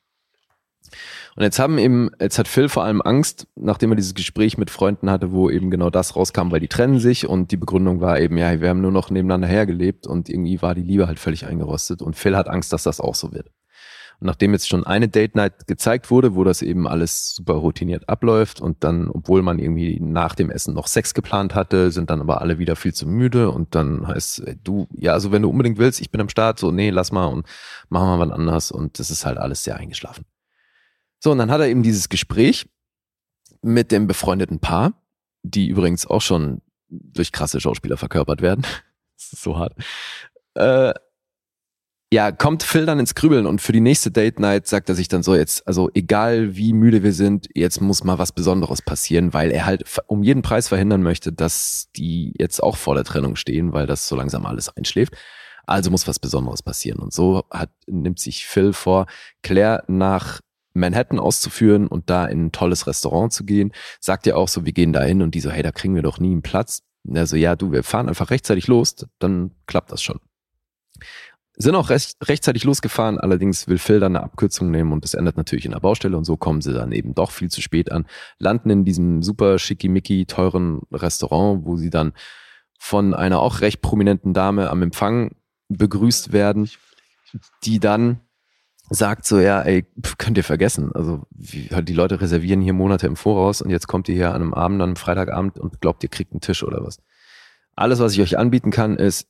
Und 1.36 1.42
jetzt 1.42 1.58
haben 1.58 1.78
eben, 1.78 2.10
jetzt 2.20 2.38
hat 2.38 2.46
Phil 2.46 2.68
vor 2.68 2.84
allem 2.84 3.02
Angst, 3.02 3.48
nachdem 3.56 3.90
er 3.90 3.96
dieses 3.96 4.14
Gespräch 4.14 4.56
mit 4.56 4.70
Freunden 4.70 5.10
hatte, 5.10 5.32
wo 5.32 5.50
eben 5.50 5.70
genau 5.70 5.90
das 5.90 6.14
rauskam, 6.14 6.52
weil 6.52 6.60
die 6.60 6.68
trennen 6.68 7.00
sich 7.00 7.28
und 7.28 7.50
die 7.50 7.56
Begründung 7.56 8.00
war 8.00 8.20
eben, 8.20 8.38
ja, 8.38 8.60
wir 8.60 8.68
haben 8.68 8.80
nur 8.80 8.92
noch 8.92 9.10
nebeneinander 9.10 9.48
hergelebt 9.48 10.06
und 10.06 10.28
irgendwie 10.28 10.62
war 10.62 10.74
die 10.74 10.82
Liebe 10.82 11.08
halt 11.08 11.18
völlig 11.18 11.46
eingerostet 11.46 12.02
und 12.02 12.14
Phil 12.14 12.36
hat 12.36 12.48
Angst, 12.48 12.72
dass 12.72 12.84
das 12.84 13.00
auch 13.00 13.16
so 13.16 13.32
wird. 13.32 13.50
Und 14.20 14.28
nachdem 14.28 14.52
jetzt 14.52 14.68
schon 14.68 14.86
eine 14.86 15.08
Date 15.08 15.34
Night 15.34 15.66
gezeigt 15.66 16.08
wurde, 16.08 16.36
wo 16.36 16.44
das 16.44 16.62
eben 16.62 16.86
alles 16.86 17.34
super 17.34 17.54
routiniert 17.54 18.08
abläuft 18.08 18.60
und 18.60 18.84
dann, 18.84 19.10
obwohl 19.10 19.42
man 19.42 19.58
irgendwie 19.58 19.98
nach 20.00 20.36
dem 20.36 20.50
Essen 20.50 20.72
noch 20.72 20.86
Sex 20.86 21.14
geplant 21.14 21.56
hatte, 21.56 21.90
sind 21.90 22.10
dann 22.10 22.20
aber 22.20 22.40
alle 22.40 22.60
wieder 22.60 22.76
viel 22.76 22.94
zu 22.94 23.08
müde 23.08 23.50
und 23.50 23.74
dann 23.74 24.06
heißt, 24.06 24.44
du, 24.62 24.86
ja, 24.96 25.14
also 25.14 25.32
wenn 25.32 25.42
du 25.42 25.50
unbedingt 25.50 25.78
willst, 25.78 26.00
ich 26.00 26.12
bin 26.12 26.20
am 26.20 26.28
Start, 26.28 26.60
so, 26.60 26.70
nee, 26.70 26.90
lass 26.90 27.10
mal 27.10 27.26
und 27.26 27.44
machen 27.88 28.06
wir 28.06 28.24
was 28.24 28.30
anders 28.30 28.70
und 28.70 29.00
das 29.00 29.10
ist 29.10 29.26
halt 29.26 29.38
alles 29.38 29.64
sehr 29.64 29.76
eingeschlafen. 29.76 30.24
So, 31.24 31.32
und 31.32 31.38
dann 31.38 31.50
hat 31.50 31.62
er 31.62 31.68
eben 31.68 31.82
dieses 31.82 32.10
Gespräch 32.10 32.66
mit 33.62 33.92
dem 33.92 34.06
befreundeten 34.06 34.60
Paar, 34.60 34.92
die 35.42 35.68
übrigens 35.68 36.06
auch 36.06 36.20
schon 36.20 36.60
durch 36.90 37.32
krasse 37.32 37.62
Schauspieler 37.62 37.96
verkörpert 37.96 38.42
werden. 38.42 38.66
Das 39.16 39.32
ist 39.32 39.42
so 39.44 39.56
hart. 39.56 39.72
Äh, 40.54 40.92
ja, 42.12 42.32
kommt 42.32 42.64
Phil 42.64 42.84
dann 42.84 42.98
ins 42.98 43.14
Grübeln 43.14 43.46
und 43.46 43.60
für 43.60 43.70
die 43.70 43.80
nächste 43.80 44.10
Date 44.10 44.40
Night 44.40 44.66
sagt 44.66 44.88
er 44.88 44.96
sich 44.96 45.06
dann 45.06 45.22
so 45.22 45.36
jetzt, 45.36 45.66
also 45.68 45.88
egal 45.94 46.56
wie 46.56 46.72
müde 46.72 47.04
wir 47.04 47.12
sind, 47.12 47.48
jetzt 47.54 47.80
muss 47.80 48.02
mal 48.02 48.18
was 48.18 48.32
Besonderes 48.32 48.82
passieren, 48.82 49.32
weil 49.32 49.52
er 49.52 49.66
halt 49.66 49.84
um 50.08 50.24
jeden 50.24 50.42
Preis 50.42 50.66
verhindern 50.66 51.02
möchte, 51.02 51.32
dass 51.32 51.90
die 51.96 52.34
jetzt 52.38 52.60
auch 52.60 52.76
vor 52.76 52.96
der 52.96 53.04
Trennung 53.04 53.36
stehen, 53.36 53.72
weil 53.72 53.86
das 53.86 54.08
so 54.08 54.16
langsam 54.16 54.46
alles 54.46 54.76
einschläft. 54.76 55.14
Also 55.64 55.92
muss 55.92 56.08
was 56.08 56.18
Besonderes 56.18 56.62
passieren. 56.62 56.98
Und 56.98 57.14
so 57.14 57.44
hat, 57.50 57.70
nimmt 57.86 58.18
sich 58.18 58.46
Phil 58.46 58.72
vor, 58.72 59.06
Claire 59.42 59.84
nach 59.86 60.40
Manhattan 60.74 61.18
auszuführen 61.18 61.86
und 61.86 62.10
da 62.10 62.26
in 62.26 62.46
ein 62.46 62.52
tolles 62.52 62.86
Restaurant 62.86 63.32
zu 63.32 63.44
gehen. 63.44 63.72
Sagt 64.00 64.26
ja 64.26 64.36
auch 64.36 64.48
so, 64.48 64.64
wir 64.64 64.72
gehen 64.72 64.92
da 64.92 65.02
hin 65.02 65.22
und 65.22 65.34
die 65.34 65.40
so, 65.40 65.50
hey, 65.50 65.62
da 65.62 65.72
kriegen 65.72 65.94
wir 65.94 66.02
doch 66.02 66.18
nie 66.18 66.32
einen 66.32 66.42
Platz. 66.42 66.82
Und 67.04 67.16
er 67.16 67.26
so, 67.26 67.36
ja, 67.36 67.56
du, 67.56 67.72
wir 67.72 67.82
fahren 67.82 68.08
einfach 68.08 68.30
rechtzeitig 68.30 68.66
los, 68.66 69.06
dann 69.18 69.52
klappt 69.66 69.92
das 69.92 70.02
schon. 70.02 70.20
Sind 71.56 71.76
auch 71.76 71.88
recht, 71.90 72.16
rechtzeitig 72.24 72.64
losgefahren, 72.64 73.18
allerdings 73.18 73.68
will 73.68 73.78
Phil 73.78 74.00
dann 74.00 74.16
eine 74.16 74.24
Abkürzung 74.24 74.72
nehmen 74.72 74.92
und 74.92 75.04
das 75.04 75.14
endet 75.14 75.36
natürlich 75.36 75.64
in 75.64 75.70
der 75.70 75.78
Baustelle 75.78 76.16
und 76.16 76.24
so 76.24 76.36
kommen 76.36 76.60
sie 76.60 76.72
dann 76.72 76.90
eben 76.90 77.14
doch 77.14 77.30
viel 77.30 77.48
zu 77.48 77.62
spät 77.62 77.92
an, 77.92 78.06
landen 78.38 78.70
in 78.70 78.84
diesem 78.84 79.22
super 79.22 79.60
schickimicki 79.60 80.26
teuren 80.26 80.80
Restaurant, 80.90 81.64
wo 81.64 81.76
sie 81.76 81.90
dann 81.90 82.12
von 82.76 83.14
einer 83.14 83.38
auch 83.38 83.60
recht 83.60 83.82
prominenten 83.82 84.34
Dame 84.34 84.68
am 84.68 84.82
Empfang 84.82 85.36
begrüßt 85.68 86.32
werden, 86.32 86.68
die 87.62 87.78
dann 87.78 88.20
sagt 88.90 89.26
so, 89.26 89.40
ja, 89.40 89.62
ey, 89.62 89.86
könnt 90.18 90.36
ihr 90.36 90.44
vergessen. 90.44 90.92
Also 90.94 91.22
wie, 91.30 91.68
halt 91.70 91.88
die 91.88 91.94
Leute 91.94 92.20
reservieren 92.20 92.60
hier 92.60 92.74
Monate 92.74 93.06
im 93.06 93.16
Voraus 93.16 93.62
und 93.62 93.70
jetzt 93.70 93.86
kommt 93.86 94.08
ihr 94.08 94.14
hier 94.14 94.34
an 94.34 94.42
einem 94.42 94.54
Abend, 94.54 94.80
an 94.82 94.90
einem 94.90 94.96
Freitagabend 94.96 95.58
und 95.58 95.80
glaubt, 95.80 96.02
ihr 96.02 96.10
kriegt 96.10 96.32
einen 96.32 96.40
Tisch 96.40 96.62
oder 96.62 96.84
was. 96.84 96.98
Alles, 97.76 97.98
was 97.98 98.12
ich 98.12 98.20
euch 98.20 98.38
anbieten 98.38 98.70
kann, 98.70 98.96
ist, 98.96 99.26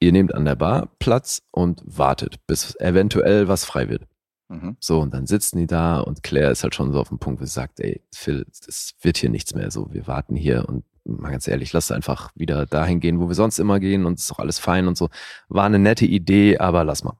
ihr 0.00 0.12
nehmt 0.12 0.34
an 0.34 0.44
der 0.44 0.54
Bar 0.54 0.90
Platz 0.98 1.42
und 1.50 1.82
wartet, 1.84 2.46
bis 2.46 2.76
eventuell 2.76 3.48
was 3.48 3.64
frei 3.64 3.88
wird. 3.88 4.02
Mhm. 4.48 4.76
So, 4.80 5.00
und 5.00 5.12
dann 5.12 5.26
sitzen 5.26 5.58
die 5.58 5.66
da 5.66 6.00
und 6.00 6.22
Claire 6.22 6.50
ist 6.50 6.62
halt 6.62 6.74
schon 6.74 6.92
so 6.92 7.00
auf 7.00 7.08
dem 7.08 7.18
Punkt, 7.18 7.40
wo 7.40 7.44
sie 7.44 7.52
sagt, 7.52 7.80
ey, 7.80 8.02
Phil, 8.14 8.46
es 8.50 8.94
wird 9.02 9.18
hier 9.18 9.30
nichts 9.30 9.54
mehr 9.54 9.70
so. 9.70 9.92
Wir 9.92 10.06
warten 10.06 10.36
hier 10.36 10.68
und 10.68 10.84
mal 11.04 11.30
ganz 11.30 11.48
ehrlich, 11.48 11.72
lass 11.72 11.90
einfach 11.90 12.30
wieder 12.34 12.66
dahin 12.66 13.00
gehen, 13.00 13.18
wo 13.18 13.28
wir 13.28 13.34
sonst 13.34 13.58
immer 13.58 13.80
gehen 13.80 14.04
und 14.06 14.18
ist 14.18 14.30
doch 14.30 14.38
alles 14.38 14.58
fein 14.58 14.88
und 14.88 14.96
so. 14.96 15.08
War 15.48 15.64
eine 15.64 15.78
nette 15.78 16.06
Idee, 16.06 16.58
aber 16.58 16.84
lass 16.84 17.04
mal. 17.04 17.18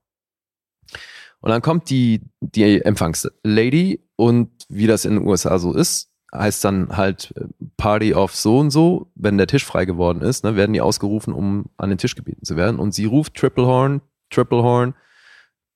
Und 1.40 1.50
dann 1.50 1.62
kommt 1.62 1.90
die, 1.90 2.22
die 2.40 2.82
Empfangslady 2.82 4.00
und 4.16 4.50
wie 4.68 4.86
das 4.86 5.04
in 5.04 5.14
den 5.14 5.26
USA 5.26 5.58
so 5.58 5.72
ist, 5.72 6.10
heißt 6.34 6.64
dann 6.64 6.96
halt 6.96 7.32
äh, 7.36 7.44
Party 7.76 8.14
of 8.14 8.34
so 8.34 8.58
und 8.58 8.70
so, 8.70 9.10
wenn 9.14 9.38
der 9.38 9.46
Tisch 9.46 9.64
frei 9.64 9.84
geworden 9.84 10.20
ist, 10.20 10.44
ne, 10.44 10.56
werden 10.56 10.72
die 10.72 10.80
ausgerufen, 10.80 11.32
um 11.32 11.66
an 11.76 11.88
den 11.88 11.98
Tisch 11.98 12.14
gebeten 12.14 12.44
zu 12.44 12.56
werden. 12.56 12.78
Und 12.78 12.92
sie 12.92 13.06
ruft 13.06 13.34
Triple 13.34 13.66
Horn, 13.66 14.02
Triple 14.30 14.62
Horn, 14.62 14.94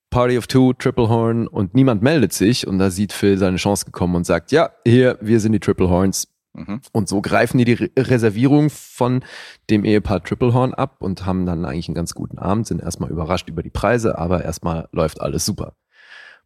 Party 0.09 0.37
of 0.37 0.45
Two, 0.45 0.73
Triple 0.73 1.09
Horn 1.09 1.47
und 1.47 1.73
niemand 1.73 2.03
meldet 2.03 2.33
sich. 2.33 2.67
Und 2.67 2.77
da 2.77 2.91
sieht 2.91 3.13
Phil 3.13 3.37
seine 3.37 3.57
Chance 3.57 3.85
gekommen 3.85 4.15
und 4.15 4.25
sagt, 4.25 4.51
ja, 4.51 4.71
hier, 4.85 5.17
wir 5.21 5.39
sind 5.39 5.53
die 5.53 5.59
Triple 5.59 5.89
Horns. 5.89 6.27
Mhm. 6.53 6.81
Und 6.91 7.09
so 7.09 7.21
greifen 7.21 7.57
die 7.57 7.65
die 7.65 7.73
Re 7.73 7.89
Reservierung 7.97 8.69
von 8.69 9.23
dem 9.69 9.85
Ehepaar 9.85 10.23
Triplehorn 10.23 10.73
ab 10.73 11.01
und 11.01 11.25
haben 11.25 11.45
dann 11.45 11.65
eigentlich 11.65 11.87
einen 11.87 11.95
ganz 11.95 12.13
guten 12.13 12.37
Abend, 12.37 12.67
sind 12.67 12.81
erstmal 12.81 13.09
überrascht 13.09 13.49
über 13.49 13.63
die 13.63 13.71
Preise, 13.71 14.17
aber 14.17 14.43
erstmal 14.43 14.87
läuft 14.91 15.19
alles 15.19 15.45
super. 15.45 15.75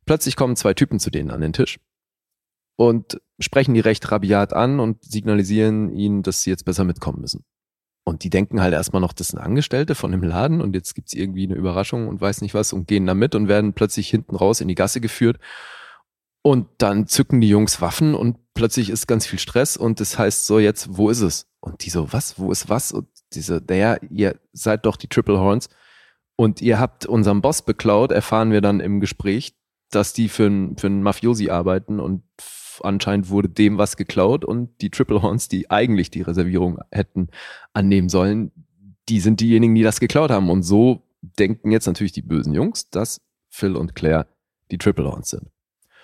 Plötzlich 0.05 0.37
kommen 0.37 0.55
zwei 0.55 0.73
Typen 0.73 0.99
zu 0.99 1.09
denen 1.09 1.31
an 1.31 1.41
den 1.41 1.53
Tisch 1.53 1.79
und 2.77 3.19
sprechen 3.39 3.73
die 3.73 3.81
recht 3.81 4.09
rabiat 4.09 4.53
an 4.53 4.79
und 4.79 5.03
signalisieren 5.03 5.91
ihnen, 5.91 6.23
dass 6.23 6.43
sie 6.43 6.49
jetzt 6.49 6.63
besser 6.63 6.85
mitkommen 6.85 7.19
müssen. 7.19 7.43
Und 8.05 8.23
die 8.23 8.29
denken 8.29 8.61
halt 8.61 8.73
erstmal 8.73 9.01
noch, 9.01 9.11
das 9.11 9.29
sind 9.29 9.39
Angestellte 9.39 9.93
von 9.93 10.11
dem 10.11 10.23
Laden 10.23 10.61
und 10.61 10.73
jetzt 10.73 10.95
gibt's 10.95 11.13
irgendwie 11.13 11.43
eine 11.43 11.55
Überraschung 11.55 12.07
und 12.07 12.21
weiß 12.21 12.41
nicht 12.41 12.53
was 12.53 12.71
und 12.71 12.87
gehen 12.87 13.05
da 13.05 13.13
mit 13.13 13.35
und 13.35 13.49
werden 13.49 13.73
plötzlich 13.73 14.09
hinten 14.09 14.37
raus 14.37 14.61
in 14.61 14.69
die 14.69 14.75
Gasse 14.75 15.01
geführt. 15.01 15.39
Und 16.41 16.69
dann 16.77 17.07
zücken 17.07 17.41
die 17.41 17.49
Jungs 17.49 17.81
Waffen 17.81 18.15
und 18.15 18.37
plötzlich 18.57 18.89
ist 18.89 19.07
ganz 19.07 19.25
viel 19.25 19.39
Stress 19.39 19.77
und 19.77 19.99
das 19.99 20.17
heißt 20.17 20.47
so 20.47 20.59
jetzt, 20.59 20.97
wo 20.97 21.09
ist 21.09 21.21
es? 21.21 21.47
Und 21.59 21.85
die 21.85 21.89
so, 21.89 22.11
was, 22.11 22.37
wo 22.39 22.51
ist 22.51 22.69
was? 22.69 22.91
Und 22.91 23.07
diese, 23.33 23.63
naja, 23.69 23.97
ihr 24.09 24.35
seid 24.51 24.85
doch 24.85 24.97
die 24.97 25.07
Triple 25.07 25.39
Horns 25.39 25.69
und 26.35 26.61
ihr 26.61 26.79
habt 26.79 27.05
unseren 27.05 27.41
Boss 27.41 27.61
beklaut, 27.61 28.11
erfahren 28.11 28.51
wir 28.51 28.61
dann 28.61 28.79
im 28.79 28.99
Gespräch, 28.99 29.55
dass 29.91 30.13
die 30.13 30.27
für 30.27 30.47
einen 30.47 30.77
für 30.77 30.87
einen 30.87 31.03
Mafiosi 31.03 31.49
arbeiten 31.49 31.99
und 31.99 32.23
anscheinend 32.81 33.29
wurde 33.29 33.49
dem 33.49 33.77
was 33.77 33.95
geklaut 33.95 34.43
und 34.43 34.81
die 34.81 34.89
Triple 34.89 35.21
Horns, 35.21 35.47
die 35.47 35.69
eigentlich 35.69 36.11
die 36.11 36.21
Reservierung 36.21 36.79
hätten 36.91 37.29
annehmen 37.73 38.09
sollen, 38.09 38.51
die 39.07 39.19
sind 39.19 39.39
diejenigen, 39.39 39.75
die 39.75 39.83
das 39.83 39.99
geklaut 39.99 40.31
haben. 40.31 40.49
Und 40.49 40.63
so 40.63 41.03
denken 41.21 41.71
jetzt 41.71 41.87
natürlich 41.87 42.11
die 42.11 42.21
bösen 42.21 42.53
Jungs, 42.53 42.89
dass 42.89 43.21
Phil 43.49 43.75
und 43.75 43.95
Claire 43.95 44.27
die 44.71 44.77
Triple 44.77 45.05
Horns 45.05 45.29
sind 45.29 45.49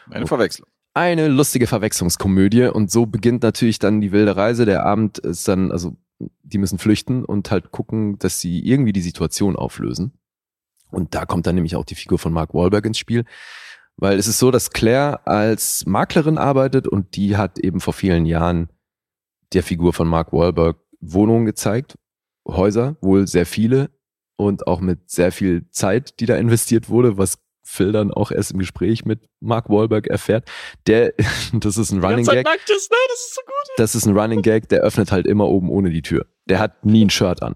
Eine 0.10 0.28
Verwechslung. 0.28 0.68
Eine 0.94 1.28
lustige 1.28 1.68
Verwechslungskomödie 1.68 2.66
und 2.66 2.92
so 2.92 3.06
beginnt 3.06 3.44
natürlich 3.44 3.80
dann 3.80 4.02
die 4.02 4.12
wilde 4.12 4.36
Reise. 4.36 4.66
Der 4.66 4.86
Abend 4.86 5.18
ist 5.18 5.48
dann, 5.48 5.72
also 5.72 5.96
die 6.20 6.58
müssen 6.58 6.78
flüchten 6.78 7.26
und 7.26 7.50
halt 7.52 7.72
gucken, 7.72 8.20
dass 8.20 8.40
sie 8.40 8.60
irgendwie 8.60 8.94
die 8.94 9.02
Situation 9.02 9.56
auflösen. 9.56 10.14
Und 10.92 11.16
da 11.16 11.26
kommt 11.26 11.48
dann 11.48 11.56
nämlich 11.56 11.76
auch 11.76 11.86
die 11.86 11.96
Figur 11.96 12.20
von 12.20 12.32
Mark 12.32 12.54
Wahlberg 12.54 12.86
ins 12.86 13.00
Spiel, 13.00 13.26
weil 13.98 14.18
es 14.18 14.28
ist 14.28 14.38
so, 14.38 14.52
dass 14.52 14.70
Claire 14.70 15.26
als 15.26 15.86
Maklerin 15.86 16.38
arbeitet 16.38 16.88
und 16.88 17.16
die 17.16 17.38
hat 17.38 17.58
eben 17.60 17.80
vor 17.80 17.94
vielen 17.94 18.26
Jahren 18.26 18.70
der 19.54 19.64
Figur 19.64 19.94
von 19.94 20.08
Mark 20.08 20.32
Wahlberg 20.34 20.78
Wohnungen 21.00 21.46
gezeigt, 21.46 21.98
Häuser, 22.48 22.98
wohl 23.02 23.28
sehr 23.28 23.46
viele 23.46 23.90
und 24.36 24.68
auch 24.68 24.82
mit 24.82 25.10
sehr 25.10 25.32
viel 25.32 25.70
Zeit, 25.70 26.20
die 26.20 26.26
da 26.26 26.36
investiert 26.36 26.90
wurde, 26.90 27.18
was 27.18 27.40
Phil 27.64 27.92
dann 27.92 28.12
auch 28.12 28.32
erst 28.32 28.52
im 28.52 28.60
Gespräch 28.60 29.06
mit 29.06 29.22
Mark 29.40 29.70
Wahlberg 29.70 30.08
erfährt. 30.08 30.50
Der, 30.86 31.14
das 31.54 31.78
ist 31.78 31.92
ein 31.92 32.02
Die 32.02 32.06
Running 32.06 32.26
Gag, 32.26 32.46
nackt 32.46 32.70
ist, 32.70 32.92
ne? 32.92 32.98
Das 33.10 33.20
ist 33.20 33.36
so 33.36 33.42
gut. 33.42 33.78
das 33.78 33.96
ist 33.96 34.06
ein 34.06 34.18
Running 34.18 34.42
Gag, 34.42 34.70
der 34.70 34.82
öffnet 34.82 35.12
halt 35.12 35.26
immer 35.26 35.48
oben 35.48 35.70
ohne 35.70 35.90
die 35.90 36.02
Tür. 36.02 36.26
Der 36.46 36.60
hat 36.60 36.86
nie 36.86 37.06
ein 37.06 37.10
Shirt 37.10 37.42
an. 37.42 37.56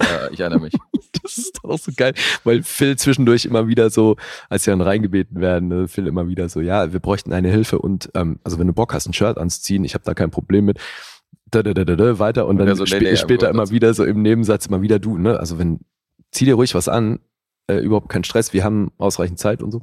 Ja, 0.00 0.30
ich 0.30 0.40
erinnere 0.40 0.60
mich. 0.60 0.72
Das 1.22 1.38
ist 1.38 1.60
doch 1.62 1.70
auch 1.70 1.78
so 1.78 1.92
geil, 1.94 2.14
weil 2.42 2.64
Phil 2.64 2.96
zwischendurch 2.96 3.44
immer 3.44 3.68
wieder 3.68 3.90
so, 3.90 4.16
als 4.48 4.64
sie 4.64 4.72
dann 4.72 4.80
reingebeten 4.80 5.40
werden, 5.40 5.68
ne, 5.68 5.86
Phil 5.86 6.08
immer 6.08 6.26
wieder 6.26 6.48
so, 6.48 6.60
ja, 6.60 6.92
wir 6.92 6.98
bräuchten 6.98 7.32
eine 7.32 7.48
Hilfe 7.48 7.78
und 7.78 8.10
ähm, 8.14 8.40
also 8.42 8.58
wenn 8.58 8.66
du 8.66 8.72
Bock 8.72 8.92
hast, 8.92 9.06
ein 9.06 9.12
Shirt 9.12 9.38
anzuziehen, 9.38 9.84
ich 9.84 9.94
habe 9.94 10.02
da 10.04 10.14
kein 10.14 10.32
Problem 10.32 10.64
mit. 10.64 10.80
Da, 11.50 11.62
da, 11.62 11.74
da, 11.74 11.84
da, 11.84 11.94
da, 11.94 12.18
weiter 12.18 12.46
und 12.46 12.58
Und 12.58 12.66
dann 12.66 12.74
so, 12.74 12.84
nee, 12.84 13.14
später 13.14 13.50
immer 13.50 13.70
wieder 13.70 13.94
so 13.94 14.04
im 14.04 14.22
Nebensatz 14.22 14.66
immer 14.66 14.82
wieder 14.82 14.98
du, 14.98 15.16
ne? 15.16 15.38
Also 15.38 15.58
wenn 15.58 15.80
zieh 16.32 16.46
dir 16.46 16.54
ruhig 16.54 16.74
was 16.74 16.88
an, 16.88 17.20
äh, 17.68 17.76
überhaupt 17.78 18.08
kein 18.08 18.24
Stress, 18.24 18.52
wir 18.52 18.64
haben 18.64 18.92
ausreichend 18.98 19.38
Zeit 19.38 19.62
und 19.62 19.70
so. 19.72 19.82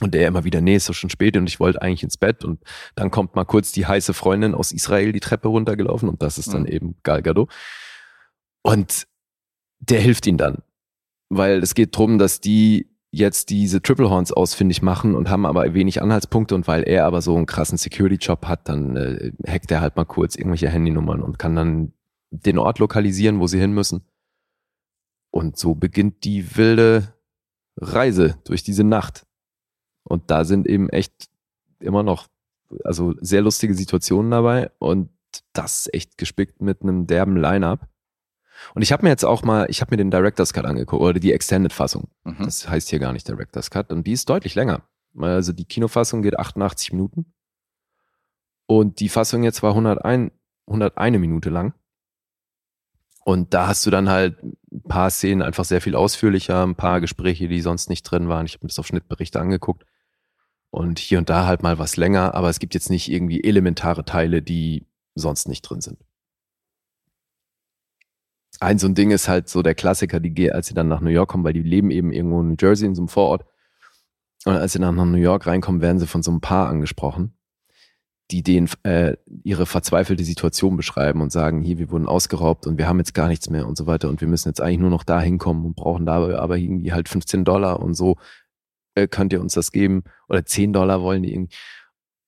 Und 0.00 0.14
der 0.14 0.28
immer 0.28 0.44
wieder, 0.44 0.60
nee, 0.60 0.76
ist 0.76 0.88
doch 0.88 0.94
schon 0.94 1.10
spät 1.10 1.36
und 1.36 1.48
ich 1.48 1.58
wollte 1.58 1.82
eigentlich 1.82 2.04
ins 2.04 2.16
Bett 2.16 2.44
und 2.44 2.60
dann 2.94 3.10
kommt 3.10 3.34
mal 3.34 3.44
kurz 3.44 3.72
die 3.72 3.86
heiße 3.86 4.14
Freundin 4.14 4.54
aus 4.54 4.70
Israel 4.70 5.10
die 5.12 5.18
Treppe 5.20 5.48
runtergelaufen 5.48 6.08
und 6.08 6.22
das 6.22 6.38
ist 6.38 6.52
dann 6.54 6.62
Mhm. 6.62 6.68
eben 6.68 6.94
Gal 7.02 7.22
Gadot. 7.22 7.50
Und 8.62 9.06
der 9.80 10.00
hilft 10.00 10.26
ihnen 10.26 10.38
dann. 10.38 10.58
Weil 11.30 11.62
es 11.62 11.74
geht 11.74 11.96
drum, 11.96 12.18
dass 12.18 12.40
die 12.40 12.90
jetzt 13.10 13.50
diese 13.50 13.80
Triple 13.82 14.08
Horns 14.10 14.32
ausfindig 14.32 14.82
machen 14.82 15.14
und 15.14 15.30
haben 15.30 15.46
aber 15.46 15.72
wenig 15.74 16.00
Anhaltspunkte 16.02 16.54
und 16.54 16.68
weil 16.68 16.82
er 16.82 17.06
aber 17.06 17.22
so 17.22 17.36
einen 17.36 17.46
krassen 17.46 17.78
Security-Job 17.78 18.46
hat, 18.46 18.68
dann 18.68 18.96
äh, 18.96 19.32
hackt 19.46 19.70
er 19.70 19.80
halt 19.80 19.96
mal 19.96 20.04
kurz 20.04 20.36
irgendwelche 20.36 20.68
Handynummern 20.68 21.22
und 21.22 21.38
kann 21.38 21.56
dann 21.56 21.92
den 22.30 22.58
Ort 22.58 22.78
lokalisieren, 22.78 23.40
wo 23.40 23.46
sie 23.46 23.58
hin 23.58 23.72
müssen. 23.72 24.02
Und 25.30 25.58
so 25.58 25.74
beginnt 25.74 26.24
die 26.24 26.56
wilde 26.56 27.14
Reise 27.76 28.38
durch 28.44 28.62
diese 28.62 28.84
Nacht. 28.84 29.26
Und 30.02 30.30
da 30.30 30.44
sind 30.44 30.66
eben 30.66 30.88
echt 30.88 31.28
immer 31.80 32.02
noch, 32.02 32.28
also 32.84 33.14
sehr 33.20 33.42
lustige 33.42 33.74
Situationen 33.74 34.30
dabei 34.30 34.70
und 34.78 35.10
das 35.52 35.88
echt 35.92 36.18
gespickt 36.18 36.60
mit 36.62 36.82
einem 36.82 37.06
derben 37.06 37.36
Line-Up. 37.36 37.86
Und 38.74 38.82
ich 38.82 38.92
habe 38.92 39.04
mir 39.04 39.10
jetzt 39.10 39.24
auch 39.24 39.42
mal, 39.42 39.66
ich 39.68 39.80
habe 39.80 39.92
mir 39.92 39.98
den 39.98 40.10
Director's 40.10 40.52
Cut 40.52 40.64
angeguckt 40.64 41.02
oder 41.02 41.20
die 41.20 41.32
Extended-Fassung. 41.32 42.08
Mhm. 42.24 42.44
Das 42.44 42.68
heißt 42.68 42.88
hier 42.88 42.98
gar 42.98 43.12
nicht 43.12 43.28
Director's 43.28 43.70
Cut 43.70 43.90
und 43.92 44.06
die 44.06 44.12
ist 44.12 44.28
deutlich 44.28 44.54
länger. 44.54 44.82
Also 45.18 45.52
die 45.52 45.64
Kinofassung 45.64 46.22
geht 46.22 46.38
88 46.38 46.92
Minuten 46.92 47.32
und 48.66 49.00
die 49.00 49.08
Fassung 49.08 49.42
jetzt 49.42 49.62
war 49.62 49.70
101, 49.70 50.32
101 50.66 51.18
Minute 51.18 51.50
lang. 51.50 51.74
Und 53.24 53.54
da 53.54 53.66
hast 53.66 53.84
du 53.86 53.90
dann 53.90 54.08
halt 54.08 54.38
ein 54.72 54.82
paar 54.82 55.10
Szenen 55.10 55.42
einfach 55.42 55.64
sehr 55.64 55.80
viel 55.80 55.94
ausführlicher, 55.94 56.64
ein 56.64 56.74
paar 56.74 57.00
Gespräche, 57.00 57.48
die 57.48 57.60
sonst 57.60 57.88
nicht 57.88 58.02
drin 58.04 58.28
waren. 58.28 58.46
Ich 58.46 58.54
habe 58.54 58.64
mir 58.64 58.68
das 58.68 58.78
auf 58.78 58.86
Schnittberichte 58.86 59.40
angeguckt. 59.40 59.84
Und 60.70 60.98
hier 60.98 61.18
und 61.18 61.30
da 61.30 61.46
halt 61.46 61.62
mal 61.62 61.78
was 61.78 61.96
länger, 61.96 62.34
aber 62.34 62.50
es 62.50 62.58
gibt 62.58 62.74
jetzt 62.74 62.90
nicht 62.90 63.10
irgendwie 63.10 63.42
elementare 63.42 64.04
Teile, 64.04 64.42
die 64.42 64.86
sonst 65.14 65.48
nicht 65.48 65.62
drin 65.62 65.80
sind. 65.80 65.98
Ein 68.60 68.78
so 68.78 68.88
ein 68.88 68.94
Ding 68.94 69.10
ist 69.10 69.28
halt 69.28 69.48
so 69.48 69.62
der 69.62 69.74
Klassiker, 69.74 70.20
die 70.20 70.52
als 70.52 70.66
sie 70.66 70.74
dann 70.74 70.88
nach 70.88 71.00
New 71.00 71.10
York 71.10 71.30
kommen, 71.30 71.44
weil 71.44 71.52
die 71.52 71.62
leben 71.62 71.90
eben 71.90 72.12
irgendwo 72.12 72.40
in 72.40 72.48
New 72.48 72.56
Jersey 72.60 72.86
in 72.86 72.94
so 72.94 73.02
einem 73.02 73.08
Vorort. 73.08 73.44
Und 74.44 74.56
als 74.56 74.72
sie 74.72 74.78
dann 74.78 74.96
nach 74.96 75.04
New 75.04 75.16
York 75.16 75.46
reinkommen, 75.46 75.80
werden 75.80 75.98
sie 75.98 76.06
von 76.06 76.22
so 76.22 76.30
einem 76.30 76.40
Paar 76.40 76.68
angesprochen, 76.68 77.37
die 78.30 78.42
denen 78.42 78.68
äh, 78.82 79.16
ihre 79.42 79.66
verzweifelte 79.66 80.24
Situation 80.24 80.76
beschreiben 80.76 81.22
und 81.22 81.32
sagen, 81.32 81.62
hier, 81.62 81.78
wir 81.78 81.90
wurden 81.90 82.06
ausgeraubt 82.06 82.66
und 82.66 82.76
wir 82.76 82.86
haben 82.86 82.98
jetzt 82.98 83.14
gar 83.14 83.28
nichts 83.28 83.48
mehr 83.48 83.66
und 83.66 83.76
so 83.76 83.86
weiter 83.86 84.08
und 84.08 84.20
wir 84.20 84.28
müssen 84.28 84.48
jetzt 84.48 84.60
eigentlich 84.60 84.80
nur 84.80 84.90
noch 84.90 85.04
da 85.04 85.20
hinkommen 85.20 85.64
und 85.64 85.76
brauchen 85.76 86.04
da 86.04 86.38
aber 86.38 86.58
irgendwie 86.58 86.92
halt 86.92 87.08
15 87.08 87.44
Dollar 87.44 87.80
und 87.80 87.94
so 87.94 88.16
äh, 88.94 89.08
könnt 89.08 89.32
ihr 89.32 89.40
uns 89.40 89.54
das 89.54 89.72
geben 89.72 90.04
oder 90.28 90.44
10 90.44 90.72
Dollar 90.72 91.00
wollen 91.02 91.22
die 91.22 91.32
irgendwie. 91.32 91.54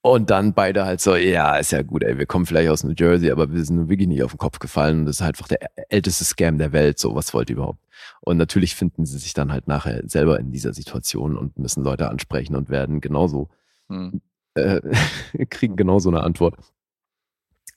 Und 0.03 0.30
dann 0.30 0.55
beide 0.55 0.86
halt 0.86 1.03
so, 1.03 1.14
ja, 1.14 1.57
ist 1.57 1.72
ja 1.72 1.82
gut, 1.82 2.03
ey, 2.03 2.16
wir 2.16 2.24
kommen 2.24 2.46
vielleicht 2.46 2.70
aus 2.70 2.84
New 2.84 2.94
Jersey, 2.96 3.30
aber 3.30 3.53
wir 3.53 3.62
sind 3.62 3.76
nur 3.76 3.90
wirklich 3.90 4.09
nicht 4.09 4.22
auf 4.22 4.32
den 4.32 4.38
Kopf 4.38 4.59
gefallen 4.59 5.01
und 5.01 5.07
das 5.07 5.16
ist 5.16 5.22
halt 5.22 5.36
einfach 5.36 5.48
der 5.48 5.61
älteste 5.90 6.24
Scam 6.24 6.57
der 6.57 6.72
Welt, 6.72 6.98
so, 6.98 7.14
was 7.14 7.34
wollt 7.34 7.51
ihr 7.51 7.57
überhaupt? 7.57 7.84
Und 8.22 8.38
natürlich 8.38 8.74
finden 8.74 9.05
sie 9.05 9.18
sich 9.18 9.34
dann 9.34 9.53
halt 9.53 9.68
nachher 9.68 10.03
selber 10.07 10.40
in 10.40 10.53
dieser 10.53 10.72
Situation 10.72 11.36
und 11.36 11.59
müssen 11.59 11.84
Leute 11.84 12.09
ansprechen 12.09 12.57
und 12.57 12.70
werden 12.70 13.03
genauso 13.03 13.51
Mhm. 13.90 14.20
Äh, 14.55 14.80
kriegen 15.51 15.76
genauso 15.76 16.09
eine 16.11 16.22
Antwort. 16.22 16.57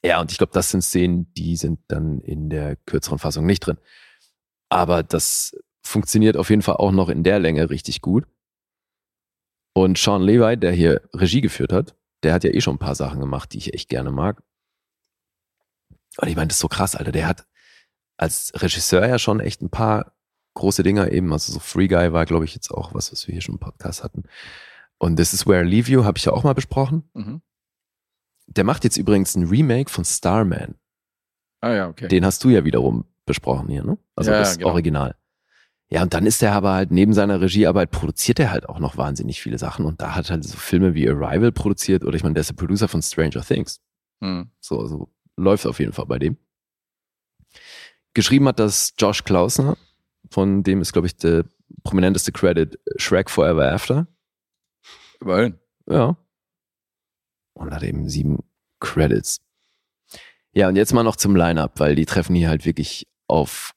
Ja, 0.04 0.20
und 0.20 0.32
ich 0.32 0.38
glaube, 0.38 0.54
das 0.54 0.70
sind 0.70 0.82
Szenen, 0.82 1.34
die 1.34 1.56
sind 1.56 1.80
dann 1.88 2.20
in 2.20 2.50
der 2.50 2.76
kürzeren 2.76 3.20
Fassung 3.20 3.46
nicht 3.46 3.62
drin. 3.62 3.78
Aber 4.70 5.02
das 5.04 5.56
funktioniert 5.82 6.36
auf 6.36 6.50
jeden 6.50 6.62
Fall 6.62 6.76
auch 6.76 6.92
noch 6.92 7.10
in 7.10 7.24
der 7.24 7.40
Länge 7.40 7.70
richtig 7.70 8.02
gut. 8.02 8.26
Und 9.74 9.98
Sean 9.98 10.22
Levi, 10.22 10.58
der 10.58 10.72
hier 10.72 11.02
Regie 11.14 11.42
geführt 11.42 11.72
hat, 11.74 11.96
der 12.24 12.34
hat 12.34 12.44
ja 12.44 12.52
eh 12.52 12.62
schon 12.62 12.76
ein 12.76 12.80
paar 12.80 12.96
Sachen 12.96 13.20
gemacht, 13.20 13.54
die 13.54 13.58
ich 13.58 13.74
echt 13.74 13.90
gerne 13.90 14.12
mag. 14.12 14.44
Und 16.18 16.28
ich 16.28 16.36
meine, 16.36 16.48
das 16.48 16.58
ist 16.58 16.62
so 16.62 16.68
krass, 16.68 16.96
Alter. 16.96 17.12
Der 17.12 17.28
hat 17.28 17.46
als 18.18 18.52
Regisseur 18.56 19.08
ja 19.08 19.18
schon 19.20 19.40
echt 19.40 19.62
ein 19.62 19.70
paar 19.70 20.14
große 20.54 20.84
Dinger 20.84 21.12
eben. 21.12 21.34
Also 21.34 21.54
so 21.54 21.60
Free 21.60 21.88
Guy 21.88 22.14
war, 22.14 22.26
glaube 22.26 22.46
ich, 22.46 22.54
jetzt 22.54 22.72
auch 22.72 22.94
was, 22.94 23.12
was 23.12 23.28
wir 23.28 23.34
hier 23.34 23.42
schon 23.42 23.56
im 23.56 23.60
Podcast 23.60 24.04
hatten. 24.04 24.24
Und 25.04 25.18
This 25.18 25.34
is 25.34 25.46
Where 25.46 25.66
I 25.66 25.68
Leave 25.68 25.92
You 25.92 26.06
habe 26.06 26.18
ich 26.18 26.24
ja 26.24 26.32
auch 26.32 26.46
mal 26.46 26.54
besprochen. 26.54 27.04
Mhm. 27.14 27.42
Der 28.48 28.64
macht 28.64 28.86
jetzt 28.86 28.96
übrigens 28.96 29.36
ein 29.36 29.44
Remake 29.44 29.90
von 29.90 30.06
Starman. 30.06 30.76
Ah 31.60 31.74
ja, 31.74 31.90
okay. 31.90 32.08
Den 32.08 32.26
hast 32.26 32.42
du 32.46 32.50
ja 32.50 32.64
wiederum 32.64 33.04
besprochen 33.26 33.68
hier, 33.68 33.84
ne? 33.84 33.98
Also 34.16 34.32
Ja, 34.32 34.40
das 34.40 34.58
genau. 34.58 34.70
Original. 34.70 35.18
Ja, 35.90 36.04
und 36.04 36.14
dann 36.14 36.26
ist 36.26 36.42
er 36.42 36.54
aber 36.54 36.72
halt 36.72 36.92
neben 36.92 37.14
seiner 37.14 37.42
Regiearbeit 37.42 37.92
produziert 37.92 38.40
er 38.40 38.52
halt 38.52 38.70
auch 38.70 38.80
noch 38.80 38.96
wahnsinnig 38.96 39.42
viele 39.42 39.58
Sachen 39.58 39.84
und 39.84 40.00
da 40.02 40.16
hat 40.16 40.32
halt 40.32 40.46
so 40.46 40.56
Filme 40.56 40.94
wie 40.94 41.10
Arrival 41.10 41.52
produziert 41.52 42.06
oder 42.06 42.16
ich 42.16 42.24
meine, 42.24 42.36
der 42.36 42.42
ist 42.42 42.52
der 42.52 42.56
Producer 42.56 42.88
von 42.88 43.02
Stranger 43.02 43.42
Things. 43.42 43.82
Mhm. 44.22 44.52
So, 44.62 44.88
so 44.88 45.10
läuft 45.36 45.68
auf 45.68 45.80
jeden 45.80 45.92
Fall 45.92 46.06
bei 46.06 46.18
dem. 46.18 46.38
Geschrieben 48.14 48.48
hat 48.48 48.58
das 48.58 48.94
Josh 48.98 49.26
Klausner, 49.26 49.76
von 50.32 50.64
dem 50.64 50.80
ist, 50.80 50.94
glaube 50.94 51.08
ich, 51.08 51.18
der 51.18 51.44
prominenteste 51.84 52.32
Credit 52.32 52.80
Shrek 52.96 53.30
Forever 53.30 53.70
After. 53.70 54.08
Immerhin. 55.24 55.56
Ja. 55.90 56.18
Und 57.54 57.74
hat 57.74 57.84
eben 57.84 58.10
sieben 58.10 58.44
Credits. 58.80 59.40
Ja, 60.54 60.68
und 60.68 60.76
jetzt 60.76 60.94
mal 60.94 61.04
noch 61.04 61.16
zum 61.16 61.36
Line-Up, 61.36 61.80
weil 61.80 61.96
die 61.96 62.06
treffen 62.06 62.36
hier 62.36 62.50
halt 62.50 62.66
wirklich 62.66 63.08
auf 63.28 63.74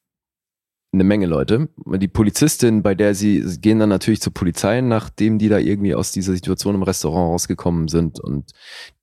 eine 0.92 1.04
Menge 1.04 1.26
Leute. 1.26 1.68
Die 1.76 2.08
Polizistin, 2.08 2.82
bei 2.82 2.94
der 2.94 3.14
sie 3.14 3.58
gehen 3.60 3.78
dann 3.78 3.88
natürlich 3.88 4.20
zur 4.20 4.34
Polizei, 4.34 4.80
nachdem 4.80 5.38
die 5.38 5.48
da 5.48 5.58
irgendwie 5.58 5.94
aus 5.94 6.12
dieser 6.12 6.32
Situation 6.32 6.74
im 6.74 6.82
Restaurant 6.82 7.32
rausgekommen 7.32 7.88
sind. 7.88 8.18
Und 8.18 8.52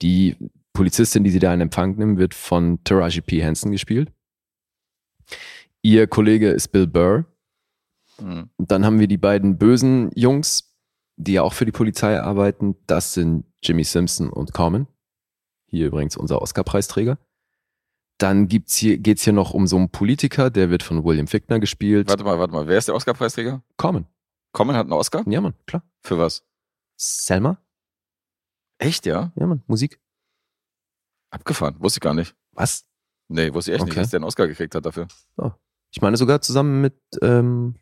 die 0.02 0.36
Polizistin, 0.74 1.24
die 1.24 1.30
sie 1.30 1.40
da 1.40 1.54
in 1.54 1.62
Empfang 1.62 1.96
nimmt, 1.96 2.18
wird 2.18 2.34
von 2.34 2.84
Taraji 2.84 3.22
P. 3.22 3.42
Henson 3.42 3.72
gespielt. 3.72 4.12
Ihr 5.82 6.08
Kollege 6.08 6.50
ist 6.50 6.70
Bill 6.70 6.88
Burr. 6.88 7.26
Mhm. 8.20 8.50
Und 8.58 8.72
dann 8.72 8.86
haben 8.86 9.00
wir 9.00 9.08
die 9.08 9.18
beiden 9.18 9.58
bösen 9.58 10.12
Jungs, 10.16 10.73
die 11.16 11.34
ja 11.34 11.44
auch 11.44 11.54
für 11.54 11.66
die 11.66 11.72
Polizei 11.72 12.20
arbeiten. 12.20 12.76
Das 12.88 13.14
sind 13.14 13.46
Jimmy 13.62 13.84
Simpson 13.84 14.30
und 14.30 14.54
Common. 14.54 14.88
Hier 15.68 15.88
übrigens 15.88 16.18
unser 16.18 16.42
Oscar-Preisträger. 16.42 17.18
Dann 18.20 18.48
gibt's 18.48 18.76
hier, 18.76 18.98
geht's 19.00 19.24
hier 19.24 19.34
noch 19.34 19.54
um 19.54 19.66
so 19.68 19.76
einen 19.76 19.90
Politiker, 19.90 20.50
der 20.50 20.70
wird 20.70 20.84
von 20.84 21.04
William 21.04 21.28
Fichtner 21.28 21.60
gespielt. 21.60 22.08
Warte 22.08 22.24
mal, 22.24 22.38
warte 22.40 22.54
mal. 22.54 22.68
Wer 22.68 22.78
ist 22.78 22.88
der 22.88 22.96
Oscar-Preisträger? 22.96 23.64
Common. 23.78 24.06
Common 24.54 24.76
hat 24.76 24.84
einen 24.84 24.94
Oscar? 24.94 25.24
Ja, 25.28 25.42
Mann, 25.42 25.56
klar. 25.66 25.84
Für 26.02 26.20
was? 26.20 26.46
Selma? 26.96 27.58
Echt, 28.78 29.06
ja? 29.06 29.32
Ja, 29.36 29.48
Mann, 29.48 29.64
Musik. 29.68 30.00
Abgefahren. 31.32 31.76
Wusste 31.80 31.98
ich 31.98 32.02
gar 32.02 32.14
nicht. 32.14 32.36
Was? 32.52 32.86
Nee, 33.30 33.52
wusste 33.54 33.72
ich 33.72 33.76
echt 33.78 33.86
nicht, 33.86 33.94
Okay. 33.94 34.02
dass 34.02 34.12
der 34.12 34.20
einen 34.20 34.26
Oscar 34.26 34.48
gekriegt 34.48 34.76
hat 34.76 34.86
dafür. 34.86 35.08
Ich 35.92 36.02
meine 36.02 36.18
sogar 36.18 36.42
zusammen 36.42 36.82
mit, 36.82 36.96
ähm, 37.22 37.76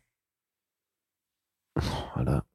oh, 1.76 1.82
Alter, 2.14 2.46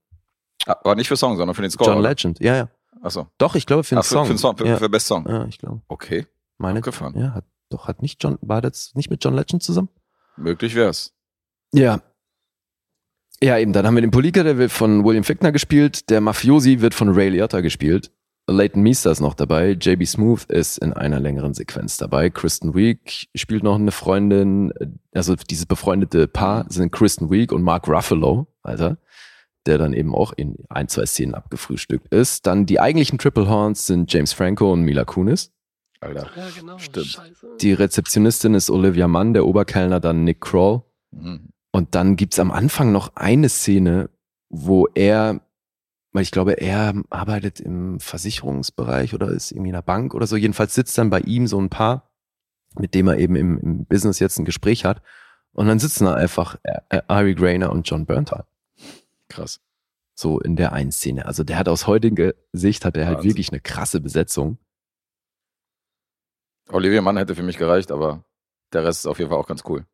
Aber 0.68 0.96
nicht 0.96 1.08
für 1.08 1.16
Song, 1.18 1.38
sondern 1.38 1.56
für 1.56 1.62
den 1.62 1.72
Score. 1.72 1.90
John 1.90 2.00
oder? 2.00 2.10
Legend. 2.10 2.40
Ja, 2.40 2.56
ja. 2.56 2.70
Achso. 3.02 3.28
Doch, 3.38 3.56
ich 3.56 3.66
glaube 3.66 3.84
für 3.84 3.96
den 3.96 4.00
Ah, 4.00 4.04
für, 4.04 4.10
Song. 4.14 4.26
für 4.26 4.34
den 4.34 4.38
Song, 4.38 4.58
für, 4.58 4.68
ja. 4.68 4.78
für 4.78 4.90
Best 4.90 5.08
Song. 5.08 5.26
ja, 5.30 5.46
ich 5.46 5.58
glaube. 5.60 5.82
Okay, 5.88 6.26
Meine, 6.58 6.80
abgefahren. 6.80 7.18
ja, 7.18 7.34
hat, 7.34 7.46
doch, 7.70 7.88
hat 7.88 8.02
nicht 8.02 8.24
John, 8.24 8.38
war 8.42 8.62
das 8.62 8.92
nicht 8.96 9.10
mit 9.10 9.24
John 9.24 9.34
Legend 9.36 9.62
zusammen? 9.64 9.90
Möglich 10.36 10.76
wär's. 10.76 11.14
Ja. 11.74 12.02
Ja, 13.42 13.58
eben, 13.60 13.72
dann 13.72 13.86
haben 13.86 13.94
wir 13.96 14.02
den 14.02 14.10
Politiker, 14.12 14.44
der 14.44 14.58
wird 14.58 14.72
von 14.72 15.06
William 15.06 15.24
Fichtner 15.24 15.52
gespielt, 15.52 16.10
der 16.10 16.22
Mafiosi 16.22 16.82
wird 16.82 16.96
von 16.96 17.10
Ray 17.10 17.30
Liotta 17.30 17.62
gespielt. 17.62 18.12
Leighton 18.50 18.82
Meester 18.82 19.12
ist 19.12 19.20
noch 19.20 19.34
dabei, 19.36 19.72
JB 19.72 20.06
Smooth 20.08 20.46
ist 20.46 20.78
in 20.78 20.94
einer 20.94 21.20
längeren 21.20 21.54
Sequenz 21.54 21.98
dabei, 21.98 22.30
Kristen 22.30 22.74
Wiig 22.74 23.28
spielt 23.36 23.62
noch 23.62 23.76
eine 23.76 23.92
Freundin, 23.92 24.74
also 25.14 25.36
dieses 25.36 25.66
befreundete 25.66 26.28
Paar 26.30 26.66
sind 26.70 26.92
Kristen 26.92 27.30
Wiig 27.30 27.52
und 27.52 27.62
Mark 27.62 27.88
Ruffalo, 27.90 28.48
Alter, 28.64 28.98
der 29.68 29.78
dann 29.78 29.94
eben 29.94 30.16
auch 30.16 30.34
in 30.34 30.56
ein, 30.70 30.88
zwei 30.88 31.06
Szenen 31.06 31.36
abgefrühstückt 31.36 32.14
ist. 32.14 32.48
Dann 32.48 32.66
die 32.66 32.80
eigentlichen 32.80 33.20
Triple 33.20 33.48
Horns 33.48 33.86
sind 33.86 34.12
James 34.12 34.34
Franco 34.34 34.72
und 34.72 34.82
Mila 34.82 35.06
Kunis. 35.06 35.52
Alter. 36.00 36.30
Ja, 36.36 36.48
genau. 36.58 36.78
Stimmt. 36.78 37.08
Scheiße. 37.08 37.48
Die 37.60 37.74
Rezeptionistin 37.74 38.54
ist 38.54 38.70
Olivia 38.70 39.08
Mann, 39.08 39.34
der 39.34 39.46
Oberkellner 39.46 40.00
dann 40.00 40.24
Nick 40.24 40.42
Kroll. 40.42 40.84
Mhm. 41.12 41.50
Und 41.72 41.96
dann 41.96 42.16
gibt's 42.16 42.40
am 42.40 42.52
Anfang 42.52 42.92
noch 42.92 43.16
eine 43.16 43.50
Szene, 43.50 44.10
wo 44.50 44.88
er, 44.94 45.42
weil 46.14 46.24
ich 46.24 46.32
glaube, 46.32 46.54
er 46.54 46.94
arbeitet 47.10 47.60
im 47.60 48.00
Versicherungsbereich 48.00 49.14
oder 49.14 49.30
ist 49.30 49.52
irgendwie 49.52 49.70
in 49.70 49.76
einer 49.76 49.82
Bank 49.82 50.14
oder 50.14 50.28
so. 50.28 50.36
Jedenfalls 50.36 50.76
sitzt 50.76 50.98
dann 50.98 51.10
bei 51.10 51.20
ihm 51.22 51.48
so 51.48 51.60
ein 51.60 51.70
Paar, 51.70 52.10
mit 52.80 52.94
dem 52.94 53.08
er 53.08 53.18
eben 53.18 53.36
im, 53.36 53.58
im 53.60 53.86
Business 53.86 54.20
jetzt 54.20 54.40
ein 54.40 54.46
Gespräch 54.46 54.86
hat. 54.86 55.02
Und 55.52 55.68
dann 55.68 55.80
sitzen 55.80 56.06
da 56.06 56.14
einfach 56.14 56.58
äh, 56.64 57.02
Ari 57.08 57.34
Grainer 57.34 57.72
und 57.72 57.90
John 57.90 58.06
Berntal. 58.06 58.46
Krass. 59.38 59.60
So 60.20 60.40
in 60.40 60.56
der 60.56 60.74
einen 60.74 60.92
Szene. 60.92 61.28
Also 61.28 61.44
der 61.44 61.60
hat 61.60 61.70
aus 61.70 61.86
heutiger 61.86 62.34
Sicht 62.52 62.86
hat 62.86 62.98
er 62.98 63.06
halt 63.06 63.18
Wahnsinn. 63.18 63.30
wirklich 63.30 63.52
eine 63.52 63.62
krasse 63.62 64.02
Besetzung. 64.02 64.58
Olivia 66.70 67.02
Mann 67.02 67.18
hätte 67.18 67.36
für 67.36 67.44
mich 67.44 67.58
gereicht, 67.58 67.92
aber 67.92 68.26
der 68.74 68.84
Rest 68.84 69.02
ist 69.02 69.06
auf 69.06 69.20
jeden 69.20 69.30
Fall 69.30 69.40
auch 69.40 69.48
ganz 69.48 69.64
cool. 69.68 69.86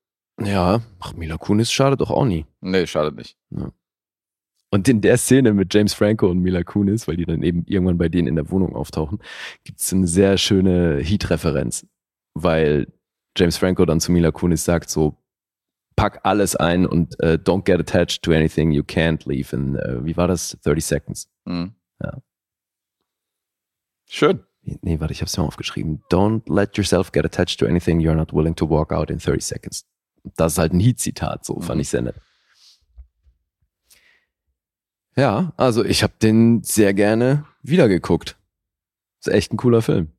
Ja, 0.41 0.81
ach, 0.99 1.13
Mila 1.13 1.37
Kunis 1.37 1.71
schadet 1.71 1.99
doch 1.99 2.09
auch 2.09 2.25
nie. 2.25 2.45
Nee, 2.61 2.87
schadet 2.87 3.15
nicht. 3.15 3.37
Und 4.71 4.87
in 4.87 5.01
der 5.01 5.17
Szene 5.17 5.53
mit 5.53 5.73
James 5.73 5.93
Franco 5.93 6.27
und 6.29 6.39
Mila 6.39 6.63
Kunis, 6.63 7.07
weil 7.07 7.17
die 7.17 7.25
dann 7.25 7.43
eben 7.43 7.65
irgendwann 7.67 7.97
bei 7.97 8.09
denen 8.09 8.29
in 8.29 8.35
der 8.35 8.49
Wohnung 8.49 8.75
auftauchen, 8.75 9.19
gibt's 9.63 9.93
eine 9.93 10.07
sehr 10.07 10.37
schöne 10.37 10.99
Heat-Referenz, 10.99 11.85
weil 12.33 12.87
James 13.37 13.57
Franco 13.57 13.85
dann 13.85 13.99
zu 13.99 14.11
Mila 14.11 14.31
Kunis 14.31 14.63
sagt 14.63 14.89
so, 14.89 15.17
pack 15.95 16.21
alles 16.23 16.55
ein 16.55 16.85
und 16.85 17.19
äh, 17.21 17.37
don't 17.41 17.63
get 17.65 17.79
attached 17.79 18.23
to 18.23 18.31
anything 18.31 18.71
you 18.71 18.83
can't 18.83 19.27
leave 19.27 19.55
in, 19.55 19.75
äh, 19.75 20.03
wie 20.05 20.15
war 20.17 20.27
das? 20.27 20.57
30 20.63 20.85
seconds. 20.85 21.29
Mhm. 21.45 21.73
Ja. 22.01 22.21
Schön. 24.09 24.43
Nee, 24.61 24.99
warte, 24.99 25.11
ich 25.13 25.21
hab's 25.21 25.35
mir 25.35 25.43
mal 25.43 25.47
aufgeschrieben. 25.47 26.03
Don't 26.09 26.41
let 26.53 26.77
yourself 26.77 27.11
get 27.11 27.25
attached 27.25 27.59
to 27.59 27.65
anything 27.65 27.99
you're 27.99 28.15
not 28.15 28.31
willing 28.33 28.55
to 28.55 28.69
walk 28.69 28.91
out 28.93 29.09
in 29.09 29.19
30 29.19 29.41
seconds. 29.45 29.85
Das 30.37 30.53
ist 30.53 30.57
halt 30.57 30.71
ein 30.73 30.79
Heat-Zitat, 30.79 31.43
so 31.43 31.59
fand 31.59 31.75
Mhm. 31.75 31.81
ich 31.81 31.89
sehr 31.89 32.01
nett. 32.01 32.15
Ja, 35.15 35.53
also 35.57 35.83
ich 35.85 36.01
habe 36.01 36.13
den 36.21 36.63
sehr 36.63 36.93
gerne 36.93 37.45
wiedergeguckt. 37.61 38.37
Ist 39.19 39.27
echt 39.27 39.53
ein 39.53 39.57
cooler 39.57 39.81
Film. 39.81 40.11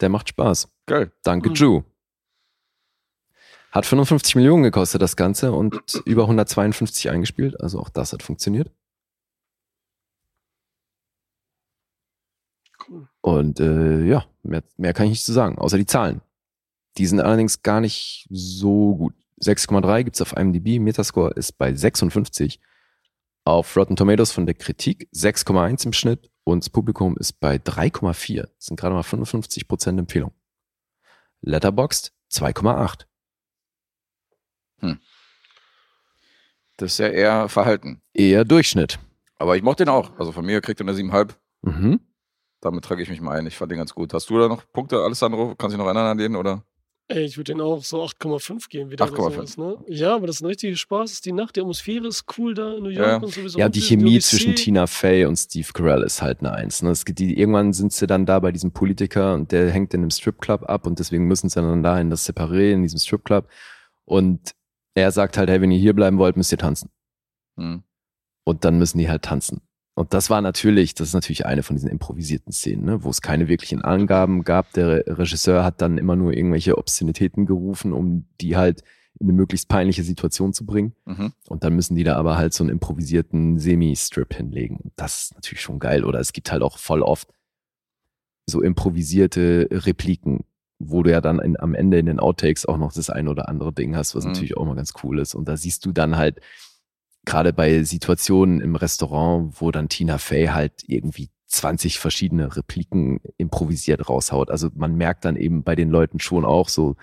Der 0.00 0.08
macht 0.08 0.28
Spaß. 0.30 0.68
Geil. 0.86 1.12
Danke, 1.22 1.50
Mhm. 1.50 1.54
Drew. 1.54 1.82
Hat 3.70 3.84
55 3.84 4.34
Millionen 4.36 4.62
gekostet, 4.62 5.02
das 5.02 5.16
Ganze, 5.16 5.52
und 5.52 5.80
über 6.04 6.22
152 6.22 7.10
eingespielt. 7.10 7.60
Also 7.60 7.78
auch 7.80 7.90
das 7.90 8.12
hat 8.12 8.22
funktioniert. 8.22 8.70
Cool. 12.88 13.08
Und 13.20 13.60
äh, 13.60 14.04
ja, 14.04 14.24
mehr, 14.42 14.62
mehr 14.76 14.94
kann 14.94 15.06
ich 15.06 15.10
nicht 15.10 15.24
zu 15.24 15.32
sagen, 15.32 15.58
außer 15.58 15.76
die 15.76 15.86
Zahlen. 15.86 16.22
Die 16.96 17.06
sind 17.06 17.20
allerdings 17.20 17.62
gar 17.62 17.80
nicht 17.80 18.26
so 18.30 18.96
gut. 18.96 19.14
6,3 19.40 20.02
gibt's 20.04 20.20
auf 20.20 20.36
IMDb, 20.36 20.80
Metascore 20.80 21.32
ist 21.34 21.58
bei 21.58 21.72
56. 21.74 22.60
Auf 23.44 23.76
Rotten 23.76 23.96
Tomatoes 23.96 24.32
von 24.32 24.46
der 24.46 24.54
Kritik 24.54 25.08
6,1 25.14 25.86
im 25.86 25.92
Schnitt 25.92 26.30
und 26.44 26.64
das 26.64 26.70
Publikum 26.70 27.16
ist 27.16 27.40
bei 27.40 27.56
3,4. 27.56 28.42
Das 28.42 28.50
sind 28.58 28.78
gerade 28.78 28.94
mal 28.94 29.02
55% 29.02 29.98
Empfehlung. 29.98 30.32
Letterboxd 31.42 32.12
2,8. 32.30 33.07
Das 36.76 36.92
ist 36.92 36.98
ja 36.98 37.08
eher 37.08 37.48
verhalten. 37.48 38.00
Eher 38.14 38.44
Durchschnitt. 38.44 38.98
Aber 39.38 39.56
ich 39.56 39.62
mochte 39.62 39.84
den 39.84 39.90
auch. 39.92 40.16
Also 40.18 40.32
von 40.32 40.44
mir 40.44 40.60
kriegt 40.60 40.80
er 40.80 40.86
eine 40.88 40.96
7,5. 40.96 41.30
Mhm. 41.62 42.00
Damit 42.60 42.84
trage 42.84 43.02
ich 43.02 43.08
mich 43.08 43.20
mal 43.20 43.38
ein. 43.38 43.46
Ich 43.46 43.56
fand 43.56 43.70
den 43.72 43.78
ganz 43.78 43.94
gut. 43.94 44.12
Hast 44.14 44.30
du 44.30 44.38
da 44.38 44.48
noch 44.48 44.62
Punkte, 44.72 44.96
Alessandro? 44.98 45.54
Kannst 45.56 45.62
du 45.62 45.68
dich 45.68 45.78
noch 45.78 45.86
erinnern 45.86 46.06
an 46.06 46.18
den, 46.18 46.36
oder? 46.36 46.64
Ey, 47.10 47.24
ich 47.24 47.36
würde 47.38 47.52
den 47.54 47.60
auch 47.62 47.82
so 47.82 48.02
8,5 48.04 48.68
geben 48.68 48.90
wieder. 48.90 49.06
oder 49.10 49.14
8,5. 49.14 49.32
sowas, 49.32 49.56
Ne? 49.56 49.78
Ja, 49.88 50.14
aber 50.14 50.26
das 50.26 50.36
ist 50.36 50.42
ein 50.42 50.46
richtiger 50.46 50.76
Spaß. 50.76 51.10
Ist 51.12 51.24
die 51.24 51.32
Nacht, 51.32 51.56
die 51.56 51.60
Atmosphäre 51.60 52.06
ist 52.06 52.24
cool 52.36 52.52
da 52.54 52.74
in 52.74 52.82
New 52.82 52.90
York 52.90 53.06
Ja. 53.08 53.16
und 53.16 53.32
sowieso. 53.32 53.58
Ja, 53.58 53.68
die 53.68 53.80
die 53.80 53.86
Chemie 53.86 54.16
UBC. 54.16 54.20
zwischen 54.22 54.54
Tina 54.56 54.86
Fey 54.86 55.24
und 55.24 55.36
Steve 55.36 55.68
Carell 55.72 56.02
ist 56.02 56.20
halt 56.20 56.40
eine 56.40 56.52
Eins. 56.52 56.82
Ne? 56.82 56.90
Es 56.90 57.04
geht 57.04 57.18
die, 57.18 57.38
irgendwann 57.38 57.72
sind 57.72 57.92
sie 57.92 58.06
dann 58.06 58.26
da 58.26 58.38
bei 58.40 58.52
diesem 58.52 58.72
Politiker 58.72 59.34
und 59.34 59.52
der 59.52 59.70
hängt 59.70 59.94
in 59.94 60.02
einem 60.02 60.10
Stripclub 60.10 60.68
ab 60.68 60.86
und 60.86 60.98
deswegen 60.98 61.24
müssen 61.24 61.48
sie 61.48 61.60
dann 61.60 61.82
da 61.82 61.98
in 61.98 62.10
das 62.10 62.28
Separé, 62.28 62.72
in 62.72 62.82
diesem 62.82 62.98
Stripclub. 62.98 63.48
Und 64.04 64.52
er 64.98 65.12
sagt 65.12 65.38
halt, 65.38 65.48
hey, 65.48 65.60
wenn 65.60 65.70
ihr 65.70 65.78
hier 65.78 65.94
bleiben 65.94 66.18
wollt, 66.18 66.36
müsst 66.36 66.52
ihr 66.52 66.58
tanzen. 66.58 66.90
Hm. 67.58 67.82
Und 68.44 68.64
dann 68.64 68.78
müssen 68.78 68.98
die 68.98 69.08
halt 69.08 69.22
tanzen. 69.22 69.60
Und 69.94 70.14
das 70.14 70.30
war 70.30 70.40
natürlich, 70.40 70.94
das 70.94 71.08
ist 71.08 71.14
natürlich 71.14 71.44
eine 71.44 71.64
von 71.64 71.74
diesen 71.74 71.90
improvisierten 71.90 72.52
Szenen, 72.52 72.84
ne, 72.84 73.02
wo 73.02 73.10
es 73.10 73.20
keine 73.20 73.48
wirklichen 73.48 73.82
Angaben 73.82 74.44
gab. 74.44 74.72
Der 74.74 74.86
Re- 74.88 75.04
Regisseur 75.18 75.64
hat 75.64 75.82
dann 75.82 75.98
immer 75.98 76.14
nur 76.14 76.32
irgendwelche 76.32 76.78
Obszönitäten 76.78 77.46
gerufen, 77.46 77.92
um 77.92 78.26
die 78.40 78.56
halt 78.56 78.84
in 79.18 79.26
eine 79.26 79.32
möglichst 79.32 79.68
peinliche 79.68 80.04
Situation 80.04 80.52
zu 80.52 80.64
bringen. 80.64 80.94
Mhm. 81.04 81.32
Und 81.48 81.64
dann 81.64 81.74
müssen 81.74 81.96
die 81.96 82.04
da 82.04 82.16
aber 82.16 82.36
halt 82.38 82.54
so 82.54 82.62
einen 82.62 82.70
improvisierten 82.70 83.58
Semi-Strip 83.58 84.32
hinlegen. 84.32 84.76
Und 84.76 84.92
das 84.94 85.24
ist 85.24 85.34
natürlich 85.34 85.62
schon 85.62 85.80
geil. 85.80 86.04
Oder 86.04 86.20
es 86.20 86.32
gibt 86.32 86.52
halt 86.52 86.62
auch 86.62 86.78
voll 86.78 87.02
oft 87.02 87.28
so 88.48 88.62
improvisierte 88.62 89.68
Repliken, 89.70 90.44
wo 90.78 91.02
du 91.02 91.10
ja 91.10 91.20
dann 91.20 91.38
in, 91.40 91.58
am 91.58 91.74
Ende 91.74 91.98
in 91.98 92.06
den 92.06 92.20
Outtakes 92.20 92.66
auch 92.66 92.76
noch 92.78 92.92
das 92.92 93.10
ein 93.10 93.28
oder 93.28 93.48
andere 93.48 93.72
Ding 93.72 93.96
hast, 93.96 94.14
was 94.14 94.24
Mhm. 94.24 94.32
natürlich 94.32 94.56
auch 94.56 94.64
mal 94.64 94.76
ganz 94.76 94.92
cool 95.02 95.18
ist. 95.18 95.34
Und 95.34 95.48
da 95.48 95.56
siehst 95.56 95.84
du 95.84 95.92
dann 95.92 96.16
halt, 96.16 96.40
gerade 97.24 97.52
bei 97.52 97.82
Situationen 97.82 98.60
im 98.60 98.74
Restaurant, 98.76 99.60
wo 99.60 99.70
dann 99.70 99.88
Tina 99.88 100.18
Fey 100.18 100.46
halt 100.46 100.84
irgendwie 100.86 101.28
20 101.48 101.98
verschiedene 101.98 102.56
Repliken 102.56 103.20
improvisiert 103.36 104.08
raushaut. 104.08 104.50
Also 104.50 104.70
man 104.74 104.94
merkt 104.94 105.24
dann 105.24 105.36
eben 105.36 105.62
bei 105.62 105.74
den 105.74 105.90
Leuten 105.90 106.20
schon 106.20 106.44
auch 106.44 106.68
so, 106.68 106.96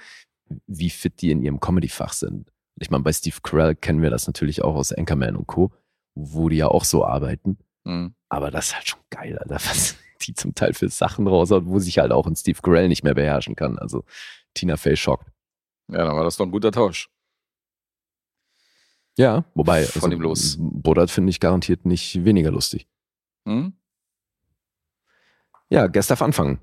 wie 0.68 0.90
fit 0.90 1.22
die 1.22 1.32
in 1.32 1.42
ihrem 1.44 1.60
Comedy-Fach 1.60 2.14
sind. 2.14 2.52
Ich 2.80 2.90
meine, 2.90 3.04
bei 3.04 3.14
Steve 3.14 3.38
Carell 3.44 3.76
kennen 3.76 4.02
wir 4.02 4.10
das 4.10 4.28
natürlich 4.28 4.64
auch 4.64 4.76
aus 4.76 4.92
Anchorman 4.92 5.36
und 5.36 5.48
Co., 5.48 5.72
wo 6.16 6.50
die 6.50 6.58
ja 6.58 6.68
auch 6.70 6.86
so 6.86 7.06
arbeiten. 7.06 7.58
Hm. 7.86 8.16
Aber 8.30 8.52
das 8.52 8.68
ist 8.68 8.76
halt 8.76 8.88
schon 8.88 9.00
geil, 9.10 9.38
Alter, 9.38 9.56
was 9.56 9.96
die 10.22 10.34
zum 10.34 10.56
Teil 10.56 10.74
für 10.74 10.90
Sachen 10.90 11.28
raushaut, 11.28 11.66
wo 11.66 11.80
sich 11.80 11.98
halt 11.98 12.12
auch 12.12 12.28
ein 12.28 12.36
Steve 12.36 12.62
Carell 12.62 12.88
nicht 12.88 13.04
mehr 13.04 13.14
beherrschen 13.14 13.56
kann. 13.56 13.78
Also 13.78 14.04
Tina 14.54 14.78
Fey 14.78 14.96
schockt. 14.96 15.28
Ja, 15.88 16.06
dann 16.06 16.16
war 16.16 16.24
das 16.24 16.38
doch 16.38 16.46
ein 16.46 16.52
guter 16.52 16.72
Tausch. 16.72 17.10
Ja, 19.18 19.46
wobei, 19.54 19.80
also 19.80 20.00
Von 20.00 20.12
ihm 20.12 20.22
los. 20.22 20.58
Bodat 20.60 21.10
finde 21.10 21.30
ich 21.30 21.40
garantiert 21.40 21.86
nicht 21.86 22.26
weniger 22.26 22.52
lustig. 22.52 22.88
Hm? 23.46 23.74
Ja, 25.70 25.88
Gast 25.88 26.12
darf 26.12 26.22
anfangen 26.22 26.60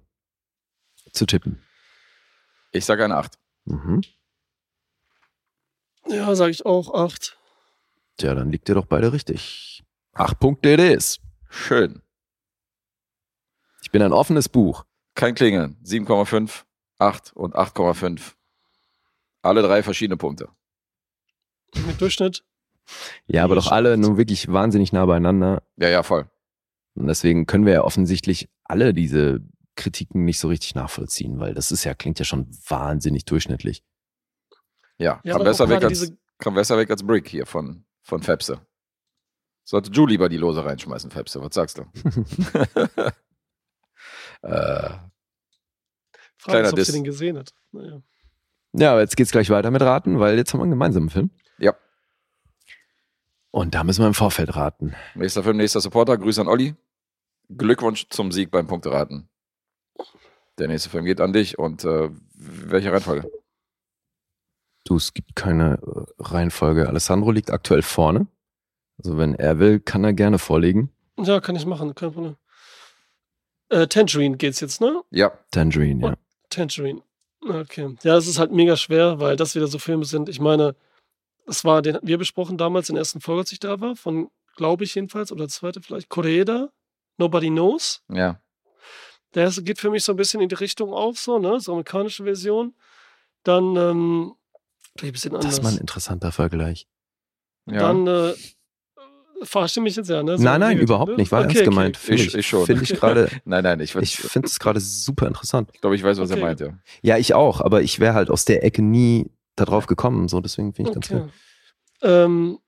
zu 1.12 1.26
tippen. 1.26 1.62
Ich 2.72 2.84
sage 2.84 3.04
eine 3.04 3.16
8. 3.16 3.38
Mhm. 3.64 4.02
Ja, 6.08 6.34
sage 6.34 6.50
ich 6.50 6.66
auch 6.66 6.94
8. 6.94 7.38
Tja, 8.16 8.34
dann 8.34 8.50
liegt 8.50 8.68
ihr 8.68 8.74
doch 8.74 8.86
beide 8.86 9.12
richtig. 9.12 9.82
Acht 10.12 10.38
Punkte 10.38 10.74
it 10.74 10.80
is. 10.80 11.20
Schön. 11.48 12.02
Ich 13.82 13.90
bin 13.90 14.00
ein 14.00 14.12
offenes 14.12 14.48
Buch. 14.48 14.84
Kein 15.14 15.34
Klingeln. 15.34 15.76
7,5, 15.84 16.62
8 16.98 17.32
und 17.34 17.54
8,5. 17.54 18.34
Alle 19.42 19.62
drei 19.62 19.82
verschiedene 19.82 20.16
Punkte. 20.16 20.48
Mit 21.86 22.00
Durchschnitt. 22.00 22.44
Ja, 23.26 23.44
aber 23.44 23.56
doch 23.56 23.70
alle 23.70 23.96
nun 23.96 24.16
wirklich 24.16 24.50
wahnsinnig 24.52 24.92
nah 24.92 25.04
beieinander. 25.04 25.62
Ja, 25.76 25.88
ja, 25.88 26.02
voll. 26.02 26.30
Und 26.94 27.06
deswegen 27.09 27.46
können 27.46 27.66
wir 27.66 27.72
ja 27.72 27.84
offensichtlich 27.84 28.48
alle 28.64 28.94
diese 28.94 29.40
Kritiken 29.76 30.24
nicht 30.24 30.38
so 30.38 30.48
richtig 30.48 30.74
nachvollziehen, 30.74 31.40
weil 31.40 31.54
das 31.54 31.72
ist 31.72 31.84
ja, 31.84 31.94
klingt 31.94 32.18
ja 32.18 32.24
schon 32.24 32.48
wahnsinnig 32.68 33.24
durchschnittlich. 33.24 33.82
Ja, 34.98 35.20
Ja, 35.24 35.34
kam, 35.34 35.44
besser 35.44 35.68
weg 35.68 35.82
als, 35.82 36.12
kam 36.38 36.54
besser 36.54 36.76
weg 36.76 36.90
als 36.90 37.04
Brick 37.04 37.28
hier 37.28 37.46
von, 37.46 37.84
von 38.02 38.22
Fepse. 38.22 38.60
Sollte 39.64 39.90
Ju 39.90 40.06
lieber 40.06 40.28
die 40.28 40.36
Lose 40.36 40.64
reinschmeißen, 40.64 41.10
Fepse. 41.10 41.40
Was 41.40 41.54
sagst 41.54 41.78
du? 41.78 41.84
äh, 44.43 44.90
Frage 46.39 46.66
ist, 46.66 46.73
ob 46.73 46.81
sie 46.81 46.93
den 46.93 47.05
gesehen 47.05 47.39
hat. 47.39 47.55
Naja. 47.73 48.02
Ja, 48.73 48.93
aber 48.93 49.01
jetzt 49.01 49.16
geht's 49.16 49.31
gleich 49.31 49.51
weiter 49.51 49.70
mit 49.70 49.82
Raten, 49.82 50.19
weil 50.19 50.36
jetzt 50.36 50.52
haben 50.52 50.60
wir 50.60 50.64
einen 50.64 50.73
gemeinsamen 50.73 51.10
Film. 51.10 51.31
Ja. 51.59 51.74
Und 53.51 53.74
da 53.74 53.85
müssen 53.85 54.02
wir 54.02 54.09
im 54.09 54.14
Vorfeld 54.14 54.56
raten. 54.56 54.94
nächster 55.14 55.44
Film, 55.44 55.59
nächster 55.59 55.81
Supporter. 55.81 56.16
Grüße 56.16 56.40
an 56.40 56.48
Olli. 56.48 56.74
Glückwunsch 57.51 58.09
zum 58.09 58.32
Sieg 58.32 58.51
beim 58.51 58.66
Punkteraten. 58.66 59.28
Der 60.59 60.69
nächste 60.69 60.89
Film 60.89 61.05
geht 61.05 61.20
an 61.20 61.32
dich. 61.32 61.59
Und 61.59 61.85
äh, 61.85 62.09
welche 62.35 62.93
Reihenfolge? 62.93 63.31
Du, 64.85 64.97
es 64.97 65.12
gibt 65.12 65.36
keine 65.36 65.78
äh, 65.82 66.05
Reihenfolge. 66.19 66.89
Alessandro 66.89 67.31
liegt 67.31 67.51
aktuell 67.51 67.82
vorne. 67.82 68.27
Also 68.98 69.19
wenn 69.19 69.35
er 69.35 69.59
will, 69.59 69.81
kann 69.81 70.02
er 70.05 70.12
gerne 70.14 70.39
vorlegen. 70.39 70.90
Ja, 71.19 71.40
kann 71.40 71.56
ich 71.56 71.66
machen, 71.66 71.94
kein 71.94 72.12
Problem. 72.12 72.36
Äh, 73.72 73.86
Tangerine 73.88 74.36
geht's 74.36 74.60
jetzt, 74.60 74.80
ne? 74.80 75.02
Ja, 75.10 75.32
Tangerine, 75.50 76.06
ja. 76.08 76.14
Tangerine. 76.50 77.02
Okay. 77.40 77.96
Ja, 78.02 78.16
es 78.18 78.28
ist 78.28 78.38
halt 78.38 78.52
mega 78.52 78.76
schwer, 78.76 79.18
weil 79.18 79.34
das 79.36 79.54
wieder 79.54 79.66
so 79.66 79.78
Filme 79.78 80.04
sind. 80.04 80.28
Ich 80.28 80.40
meine, 80.40 80.76
das 81.46 81.64
war, 81.64 81.80
den 81.82 81.98
wir 82.02 82.18
besprochen 82.18 82.58
damals 82.58 82.88
in 82.90 82.94
der 82.96 83.00
ersten 83.00 83.20
Folge, 83.20 83.40
als 83.40 83.52
ich 83.52 83.60
da 83.60 83.80
war, 83.80 83.96
von, 83.96 84.30
glaube 84.56 84.84
ich 84.84 84.94
jedenfalls, 84.94 85.32
oder 85.32 85.48
zweite 85.48 85.80
vielleicht, 85.80 86.08
Koreeda, 86.08 86.68
Nobody 87.16 87.48
Knows. 87.48 88.02
ja. 88.08 88.38
Der 89.34 89.48
geht 89.50 89.78
für 89.78 89.88
mich 89.88 90.04
so 90.04 90.12
ein 90.12 90.16
bisschen 90.16 90.42
in 90.42 90.50
die 90.50 90.54
Richtung 90.56 90.92
auf, 90.92 91.18
so, 91.18 91.38
ne? 91.38 91.58
So 91.58 91.72
amerikanische 91.72 92.22
Version. 92.24 92.74
Dann, 93.44 93.76
ähm, 93.76 94.34
vielleicht 94.94 95.04
ein 95.04 95.12
bisschen 95.12 95.32
Das 95.32 95.40
anders. 95.40 95.54
ist 95.54 95.62
mal 95.62 95.72
ein 95.72 95.78
interessanter 95.78 96.32
Vergleich. 96.32 96.86
ja. 97.64 97.78
Dann, 97.78 98.06
äh, 98.06 98.34
verarsche 99.44 99.81
mich 99.81 99.97
jetzt 99.97 100.09
ja, 100.10 100.23
ne? 100.23 100.36
So 100.39 100.44
nein, 100.44 100.60
nein, 100.60 100.78
überhaupt 100.78 101.12
ne? 101.12 101.16
nicht. 101.16 101.32
War 101.32 101.40
Okay, 101.40 101.48
ernst 101.48 101.60
okay. 101.62 101.70
gemeint. 101.70 101.97
Finde 101.97 102.23
Ich- 102.23 102.35
ich, 102.35 102.47
schon. 102.47 102.66
Finde 102.66 102.82
ich 102.85 102.90
gerade, 102.94 103.28
Nein, 103.44 103.64
nein, 103.64 103.81
ich, 103.81 103.94
ich 103.97 104.16
finde 104.16 104.47
es 104.47 104.59
gerade 104.59 104.81
super 104.81 105.27
interessant. 105.27 105.70
ich 105.73 105.81
glaube, 105.81 105.97
ich 105.97 106.02
weiß, 106.02 106.19
was 106.19 106.31
er 106.31 106.36
Okay. 106.36 106.44
meint, 106.44 106.60
ja. 106.60 106.69
Ja, 107.02 107.19
ich 107.19 107.35
auch, 107.35 107.60
aber 107.60 107.82
ich 107.82 108.01
wäre 108.01 108.14
halt 108.14 108.31
aus 108.31 108.44
der 108.44 108.64
Ecke 108.64 108.82
nie 108.82 109.31
darauf 109.56 109.86
gekommen. 109.86 110.28
So, 110.28 110.40
deswegen 110.40 110.73
finde 110.74 110.90
ich 110.90 110.94
ganz 110.94 111.10
Okay. 111.10 111.31
Ähm, 112.02 112.59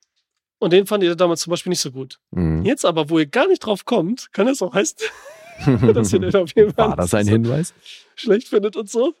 und 0.59 0.71
den 0.73 0.85
fand 0.87 1.03
ihr 1.03 1.15
damals 1.15 1.41
zum 1.41 1.51
Beispiel 1.51 1.69
nicht 1.71 1.81
so 1.81 1.91
gut. 1.91 2.19
Mhm. 2.31 2.63
Jetzt 2.63 2.85
aber, 2.85 3.09
wo 3.09 3.19
ihr 3.19 3.25
gar 3.25 3.47
nicht 3.47 3.59
drauf 3.59 3.85
kommt, 3.85 4.31
kann 4.31 4.47
es 4.47 4.61
auch 4.61 4.73
heißen, 4.73 4.97
dass 5.93 6.13
ihr 6.13 6.19
den 6.19 6.35
auf 6.35 6.51
jeden 6.55 6.73
Fall 6.73 6.89
War 6.89 6.95
das 6.95 7.13
ein 7.13 7.27
Hinweis? 7.27 7.73
schlecht 8.15 8.47
findet 8.49 8.75
und 8.75 8.89
so. 8.89 9.13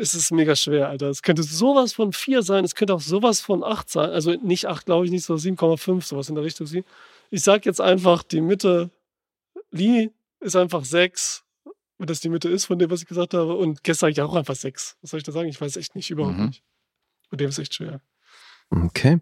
Es 0.00 0.14
ist 0.14 0.30
mega 0.30 0.54
schwer, 0.54 0.88
Alter. 0.88 1.08
Es 1.08 1.22
könnte 1.22 1.42
sowas 1.42 1.92
von 1.92 2.12
4 2.12 2.42
sein, 2.42 2.64
es 2.64 2.76
könnte 2.76 2.94
auch 2.94 3.00
sowas 3.00 3.40
von 3.40 3.64
8 3.64 3.90
sein. 3.90 4.10
Also 4.10 4.32
nicht 4.34 4.66
8, 4.66 4.86
glaube 4.86 5.04
ich, 5.04 5.10
nicht 5.10 5.24
so 5.24 5.34
7,5, 5.34 6.02
sowas 6.04 6.28
in 6.28 6.36
der 6.36 6.44
Richtung. 6.44 6.68
sie. 6.68 6.84
Ich 7.30 7.42
sag 7.42 7.66
jetzt 7.66 7.80
einfach, 7.80 8.22
die 8.22 8.40
Mitte, 8.40 8.90
Lee 9.72 10.10
ist 10.38 10.54
einfach 10.54 10.84
6, 10.84 11.42
wenn 11.98 12.06
das 12.06 12.20
die 12.20 12.28
Mitte 12.28 12.48
ist 12.48 12.66
von 12.66 12.78
dem, 12.78 12.90
was 12.92 13.02
ich 13.02 13.08
gesagt 13.08 13.34
habe. 13.34 13.56
Und 13.56 13.80
sage 13.84 14.12
ich 14.12 14.20
auch 14.20 14.36
einfach 14.36 14.54
6. 14.54 14.96
Was 15.02 15.10
soll 15.10 15.18
ich 15.18 15.24
da 15.24 15.32
sagen? 15.32 15.48
Ich 15.48 15.60
weiß 15.60 15.76
echt 15.76 15.96
nicht, 15.96 16.10
überhaupt 16.10 16.38
Mhm. 16.38 16.46
nicht. 16.46 16.62
Mit 17.32 17.40
dem 17.40 17.48
ist 17.48 17.58
echt 17.58 17.74
schwer. 17.74 18.00
Okay. 18.70 19.18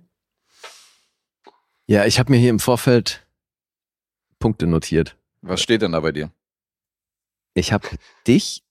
Ja, 1.87 2.05
ich 2.05 2.19
habe 2.19 2.33
mir 2.33 2.39
hier 2.39 2.51
im 2.51 2.61
Vorfeld 2.61 3.27
Punkte 4.39 4.67
notiert. 4.67 5.17
Was 5.41 5.63
steht 5.63 5.81
denn 5.81 5.93
da 5.93 6.01
bei 6.01 6.13
dir? 6.13 6.31
Ich 7.55 7.73
habe 7.73 7.89
dich 8.27 8.63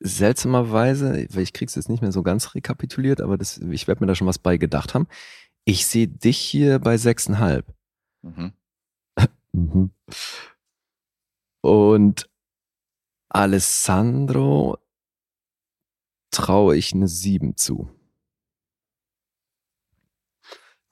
seltsamerweise, 0.00 1.26
weil 1.30 1.42
ich 1.42 1.52
krieg's 1.52 1.74
jetzt 1.74 1.88
nicht 1.88 2.02
mehr 2.02 2.12
so 2.12 2.22
ganz 2.22 2.54
rekapituliert, 2.54 3.20
aber 3.20 3.38
das, 3.38 3.58
ich 3.58 3.88
werde 3.88 4.02
mir 4.02 4.06
da 4.06 4.14
schon 4.14 4.26
was 4.26 4.38
bei 4.38 4.56
gedacht 4.56 4.94
haben. 4.94 5.06
Ich 5.64 5.86
sehe 5.86 6.08
dich 6.08 6.38
hier 6.38 6.78
bei 6.78 6.96
sechseinhalb. 6.96 7.66
Mhm. 8.22 8.52
Mhm. 9.52 9.90
Und 11.62 12.28
Alessandro 13.30 14.76
traue 16.30 16.76
ich 16.76 16.92
eine 16.92 17.08
sieben 17.08 17.56
zu. 17.56 17.88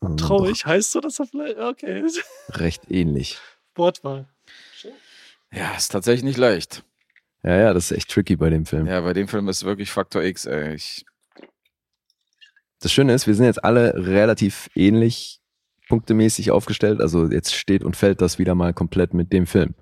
Also 0.00 0.16
Traurig, 0.16 0.64
heißt 0.64 0.92
so, 0.92 1.00
dass 1.00 1.18
er 1.18 1.26
vielleicht. 1.26 1.58
Okay. 1.58 2.04
Recht 2.50 2.90
ähnlich. 2.90 3.38
Wortwahl. 3.74 4.28
Ja, 5.52 5.74
ist 5.76 5.92
tatsächlich 5.92 6.24
nicht 6.24 6.38
leicht. 6.38 6.84
Ja, 7.44 7.56
ja, 7.56 7.74
das 7.74 7.90
ist 7.90 7.96
echt 7.98 8.10
tricky 8.10 8.36
bei 8.36 8.48
dem 8.48 8.64
Film. 8.64 8.86
Ja, 8.86 9.02
bei 9.02 9.12
dem 9.12 9.28
Film 9.28 9.48
ist 9.48 9.64
wirklich 9.64 9.90
Faktor 9.92 10.22
X, 10.22 10.46
ey. 10.46 10.74
Ich, 10.74 11.04
Das 12.80 12.90
Schöne 12.90 13.12
ist, 13.12 13.26
wir 13.26 13.34
sind 13.34 13.44
jetzt 13.44 13.62
alle 13.62 13.94
relativ 13.94 14.70
ähnlich 14.74 15.40
punktemäßig 15.88 16.50
aufgestellt. 16.50 17.02
Also 17.02 17.30
jetzt 17.30 17.54
steht 17.54 17.84
und 17.84 17.96
fällt 17.96 18.22
das 18.22 18.38
wieder 18.38 18.54
mal 18.54 18.72
komplett 18.72 19.12
mit 19.12 19.30
dem 19.32 19.46
Film. 19.46 19.74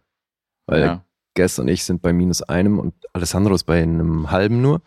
Weil 0.67 0.81
ja. 0.81 1.07
Guess 1.35 1.61
und 1.61 1.69
ich 1.69 1.85
sind 1.85 2.03
bei 2.03 2.13
minus 2.13 2.43
einem 2.43 2.81
und 2.81 2.95
Alessandro 3.15 3.55
ist 3.55 3.65
bei 3.65 3.81
einem 3.81 4.31
halben 4.33 4.61
nur. 4.61 4.83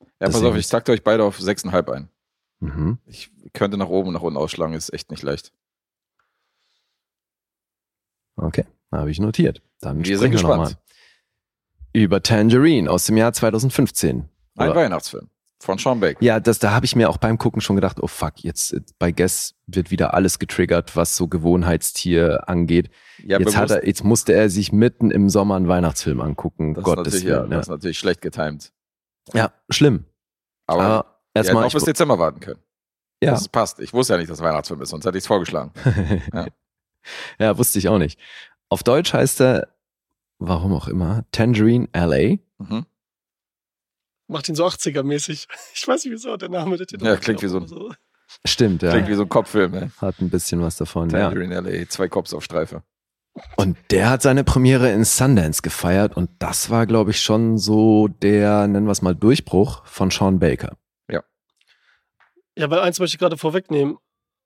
ja, 0.00 0.06
pass 0.20 0.32
deswegen 0.32 0.52
auf, 0.52 0.56
ich 0.56 0.68
takte 0.68 0.92
euch 0.92 1.04
beide 1.04 1.22
auf 1.22 1.38
6,5 1.38 1.92
ein. 1.92 2.08
Mhm. 2.60 2.98
Ich 3.04 3.30
könnte 3.52 3.76
nach 3.76 3.88
oben 3.88 4.08
und 4.08 4.14
nach 4.14 4.22
unten 4.22 4.38
ausschlagen, 4.38 4.72
ist 4.72 4.92
echt 4.92 5.10
nicht 5.10 5.22
leicht. 5.22 5.52
Okay, 8.36 8.64
habe 8.90 9.10
ich 9.10 9.20
notiert. 9.20 9.62
Dann 9.80 10.02
Wir 10.02 10.18
sind 10.18 10.32
noch 10.32 10.40
gespannt. 10.40 10.62
mal 10.62 10.76
Über 11.92 12.22
Tangerine 12.22 12.90
aus 12.90 13.04
dem 13.06 13.16
Jahr 13.16 13.32
2015. 13.32 14.28
Ein 14.56 14.70
Oder- 14.70 14.80
Weihnachtsfilm 14.80 15.28
von 15.62 15.76
Sean 15.76 16.00
Baker. 16.00 16.22
Ja, 16.24 16.40
das, 16.40 16.58
da 16.58 16.70
habe 16.72 16.86
ich 16.86 16.96
mir 16.96 17.10
auch 17.10 17.18
beim 17.18 17.36
Gucken 17.36 17.60
schon 17.60 17.76
gedacht, 17.76 17.98
oh 18.00 18.06
fuck, 18.06 18.42
jetzt 18.42 18.72
äh, 18.72 18.80
bei 18.98 19.12
Guess 19.12 19.54
wird 19.66 19.90
wieder 19.90 20.14
alles 20.14 20.38
getriggert, 20.38 20.96
was 20.96 21.16
so 21.16 21.28
Gewohnheitstier 21.28 22.48
angeht. 22.48 22.88
Ja, 23.22 23.38
jetzt, 23.38 23.56
hat 23.56 23.70
er, 23.70 23.86
jetzt 23.86 24.02
musste 24.02 24.32
er 24.32 24.48
sich 24.48 24.72
mitten 24.72 25.10
im 25.10 25.28
Sommer 25.28 25.56
einen 25.56 25.68
Weihnachtsfilm 25.68 26.20
angucken. 26.20 26.72
das, 26.74 26.80
ist 26.80 26.84
Gottes 26.84 27.22
ja, 27.22 27.40
Willen. 27.40 27.50
das 27.50 27.60
ist 27.62 27.68
Ja, 27.68 27.74
natürlich 27.74 27.98
schlecht 27.98 28.22
getimed. 28.22 28.72
ja, 29.34 29.52
schlimm. 29.68 30.06
Aber, 30.66 30.82
Aber 30.82 31.20
erstmal. 31.34 31.64
auch 31.64 31.72
bis 31.72 31.84
Dezember 31.84 32.18
warten 32.18 32.40
können. 32.40 32.60
ja. 33.22 33.32
Das 33.32 33.46
passt. 33.48 33.80
Ich 33.80 33.92
wusste 33.92 34.14
ja 34.14 34.18
nicht, 34.18 34.30
dass 34.30 34.40
Weihnachtsfilm 34.40 34.80
ist, 34.80 34.88
sonst 34.90 35.04
hätte 35.04 35.18
ich 35.18 35.24
es 35.24 35.28
vorgeschlagen. 35.28 35.72
Ja. 36.32 36.46
ja, 37.38 37.58
wusste 37.58 37.78
ich 37.78 37.88
auch 37.88 37.98
nicht. 37.98 38.18
Auf 38.70 38.82
Deutsch 38.82 39.12
heißt 39.12 39.40
er, 39.40 39.68
warum 40.40 40.72
auch 40.72 40.88
immer, 40.88 41.24
Tangerine 41.32 41.88
LA. 41.94 42.38
Mhm. 42.58 42.86
Macht 44.26 44.48
ihn 44.48 44.54
so 44.54 44.66
80er-mäßig. 44.66 45.46
Ich 45.74 45.86
weiß 45.86 46.04
nicht, 46.04 46.12
wieso 46.12 46.36
der 46.36 46.48
Name 46.48 46.76
der 46.76 46.86
Titel. 46.86 47.04
Ja, 47.04 47.16
klingt 47.16 47.42
wie 47.42 47.48
so 47.48 47.58
immer 47.58 47.96
Stimmt, 48.44 48.82
ja. 48.82 48.92
Klingt 48.92 49.08
wie 49.08 49.14
so 49.14 49.22
ein 49.22 49.28
Kopffilm, 49.28 49.74
ey. 49.74 49.88
Hat 49.98 50.20
ein 50.20 50.30
bisschen 50.30 50.60
was 50.62 50.76
davon. 50.76 51.10
Ja. 51.10 51.28
Tangerine 51.30 51.60
LA, 51.60 51.88
zwei 51.88 52.08
Cops 52.08 52.32
auf 52.32 52.44
Streife. 52.44 52.82
Und 53.56 53.76
der 53.90 54.10
hat 54.10 54.22
seine 54.22 54.44
Premiere 54.44 54.90
in 54.90 55.04
Sundance 55.04 55.62
gefeiert 55.62 56.16
und 56.16 56.30
das 56.40 56.70
war, 56.70 56.86
glaube 56.86 57.12
ich, 57.12 57.20
schon 57.20 57.58
so 57.58 58.08
der, 58.08 58.66
nennen 58.66 58.86
wir 58.86 58.92
es 58.92 59.02
mal, 59.02 59.14
Durchbruch 59.14 59.84
von 59.86 60.10
Sean 60.10 60.38
Baker. 60.38 60.76
Ja, 62.60 62.70
weil 62.70 62.80
eins 62.80 62.98
möchte 62.98 63.14
ich 63.14 63.18
gerade 63.18 63.38
vorwegnehmen. 63.38 63.96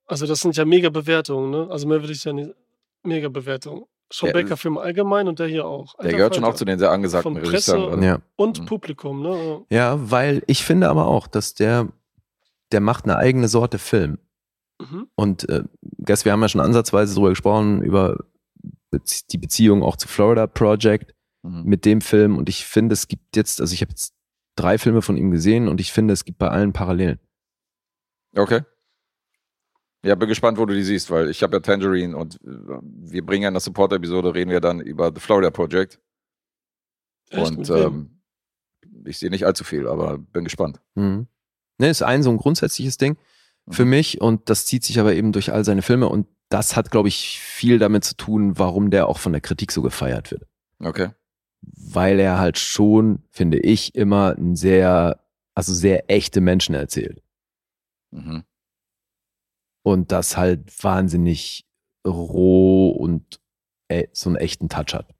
Also, 0.06 0.26
das 0.26 0.40
sind 0.40 0.56
ja 0.56 0.64
mega 0.64 0.88
Bewertungen, 0.88 1.50
ne? 1.50 1.66
Also, 1.70 1.88
mehr 1.88 2.00
würde 2.00 2.12
ich 2.12 2.22
ja 2.22 2.32
nicht. 2.32 2.54
Mega 3.02 3.28
Bewertungen. 3.28 3.86
Sean 4.12 4.28
Ja, 4.28 4.32
Baker-Film 4.34 4.78
allgemein 4.78 5.28
und 5.28 5.38
der 5.38 5.46
hier 5.48 5.66
auch. 5.66 5.94
Der 5.94 6.04
Alter 6.06 6.16
gehört 6.16 6.34
schon 6.36 6.44
auch 6.44 6.54
zu 6.54 6.64
den 6.64 6.78
sehr 6.78 6.90
angesagten 6.90 7.34
Von 7.34 7.42
Presse 7.42 7.72
Regisseuren. 7.74 8.02
Ja. 8.02 8.18
Und 8.36 8.60
Mhm. 8.60 8.66
Publikum, 8.66 9.22
ne? 9.22 9.64
ja, 9.70 9.98
weil 10.10 10.42
ich 10.46 10.64
finde 10.64 10.88
aber 10.88 11.06
auch, 11.06 11.26
dass 11.26 11.54
der, 11.54 11.88
der 12.72 12.80
macht 12.80 13.04
eine 13.04 13.16
eigene 13.16 13.48
Sorte 13.48 13.78
Film. 13.78 14.18
Mhm. 14.80 15.08
Und 15.16 15.48
äh, 15.48 15.64
Guess, 16.04 16.24
wir 16.24 16.32
haben 16.32 16.42
ja 16.42 16.48
schon 16.48 16.60
ansatzweise 16.60 17.14
darüber 17.14 17.30
gesprochen, 17.30 17.82
über 17.82 18.18
Bezie- 18.92 19.24
die 19.30 19.38
Beziehung 19.38 19.82
auch 19.82 19.96
zu 19.96 20.06
Florida 20.08 20.46
Project 20.46 21.14
Mhm. 21.42 21.62
mit 21.64 21.84
dem 21.84 22.00
Film. 22.00 22.38
Und 22.38 22.48
ich 22.48 22.64
finde, 22.66 22.92
es 22.94 23.08
gibt 23.08 23.36
jetzt, 23.36 23.60
also 23.60 23.72
ich 23.74 23.80
habe 23.82 23.90
jetzt 23.90 24.14
drei 24.56 24.78
Filme 24.78 25.02
von 25.02 25.16
ihm 25.16 25.30
gesehen 25.30 25.68
und 25.68 25.80
ich 25.80 25.92
finde, 25.92 26.14
es 26.14 26.24
gibt 26.24 26.38
bei 26.38 26.48
allen 26.48 26.72
Parallelen. 26.72 27.18
Okay. 28.36 28.60
Ja, 30.04 30.14
bin 30.14 30.28
gespannt, 30.28 30.58
wo 30.58 30.66
du 30.66 30.74
die 30.74 30.82
siehst, 30.84 31.10
weil 31.10 31.30
ich 31.30 31.42
habe 31.42 31.56
ja 31.56 31.60
Tangerine 31.60 32.16
und 32.16 32.34
äh, 32.44 32.48
wir 32.82 33.24
bringen 33.24 33.42
ja 33.42 33.48
in 33.48 33.54
der 33.54 33.60
Support-Episode, 33.60 34.34
reden 34.34 34.50
wir 34.50 34.60
dann 34.60 34.80
über 34.80 35.10
The 35.14 35.20
Florida 35.20 35.50
Project. 35.50 35.98
Echt? 37.30 37.56
und 37.56 37.70
ähm, 37.70 38.20
ich 39.06 39.18
sehe 39.18 39.30
nicht 39.30 39.46
allzu 39.46 39.64
viel, 39.64 39.88
aber 39.88 40.18
bin 40.18 40.44
gespannt. 40.44 40.80
Mhm. 40.94 41.26
Ne, 41.78 41.88
ist 41.88 42.02
ein 42.02 42.22
so 42.22 42.30
ein 42.30 42.36
grundsätzliches 42.36 42.98
Ding 42.98 43.16
für 43.70 43.84
Mhm. 43.84 43.90
mich 43.90 44.20
und 44.20 44.50
das 44.50 44.66
zieht 44.66 44.84
sich 44.84 45.00
aber 45.00 45.14
eben 45.14 45.32
durch 45.32 45.52
all 45.52 45.64
seine 45.64 45.82
Filme 45.82 46.08
und 46.08 46.26
das 46.50 46.76
hat, 46.76 46.90
glaube 46.90 47.08
ich, 47.08 47.40
viel 47.40 47.78
damit 47.78 48.04
zu 48.04 48.14
tun, 48.16 48.58
warum 48.58 48.90
der 48.90 49.08
auch 49.08 49.18
von 49.18 49.32
der 49.32 49.40
Kritik 49.40 49.72
so 49.72 49.80
gefeiert 49.82 50.30
wird. 50.30 50.46
Okay. 50.80 51.08
Weil 51.62 52.20
er 52.20 52.38
halt 52.38 52.58
schon, 52.58 53.22
finde 53.30 53.58
ich, 53.58 53.94
immer 53.94 54.36
ein 54.36 54.54
sehr, 54.54 55.18
also 55.54 55.72
sehr 55.72 56.10
echte 56.10 56.42
Menschen 56.42 56.74
erzählt. 56.74 57.22
Mhm. 58.10 58.44
Und 59.84 60.12
das 60.12 60.36
halt 60.36 60.82
wahnsinnig 60.82 61.64
roh 62.06 62.88
und 62.90 63.40
äh, 63.88 64.06
so 64.12 64.30
einen 64.30 64.36
echten 64.36 64.68
Touch 64.68 64.94
hat. 64.94 65.14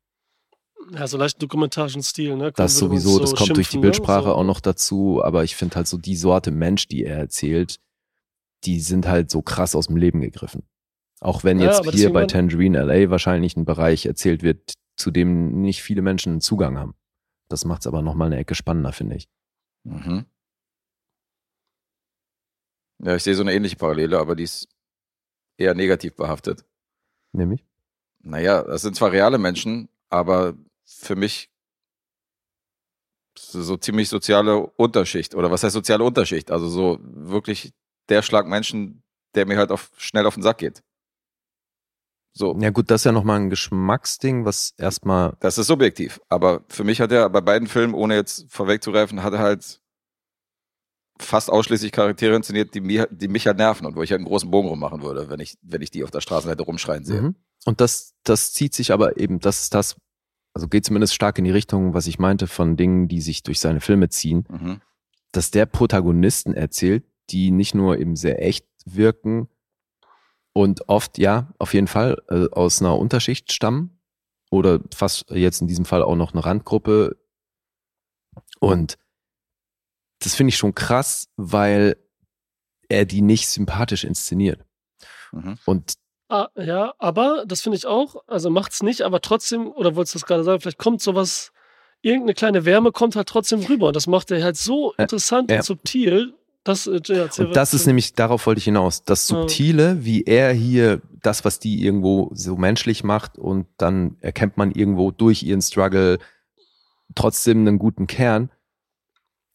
Ja, 0.93 1.07
so 1.07 1.17
leicht 1.17 1.41
dokumentarischen 1.41 2.03
Stil, 2.03 2.37
ne? 2.37 2.53
Das 2.53 2.81
Würde 2.81 2.95
man 2.95 2.99
sowieso, 2.99 3.19
das 3.19 3.31
so 3.31 3.37
kommt 3.37 3.57
durch 3.57 3.69
die 3.71 3.77
ne? 3.77 3.83
Bildsprache 3.83 4.25
So. 4.25 4.35
auch 4.35 4.45
noch 4.45 4.61
dazu, 4.61 5.23
aber 5.23 5.45
ich 5.45 5.57
finde 5.57 5.77
halt 5.77 5.87
so 5.87 5.97
die 5.97 6.17
Sorte 6.17 6.51
Mensch, 6.51 6.89
die 6.89 7.05
er 7.05 7.19
erzählt, 7.19 7.79
die 8.65 8.81
sind 8.81 9.07
halt 9.07 9.31
so 9.31 9.43
krass 9.43 9.75
aus 9.75 9.87
dem 9.87 9.97
Leben 9.97 10.21
gegriffen. 10.21 10.63
Auch 11.21 11.45
wenn 11.45 11.59
Ja, 11.59 11.67
jetzt 11.67 11.81
aber 11.81 11.93
hier 11.93 12.13
bei 12.13 12.27
Tangerine 12.27 12.83
LA 12.83 13.11
wahrscheinlich 13.11 13.57
ein 13.57 13.65
Bereich 13.65 14.05
erzählt 14.07 14.43
wird, 14.43 14.75
zu 14.97 15.11
dem 15.11 15.61
nicht 15.63 15.83
viele 15.83 16.03
Menschen 16.03 16.33
einen 16.33 16.41
Zugang 16.41 16.79
haben. 16.79 16.95
Das 17.49 17.65
macht 17.65 17.83
es 17.83 17.87
aber 17.87 18.03
nochmal 18.03 18.27
eine 18.27 18.37
Ecke 18.39 18.55
spannender, 18.55 18.93
finde 18.93 19.17
ich. 19.17 19.29
Mhm. 19.85 20.27
Ja, 22.99 23.17
ich 23.17 23.23
sehe 23.23 23.35
so 23.35 23.43
eine 23.43 23.53
ähnliche 23.53 23.77
Parallele, 23.77 24.19
aber 24.19 24.35
die 24.35 24.45
ist 24.45 24.69
eher 25.57 25.75
negativ 25.75 26.15
behaftet. 26.17 26.65
Nämlich? 27.33 27.65
Naja, 28.21 28.63
das 28.63 28.83
sind 28.83 28.97
zwar 28.97 29.13
reale 29.13 29.39
Menschen, 29.39 29.89
aber 30.09 30.55
für 30.85 31.17
mich 31.17 31.51
so, 33.37 33.77
ziemlich 33.77 34.09
soziale 34.09 34.59
Unterschicht. 34.59 35.35
Oder 35.35 35.51
was 35.51 35.63
heißt 35.63 35.75
soziale 35.75 36.05
Unterschicht? 36.05 36.51
Also 36.51 36.69
so 36.69 36.99
wirklich 37.03 37.73
der 38.09 38.23
Schlag 38.23 38.47
Menschen, 38.47 39.03
der 39.35 39.47
mir 39.47 39.59
halt 39.59 39.71
auf, 39.71 39.91
schnell 39.97 40.27
auf 40.27 40.35
den 40.35 40.43
Sack 40.43 40.59
geht. 40.59 40.83
So, 42.33 42.57
Ja 42.59 42.71
gut, 42.71 42.91
das 42.91 43.03
ist 43.03 43.05
ja 43.05 43.13
nochmal 43.13 43.41
ein 43.41 43.51
Geschmacksding, 43.51 44.45
was 44.45 44.75
erstmal, 44.77 45.37
das 45.39 45.57
ist 45.59 45.69
subjektiv. 45.69 46.21
Aber 46.29 46.65
für 46.69 46.83
mich 46.83 47.01
hat 47.01 47.13
er 47.13 47.31
bei 47.31 47.41
beiden 47.41 47.69
Filmen, 47.69 47.95
ohne 47.95 48.17
jetzt 48.17 48.51
vorwegzugreifen, 48.51 49.23
hat 49.23 49.35
er 49.35 49.39
halt 49.39 49.81
fast 51.19 51.51
ausschließlich 51.51 51.93
Charaktere 51.93 52.35
inszeniert, 52.35 52.75
die, 52.75 52.81
mir, 52.81 53.09
die 53.11 53.29
mich 53.29 53.47
halt 53.47 53.59
nerven 53.59 53.87
und 53.87 53.97
wo 53.97 54.03
ich 54.03 54.11
halt 54.11 54.19
einen 54.19 54.27
großen 54.27 54.51
Bogen 54.51 54.69
rummachen 54.69 55.03
würde, 55.03 55.29
wenn 55.31 55.41
ich, 55.41 55.57
wenn 55.63 55.83
ich 55.83 55.91
die 55.91 56.05
auf 56.05 56.11
der 56.11 56.21
Straßenseite 56.21 56.63
rumschreien 56.63 57.05
sehe. 57.05 57.23
Mhm. 57.23 57.35
Und 57.65 57.81
das, 57.81 58.15
das 58.25 58.53
zieht 58.53 58.75
sich 58.75 58.93
aber 58.93 59.19
eben, 59.19 59.39
das 59.41 59.63
ist 59.63 59.75
das, 59.75 59.97
also 60.55 60.69
geht 60.69 60.85
zumindest 60.85 61.15
stark 61.15 61.39
in 61.39 61.45
die 61.45 61.51
Richtung, 61.51 61.95
was 61.95 62.07
ich 62.07 62.19
meinte, 62.19 62.47
von 62.47 62.77
Dingen, 62.77 63.09
die 63.09 63.21
sich 63.21 63.43
durch 63.43 63.61
seine 63.61 63.81
Filme 63.81 64.09
ziehen, 64.09 64.45
Mhm. 64.49 64.81
dass 65.33 65.51
der 65.51 65.67
Protagonisten 65.67 66.53
erzählt, 66.55 67.05
die 67.31 67.51
nicht 67.51 67.75
nur 67.75 67.99
eben 67.99 68.17
sehr 68.17 68.43
echt 68.45 68.67
wirken 68.85 69.49
und 70.53 70.89
oft, 70.89 71.19
ja, 71.19 71.53
auf 71.59 71.75
jeden 71.75 71.87
Fall 71.89 72.23
äh, 72.29 72.49
aus 72.51 72.81
einer 72.83 72.99
Unterschicht 72.99 73.53
stammen 73.53 73.99
oder 74.51 74.81
fast 74.95 75.31
jetzt 75.31 75.61
in 75.61 75.67
diesem 75.67 75.85
Fall 75.85 76.03
auch 76.03 76.17
noch 76.17 76.33
eine 76.33 76.45
Randgruppe. 76.45 77.17
Und 78.61 78.99
das 80.25 80.35
finde 80.35 80.49
ich 80.51 80.57
schon 80.57 80.75
krass, 80.75 81.29
weil 81.37 81.97
er 82.89 83.05
die 83.05 83.23
nicht 83.23 83.49
sympathisch 83.49 84.05
inszeniert. 84.05 84.61
Mhm. 85.33 85.59
Und 85.65 85.95
Ah, 86.31 86.49
ja, 86.57 86.95
aber 86.99 87.45
das 87.47 87.61
finde 87.61 87.77
ich 87.77 87.87
auch. 87.87 88.17
Also 88.27 88.49
macht's 88.49 88.83
nicht, 88.83 89.03
aber 89.03 89.21
trotzdem, 89.21 89.69
oder 89.69 89.95
wolltest 89.95 90.15
du 90.15 90.19
das 90.19 90.27
gerade 90.27 90.43
sagen, 90.43 90.59
vielleicht 90.61 90.79
kommt 90.79 91.03
sowas, 91.03 91.53
irgendeine 92.01 92.33
kleine 92.35 92.65
Wärme 92.65 92.93
kommt 92.93 93.15
halt 93.15 93.29
trotzdem 93.29 93.61
rüber. 93.61 93.89
Und 93.89 93.97
das 93.97 94.07
macht 94.07 94.31
er 94.31 94.43
halt 94.43 94.57
so 94.57 94.95
Äh, 94.97 95.03
interessant 95.03 95.51
ja. 95.51 95.59
und 95.59 95.65
subtil. 95.65 96.35
Das, 96.65 96.87
äh, 96.87 96.93
Und 97.39 97.55
das 97.55 97.75
ist 97.75 97.87
nämlich, 97.87 98.15
darauf 98.15 98.47
wollte 98.47 98.59
ich 98.59 98.65
hinaus, 98.65 99.05
das 99.05 99.29
Ja. 99.29 99.37
Subtile, 99.37 100.03
wie 100.03 100.23
er 100.25 100.51
hier 100.55 101.03
das, 101.23 101.45
was 101.45 101.59
die 101.61 101.85
irgendwo 101.85 102.31
so 102.33 102.57
menschlich 102.57 103.05
macht 103.05 103.37
und 103.37 103.67
dann 103.77 104.17
erkennt 104.21 104.57
man 104.57 104.73
irgendwo 104.73 105.11
durch 105.11 105.43
ihren 105.43 105.61
Struggle 105.61 106.19
trotzdem 107.15 107.59
einen 107.61 107.79
guten 107.79 108.07
Kern, 108.07 108.51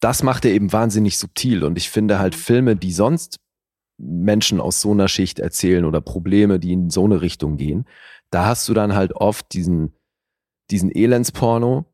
das 0.00 0.22
macht 0.22 0.44
er 0.44 0.52
eben 0.52 0.72
wahnsinnig 0.72 1.18
subtil. 1.18 1.62
Und 1.64 1.76
ich 1.76 1.90
finde 1.90 2.18
halt 2.18 2.34
Filme, 2.34 2.76
die 2.76 2.92
sonst 2.92 3.38
Menschen 3.98 4.60
aus 4.60 4.80
so 4.80 4.92
einer 4.92 5.08
Schicht 5.08 5.38
erzählen 5.38 5.84
oder 5.84 6.00
Probleme, 6.00 6.58
die 6.58 6.72
in 6.72 6.90
so 6.90 7.04
eine 7.04 7.20
Richtung 7.20 7.56
gehen, 7.56 7.86
da 8.30 8.46
hast 8.46 8.68
du 8.68 8.74
dann 8.74 8.94
halt 8.94 9.12
oft 9.12 9.52
diesen, 9.52 9.92
diesen 10.70 10.90
Elendsporno, 10.90 11.84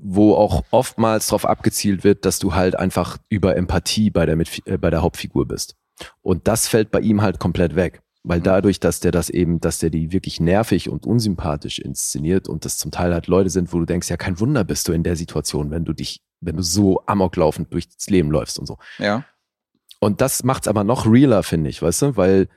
wo 0.00 0.34
auch 0.34 0.64
oftmals 0.70 1.26
darauf 1.26 1.44
abgezielt 1.44 2.04
wird, 2.04 2.24
dass 2.24 2.38
du 2.38 2.54
halt 2.54 2.78
einfach 2.78 3.18
über 3.28 3.56
Empathie 3.56 4.10
bei 4.10 4.24
der, 4.24 4.36
Mitfi- 4.36 4.66
äh, 4.66 4.78
bei 4.78 4.88
der 4.90 5.02
Hauptfigur 5.02 5.46
bist. 5.46 5.74
Und 6.22 6.48
das 6.48 6.68
fällt 6.68 6.90
bei 6.90 7.00
ihm 7.00 7.20
halt 7.20 7.38
komplett 7.38 7.76
weg. 7.76 8.00
Weil 8.22 8.38
Mhm. 8.38 8.44
dadurch, 8.44 8.80
dass 8.80 9.00
der 9.00 9.12
das 9.12 9.28
eben, 9.30 9.60
dass 9.60 9.78
der 9.78 9.90
die 9.90 10.12
wirklich 10.12 10.40
nervig 10.40 10.88
und 10.88 11.06
unsympathisch 11.06 11.78
inszeniert 11.78 12.48
und 12.48 12.64
das 12.64 12.78
zum 12.78 12.90
Teil 12.90 13.12
halt 13.12 13.26
Leute 13.26 13.50
sind, 13.50 13.72
wo 13.72 13.78
du 13.78 13.84
denkst, 13.86 14.08
ja, 14.08 14.16
kein 14.16 14.38
Wunder 14.40 14.62
bist 14.62 14.88
du 14.88 14.92
in 14.92 15.02
der 15.02 15.16
Situation, 15.16 15.70
wenn 15.70 15.84
du 15.84 15.92
dich, 15.92 16.20
wenn 16.40 16.56
du 16.56 16.62
so 16.62 17.02
amoklaufend 17.06 17.72
durchs 17.72 18.08
Leben 18.08 18.30
läufst 18.30 18.58
und 18.58 18.66
so. 18.66 18.78
Ja. 18.98 19.24
Und 19.98 20.20
das 20.20 20.44
macht's 20.44 20.68
aber 20.68 20.84
noch 20.84 21.06
realer, 21.06 21.42
finde 21.42 21.70
ich, 21.70 21.82
weißt 21.82 22.02
du, 22.02 22.16
weil 22.16 22.48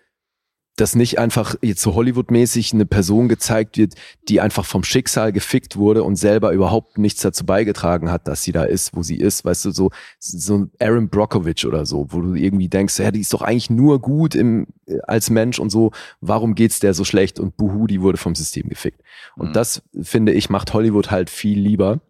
das 0.76 0.96
nicht 0.96 1.20
einfach 1.20 1.54
jetzt 1.62 1.84
so 1.84 1.94
Hollywood-mäßig 1.94 2.74
eine 2.74 2.88
Person 2.88 3.28
gezeigt 3.28 3.78
wird, 3.78 3.94
die 4.28 4.42
einfach 4.42 4.66
vom 4.66 4.84
Schicksal 4.84 5.32
gefickt 5.32 5.76
wurde 5.78 6.02
und 6.02 6.16
selber 6.16 6.52
überhaupt 6.52 6.98
nichts 6.98 7.22
dazu 7.22 7.46
beigetragen 7.46 8.10
hat, 8.10 8.28
dass 8.28 8.42
sie 8.42 8.54
da 8.54 8.64
ist, 8.64 8.96
wo 8.96 9.04
sie 9.04 9.18
ist, 9.18 9.46
weißt 9.46 9.66
du, 9.66 9.72
so, 9.72 9.92
so 10.18 10.66
Aaron 10.80 11.10
Brockovich 11.10 11.68
oder 11.68 11.86
so, 11.86 12.08
wo 12.10 12.22
du 12.22 12.34
irgendwie 12.34 12.70
denkst, 12.70 12.98
ja, 12.98 13.12
die 13.12 13.20
ist 13.20 13.34
doch 13.34 13.44
eigentlich 13.44 13.70
nur 13.70 14.00
gut 14.02 14.34
im, 14.34 14.66
als 15.04 15.30
Mensch 15.30 15.60
und 15.60 15.70
so, 15.70 15.92
warum 16.22 16.56
geht's 16.56 16.80
der 16.80 16.96
so 16.96 17.04
schlecht 17.04 17.40
und 17.40 17.56
buhu, 17.56 17.86
die 17.86 18.02
wurde 18.02 18.18
vom 18.18 18.34
System 18.34 18.68
gefickt. 18.68 19.02
Und 19.36 19.50
Mhm. 19.50 19.54
das, 19.54 19.84
finde 20.02 20.32
ich, 20.32 20.50
macht 20.50 20.74
Hollywood 20.74 21.12
halt 21.12 21.30
viel 21.30 21.60
lieber, 21.60 22.02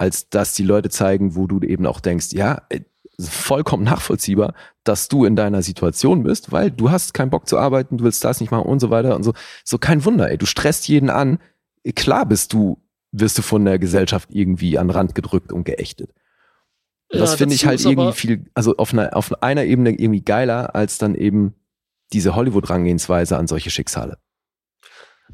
als 0.00 0.30
dass 0.30 0.54
die 0.54 0.62
Leute 0.62 0.88
zeigen, 0.88 1.36
wo 1.36 1.46
du 1.46 1.60
eben 1.60 1.84
auch 1.84 2.00
denkst, 2.00 2.28
ja, 2.32 2.62
äh, 2.70 2.80
vollkommen 3.18 3.84
nachvollziehbar, 3.84 4.54
dass 4.82 5.08
du 5.08 5.26
in 5.26 5.36
deiner 5.36 5.62
Situation 5.62 6.22
bist, 6.22 6.52
weil 6.52 6.70
du 6.70 6.90
hast 6.90 7.12
keinen 7.12 7.28
Bock 7.28 7.46
zu 7.46 7.58
arbeiten, 7.58 7.98
du 7.98 8.04
willst 8.04 8.24
das 8.24 8.40
nicht 8.40 8.50
machen 8.50 8.64
und 8.64 8.80
so 8.80 8.88
weiter 8.88 9.14
und 9.14 9.24
so. 9.24 9.34
So 9.62 9.76
kein 9.76 10.02
Wunder, 10.06 10.30
ey, 10.30 10.38
du 10.38 10.46
stresst 10.46 10.88
jeden 10.88 11.10
an. 11.10 11.38
Klar 11.94 12.24
bist 12.24 12.54
du, 12.54 12.82
wirst 13.12 13.36
du 13.36 13.42
von 13.42 13.62
der 13.66 13.78
Gesellschaft 13.78 14.30
irgendwie 14.32 14.78
an 14.78 14.88
den 14.88 14.96
Rand 14.96 15.14
gedrückt 15.14 15.52
und 15.52 15.64
geächtet. 15.64 16.14
Und 17.10 17.18
Ja, 17.18 17.20
das 17.20 17.34
finde 17.34 17.54
ich 17.54 17.66
halt 17.66 17.84
irgendwie 17.84 18.12
viel, 18.12 18.46
also 18.54 18.78
auf 18.78 18.94
einer, 18.94 19.14
auf 19.14 19.42
einer 19.42 19.64
Ebene 19.64 19.90
irgendwie 19.90 20.22
geiler, 20.22 20.74
als 20.74 20.96
dann 20.96 21.14
eben 21.14 21.54
diese 22.14 22.34
Hollywood-Rangehensweise 22.34 23.36
an 23.36 23.46
solche 23.46 23.68
Schicksale. 23.68 24.16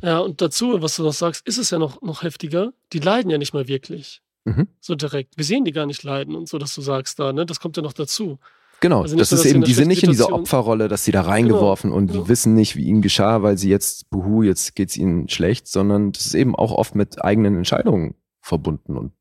Ja, 0.02 0.18
und 0.18 0.40
dazu, 0.40 0.82
was 0.82 0.96
du 0.96 1.04
noch 1.04 1.12
sagst, 1.12 1.46
ist 1.46 1.56
es 1.56 1.70
ja 1.70 1.78
noch, 1.78 2.02
noch 2.02 2.24
heftiger. 2.24 2.72
Die 2.92 2.98
leiden 2.98 3.30
ja 3.30 3.38
nicht 3.38 3.54
mal 3.54 3.68
wirklich. 3.68 4.22
Mhm. 4.46 4.68
So 4.80 4.94
direkt. 4.94 5.36
Wir 5.36 5.44
sehen 5.44 5.64
die 5.64 5.72
gar 5.72 5.86
nicht 5.86 6.02
leiden 6.04 6.36
und 6.36 6.48
so, 6.48 6.58
dass 6.58 6.74
du 6.74 6.80
sagst 6.80 7.18
da, 7.18 7.32
ne? 7.32 7.44
Das 7.44 7.58
kommt 7.60 7.76
ja 7.76 7.82
noch 7.82 7.92
dazu. 7.92 8.38
Genau, 8.80 9.02
Also 9.02 9.16
das 9.16 9.30
so, 9.30 9.36
ist 9.36 9.44
eben, 9.46 9.62
die 9.64 9.72
sind 9.72 9.88
nicht 9.88 10.02
in 10.02 10.10
dieser 10.10 10.32
Opferrolle, 10.32 10.88
dass 10.88 11.04
sie 11.04 11.10
da 11.12 11.22
reingeworfen 11.22 11.92
und 11.92 12.08
genau. 12.08 12.22
die 12.24 12.28
wissen 12.28 12.54
nicht, 12.54 12.76
wie 12.76 12.84
ihnen 12.84 13.00
geschah, 13.02 13.42
weil 13.42 13.56
sie 13.56 13.70
jetzt, 13.70 14.10
buhu, 14.10 14.42
jetzt 14.42 14.76
geht's 14.76 14.96
ihnen 14.96 15.28
schlecht, 15.28 15.66
sondern 15.66 16.12
das 16.12 16.26
ist 16.26 16.34
eben 16.34 16.54
auch 16.54 16.72
oft 16.72 16.94
mit 16.94 17.24
eigenen 17.24 17.56
Entscheidungen 17.56 18.14
verbunden 18.42 18.96
und 18.96 19.12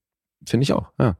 finde 0.46 0.64
ich 0.64 0.74
auch, 0.74 0.92
ja. 1.00 1.18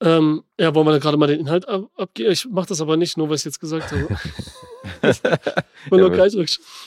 Ähm, 0.00 0.42
ja, 0.58 0.74
wollen 0.74 0.86
wir 0.86 0.92
da 0.92 0.98
gerade 0.98 1.16
mal 1.16 1.26
den 1.26 1.40
Inhalt 1.40 1.68
ab 1.68 1.88
abgeben? 1.96 2.30
Ich 2.30 2.46
mache 2.48 2.68
das 2.68 2.80
aber 2.80 2.96
nicht, 2.96 3.16
nur 3.16 3.28
weil 3.28 3.36
ich 3.36 3.40
es 3.40 3.44
jetzt 3.44 3.60
gesagt 3.60 3.90
habe. 3.92 4.08
Und 5.90 5.98
Ja, 5.98 6.04
nur 6.04 6.10
gleich 6.10 6.34
Ja, 6.34 6.46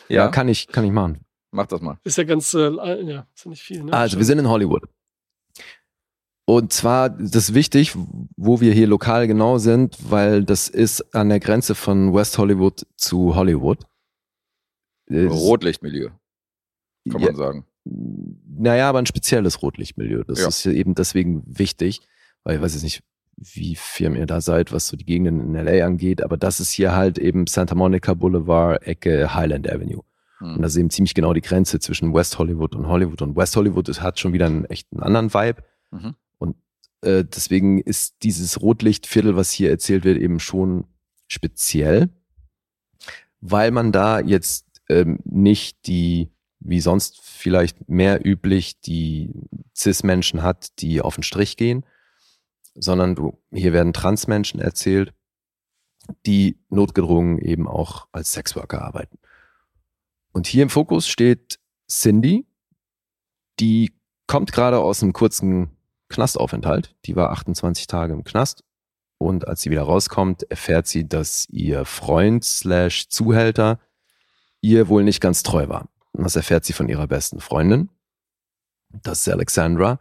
Ja. 0.09 0.27
kann 0.29 0.47
ich, 0.47 0.67
kann 0.67 0.83
ich 0.85 0.91
machen. 0.91 1.25
Mach 1.51 1.67
das 1.67 1.81
mal. 1.81 1.97
ist 2.03 2.17
ja 2.17 2.23
ganz, 2.25 2.53
äh, 2.53 2.69
ja, 2.69 3.25
ist 3.33 3.45
ja 3.45 3.49
nicht 3.49 3.63
viel. 3.63 3.83
Ne? 3.83 3.93
Also, 3.93 4.17
wir 4.17 4.25
sind 4.25 4.39
in 4.39 4.47
Hollywood. 4.47 4.83
Und 6.49 6.71
zwar, 6.71 7.09
das 7.09 7.49
ist 7.49 7.53
wichtig, 7.55 7.93
wo 8.37 8.61
wir 8.61 8.71
hier 8.73 8.87
lokal 8.87 9.27
genau 9.27 9.57
sind, 9.57 9.97
weil 10.09 10.45
das 10.45 10.69
ist 10.69 11.13
an 11.13 11.27
der 11.27 11.41
Grenze 11.41 11.75
von 11.75 12.13
West 12.13 12.37
Hollywood 12.37 12.85
zu 12.95 13.35
Hollywood. 13.35 13.79
Rotlichtmilieu, 15.11 16.09
kann 17.11 17.21
ja, 17.21 17.27
man 17.27 17.35
sagen. 17.35 17.65
Naja, 17.83 18.89
aber 18.89 18.99
ein 18.99 19.05
spezielles 19.05 19.61
Rotlichtmilieu. 19.61 20.23
Das 20.23 20.39
Ja. 20.39 20.47
ist 20.47 20.63
ja 20.63 20.71
eben 20.71 20.95
deswegen 20.95 21.43
wichtig, 21.45 21.99
weil 22.43 22.55
ich 22.55 22.61
weiß 22.61 22.73
jetzt 22.73 22.83
nicht, 22.83 23.03
wie 23.37 23.75
firm 23.75 24.15
ihr 24.15 24.25
da 24.25 24.39
seid, 24.41 24.71
was 24.71 24.87
so 24.87 24.97
die 24.97 25.05
Gegenden 25.05 25.53
in 25.53 25.65
LA 25.65 25.85
angeht, 25.85 26.21
aber 26.23 26.37
das 26.37 26.59
ist 26.59 26.71
hier 26.71 26.95
halt 26.95 27.17
eben 27.19 27.45
Santa 27.47 27.75
Monica 27.75 28.13
Boulevard, 28.13 28.85
Ecke 28.87 29.33
Highland 29.33 29.69
Avenue. 29.69 30.01
Und 30.39 30.55
Hm. 30.55 30.61
das 30.61 30.73
ist 30.73 30.77
eben 30.79 30.89
ziemlich 30.89 31.13
genau 31.13 31.33
die 31.33 31.41
Grenze 31.41 31.79
zwischen 31.79 32.13
West 32.13 32.39
Hollywood 32.39 32.75
und 32.75 32.87
Hollywood. 32.87 33.21
Und 33.21 33.35
West 33.35 33.55
Hollywood 33.55 33.89
ist, 33.89 34.01
hat 34.01 34.19
schon 34.19 34.33
wieder 34.33 34.45
einen 34.47 34.65
echten 34.65 35.01
anderen 35.01 35.33
Vibe. 35.33 35.61
Mhm. 35.91 36.15
Äh, 37.01 37.23
deswegen 37.25 37.79
ist 37.79 38.15
dieses 38.23 38.61
Rotlichtviertel, 38.61 39.35
was 39.35 39.51
hier 39.51 39.69
erzählt 39.69 40.03
wird, 40.03 40.17
eben 40.17 40.39
schon 40.39 40.85
speziell, 41.27 42.09
weil 43.41 43.71
man 43.71 43.91
da 43.91 44.19
jetzt 44.19 44.65
ähm, 44.89 45.19
nicht 45.25 45.87
die, 45.87 46.31
wie 46.59 46.79
sonst 46.79 47.21
vielleicht 47.21 47.87
mehr 47.89 48.25
üblich, 48.25 48.79
die 48.81 49.31
Cis-Menschen 49.75 50.41
hat, 50.41 50.79
die 50.79 51.01
auf 51.01 51.15
den 51.15 51.23
Strich 51.23 51.57
gehen, 51.57 51.85
sondern 52.73 53.15
du, 53.15 53.37
hier 53.51 53.73
werden 53.73 53.93
Transmenschen 53.93 54.59
erzählt, 54.59 55.13
die 56.25 56.57
notgedrungen 56.69 57.37
eben 57.39 57.67
auch 57.67 58.07
als 58.11 58.31
Sexworker 58.33 58.81
arbeiten. 58.81 59.17
Und 60.31 60.47
hier 60.47 60.63
im 60.63 60.69
Fokus 60.69 61.07
steht 61.07 61.59
Cindy, 61.89 62.45
die 63.59 63.93
kommt 64.27 64.51
gerade 64.51 64.79
aus 64.79 65.01
einem 65.01 65.13
kurzen 65.13 65.76
Knastaufenthalt. 66.09 66.95
Die 67.05 67.15
war 67.15 67.31
28 67.31 67.87
Tage 67.87 68.13
im 68.13 68.23
Knast. 68.23 68.63
Und 69.19 69.47
als 69.47 69.61
sie 69.61 69.71
wieder 69.71 69.83
rauskommt, 69.83 70.43
erfährt 70.49 70.87
sie, 70.87 71.07
dass 71.07 71.47
ihr 71.49 71.85
Freund 71.85 72.43
slash 72.43 73.09
Zuhälter 73.09 73.79
ihr 74.61 74.87
wohl 74.87 75.03
nicht 75.03 75.21
ganz 75.21 75.43
treu 75.43 75.69
war. 75.69 75.89
Und 76.11 76.23
das 76.23 76.35
erfährt 76.35 76.65
sie 76.65 76.73
von 76.73 76.89
ihrer 76.89 77.07
besten 77.07 77.39
Freundin. 77.39 77.89
Das 78.89 79.21
ist 79.21 79.33
Alexandra. 79.33 79.99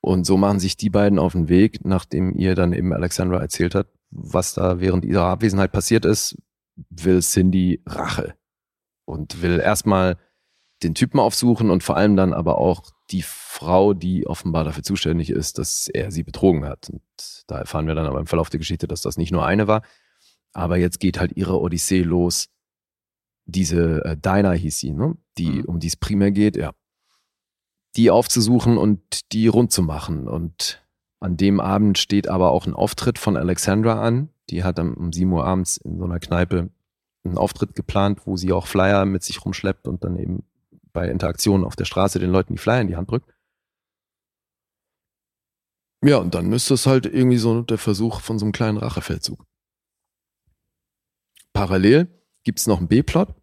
Und 0.00 0.24
so 0.24 0.36
machen 0.36 0.60
sich 0.60 0.76
die 0.76 0.90
beiden 0.90 1.18
auf 1.18 1.32
den 1.32 1.48
Weg, 1.48 1.84
nachdem 1.84 2.34
ihr 2.34 2.54
dann 2.54 2.72
eben 2.72 2.92
Alexandra 2.92 3.38
erzählt 3.38 3.74
hat, 3.74 3.88
was 4.10 4.54
da 4.54 4.80
während 4.80 5.04
ihrer 5.04 5.26
Abwesenheit 5.26 5.72
passiert 5.72 6.04
ist, 6.04 6.36
will 6.90 7.20
Cindy 7.20 7.82
Rache 7.86 8.34
und 9.04 9.42
will 9.42 9.58
erstmal 9.58 10.16
den 10.82 10.94
Typen 10.94 11.18
aufsuchen 11.18 11.70
und 11.70 11.82
vor 11.82 11.96
allem 11.96 12.16
dann 12.16 12.32
aber 12.32 12.58
auch 12.58 12.92
die 13.10 13.22
Frau, 13.22 13.94
die 13.94 14.26
offenbar 14.26 14.64
dafür 14.64 14.82
zuständig 14.82 15.30
ist, 15.30 15.58
dass 15.58 15.88
er 15.88 16.10
sie 16.10 16.22
betrogen 16.22 16.64
hat. 16.64 16.90
Und 16.90 17.02
da 17.46 17.58
erfahren 17.58 17.86
wir 17.86 17.94
dann 17.94 18.06
aber 18.06 18.20
im 18.20 18.26
Verlauf 18.26 18.50
der 18.50 18.58
Geschichte, 18.58 18.86
dass 18.86 19.00
das 19.02 19.16
nicht 19.16 19.32
nur 19.32 19.46
eine 19.46 19.66
war. 19.66 19.82
Aber 20.52 20.76
jetzt 20.76 21.00
geht 21.00 21.18
halt 21.18 21.32
ihre 21.36 21.58
Odyssee 21.60 22.02
los. 22.02 22.48
Diese 23.46 24.04
äh, 24.04 24.16
Dinah 24.16 24.52
hieß 24.52 24.78
sie, 24.78 24.92
ne? 24.92 25.16
die, 25.38 25.50
Mhm. 25.50 25.64
um 25.64 25.80
die 25.80 25.86
es 25.86 25.96
primär 25.96 26.30
geht, 26.30 26.56
ja. 26.56 26.72
Die 27.96 28.10
aufzusuchen 28.10 28.76
und 28.76 29.32
die 29.32 29.48
rund 29.48 29.72
zu 29.72 29.82
machen. 29.82 30.28
Und 30.28 30.84
an 31.20 31.36
dem 31.36 31.60
Abend 31.60 31.98
steht 31.98 32.28
aber 32.28 32.50
auch 32.50 32.66
ein 32.66 32.74
Auftritt 32.74 33.18
von 33.18 33.36
Alexandra 33.36 34.02
an. 34.02 34.28
Die 34.50 34.64
hat 34.64 34.78
dann 34.78 34.94
um 34.94 35.12
7 35.12 35.32
Uhr 35.32 35.44
abends 35.46 35.78
in 35.78 35.98
so 35.98 36.04
einer 36.04 36.20
Kneipe 36.20 36.70
einen 37.24 37.38
Auftritt 37.38 37.74
geplant, 37.74 38.20
wo 38.26 38.36
sie 38.36 38.52
auch 38.52 38.66
Flyer 38.66 39.04
mit 39.06 39.22
sich 39.22 39.44
rumschleppt 39.44 39.88
und 39.88 40.04
dann 40.04 40.16
eben 40.16 40.44
bei 40.92 41.08
Interaktionen 41.08 41.66
auf 41.66 41.76
der 41.76 41.84
Straße 41.84 42.18
den 42.18 42.30
Leuten 42.30 42.54
die 42.54 42.58
Flyer 42.58 42.80
in 42.80 42.88
die 42.88 42.96
Hand 42.96 43.10
drückt. 43.10 43.32
Ja, 46.04 46.18
und 46.18 46.34
dann 46.34 46.52
ist 46.52 46.70
das 46.70 46.86
halt 46.86 47.06
irgendwie 47.06 47.38
so 47.38 47.62
der 47.62 47.78
Versuch 47.78 48.20
von 48.20 48.38
so 48.38 48.44
einem 48.44 48.52
kleinen 48.52 48.78
Rachefeldzug. 48.78 49.44
Parallel 51.52 52.06
gibt's 52.44 52.68
noch 52.68 52.78
einen 52.78 52.86
B-Plot, 52.86 53.34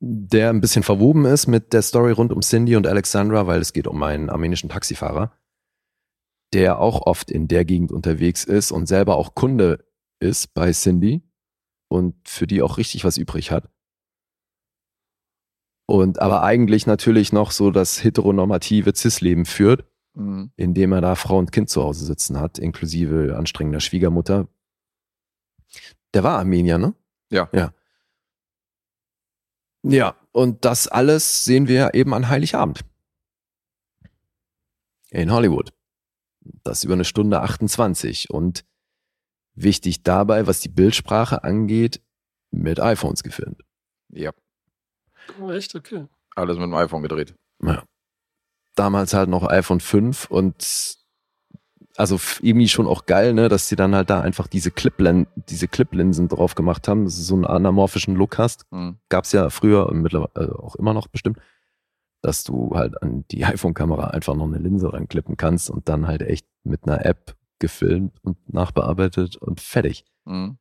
der 0.00 0.50
ein 0.50 0.60
bisschen 0.60 0.82
verwoben 0.82 1.24
ist 1.26 1.46
mit 1.46 1.72
der 1.72 1.82
Story 1.82 2.10
rund 2.10 2.32
um 2.32 2.40
Cindy 2.40 2.74
und 2.74 2.86
Alexandra, 2.86 3.46
weil 3.46 3.60
es 3.60 3.72
geht 3.72 3.86
um 3.86 4.02
einen 4.02 4.30
armenischen 4.30 4.68
Taxifahrer, 4.68 5.38
der 6.52 6.80
auch 6.80 7.02
oft 7.06 7.30
in 7.30 7.46
der 7.46 7.64
Gegend 7.64 7.92
unterwegs 7.92 8.42
ist 8.44 8.72
und 8.72 8.86
selber 8.86 9.16
auch 9.16 9.34
Kunde 9.34 9.84
ist 10.18 10.54
bei 10.54 10.72
Cindy 10.72 11.22
und 11.88 12.28
für 12.28 12.48
die 12.48 12.62
auch 12.62 12.78
richtig 12.78 13.04
was 13.04 13.16
übrig 13.16 13.52
hat. 13.52 13.70
Und 15.86 16.18
aber 16.20 16.42
eigentlich 16.42 16.86
natürlich 16.86 17.32
noch 17.32 17.52
so 17.52 17.70
das 17.70 18.02
heteronormative 18.02 18.92
Cis-Leben 18.94 19.44
führt, 19.44 19.84
Mhm. 20.14 20.50
indem 20.56 20.92
er 20.92 21.00
da 21.00 21.14
Frau 21.14 21.38
und 21.38 21.52
Kind 21.52 21.68
zu 21.68 21.82
Hause 21.82 22.06
sitzen 22.06 22.40
hat, 22.40 22.58
inklusive 22.58 23.36
anstrengender 23.36 23.80
Schwiegermutter. 23.80 24.48
Der 26.14 26.24
war 26.24 26.38
Armenier, 26.38 26.78
ne? 26.78 26.94
Ja. 27.30 27.48
Ja. 27.52 27.72
Ja, 29.82 30.16
und 30.32 30.64
das 30.64 30.88
alles 30.88 31.44
sehen 31.44 31.68
wir 31.68 31.94
eben 31.94 32.14
an 32.14 32.28
Heiligabend. 32.28 32.80
In 35.10 35.30
Hollywood. 35.30 35.72
Das 36.64 36.82
über 36.82 36.94
eine 36.94 37.04
Stunde 37.04 37.40
28. 37.42 38.30
Und 38.30 38.64
wichtig 39.54 40.02
dabei, 40.02 40.46
was 40.46 40.60
die 40.60 40.68
Bildsprache 40.68 41.44
angeht, 41.44 42.02
mit 42.50 42.80
iPhones 42.80 43.22
gefilmt. 43.22 43.62
Ja, 44.08 44.32
Oh, 45.40 45.50
echt? 45.50 45.74
Okay. 45.74 46.06
alles 46.34 46.56
mit 46.56 46.64
dem 46.64 46.74
iPhone 46.74 47.02
gedreht. 47.02 47.34
Ja. 47.62 47.82
Damals 48.74 49.14
halt 49.14 49.28
noch 49.28 49.42
iPhone 49.48 49.80
5 49.80 50.30
und 50.30 50.98
also 51.96 52.20
irgendwie 52.42 52.68
schon 52.68 52.86
auch 52.86 53.06
geil, 53.06 53.32
ne, 53.32 53.48
dass 53.48 53.68
sie 53.68 53.76
dann 53.76 53.94
halt 53.94 54.10
da 54.10 54.20
einfach 54.20 54.46
diese 54.46 54.70
Cliplen 54.70 55.26
diese 55.48 55.66
Cliplinsen 55.66 56.28
drauf 56.28 56.54
gemacht 56.54 56.88
haben, 56.88 57.04
dass 57.04 57.16
du 57.16 57.22
so 57.22 57.34
einen 57.34 57.46
anamorphischen 57.46 58.14
Look 58.14 58.38
hast. 58.38 58.66
Mhm. 58.70 58.98
Gab's 59.08 59.32
ja 59.32 59.48
früher 59.50 59.86
und 59.86 60.02
mittlerweile 60.02 60.30
also 60.34 60.56
auch 60.56 60.76
immer 60.76 60.92
noch 60.92 61.08
bestimmt, 61.08 61.38
dass 62.20 62.44
du 62.44 62.72
halt 62.74 63.02
an 63.02 63.24
die 63.30 63.44
iPhone-Kamera 63.46 64.08
einfach 64.08 64.34
noch 64.34 64.46
eine 64.46 64.58
Linse 64.58 64.92
ranklippen 64.92 65.36
kannst 65.36 65.70
und 65.70 65.88
dann 65.88 66.06
halt 66.06 66.22
echt 66.22 66.46
mit 66.64 66.84
einer 66.86 67.04
App 67.04 67.34
gefilmt 67.58 68.18
und 68.22 68.52
nachbearbeitet 68.52 69.36
und 69.36 69.60
fertig. 69.60 70.04
Mhm. 70.26 70.58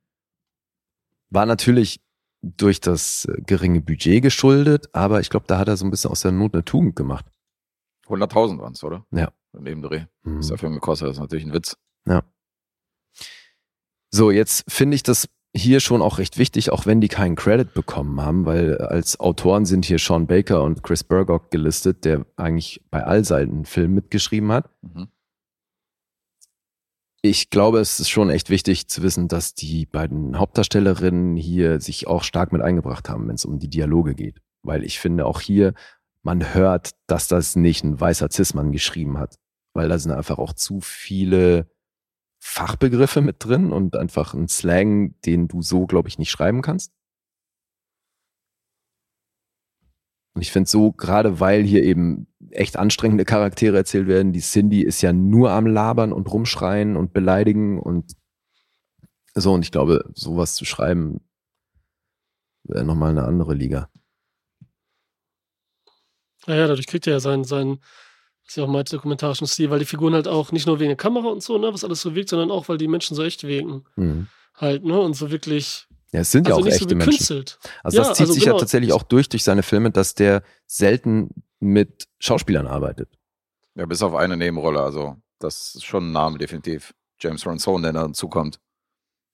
War 1.30 1.46
natürlich 1.46 2.00
durch 2.46 2.80
das 2.80 3.26
äh, 3.26 3.42
geringe 3.42 3.82
Budget 3.82 4.22
geschuldet, 4.22 4.90
aber 4.94 5.20
ich 5.20 5.30
glaube, 5.30 5.46
da 5.48 5.58
hat 5.58 5.68
er 5.68 5.78
so 5.78 5.86
ein 5.86 5.92
bisschen 5.92 6.12
aus 6.12 6.22
der 6.22 6.32
Not 6.32 6.54
eine 6.54 6.64
Tugend 6.64 6.96
gemacht. 6.96 7.26
100.000 8.08 8.60
waren 8.60 8.74
es, 8.74 8.84
oder? 8.84 9.06
Ja. 9.12 9.32
Neben 9.54 9.82
Dreh. 9.82 10.06
Mhm. 10.24 10.40
Was 10.40 10.48
der 10.48 10.58
Film 10.58 10.74
gekostet 10.74 11.08
hat, 11.08 11.14
ist 11.14 11.20
natürlich 11.20 11.46
ein 11.46 11.54
Witz. 11.54 11.78
So, 14.12 14.32
jetzt 14.32 14.64
finde 14.72 14.96
ich 14.96 15.04
das 15.04 15.28
hier 15.54 15.80
schon 15.80 16.02
auch 16.02 16.20
recht 16.20 16.38
wichtig, 16.38 16.72
auch 16.72 16.86
wenn 16.86 17.02
die 17.02 17.08
keinen 17.08 17.36
Credit 17.36 17.74
bekommen 17.74 18.22
haben, 18.22 18.46
weil 18.46 18.78
als 18.78 19.20
Autoren 19.20 19.66
sind 19.66 19.86
hier 19.86 20.00
Sean 20.00 20.28
Baker 20.28 20.64
und 20.64 20.84
Chris 20.84 21.04
Burgock 21.04 21.50
gelistet, 21.52 22.06
der 22.06 22.26
eigentlich 22.36 22.82
bei 22.92 23.04
all 23.04 23.26
seinen 23.26 23.66
Filmen 23.66 23.96
mitgeschrieben 23.96 24.52
hat. 24.52 24.70
Mhm. 24.82 25.08
Ich 27.28 27.50
glaube, 27.50 27.80
es 27.80 28.00
ist 28.00 28.10
schon 28.10 28.30
echt 28.30 28.52
wichtig 28.52 28.88
zu 28.88 29.02
wissen, 29.02 29.28
dass 29.28 29.56
die 29.56 29.88
beiden 29.88 30.38
Hauptdarstellerinnen 30.38 31.36
hier 31.36 31.82
sich 31.82 32.06
auch 32.06 32.22
stark 32.22 32.52
mit 32.52 32.62
eingebracht 32.62 33.10
haben, 33.10 33.28
wenn 33.28 33.34
es 33.34 33.46
um 33.46 33.58
die 33.58 33.68
Dialoge 33.68 34.14
geht. 34.14 34.42
Weil 34.62 34.84
ich 34.84 35.00
finde 35.00 35.26
auch 35.26 35.42
hier, 35.42 35.74
man 36.22 36.54
hört, 36.54 36.92
dass 37.08 37.28
das 37.28 37.56
nicht 37.56 37.84
ein 37.84 38.00
weißer 38.00 38.30
Cis-Mann 38.30 38.72
geschrieben 38.72 39.18
hat. 39.18 39.40
Weil 39.74 39.90
da 39.90 39.98
sind 39.98 40.12
einfach 40.12 40.38
auch 40.38 40.54
zu 40.54 40.82
viele 40.82 41.68
Fachbegriffe 42.38 43.22
mit 43.22 43.38
drin 43.40 43.72
und 43.72 43.96
einfach 43.96 44.36
ein 44.36 44.48
Slang, 44.48 45.20
den 45.22 45.48
du 45.48 45.64
so, 45.64 45.88
glaube 45.88 46.10
ich, 46.10 46.20
nicht 46.20 46.30
schreiben 46.30 46.62
kannst. 46.62 46.94
Und 50.36 50.42
ich 50.42 50.52
finde 50.52 50.70
so, 50.70 50.92
gerade 50.92 51.40
weil 51.40 51.64
hier 51.64 51.84
eben 51.84 52.28
echt 52.52 52.78
anstrengende 52.78 53.24
Charaktere 53.24 53.78
erzählt 53.78 54.08
werden, 54.08 54.34
die 54.34 54.42
Cindy 54.42 54.82
ist 54.82 55.02
ja 55.02 55.14
nur 55.14 55.52
am 55.52 55.66
Labern 55.66 56.12
und 56.12 56.32
rumschreien 56.32 56.98
und 56.98 57.14
beleidigen 57.14 57.80
und 57.80 58.12
so. 59.34 59.54
Und 59.54 59.64
ich 59.64 59.72
glaube, 59.72 60.04
sowas 60.14 60.56
zu 60.56 60.66
schreiben, 60.66 61.22
wäre 62.64 62.84
nochmal 62.84 63.12
eine 63.12 63.24
andere 63.24 63.54
Liga. 63.54 63.90
Naja, 66.48 66.68
dadurch 66.68 66.88
kriegt 66.88 67.08
er 67.08 67.14
ja 67.14 67.20
seinen, 67.22 67.46
seinen, 67.46 67.80
was 68.46 68.58
ich 68.58 68.62
auch 68.62 68.68
meinte, 68.68 68.96
dokumentarischen 68.96 69.48
Stil, 69.48 69.70
weil 69.70 69.80
die 69.80 69.86
Figuren 69.86 70.14
halt 70.14 70.28
auch 70.28 70.52
nicht 70.52 70.68
nur 70.68 70.80
wegen 70.80 70.90
der 70.90 70.98
Kamera 70.98 71.30
und 71.30 71.44
so, 71.44 71.58
ne, 71.58 71.74
was 71.74 71.86
alles 71.86 72.02
so 72.02 72.14
wirkt, 72.14 72.30
sondern 72.30 72.52
auch, 72.52 72.68
weil 72.68 72.78
die 72.78 72.90
Menschen 72.90 73.16
so 73.16 73.24
echt 73.24 73.44
wirken. 73.44 73.86
Mhm. 73.96 74.28
Halt, 74.54 74.84
ne, 74.84 75.00
und 75.00 75.16
so 75.16 75.32
wirklich, 75.32 75.85
Ja, 76.16 76.22
es 76.22 76.32
sind 76.32 76.48
also 76.48 76.60
ja 76.62 76.66
auch 76.66 76.72
echte 76.72 76.90
so 76.90 76.96
Menschen. 76.96 77.46
Also 77.84 77.98
Ja, 77.98 78.04
das 78.08 78.18
zieht 78.18 78.22
also 78.22 78.34
sich 78.34 78.44
genau. 78.44 78.56
ja 78.56 78.60
tatsächlich 78.60 78.94
auch 78.94 79.04
durch 79.04 79.28
durch 79.28 79.44
seine 79.44 79.64
Filme, 79.64 79.92
dass 79.92 80.16
der 80.16 80.44
selten 80.66 81.30
mit 81.60 82.06
Schauspielern 82.20 82.68
arbeitet. 82.68 83.10
Ja, 83.76 83.86
bis 83.86 84.02
auf 84.02 84.16
eine 84.16 84.38
Nebenrolle. 84.38 84.80
Also, 84.82 85.18
das 85.40 85.76
ist 85.76 85.84
schon 85.84 86.10
ein 86.10 86.12
Name, 86.14 86.38
definitiv. 86.38 86.94
James 87.20 87.46
Ransone, 87.46 87.84
der 87.84 87.94
da 87.94 88.14
zukommt. 88.14 88.60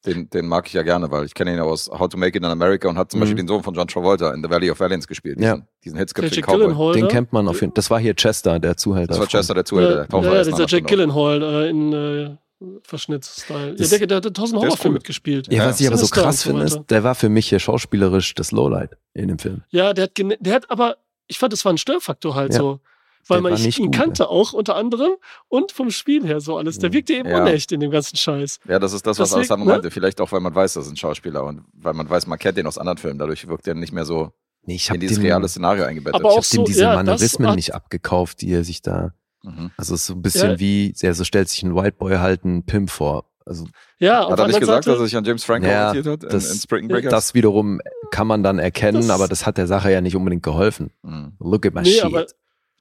Den, 0.08 0.28
den 0.32 0.48
mag 0.48 0.66
ich 0.66 0.74
ja 0.74 0.82
gerne, 0.82 1.12
weil 1.12 1.26
ich 1.26 1.36
kenne 1.36 1.52
ihn 1.52 1.58
ja 1.58 1.64
aus 1.64 1.88
How 1.88 2.10
to 2.10 2.18
Make 2.18 2.36
It 2.36 2.44
in 2.44 2.49
America 2.49 2.90
und 2.90 2.98
hat 2.98 3.12
zum 3.12 3.20
Mhm. 3.20 3.22
Beispiel 3.22 3.38
den 3.38 3.48
Sohn 3.48 3.62
von 3.62 3.76
John 3.76 3.88
Travolta 3.88 4.34
in 4.34 4.41
The 4.44 4.49
Valley 4.49 4.72
of 4.72 4.80
Valiance 4.80 5.08
gespielt. 5.08 5.40
Ja. 5.40 5.53
Diesen, 5.53 5.68
diesen 5.84 5.98
hitzköpfigen 5.99 6.44
Cowboy. 6.44 6.94
Den 6.94 7.03
ne? 7.03 7.08
kennt 7.08 7.32
man 7.34 7.48
auf 7.48 7.62
jeden 7.62 7.76
Das 7.76 7.91
war 7.91 7.99
hier 7.99 8.16
Chester, 8.16 8.60
der 8.60 8.76
Zuhälter. 8.78 9.10
Das 9.10 9.20
war 9.20 9.28
Chester, 9.28 9.53
der 9.53 9.66
Zuhälter. 9.66 10.08
Ja, 10.12 10.20
der 10.22 10.32
ja, 10.32 10.36
ja, 10.38 10.44
dieser 10.44 10.66
Jack. 10.66 10.88
Gyllenhaal 10.88 11.44
äh, 11.44 11.70
in 11.70 11.94
äh, 11.94 12.36
Verschnittsstyle. 12.83 13.75
Ja, 13.77 13.88
der, 13.97 14.07
der 14.07 14.17
hat 14.17 14.23
tausend 14.23 14.38
Der 14.38 14.43
ist 14.45 14.53
Horrorfilmen 14.53 14.77
cool. 14.85 14.93
mitgespielt. 14.93 15.51
Ja, 15.51 15.65
was 15.67 15.79
ich 15.79 15.88
aber 15.88 15.97
so 15.97 16.07
krass 16.07 16.41
so 16.41 16.49
finde, 16.49 16.65
ist, 16.65 16.79
der 16.89 17.03
war 17.03 17.15
für 17.15 17.29
mich 17.29 17.49
hier 17.49 17.59
schauspielerisch 17.59 18.35
das 18.35 18.51
Lowlight 18.51 18.91
in 19.13 19.27
dem 19.29 19.39
Film. 19.39 19.63
Ja, 19.69 19.93
der 19.93 20.03
hat, 20.05 20.11
der 20.17 20.53
hat 20.53 20.69
aber, 20.69 20.97
ich 21.27 21.39
fand, 21.39 21.53
das 21.53 21.65
war 21.65 21.73
ein 21.73 21.77
Störfaktor 21.77 22.35
halt 22.35 22.53
Ja. 22.53 22.59
so. 22.59 22.79
Weil 23.27 23.38
Der 23.38 23.51
man 23.51 23.53
ich 23.53 23.65
nicht 23.67 23.77
ihn 23.77 23.85
gut, 23.91 23.95
kannte 23.95 24.29
auch 24.29 24.51
unter 24.53 24.75
anderem 24.75 25.11
und 25.47 25.71
vom 25.71 25.91
Spiel 25.91 26.25
her 26.25 26.41
so 26.41 26.57
alles. 26.57 26.79
Der 26.79 26.89
Mhm. 26.89 26.93
wirkte 26.93 27.13
eben 27.13 27.29
Ja. 27.29 27.41
unecht 27.43 27.71
in 27.71 27.79
dem 27.79 27.91
ganzen 27.91 28.15
Scheiß. 28.17 28.59
Ja, 28.67 28.79
das 28.79 28.93
ist 28.93 29.05
das, 29.05 29.19
was 29.19 29.29
Deswegen, 29.29 29.38
Alessandro 29.41 29.65
ne? 29.67 29.71
meinte. 29.73 29.91
Vielleicht 29.91 30.19
auch, 30.21 30.31
weil 30.31 30.39
man 30.39 30.55
weiß, 30.55 30.73
das 30.73 30.85
ist 30.88 30.91
ein 30.93 30.97
Schauspieler 30.97 31.43
und 31.43 31.61
weil 31.73 31.93
man 31.93 32.09
weiß, 32.09 32.25
man 32.25 32.39
kennt 32.39 32.57
den 32.57 32.65
aus 32.65 32.79
anderen 32.79 32.97
Filmen. 32.97 33.19
Dadurch 33.19 33.47
wirkt 33.47 33.67
er 33.67 33.75
nicht 33.75 33.93
mehr 33.93 34.05
so 34.05 34.31
Nee, 34.65 34.73
ich 34.75 34.85
in 34.88 34.89
habe 34.89 34.99
dieses 34.99 35.17
dem, 35.17 35.25
reale 35.25 35.47
Szenario 35.47 35.83
eingebettet. 35.83 36.15
Aber 36.19 36.29
ich 36.29 36.35
auch 36.35 36.43
hab 36.43 36.49
dem 36.49 36.55
so, 36.57 36.63
diese 36.63 36.81
ja, 36.81 36.95
Mannerismen 36.95 37.55
nicht 37.55 37.75
abgekauft, 37.75 38.41
die 38.41 38.51
er 38.51 38.63
sich 38.63 38.81
da. 38.81 39.13
Mhm. 39.43 39.72
Also 39.77 39.93
es 39.95 40.01
ist 40.01 40.07
so 40.07 40.13
ein 40.13 40.22
bisschen 40.22 40.51
Ja. 40.51 40.59
wie, 40.59 40.93
sehr 40.95 41.13
so 41.13 41.23
stellt 41.23 41.49
sich 41.49 41.63
ein 41.63 41.76
White 41.76 41.97
Boy 41.97 42.18
halt 42.18 42.43
einen 42.43 42.63
Pimp 42.63 42.89
vor. 42.89 43.26
Also 43.45 43.65
Ja, 43.99 44.30
Hat 44.30 44.38
der 44.38 44.45
er 44.45 44.47
nicht 44.47 44.59
gesagt, 44.59 44.84
Seite, 44.85 44.91
dass 44.91 44.99
er 44.99 45.05
sich 45.05 45.18
an 45.18 45.23
James 45.26 45.43
Franco 45.43 45.68
Ja, 45.68 45.88
orientiert 45.89 46.13
hat 46.13 46.23
in, 46.23 46.30
das- 46.30 46.51
in 46.53 46.59
Spring 46.59 46.88
Breakers? 46.88 47.09
das 47.11 47.34
wiederum 47.34 47.81
kann 48.11 48.27
man 48.27 48.43
dann 48.43 48.59
erkennen, 48.59 48.97
Das- 49.01 49.09
aber 49.09 49.27
das 49.27 49.45
hat 49.45 49.57
der 49.57 49.68
Sache 49.68 49.91
ja 49.91 49.99
nicht 50.01 50.15
unbedingt 50.15 50.43
geholfen. 50.43 50.91
Mhm. 51.01 51.34
Look 51.39 51.65
at 51.65 51.73
my 51.73 51.81
Nee, 51.81 51.89
shit. 51.93 52.03
aber 52.03 52.26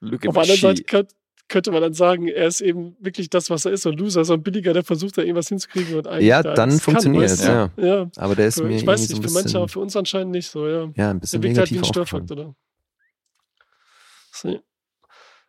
Look 0.00 0.22
at 0.24 0.28
auf 0.28 0.34
der 0.34 0.42
anderen 0.42 0.60
Seite 0.60 1.06
könnte 1.48 1.72
man 1.72 1.82
dann 1.82 1.94
sagen, 1.94 2.28
er 2.28 2.46
ist 2.46 2.60
eben 2.60 2.94
wirklich 3.00 3.28
das, 3.28 3.50
was 3.50 3.64
er 3.64 3.72
ist, 3.72 3.82
so 3.82 3.90
ein 3.90 3.96
Loser, 3.96 4.24
so 4.24 4.34
ein 4.34 4.42
Billiger, 4.42 4.72
der 4.72 4.84
versucht 4.84 5.18
da 5.18 5.22
irgendwas 5.22 5.48
hinzukriegen 5.48 5.96
und 5.96 6.06
eigentlich 6.06 6.28
ja, 6.28 6.42
da 6.44 6.54
dann 6.54 6.70
funktioniert 6.78 7.24
es, 7.28 7.42
ja. 7.44 7.70
Ja, 7.76 8.08
Aber 8.18 8.36
der 8.36 8.46
ist 8.46 8.58
für, 8.58 8.64
mir 8.66 8.76
ich 8.76 8.86
weiß 8.86 9.00
nicht, 9.00 9.10
so 9.10 9.16
für 9.16 9.22
ein 9.28 9.32
manche, 9.32 9.42
bisschen, 9.44 9.56
aber 9.56 9.68
für 9.68 9.80
uns 9.80 9.96
anscheinend 9.96 10.30
nicht 10.30 10.48
so, 10.48 10.68
ja. 10.68 10.74
ja, 10.74 10.84
ein 10.84 10.94
Der 10.94 11.14
bisschen 11.14 11.42
wirkt 11.42 11.58
halt 11.58 11.70
wie 11.72 11.78
ein. 11.78 11.84
Störfaktor. 11.84 12.54
So. 14.32 14.60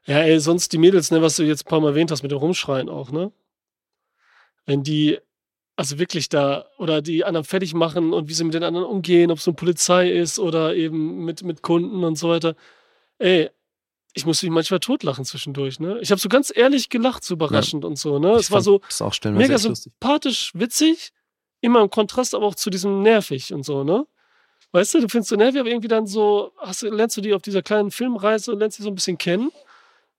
Ja, 0.06 0.20
ey, 0.20 0.40
sonst 0.40 0.74
die 0.74 0.78
Mädels, 0.78 1.12
ne, 1.12 1.22
was 1.22 1.36
du 1.36 1.44
jetzt 1.44 1.66
ein 1.66 1.70
paar 1.70 1.80
Mal 1.80 1.90
erwähnt 1.90 2.12
hast 2.12 2.24
mit 2.24 2.32
dem 2.32 2.40
Rumschreien 2.40 2.90
auch, 2.90 3.12
ne? 3.12 3.32
Wenn 4.66 4.84
die, 4.84 5.20
also 5.76 6.00
wirklich 6.00 6.30
da, 6.30 6.66
oder 6.78 7.02
die 7.02 7.24
anderen 7.24 7.46
fertig 7.46 7.74
machen 7.74 8.14
und 8.14 8.28
wie 8.28 8.34
sie 8.34 8.44
mit 8.44 8.54
den 8.54 8.64
anderen 8.64 8.86
umgehen, 8.86 9.32
ob 9.32 9.38
es 9.38 9.48
eine 9.48 9.56
Polizei 9.56 10.10
ist 10.12 10.40
oder 10.40 10.76
eben 10.76 11.24
mit, 11.24 11.44
mit 11.44 11.62
Kunden 11.62 12.04
und 12.04 12.18
so 12.18 12.30
weiter. 12.30 12.56
Ey, 13.20 13.50
ich 14.14 14.26
musste 14.26 14.46
mich 14.46 14.54
manchmal 14.54 14.80
totlachen 14.80 15.24
zwischendurch, 15.24 15.80
ne? 15.80 16.00
Ich 16.02 16.12
habe 16.12 16.20
so 16.20 16.30
ganz 16.30 16.52
ehrlich 16.54 16.90
gelacht, 16.90 17.24
so 17.24 17.36
überraschend 17.36 17.86
und 17.86 17.98
so, 17.98 18.18
ne? 18.18 18.34
Ich 18.34 18.42
Es 18.42 18.52
war 18.52 18.62
so 18.62 18.82
mega 19.24 19.58
sympathisch, 19.58 20.52
witzig, 20.56 21.14
immer 21.62 21.82
im 21.82 21.90
Kontrast 21.92 22.34
aber 22.34 22.48
auch 22.48 22.56
zu 22.56 22.70
diesem 22.72 23.04
nervig 23.04 23.54
und 23.54 23.64
so, 23.64 23.84
ne? 23.84 24.08
Weißt 24.72 24.94
du, 24.96 25.02
du 25.02 25.10
findest 25.10 25.30
so 25.30 25.36
nervig, 25.36 25.60
aber 25.60 25.70
irgendwie 25.70 25.88
dann 25.88 26.08
so, 26.08 26.54
hast 26.58 26.82
lernst 26.82 27.18
du 27.18 27.22
die 27.22 27.34
auf 27.34 27.42
dieser 27.42 27.62
kleinen 27.62 27.92
Filmreise 27.92 28.52
und 28.52 28.60
lernst 28.60 28.80
die 28.80 28.84
so 28.84 28.90
ein 28.90 28.96
bisschen 28.96 29.18
kennen 29.18 29.52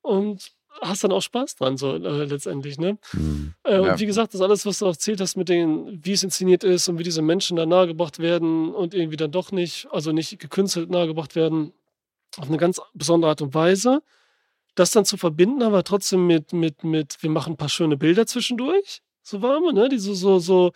und 0.03 0.53
hast 0.81 1.05
dann 1.05 1.13
auch 1.13 1.21
Spaß 1.23 1.57
dran, 1.57 1.77
so 1.77 1.95
äh, 1.95 2.25
letztendlich, 2.25 2.79
ne? 2.79 2.99
Mhm. 3.13 3.55
Äh, 3.65 3.73
Ja. 3.75 3.93
Und 3.93 4.01
wie 4.01 4.07
gesagt, 4.07 4.35
das 4.35 4.41
alles, 4.41 4.65
was 4.67 4.79
du 4.79 4.87
erzählt 4.87 5.21
hast 5.21 5.37
mit 5.37 5.49
den, 5.49 6.01
wie 6.05 6.13
es 6.13 6.23
inszeniert 6.23 6.65
ist 6.65 6.89
und 6.89 6.99
wie 6.99 7.03
diese 7.03 7.23
Menschen 7.23 7.57
da 7.57 7.67
nahegebracht 7.67 8.19
werden 8.19 8.75
und 8.75 8.95
irgendwie 8.95 9.17
dann 9.17 9.31
doch 9.31 9.53
nicht, 9.53 9.87
also 9.91 10.13
nicht 10.13 10.39
gekünstelt 10.39 10.91
nahegebracht 10.91 11.35
werden, 11.37 11.73
auf 12.39 12.49
eine 12.49 12.57
ganz 12.57 12.81
besondere 12.95 13.31
Art 13.31 13.43
und 13.43 13.55
Weise. 13.55 14.03
Das 14.75 14.91
dann 14.91 15.05
zu 15.05 15.19
verbinden, 15.19 15.63
aber 15.63 15.85
trotzdem 15.85 16.27
mit, 16.27 16.55
mit, 16.55 16.83
mit, 16.83 17.23
wir 17.23 17.29
machen 17.29 17.53
ein 17.53 17.57
paar 17.59 17.69
schöne 17.69 17.99
Bilder 17.99 18.27
zwischendurch, 18.27 19.03
so 19.23 19.43
warme, 19.43 19.75
ne? 19.75 19.91
Die 19.91 19.99
so, 19.99 20.15
so, 20.15 20.39
so, 20.39 20.73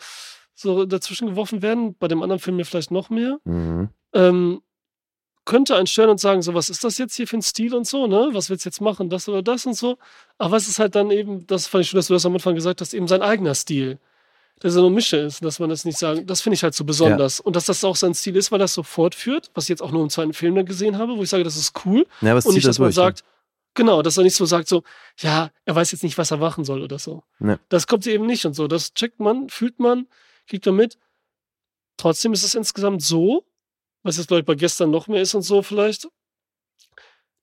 so 0.55 0.85
dazwischen 0.85 1.29
geworfen 1.29 1.63
werden. 1.63 1.97
Bei 1.99 2.07
dem 2.07 2.23
anderen 2.23 2.39
Film 2.41 2.59
ja 2.59 2.65
vielleicht 2.67 2.91
noch 2.91 3.09
mehr 3.09 3.39
Mhm. 3.45 3.89
ähm, 4.13 4.61
könnte 5.47 5.77
einen 5.77 5.87
stören 5.87 6.11
und 6.11 6.21
sagen, 6.21 6.43
so, 6.43 6.53
was 6.53 6.69
ist 6.69 6.85
das 6.85 6.99
jetzt 6.99 7.15
hier 7.15 7.27
für 7.27 7.39
ein 7.39 7.43
Stil 7.43 7.75
und 7.75 7.87
so, 7.87 8.07
ne? 8.07 8.29
Was 8.33 8.51
willst 8.51 8.67
du 8.67 8.69
jetzt 8.69 8.81
machen, 8.83 9.09
das 9.09 9.29
oder 9.29 9.43
das 9.43 9.65
und 9.65 9.75
so. 9.75 9.97
Aber 10.37 10.57
es 10.57 10.69
ist 10.69 10.79
halt 10.79 10.95
dann 10.95 11.11
eben, 11.11 11.47
das 11.47 11.67
fand 11.67 11.83
ich 11.85 11.91
schön, 11.91 11.99
dass 11.99 12.09
du 12.09 12.15
das 12.15 12.27
am 12.27 12.35
Anfang 12.35 12.55
gesagt 12.55 12.81
hast, 12.83 12.93
eben 12.93 13.09
sein 13.09 13.23
eigener 13.23 13.55
Stil. 13.55 13.99
Der 14.63 14.71
so 14.71 14.81
eine 14.81 14.91
Mische 14.91 15.19
ist, 15.19 15.45
dass 15.45 15.59
man 15.59 15.69
das 15.69 15.85
nicht 15.85 15.99
sagen, 15.99 16.27
das 16.27 16.41
finde 16.41 16.55
ich 16.55 16.63
halt 16.63 16.75
so 16.75 16.85
besonders. 16.85 17.41
Und 17.41 17.57
dass 17.57 17.67
das 17.67 17.85
auch 17.85 17.97
sein 17.97 18.15
Stil 18.15 18.37
ist, 18.37 18.51
weil 18.53 18.59
das 18.59 18.75
so 18.75 18.83
fortführt, 18.83 19.51
was 19.55 19.65
ich 19.65 19.69
jetzt 19.71 19.83
auch 19.83 19.93
nur 19.93 20.03
im 20.03 20.11
zweiten 20.11 20.33
Film 20.33 20.55
dann 20.55 20.67
gesehen 20.67 20.99
habe, 20.99 21.17
wo 21.17 21.23
ich 21.23 21.29
sage, 21.29 21.45
das 21.45 21.57
ist 21.57 21.73
cool. 21.85 22.07
Ja, 22.23 22.37
es 22.37 22.47
Und 22.47 22.55
nicht, 22.55 22.67
dass 22.67 22.77
das 22.77 22.79
man 22.79 22.87
durch. 22.87 22.97
ne? 22.97 23.03
sagt, 23.03 23.25
genau, 23.75 24.03
dass 24.03 24.17
er 24.17 24.25
nicht 24.25 24.35
so 24.35 24.47
sagt, 24.47 24.67
so, 24.67 24.83
ja, 25.21 25.51
er 25.65 25.75
weiß 25.75 25.93
jetzt 25.93 26.03
nicht, 26.03 26.17
was 26.19 26.31
er 26.31 26.39
machen 26.39 26.65
soll 26.65 26.83
oder 26.83 26.99
so. 26.99 27.23
Ne. 27.39 27.61
Das 27.69 27.87
kommt 27.87 28.07
eben 28.07 28.27
nicht 28.27 28.47
und 28.47 28.55
so. 28.55 28.67
Das 28.67 28.95
checkt 28.95 29.21
man, 29.21 29.49
fühlt 29.49 29.79
man, 29.79 30.07
kriegt 30.49 30.67
man 30.67 30.75
mit. 30.75 30.99
Trotzdem 31.99 32.33
ist 32.33 32.43
es 32.43 32.55
insgesamt 32.55 33.03
so, 33.03 33.45
was 34.07 34.17
jetzt 34.17 34.29
vielleicht 34.29 34.47
bei 34.47 34.55
gestern 34.55 34.91
noch 34.91 35.09
mehr 35.09 35.23
ist 35.23 35.35
und 35.35 35.43
so 35.43 35.63
vielleicht, 35.63 36.09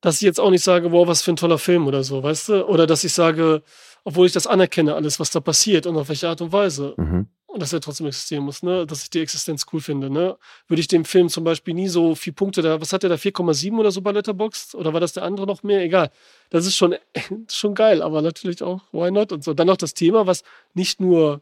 dass 0.02 0.15
ich 0.15 0.22
jetzt 0.22 0.40
auch 0.40 0.49
nicht 0.49 0.64
sage, 0.64 0.91
wow, 0.91 1.07
was 1.07 1.22
für 1.22 1.31
ein 1.31 1.38
toller 1.38 1.57
Film 1.57 1.88
oder 1.88 2.03
so, 2.03 2.22
weißt 2.22 2.49
du? 2.49 2.68
Oder 2.68 2.88
dass 2.88 3.03
ich 3.03 3.14
sage, 3.14 3.64
obwohl 4.03 4.27
ich 4.27 4.34
das 4.34 4.48
anerkenne, 4.48 4.95
alles, 4.95 5.19
was 5.19 5.31
da 5.31 5.40
passiert 5.40 5.85
und 5.85 5.95
auf 5.95 6.10
welche 6.10 6.27
Art 6.27 6.41
und 6.41 6.52
Weise. 6.52 6.94
Mhm. 6.98 7.27
Und 7.45 7.61
dass 7.61 7.72
er 7.72 7.80
trotzdem 7.81 8.07
existieren 8.07 8.44
muss, 8.44 8.64
ne? 8.64 8.85
Dass 8.85 9.03
ich 9.03 9.11
die 9.11 9.19
Existenz 9.19 9.65
cool 9.72 9.80
finde, 9.80 10.10
ne? 10.10 10.38
Würde 10.68 10.81
ich 10.81 10.88
dem 10.88 11.06
Film 11.06 11.30
zum 11.30 11.44
Beispiel 11.44 11.73
nie 11.73 11.88
so 11.88 12.15
viel 12.15 12.34
Punkte 12.34 12.61
da, 12.61 12.81
was 12.81 12.91
hat 12.91 13.03
der 13.03 13.11
da, 13.11 13.15
4,7 13.15 13.77
oder 13.77 13.91
so 13.91 14.02
bei 14.02 14.11
Letterboxd? 14.11 14.76
Oder 14.76 14.91
war 14.91 14.99
das 14.99 15.14
der 15.14 15.23
andere 15.23 15.45
noch 15.45 15.64
mehr? 15.64 15.81
Egal. 15.81 16.10
Das 16.49 16.65
ist 16.65 16.76
schon, 16.76 16.95
schon 17.49 17.76
geil, 17.76 18.02
aber 18.02 18.22
natürlich 18.22 18.64
auch, 18.64 18.81
why 18.91 19.11
not? 19.11 19.31
Und 19.31 19.44
so. 19.44 19.53
Dann 19.53 19.68
noch 19.68 19.77
das 19.77 19.94
Thema, 19.94 20.26
was 20.26 20.44
nicht 20.73 20.99
nur, 20.99 21.41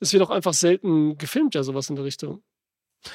es 0.00 0.12
wird 0.12 0.22
auch 0.24 0.30
einfach 0.30 0.54
selten 0.54 1.16
gefilmt, 1.16 1.54
ja, 1.54 1.62
sowas 1.62 1.88
in 1.88 1.96
der 1.96 2.04
Richtung. 2.04 2.42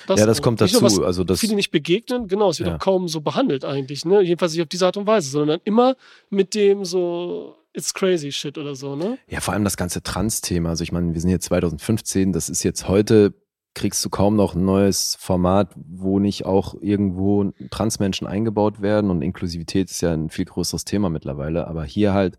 Ja, 0.08 0.26
das 0.26 0.42
kommt 0.42 0.62
dazu. 0.62 0.82
was 0.82 1.00
Also 1.00 1.24
das, 1.24 1.40
viele 1.40 1.56
nicht 1.56 1.72
begegnen, 1.72 2.28
genau, 2.28 2.50
es 2.50 2.60
wird 2.60 2.70
Ja. 2.70 2.76
auch 2.76 2.80
kaum 2.80 3.08
so 3.08 3.22
behandelt 3.22 3.66
eigentlich, 3.66 4.06
ne? 4.06 4.22
Jedenfalls 4.22 4.54
nicht 4.54 4.62
auf 4.62 4.70
diese 4.70 4.86
Art 4.86 4.98
und 4.98 5.08
Weise, 5.08 5.30
sondern 5.30 5.60
immer 5.66 5.96
mit 6.30 6.56
dem 6.56 6.86
so, 6.86 7.56
it's 7.74 7.94
crazy 7.94 8.32
shit 8.32 8.58
oder 8.58 8.76
so, 8.76 8.96
ne? 8.96 9.18
ja, 9.28 9.40
vor 9.42 9.54
allem 9.54 9.64
das 9.64 9.78
ganze 9.78 10.02
Trans-Thema. 10.02 10.70
Also 10.70 10.84
ich 10.84 10.92
meine, 10.92 11.14
wir 11.14 11.20
sind 11.22 11.30
jetzt 11.32 11.46
2015, 11.46 12.32
das 12.32 12.50
ist 12.50 12.64
jetzt 12.64 12.88
heute, 12.88 13.34
kriegst 13.76 14.06
du 14.06 14.10
kaum 14.10 14.36
noch 14.36 14.54
ein 14.56 14.64
neues 14.66 15.18
Format, 15.20 15.72
wo 15.76 16.20
nicht 16.20 16.46
auch 16.46 16.76
irgendwo 16.80 17.52
Transmenschen 17.72 18.28
eingebaut 18.28 18.82
werden 18.82 19.10
und 19.10 19.22
Inklusivität 19.24 19.90
ist 19.90 20.02
ja 20.02 20.14
ein 20.14 20.30
viel 20.30 20.46
größeres 20.46 20.86
Thema 20.86 21.10
mittlerweile, 21.10 21.68
aber 21.68 21.84
hier 21.84 22.14
halt 22.14 22.38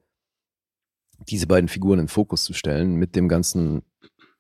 diese 1.29 1.47
beiden 1.47 1.69
Figuren 1.69 1.99
in 1.99 2.05
den 2.05 2.09
Fokus 2.09 2.45
zu 2.45 2.53
stellen 2.53 2.95
mit 2.95 3.17
dem 3.17 3.29
ganzen, 3.29 3.83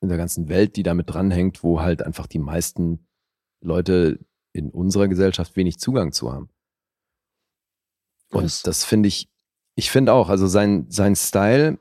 mit 0.04 0.10
der 0.10 0.18
ganzen 0.18 0.48
Welt, 0.48 0.76
die 0.76 0.82
damit 0.82 1.10
dranhängt, 1.10 1.62
wo 1.62 1.80
halt 1.80 2.02
einfach 2.02 2.26
die 2.26 2.38
meisten 2.38 3.06
Leute 3.60 4.18
in 4.52 4.70
unserer 4.70 5.08
Gesellschaft 5.08 5.56
wenig 5.56 5.78
Zugang 5.78 6.12
zu 6.12 6.32
haben. 6.32 6.48
Und 8.30 8.44
Das- 8.44 8.62
das 8.62 8.84
finde 8.84 9.08
ich, 9.08 9.28
ich 9.76 9.90
finde 9.90 10.12
auch, 10.12 10.28
also 10.28 10.46
sein, 10.46 10.86
sein 10.88 11.16
Style, 11.16 11.78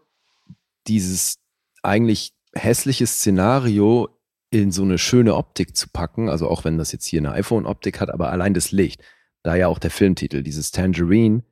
dieses 0.87 1.39
eigentlich 1.83 2.33
hässliche 2.53 3.07
Szenario 3.07 4.09
in 4.51 4.71
so 4.71 4.83
eine 4.83 4.97
schöne 4.97 5.35
Optik 5.35 5.75
zu 5.75 5.89
packen, 5.89 6.29
also 6.29 6.47
auch 6.47 6.63
wenn 6.63 6.77
das 6.77 6.91
jetzt 6.91 7.05
hier 7.05 7.19
eine 7.19 7.31
iPhone-Optik 7.31 7.99
hat, 7.99 8.09
aber 8.09 8.31
allein 8.31 8.53
das 8.53 8.71
Licht, 8.71 9.01
da 9.41 9.55
ja 9.55 9.67
auch 9.67 9.79
der 9.79 9.89
Filmtitel, 9.91 10.43
dieses 10.43 10.71
Tangerine, 10.71 11.43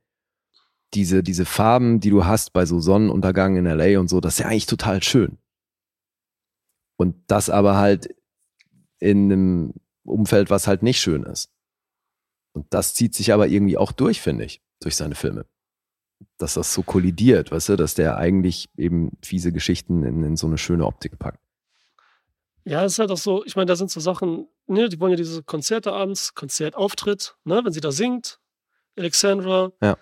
diese, 0.93 1.23
diese 1.23 1.45
Farben, 1.45 1.99
die 1.99 2.09
du 2.09 2.25
hast 2.25 2.53
bei 2.53 2.65
so 2.65 2.79
Sonnenuntergang 2.79 3.55
in 3.57 3.65
LA 3.65 3.99
und 3.99 4.07
so, 4.09 4.19
das 4.21 4.33
ist 4.35 4.39
ja 4.39 4.47
eigentlich 4.47 4.65
total 4.67 5.01
schön. 5.01 5.37
Und 7.01 7.15
das 7.25 7.49
aber 7.49 7.77
halt 7.77 8.13
in 8.99 9.31
einem 9.31 9.73
Umfeld, 10.03 10.51
was 10.51 10.67
halt 10.67 10.83
nicht 10.83 11.01
schön 11.01 11.23
ist. 11.23 11.49
Und 12.53 12.71
das 12.71 12.93
zieht 12.93 13.15
sich 13.15 13.33
aber 13.33 13.47
irgendwie 13.47 13.75
auch 13.75 13.91
durch, 13.91 14.21
finde 14.21 14.45
ich, 14.45 14.61
durch 14.79 14.95
seine 14.95 15.15
Filme. 15.15 15.47
Dass 16.37 16.53
das 16.53 16.75
so 16.75 16.83
kollidiert, 16.83 17.51
weißt 17.51 17.69
du, 17.69 17.75
dass 17.75 17.95
der 17.95 18.17
eigentlich 18.17 18.69
eben 18.77 19.17
fiese 19.23 19.51
Geschichten 19.51 20.03
in, 20.03 20.21
in 20.23 20.37
so 20.37 20.45
eine 20.45 20.59
schöne 20.59 20.85
Optik 20.85 21.17
packt. 21.17 21.39
Ja, 22.65 22.85
es 22.85 22.93
ist 22.93 22.99
halt 22.99 23.09
auch 23.09 23.17
so, 23.17 23.43
ich 23.45 23.55
meine, 23.55 23.65
da 23.65 23.75
sind 23.75 23.89
so 23.89 23.99
Sachen, 23.99 24.47
ne, 24.67 24.87
die 24.87 24.99
wollen 24.99 25.13
ja 25.13 25.17
diese 25.17 25.41
Konzerte 25.41 25.93
abends, 25.93 26.35
Konzertauftritt, 26.35 27.35
ne, 27.45 27.61
wenn 27.65 27.73
sie 27.73 27.81
da 27.81 27.91
singt, 27.91 28.39
Alexandra. 28.95 29.71
Ja. 29.81 29.97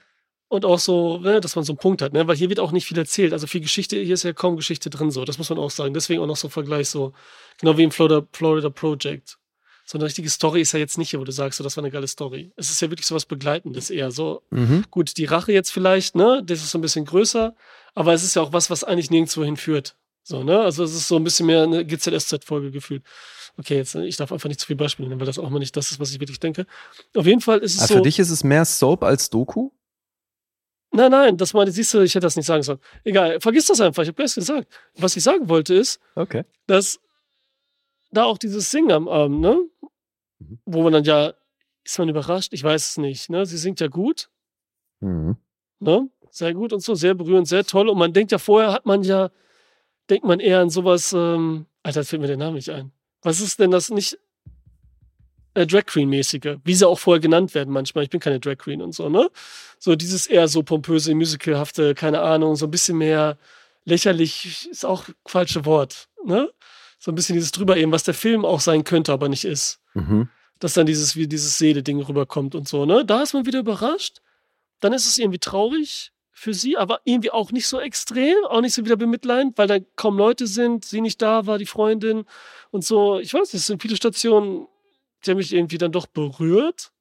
Und 0.49 0.65
auch 0.65 0.79
so, 0.79 1.19
ne, 1.19 1.39
dass 1.39 1.55
man 1.55 1.63
so 1.63 1.73
einen 1.73 1.77
Punkt 1.77 2.01
hat, 2.01 2.11
ne, 2.11 2.27
weil 2.27 2.35
hier 2.35 2.49
wird 2.49 2.59
auch 2.59 2.71
nicht 2.71 2.85
viel 2.85 2.97
erzählt. 2.97 3.33
Also 3.33 3.45
viel 3.47 3.61
Geschichte, 3.61 3.95
hier 3.97 4.15
ist 4.15 4.23
ja 4.23 4.33
kaum 4.33 4.55
Geschichte 4.57 4.89
drin, 4.89 5.11
so, 5.11 5.23
das 5.23 5.37
muss 5.37 5.49
man 5.49 5.59
auch 5.59 5.69
sagen. 5.69 5.93
Deswegen 5.93 6.21
auch 6.21 6.27
noch 6.27 6.37
so 6.37 6.47
ein 6.47 6.51
Vergleich, 6.51 6.89
so, 6.89 7.13
genau 7.59 7.77
wie 7.77 7.83
im 7.83 7.91
Florida, 7.91 8.27
Florida 8.33 8.69
Project. 8.69 9.37
So 9.85 9.97
eine 9.97 10.05
richtige 10.05 10.29
Story 10.29 10.61
ist 10.61 10.71
ja 10.71 10.79
jetzt 10.79 10.97
nicht 10.97 11.11
hier, 11.11 11.19
wo 11.19 11.23
du 11.23 11.31
sagst, 11.31 11.57
so, 11.57 11.63
das 11.63 11.77
war 11.77 11.83
eine 11.83 11.91
geile 11.91 12.07
Story. 12.07 12.51
Es 12.55 12.69
ist 12.71 12.81
ja 12.81 12.89
wirklich 12.89 13.05
so 13.07 13.13
was 13.15 13.25
Begleitendes 13.25 13.89
eher, 13.91 14.11
so, 14.11 14.41
Mhm. 14.49 14.85
gut, 14.91 15.17
die 15.17 15.25
Rache 15.25 15.51
jetzt 15.51 15.71
vielleicht, 15.71 16.15
ne, 16.15 16.41
das 16.43 16.59
ist 16.59 16.71
so 16.71 16.77
ein 16.79 16.81
bisschen 16.81 17.05
größer, 17.05 17.55
aber 17.93 18.13
es 18.13 18.23
ist 18.23 18.35
ja 18.35 18.41
auch 18.41 18.51
was, 18.53 18.69
was 18.71 18.83
eigentlich 18.83 19.11
nirgendwo 19.11 19.43
hinführt. 19.43 19.95
So, 20.23 20.43
ne? 20.43 20.59
Also 20.61 20.83
es 20.83 20.93
ist 20.93 21.07
so 21.07 21.15
ein 21.15 21.23
bisschen 21.23 21.47
mehr 21.47 21.63
eine 21.63 21.83
GZSZ-Folge 21.85 22.69
gefühlt. 22.69 23.03
Okay, 23.57 23.77
jetzt, 23.77 23.95
äh, 23.95 24.05
ich 24.05 24.15
darf 24.17 24.31
einfach 24.31 24.47
nicht 24.47 24.59
zu 24.59 24.67
viel 24.67 24.75
Beispiele 24.75 25.09
nennen, 25.09 25.19
weil 25.19 25.25
das 25.25 25.39
auch 25.39 25.49
mal 25.49 25.57
nicht 25.59 25.75
das 25.75 25.89
ist, 25.91 25.99
was 25.99 26.11
ich 26.11 26.19
wirklich 26.19 26.39
denke. 26.39 26.67
Auf 27.15 27.25
jeden 27.25 27.41
Fall 27.41 27.59
ist 27.59 27.73
es 27.75 27.79
Aber 27.81 27.87
so. 27.87 27.93
Für 27.95 28.01
dich 28.03 28.19
ist 28.19 28.29
es 28.29 28.43
mehr 28.43 28.65
Soap 28.65 29.03
als 29.03 29.29
Doku? 29.31 29.71
Nein, 30.91 31.11
nein, 31.11 31.37
das 31.37 31.53
meine, 31.53 31.71
siehst 31.71 31.93
du, 31.93 31.99
ich 32.01 32.15
hätte 32.15 32.25
das 32.25 32.35
nicht 32.35 32.45
sagen 32.47 32.63
sollen. 32.63 32.79
Egal, 33.03 33.39
vergiss 33.39 33.67
das 33.67 33.79
einfach, 33.79 34.01
ich 34.03 34.09
habe 34.09 34.15
gleich 34.15 34.33
gesagt. 34.33 34.67
Was 34.95 35.15
ich 35.15 35.23
sagen 35.23 35.47
wollte 35.47 35.75
ist, 35.75 35.99
Okay. 36.15 36.43
dass 36.65 36.99
da 38.11 38.23
auch 38.23 38.37
dieses 38.39 38.71
Singen 38.71 38.91
am 38.91 39.07
Abend, 39.07 39.39
ne? 39.41 39.61
Mhm. 40.39 40.59
Wo 40.65 40.81
man 40.81 40.93
dann 40.93 41.03
ja, 41.03 41.33
ist 41.83 41.99
man 41.99 42.09
überrascht? 42.09 42.53
Ich 42.53 42.63
weiß 42.63 42.89
es 42.91 42.97
nicht, 42.97 43.29
ne? 43.29 43.45
Sie 43.45 43.57
singt 43.57 43.79
ja 43.79 43.87
gut, 43.87 44.29
Mhm. 44.99 45.37
ne? 45.79 46.09
Sehr 46.31 46.53
gut 46.53 46.73
und 46.73 46.81
so, 46.81 46.95
sehr 46.95 47.13
berührend, 47.13 47.47
sehr 47.47 47.63
toll. 47.65 47.87
Und 47.89 47.97
man 47.97 48.13
denkt 48.13 48.31
ja 48.31 48.37
vorher, 48.39 48.71
hat 48.71 48.85
man 48.85 49.03
ja, 49.03 49.29
denkt 50.09 50.25
man 50.25 50.39
eher 50.39 50.59
an 50.59 50.69
sowas, 50.69 51.13
ähm, 51.13 51.65
Alter, 51.83 52.01
jetzt 52.01 52.09
fällt 52.09 52.21
mir 52.21 52.27
der 52.27 52.37
Name 52.37 52.55
nicht 52.55 52.69
ein. 52.69 52.91
Was 53.21 53.41
ist 53.41 53.59
denn 53.59 53.71
das 53.71 53.89
nicht 53.89 54.17
äh, 55.59 55.67
Drag 55.67 55.85
Queen-mäßige, 55.85 56.57
wie 56.63 56.75
sie 56.75 56.87
auch 56.87 56.99
vorher 56.99 57.19
genannt 57.19 57.53
werden 57.53 57.73
manchmal. 57.73 58.03
Ich 58.03 58.09
bin 58.09 58.19
keine 58.19 58.39
Drag 58.39 58.57
Queen 58.57 58.81
und 58.81 58.93
so, 58.93 59.09
ne? 59.09 59.29
So 59.77 59.95
dieses 59.95 60.27
eher 60.27 60.47
so 60.47 60.63
pompöse, 60.63 61.13
musicalhafte, 61.13 61.93
keine 61.95 62.21
Ahnung, 62.21 62.55
so 62.55 62.65
ein 62.67 62.71
bisschen 62.71 62.97
mehr 62.97 63.37
lächerlich 63.85 64.67
ist 64.69 64.85
auch 64.85 65.05
falsche 65.25 65.65
Wort, 65.65 66.07
ne? 66.25 66.49
So 66.99 67.11
ein 67.11 67.15
bisschen 67.15 67.35
dieses 67.35 67.51
drüber 67.51 67.77
eben, 67.77 67.91
was 67.91 68.03
der 68.03 68.13
Film 68.13 68.45
auch 68.45 68.59
sein 68.59 68.83
könnte, 68.83 69.11
aber 69.13 69.29
nicht 69.29 69.45
ist 69.45 69.79
Mhm. 69.95 70.29
dass 70.59 70.73
dann 70.73 70.85
dieses, 70.85 71.15
wie 71.15 71.27
dieses 71.27 71.57
Seele-Ding 71.57 72.01
rüberkommt 72.01 72.53
und 72.55 72.67
so, 72.67 72.85
ne? 72.85 73.05
Da 73.05 73.23
ist 73.23 73.33
man 73.33 73.45
wieder 73.45 73.59
überrascht. 73.59 74.17
Dann 74.81 74.93
ist 74.93 75.07
es 75.07 75.17
irgendwie 75.17 75.39
traurig 75.39 76.11
für 76.31 76.53
sie, 76.53 76.77
aber 76.77 77.01
irgendwie 77.03 77.31
auch 77.31 77.51
nicht 77.51 77.67
so 77.67 77.79
extrem, 77.79 78.35
auch 78.47 78.61
nicht 78.61 78.73
so 78.73 78.85
wieder 78.85 78.95
bemitleidend, 78.95 79.57
weil 79.57 79.67
da 79.67 79.77
kaum 79.95 80.17
Leute 80.17 80.47
sind, 80.47 80.85
sie 80.85 81.01
nicht 81.01 81.21
da 81.21 81.45
war, 81.47 81.57
die 81.57 81.65
Freundin 81.65 82.25
und 82.71 82.85
so. 82.85 83.19
Ich 83.19 83.33
weiß, 83.33 83.53
es 83.53 83.65
sind 83.67 83.81
viele 83.81 83.95
Stationen, 83.97 84.67
haben 85.27 85.37
mich 85.37 85.53
irgendwie 85.53 85.77
dann 85.77 85.91
doch 85.91 86.05
berührt, 86.05 86.91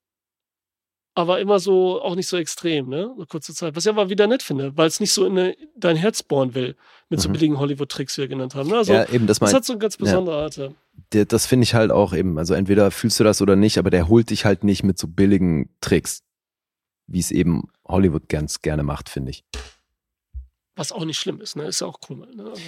aber 1.15 1.40
immer 1.40 1.59
so, 1.59 2.01
auch 2.01 2.15
nicht 2.15 2.28
so 2.28 2.36
extrem, 2.36 2.89
ne? 2.89 3.12
Eine 3.16 3.27
kurze 3.27 3.53
Zeit. 3.55 3.74
Was 3.74 3.85
ich 3.86 3.90
aber 3.90 4.09
wieder 4.09 4.27
nett 4.27 4.43
finde, 4.43 4.77
weil 4.77 4.86
es 4.86 5.01
nicht 5.01 5.12
so 5.12 5.24
in 5.27 5.39
eine, 5.39 5.57
dein 5.77 5.97
Herz 5.97 6.23
bohren 6.23 6.55
will, 6.55 6.77
mit 7.09 7.20
so 7.20 7.28
Mhm. 7.28 7.32
billigen 7.32 7.59
Hollywood-Tricks, 7.59 8.16
wie 8.16 8.23
wir 8.23 8.28
genannt 8.28 8.55
haben. 8.55 8.69
Ne? 8.70 8.77
Also, 8.77 8.93
ja, 8.93 9.05
eben, 9.09 9.27
das 9.27 9.39
das 9.39 9.49
mein, 9.49 9.55
hat 9.57 9.65
so 9.65 9.73
eine 9.73 9.81
ganz 9.81 9.97
besondere 9.97 10.36
Art. 10.43 10.57
ja. 10.57 10.69
der, 11.12 11.24
das 11.24 11.47
finde 11.47 11.65
ich 11.65 11.74
halt 11.74 11.90
auch 11.90 12.12
eben. 12.12 12.39
Also 12.39 12.55
entweder 12.55 12.90
fühlst 12.90 13.19
du 13.20 13.24
das 13.24 13.40
oder 13.43 13.57
nicht, 13.57 13.78
aber 13.78 13.90
der 13.90 14.09
holt 14.09 14.31
dich 14.31 14.45
halt 14.45 14.62
nicht 14.65 14.82
mit 14.85 14.99
so 14.99 15.09
billigen 15.09 15.70
Tricks, 15.81 16.23
wie 17.09 17.19
es 17.20 17.31
eben 17.31 17.65
Hollywood 17.86 18.28
ganz 18.28 18.62
gerne 18.62 18.82
macht, 18.82 19.09
finde 19.09 19.31
ich. 19.31 19.45
Was 20.77 20.93
auch 20.93 21.05
nicht 21.05 21.19
schlimm 21.19 21.40
ist, 21.40 21.57
ne? 21.57 21.65
Ist 21.65 21.81
ja 21.81 21.86
auch 21.89 21.99
cool. 22.09 22.28
Ne? 22.35 22.45
Also, 22.51 22.62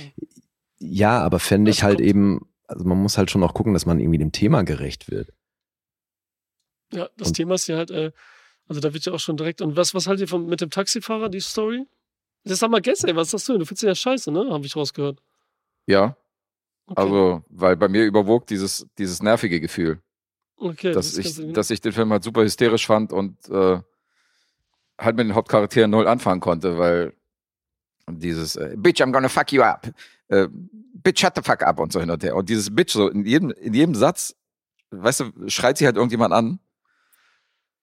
Ja, 0.80 1.20
aber 1.20 1.38
fände 1.38 1.70
ich 1.70 1.78
Das 1.78 1.82
halt 1.84 1.98
kommt. 1.98 2.08
eben, 2.08 2.48
also 2.66 2.84
man 2.84 2.98
muss 2.98 3.16
halt 3.18 3.30
schon 3.30 3.42
auch 3.44 3.54
gucken, 3.54 3.74
dass 3.74 3.86
man 3.86 4.00
irgendwie 4.00 4.18
dem 4.18 4.32
Thema 4.32 4.62
gerecht 4.64 5.08
wird. 5.10 5.32
Ja, 6.92 7.08
das 7.16 7.32
Thema 7.32 7.54
ist 7.54 7.66
ja 7.68 7.76
halt, 7.76 7.90
äh, 7.90 8.12
Also 8.68 8.80
da 8.80 8.92
wird 8.94 9.04
ja 9.04 9.12
auch 9.12 9.20
schon 9.20 9.36
direkt. 9.36 9.60
Und 9.62 9.76
was, 9.76 9.94
was 9.94 10.06
haltet 10.06 10.22
ihr 10.22 10.28
von, 10.28 10.46
mit 10.46 10.60
dem 10.60 10.70
Taxifahrer, 10.70 11.28
die 11.28 11.40
Story? 11.40 11.86
Das 12.44 12.60
sag 12.60 12.70
mal 12.70 12.80
Guess, 12.80 13.04
ey, 13.04 13.14
was 13.16 13.30
sagst 13.30 13.48
du? 13.48 13.58
Du 13.58 13.64
findest 13.64 13.82
ja 13.82 13.94
scheiße, 13.94 14.30
ne? 14.32 14.48
Habe 14.50 14.64
ich 14.66 14.74
rausgehört. 14.76 15.20
Ja, 15.86 16.16
Okay. 16.86 17.02
also, 17.02 17.44
weil 17.50 17.76
bei 17.76 17.86
mir 17.86 18.04
überwog 18.04 18.48
dieses, 18.48 18.84
dieses 18.98 19.22
nervige 19.22 19.60
Gefühl, 19.60 20.00
okay, 20.56 20.90
dass, 20.90 21.14
das 21.14 21.38
ich, 21.38 21.52
dass 21.52 21.70
ich 21.70 21.80
den 21.80 21.92
Film 21.92 22.10
halt 22.10 22.24
super 22.24 22.42
hysterisch 22.42 22.84
fand 22.84 23.12
und 23.12 23.36
äh, 23.48 23.80
halt 24.98 25.16
mit 25.16 25.26
den 25.28 25.36
Hauptcharakteren 25.36 25.88
null 25.88 26.08
anfangen 26.08 26.40
konnte, 26.40 26.78
weil 26.78 27.14
dieses 28.10 28.56
äh, 28.56 28.74
Bitch, 28.76 29.00
I'm 29.00 29.12
gonna 29.12 29.28
fuck 29.28 29.52
you 29.52 29.62
up. 29.62 29.86
Äh, 30.26 30.48
bitch, 30.50 31.20
shut 31.20 31.34
the 31.36 31.42
fuck 31.42 31.62
up 31.62 31.78
und 31.78 31.92
so 31.92 32.00
hin 32.00 32.10
und 32.10 32.24
her. 32.24 32.34
Und 32.34 32.48
dieses 32.48 32.74
Bitch 32.74 32.92
so 32.92 33.08
in 33.08 33.24
jedem, 33.24 33.50
in 33.52 33.72
jedem 33.72 33.94
Satz, 33.94 34.34
weißt 34.90 35.20
du, 35.20 35.48
schreit 35.48 35.78
sie 35.78 35.86
halt 35.86 35.94
irgendjemand 35.94 36.32
an. 36.34 36.58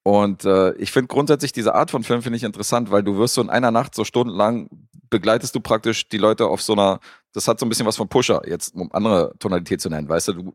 Und 0.07 0.45
äh, 0.45 0.71
ich 0.75 0.91
finde 0.93 1.07
grundsätzlich 1.07 1.51
diese 1.51 1.75
Art 1.75 1.91
von 1.91 2.01
Film 2.03 2.21
finde 2.21 2.37
ich 2.37 2.43
interessant, 2.43 2.91
weil 2.91 3.03
du 3.03 3.17
wirst 3.17 3.33
so 3.33 3.41
in 3.41 3.49
einer 3.49 3.71
Nacht 3.71 3.93
so 3.93 4.05
stundenlang 4.05 4.69
begleitest 5.09 5.53
du 5.53 5.59
praktisch 5.59 6.07
die 6.07 6.17
Leute 6.17 6.45
auf 6.47 6.61
so 6.61 6.73
einer, 6.73 7.01
das 7.33 7.47
hat 7.49 7.59
so 7.59 7.65
ein 7.65 7.69
bisschen 7.69 7.85
was 7.85 7.97
von 7.97 8.07
Pusher, 8.07 8.41
jetzt 8.47 8.73
um 8.73 8.89
andere 8.93 9.33
Tonalität 9.39 9.81
zu 9.81 9.89
nennen, 9.89 10.07
weißt 10.07 10.29
du, 10.29 10.33
du 10.33 10.53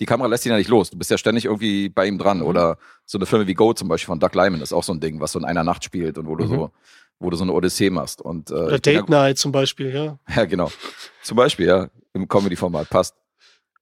die 0.00 0.06
Kamera 0.06 0.28
lässt 0.28 0.46
ihn 0.46 0.50
ja 0.52 0.58
nicht 0.58 0.68
los. 0.70 0.90
Du 0.90 0.96
bist 0.98 1.10
ja 1.12 1.18
ständig 1.18 1.44
irgendwie 1.44 1.88
bei 1.88 2.06
ihm 2.06 2.14
Mhm. 2.14 2.18
dran. 2.18 2.42
Oder 2.42 2.76
so 3.04 3.18
eine 3.18 3.26
Filme 3.26 3.46
wie 3.48 3.54
Go 3.54 3.72
zum 3.72 3.88
Beispiel 3.88 4.06
von 4.06 4.20
Doug 4.20 4.30
Lyman 4.34 4.60
ist 4.60 4.72
auch 4.72 4.84
so 4.84 4.92
ein 4.92 5.00
Ding, 5.00 5.20
was 5.20 5.32
so 5.32 5.38
in 5.40 5.44
einer 5.44 5.64
Nacht 5.64 5.82
spielt 5.84 6.18
und 6.18 6.26
wo 6.28 6.34
du 6.36 6.44
Mhm. 6.44 6.48
so, 6.48 6.70
wo 7.20 7.30
du 7.30 7.36
so 7.36 7.42
eine 7.44 7.52
Odyssee 7.52 7.90
machst. 7.90 8.20
Und, 8.22 8.50
äh, 8.50 8.54
Oder 8.54 8.70
ja- 8.72 8.78
Date 8.78 9.08
Night 9.08 9.38
zum 9.38 9.50
Beispiel, 9.52 9.92
ja. 9.94 10.18
ja, 10.36 10.44
genau. 10.44 10.70
Zum 11.22 11.36
Beispiel, 11.36 11.66
ja, 11.66 11.88
im 12.14 12.26
Comedy-Format 12.28 12.88
passt. 12.90 13.14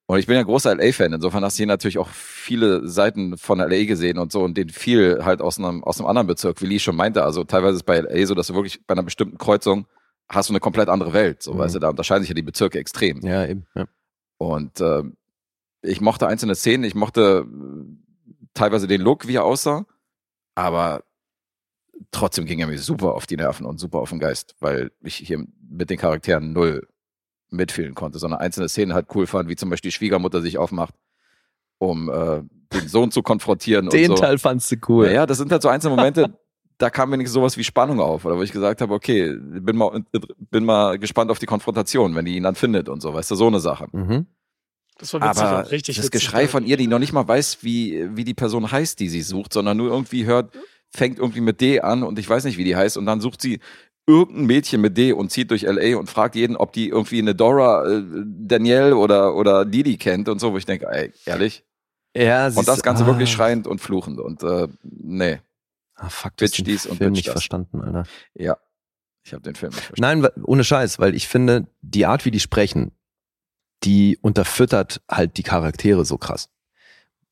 Und 0.09 0.19
ich 0.21 0.27
bin 0.27 0.37
ja 0.37 0.43
großer 0.45 0.75
LA-Fan, 0.77 1.13
insofern 1.15 1.43
hast 1.45 1.57
du 1.59 1.63
hier 1.63 1.67
natürlich 1.67 1.99
auch 1.99 2.09
viele 2.09 2.87
Seiten 2.89 3.37
von 3.37 3.59
LA 3.59 3.87
gesehen 3.87 4.19
und 4.19 4.31
so 4.31 4.43
und 4.45 4.57
den 4.57 4.69
viel 4.69 5.25
halt 5.25 5.43
aus 5.43 5.59
einem, 5.59 5.83
aus 5.83 5.99
einem 5.99 6.07
anderen 6.09 6.29
Bezirk, 6.29 6.63
wie 6.63 6.67
Lee 6.67 6.79
schon 6.79 6.95
meinte. 6.95 7.25
Also 7.25 7.43
teilweise 7.43 7.77
ist 7.77 7.83
bei 7.83 7.99
LA 8.01 8.25
so, 8.27 8.35
dass 8.35 8.47
du 8.47 8.55
wirklich 8.55 8.87
bei 8.87 8.93
einer 8.93 9.03
bestimmten 9.03 9.37
Kreuzung 9.37 9.87
hast 10.29 10.49
du 10.49 10.53
eine 10.53 10.61
komplett 10.61 10.89
andere 10.89 11.13
Welt. 11.13 11.43
So, 11.43 11.55
Mhm. 11.55 11.59
weißt 11.59 11.75
du, 11.75 11.79
da 11.81 11.89
unterscheiden 11.89 12.23
sich 12.23 12.29
ja 12.29 12.35
die 12.35 12.43
Bezirke 12.43 12.79
extrem. 12.79 13.21
Ja, 13.27 13.47
eben. 13.47 13.67
Ja. 13.75 13.87
Und 14.39 14.81
äh, 14.81 15.03
ich 15.83 16.01
mochte 16.01 16.29
einzelne 16.29 16.55
Szenen, 16.55 16.85
ich 16.85 16.95
mochte 16.95 17.45
äh, 17.45 17.85
teilweise 18.55 18.87
den 18.87 19.01
Look, 19.01 19.27
wie 19.27 19.35
er 19.37 19.45
aussah, 19.45 19.87
aber 20.55 21.03
trotzdem 22.13 22.45
ging 22.47 22.61
er 22.61 22.67
mir 22.69 22.79
super 22.79 23.15
auf 23.15 23.27
die 23.27 23.37
Nerven 23.37 23.67
und 23.67 23.79
super 23.79 23.99
auf 23.99 24.11
den 24.11 24.19
Geist, 24.21 24.55
weil 24.61 24.93
ich 25.03 25.17
hier 25.17 25.45
mit 25.69 25.91
den 25.91 25.99
Charakteren 25.99 26.53
null 26.53 26.87
mitfühlen 27.51 27.95
konnte, 27.95 28.19
sondern 28.19 28.41
einzelne 28.41 28.69
Szenen 28.69 28.95
halt 28.95 29.07
cool 29.15 29.27
fand, 29.27 29.49
wie 29.49 29.57
zum 29.57 29.71
Beispiel 29.71 29.91
die 29.91 29.97
Schwiegermutter 29.97 30.43
sich 30.43 30.59
aufmacht, 30.59 30.95
um 31.79 32.09
äh, 32.11 32.43
den 32.73 32.89
Sohn 32.89 33.11
zu 33.11 33.23
konfrontieren 33.23 33.89
Den 33.89 34.11
und 34.11 34.17
so. 34.17 34.23
Teil 34.23 34.39
fandst 34.39 34.71
du 34.73 34.77
cool. 34.89 35.09
Ja, 35.11 35.27
das 35.27 35.39
sind 35.39 35.53
halt 35.53 35.63
so 35.63 35.69
einzelne 35.69 35.95
Momente, 35.95 36.37
da 36.79 36.91
kam 36.91 37.13
wenigstens 37.13 37.35
sowas 37.35 37.57
wie 37.57 37.65
Spannung 37.65 38.01
auf, 38.01 38.25
oder 38.25 38.37
wo 38.37 38.43
ich 38.43 38.53
gesagt 38.53 38.81
habe, 38.81 38.93
okay, 38.93 39.35
bin 39.39 39.77
mal, 39.77 40.05
bin 40.51 40.65
mal 40.65 40.99
gespannt 40.99 41.31
auf 41.31 41.39
die 41.39 41.47
Konfrontation, 41.47 42.15
wenn 42.15 42.25
die 42.25 42.37
ihn 42.37 42.43
dann 42.43 42.55
findet 42.55 42.89
und 42.89 43.01
so, 43.01 43.15
weißt 43.15 43.31
du, 43.31 43.35
so 43.35 43.47
eine 43.47 43.61
Sache. 43.61 43.87
Mhm. 43.93 44.27
Das 44.99 45.13
war 45.13 45.21
witzig, 45.21 45.43
Aber 45.43 45.71
richtig 45.71 45.97
das 45.97 46.07
witzig, 46.07 46.21
Geschrei 46.21 46.49
von 46.49 46.65
ihr, 46.65 46.77
die 46.77 46.87
noch 46.87 46.99
nicht 46.99 47.13
mal 47.13 47.27
weiß, 47.27 47.59
wie, 47.63 48.09
wie 48.17 48.25
die 48.25 48.35
Person 48.35 48.71
heißt, 48.71 48.99
die 48.99 49.09
sie 49.09 49.23
sucht, 49.23 49.53
sondern 49.53 49.77
nur 49.77 49.91
irgendwie 49.91 50.25
hört, 50.25 50.55
fängt 50.89 51.19
irgendwie 51.19 51.41
mit 51.41 51.61
D 51.61 51.81
an 51.81 52.03
und 52.03 52.19
ich 52.19 52.29
weiß 52.29 52.45
nicht, 52.45 52.57
wie 52.57 52.65
die 52.65 52.77
heißt. 52.77 52.97
Und 52.97 53.07
dann 53.07 53.21
sucht 53.21 53.43
sie 53.43 53.61
irgendein 54.07 54.47
Mädchen 54.47 54.81
mit 54.81 54.97
D 54.97 55.13
und 55.13 55.31
zieht 55.31 55.51
durch 55.51 55.63
LA 55.63 55.97
und 55.99 56.09
fragt 56.09 56.35
jeden, 56.37 56.57
ob 56.57 56.73
die 56.73 56.89
irgendwie 56.89 57.19
eine 57.19 57.35
Dora, 57.35 57.87
äh, 57.89 58.03
Danielle 58.25 58.97
oder, 58.97 59.35
oder 59.35 59.65
Didi 59.65 59.97
kennt 59.97 60.29
und 60.29 60.39
so, 60.41 60.53
wo 60.53 60.59
ich 60.59 60.67
denke, 60.67 60.87
ey, 60.89 61.13
ehrlich? 61.25 61.65
Ja, 62.17 62.47
Und 62.47 62.67
das 62.67 62.83
Ganze 62.83 63.05
ah, 63.05 63.07
wirklich 63.09 63.31
schreiend 63.31 63.67
und 63.67 63.81
fluchend 63.81 64.21
und 64.21 64.43
äh, 64.43 64.69
nee, 64.83 65.41
Ah, 65.99 66.09
fuck, 66.11 66.37
Bitch 66.37 66.59
den 66.59 66.67
dies 66.67 66.87
und 66.87 66.99
Film 66.99 67.11
Bitch 67.13 67.19
nicht 67.19 67.29
das. 67.29 67.35
verstanden, 67.35 67.81
Alter. 67.81 68.05
ja. 68.35 68.57
Ich 69.25 69.33
habe 69.33 69.43
den 69.43 69.55
Film 69.57 69.73
nicht 69.73 69.83
verstanden. 69.85 70.23
Nein, 70.23 70.45
ohne 70.45 70.63
Scheiß, 70.63 70.99
weil 71.01 71.15
ich 71.17 71.27
finde, 71.27 71.67
die 71.83 72.07
Art, 72.07 72.25
wie 72.25 72.31
die 72.31 72.39
sprechen, 72.39 72.93
die 73.83 74.19
unterfüttert 74.23 75.03
halt 75.11 75.37
die 75.37 75.43
Charaktere 75.43 76.05
so 76.05 76.17
krass. 76.17 76.49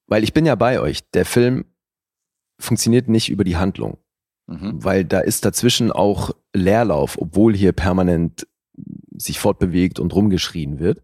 Weil 0.07 0.25
ich 0.25 0.33
bin 0.33 0.45
ja 0.45 0.55
bei 0.57 0.81
euch. 0.81 1.09
Der 1.13 1.25
Film 1.25 1.67
funktioniert 2.59 3.09
nicht 3.09 3.31
über 3.31 3.45
die 3.45 3.57
Handlung, 3.57 3.99
Mhm. 4.47 4.83
weil 4.85 5.05
da 5.05 5.21
ist 5.21 5.45
dazwischen 5.45 5.93
auch 5.93 6.33
Leerlauf, 6.55 7.19
obwohl 7.19 7.55
hier 7.55 7.73
permanent 7.73 8.47
sich 9.17 9.39
fortbewegt 9.39 9.99
und 9.99 10.15
rumgeschrien 10.15 10.79
wird. 10.79 11.03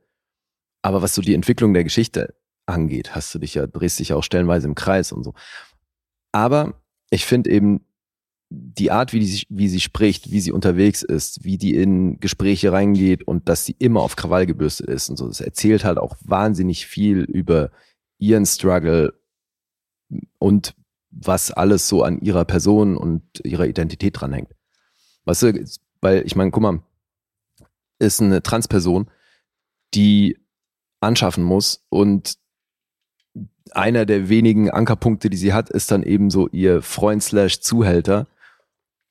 Aber 0.82 1.02
was 1.02 1.14
so 1.14 1.22
die 1.22 1.34
Entwicklung 1.34 1.74
der 1.74 1.84
Geschichte 1.84 2.34
angeht, 2.66 3.14
hast 3.14 3.34
du 3.34 3.38
dich 3.38 3.54
ja, 3.54 3.66
drehst 3.66 3.98
dich 3.98 4.10
ja 4.10 4.16
auch 4.16 4.24
stellenweise 4.24 4.66
im 4.66 4.74
Kreis 4.74 5.12
und 5.12 5.24
so. 5.24 5.34
Aber 6.32 6.80
ich 7.10 7.26
finde 7.26 7.50
eben 7.50 7.84
die 8.52 8.90
Art, 8.90 9.12
wie, 9.12 9.20
die, 9.20 9.46
wie 9.48 9.68
sie 9.68 9.80
spricht, 9.80 10.30
wie 10.32 10.40
sie 10.40 10.50
unterwegs 10.50 11.02
ist, 11.02 11.44
wie 11.44 11.56
die 11.56 11.76
in 11.76 12.18
Gespräche 12.18 12.72
reingeht 12.72 13.22
und 13.22 13.48
dass 13.48 13.64
sie 13.64 13.76
immer 13.78 14.00
auf 14.00 14.16
Krawall 14.16 14.46
gebürstet 14.46 14.88
ist 14.88 15.08
und 15.08 15.16
so. 15.16 15.28
Das 15.28 15.40
erzählt 15.40 15.84
halt 15.84 15.98
auch 15.98 16.16
wahnsinnig 16.22 16.86
viel 16.86 17.20
über 17.20 17.70
ihren 18.18 18.46
Struggle 18.46 19.14
und 20.38 20.74
was 21.10 21.52
alles 21.52 21.88
so 21.88 22.02
an 22.02 22.20
ihrer 22.20 22.44
Person 22.44 22.96
und 22.96 23.22
ihrer 23.44 23.66
Identität 23.66 24.20
dranhängt. 24.20 24.50
Weißt 25.24 25.42
du, 25.42 25.64
weil 26.00 26.24
ich 26.26 26.36
meine, 26.36 26.50
guck 26.50 26.62
mal, 26.62 26.82
ist 27.98 28.20
eine 28.20 28.42
Transperson, 28.42 29.10
die 29.94 30.38
anschaffen 31.00 31.44
muss 31.44 31.84
und 31.88 32.38
einer 33.72 34.06
der 34.06 34.28
wenigen 34.28 34.70
Ankerpunkte, 34.70 35.30
die 35.30 35.36
sie 35.36 35.52
hat, 35.52 35.70
ist 35.70 35.90
dann 35.90 36.02
eben 36.02 36.30
so 36.30 36.48
ihr 36.48 36.82
Freund 36.82 37.22
slash 37.22 37.60
Zuhälter. 37.60 38.26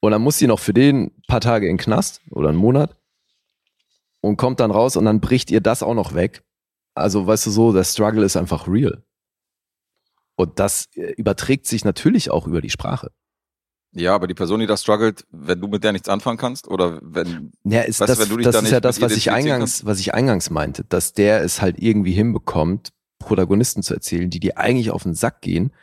Und 0.01 0.11
dann 0.11 0.21
muss 0.21 0.37
sie 0.37 0.47
noch 0.47 0.59
für 0.59 0.73
den 0.73 1.05
ein 1.05 1.23
paar 1.27 1.41
Tage 1.41 1.67
in 1.67 1.77
den 1.77 1.81
Knast 1.81 2.21
oder 2.31 2.49
einen 2.49 2.57
Monat 2.57 2.95
und 4.21 4.37
kommt 4.37 4.59
dann 4.59 4.71
raus 4.71 4.97
und 4.97 5.05
dann 5.05 5.21
bricht 5.21 5.51
ihr 5.51 5.61
das 5.61 5.83
auch 5.83 5.93
noch 5.93 6.13
weg. 6.13 6.43
Also 6.93 7.25
weißt 7.25 7.45
du 7.45 7.51
so, 7.51 7.73
der 7.73 7.83
Struggle 7.83 8.25
ist 8.25 8.35
einfach 8.35 8.67
real. 8.67 9.03
Und 10.35 10.59
das 10.59 10.87
äh, 10.95 11.13
überträgt 11.13 11.67
sich 11.67 11.83
natürlich 11.83 12.31
auch 12.31 12.47
über 12.47 12.61
die 12.61 12.69
Sprache. 12.69 13.11
Ja, 13.91 14.13
aber 14.13 14.27
die 14.27 14.35
Person, 14.35 14.59
die 14.59 14.67
da 14.67 14.77
struggelt, 14.77 15.25
wenn 15.31 15.59
du 15.59 15.67
mit 15.67 15.83
der 15.83 15.91
nichts 15.93 16.09
anfangen 16.09 16.37
kannst 16.37 16.67
oder 16.67 16.99
wenn, 17.01 17.51
Ja, 17.63 17.81
ist 17.81 17.99
Weißt 17.99 18.09
du, 18.09 18.13
das, 18.13 18.19
wenn 18.19 18.29
du 18.29 18.37
dich 18.37 18.45
das 18.45 18.53
da 18.53 18.59
ist 18.59 18.63
nicht 18.63 18.71
ja 18.71 18.79
das, 18.79 19.01
was 19.01 19.17
ich 19.17 19.31
eingangs, 19.31 19.85
was 19.85 19.99
ich 19.99 20.13
eingangs 20.13 20.49
meinte, 20.49 20.83
dass 20.83 21.13
der 21.13 21.43
es 21.43 21.61
halt 21.61 21.79
irgendwie 21.79 22.11
hinbekommt, 22.11 22.89
Protagonisten 23.17 23.81
zu 23.81 23.93
erzählen, 23.95 24.29
die 24.29 24.39
dir 24.39 24.57
eigentlich 24.57 24.91
auf 24.91 25.03
den 25.03 25.15
Sack 25.15 25.41
gehen, 25.41 25.73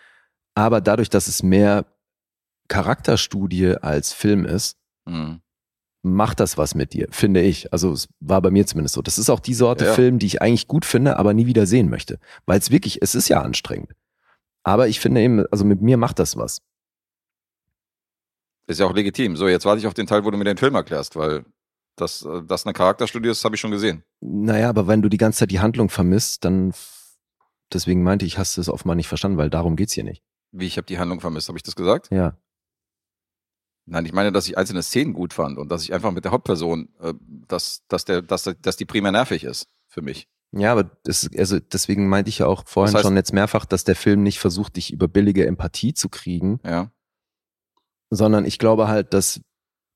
aber 0.54 0.80
dadurch, 0.80 1.10
dass 1.10 1.26
es 1.26 1.42
mehr 1.42 1.86
Charakterstudie 2.68 3.76
als 3.76 4.12
Film 4.12 4.44
ist, 4.44 4.76
hm, 5.08 5.40
macht 6.02 6.40
das 6.40 6.56
was 6.56 6.74
mit 6.74 6.92
dir, 6.92 7.08
finde 7.10 7.42
ich. 7.42 7.72
Also 7.72 7.92
es 7.92 8.08
war 8.20 8.40
bei 8.40 8.50
mir 8.50 8.66
zumindest 8.66 8.94
so. 8.94 9.02
Das 9.02 9.18
ist 9.18 9.28
auch 9.28 9.40
die 9.40 9.54
Sorte 9.54 9.86
Ja. 9.86 9.92
Film, 9.92 10.18
die 10.18 10.26
ich 10.26 10.40
eigentlich 10.40 10.68
gut 10.68 10.84
finde, 10.84 11.18
aber 11.18 11.34
nie 11.34 11.46
wieder 11.46 11.66
sehen 11.66 11.90
möchte. 11.90 12.18
Weil 12.46 12.58
es 12.58 12.70
wirklich, 12.70 13.02
es 13.02 13.14
ist 13.14 13.28
ja 13.28 13.42
anstrengend. 13.42 13.92
Aber 14.62 14.88
ich 14.88 15.00
finde 15.00 15.20
eben, 15.20 15.44
also 15.50 15.64
mit 15.64 15.82
mir 15.82 15.96
macht 15.96 16.18
das 16.18 16.36
was. 16.36 16.62
Ist 18.66 18.80
ja 18.80 18.86
auch 18.86 18.94
legitim. 18.94 19.36
So, 19.36 19.48
jetzt 19.48 19.64
warte 19.64 19.80
ich 19.80 19.86
auf 19.86 19.94
den 19.94 20.06
Teil, 20.06 20.24
wo 20.24 20.30
du 20.30 20.38
mir 20.38 20.44
den 20.44 20.56
Film 20.56 20.74
erklärst, 20.74 21.16
weil 21.16 21.44
das, 21.97 22.22
äh, 22.22 22.43
das 22.47 22.66
eine 22.66 22.72
Charakterstudie 22.72 23.28
ist, 23.28 23.44
habe 23.44 23.55
ich 23.55 23.60
schon 23.60 23.70
gesehen. 23.70 24.02
Naja, 24.20 24.68
aber 24.68 24.86
wenn 24.86 25.02
du 25.02 25.09
die 25.09 25.16
ganze 25.18 25.40
Zeit 25.40 25.51
die 25.51 25.60
Handlung 25.60 25.88
vermisst, 25.88 26.44
dann 26.44 26.72
deswegen 27.72 28.02
meinte 28.02 28.26
ich, 28.26 28.38
hast 28.38 28.56
du 28.56 28.60
es 28.60 28.68
offenbar 28.68 28.97
nicht 28.97 29.09
verstanden, 29.09 29.38
weil 29.38 29.51
darum 29.51 29.76
geht's 29.76 29.93
hier 29.94 30.05
nicht. 30.05 30.22
Wie 30.52 30.66
ich 30.66 30.76
habe 30.76 30.86
die 30.86 30.98
Handlung 30.98 31.20
vermisst, 31.20 31.48
habe 31.48 31.59
ich 31.59 31.62
das 31.62 31.76
gesagt? 31.76 32.09
Ja. 32.10 32.36
Nein, 33.88 34.05
ich 34.05 34.12
meine, 34.12 34.32
dass 34.32 34.48
ich 34.48 34.59
einzelne 34.59 34.82
Szenen 34.82 35.12
gut 35.14 35.32
fand 35.32 35.59
und 35.59 35.68
dass 35.70 35.82
ich 35.84 35.93
einfach 35.94 36.10
mit 36.10 36.24
der 36.24 36.32
Hauptperson, 36.32 36.88
äh, 37.01 37.14
dass, 37.47 37.84
dass, 37.88 38.05
der, 38.05 38.20
dass, 38.22 38.51
dass 38.60 38.76
die 38.76 38.84
primär 38.84 39.12
nervig 39.12 39.44
ist 39.44 39.68
für 39.86 40.02
mich. 40.02 40.28
Ja, 40.52 40.72
aber 40.72 40.84
das, 41.05 41.28
also 41.36 41.59
deswegen 41.60 42.09
meinte 42.09 42.28
ich 42.28 42.38
ja 42.38 42.47
auch 42.47 42.64
vorhin 42.66 42.93
Das 42.93 43.01
heißt- 43.02 43.06
schon 43.06 43.16
jetzt 43.16 43.32
mehrfach, 43.32 43.64
dass 43.64 43.84
der 43.84 43.97
Film 43.97 44.22
nicht 44.22 44.38
versucht, 44.38 44.76
dich 44.76 44.93
über 44.93 45.06
billige 45.09 45.47
Empathie 45.47 45.94
zu 45.94 46.09
kriegen, 46.09 46.59
Ja. 46.64 46.90
Sondern 48.10 48.44
ich 48.44 48.58
glaube 48.58 48.88
halt, 48.88 49.12
dass, 49.14 49.40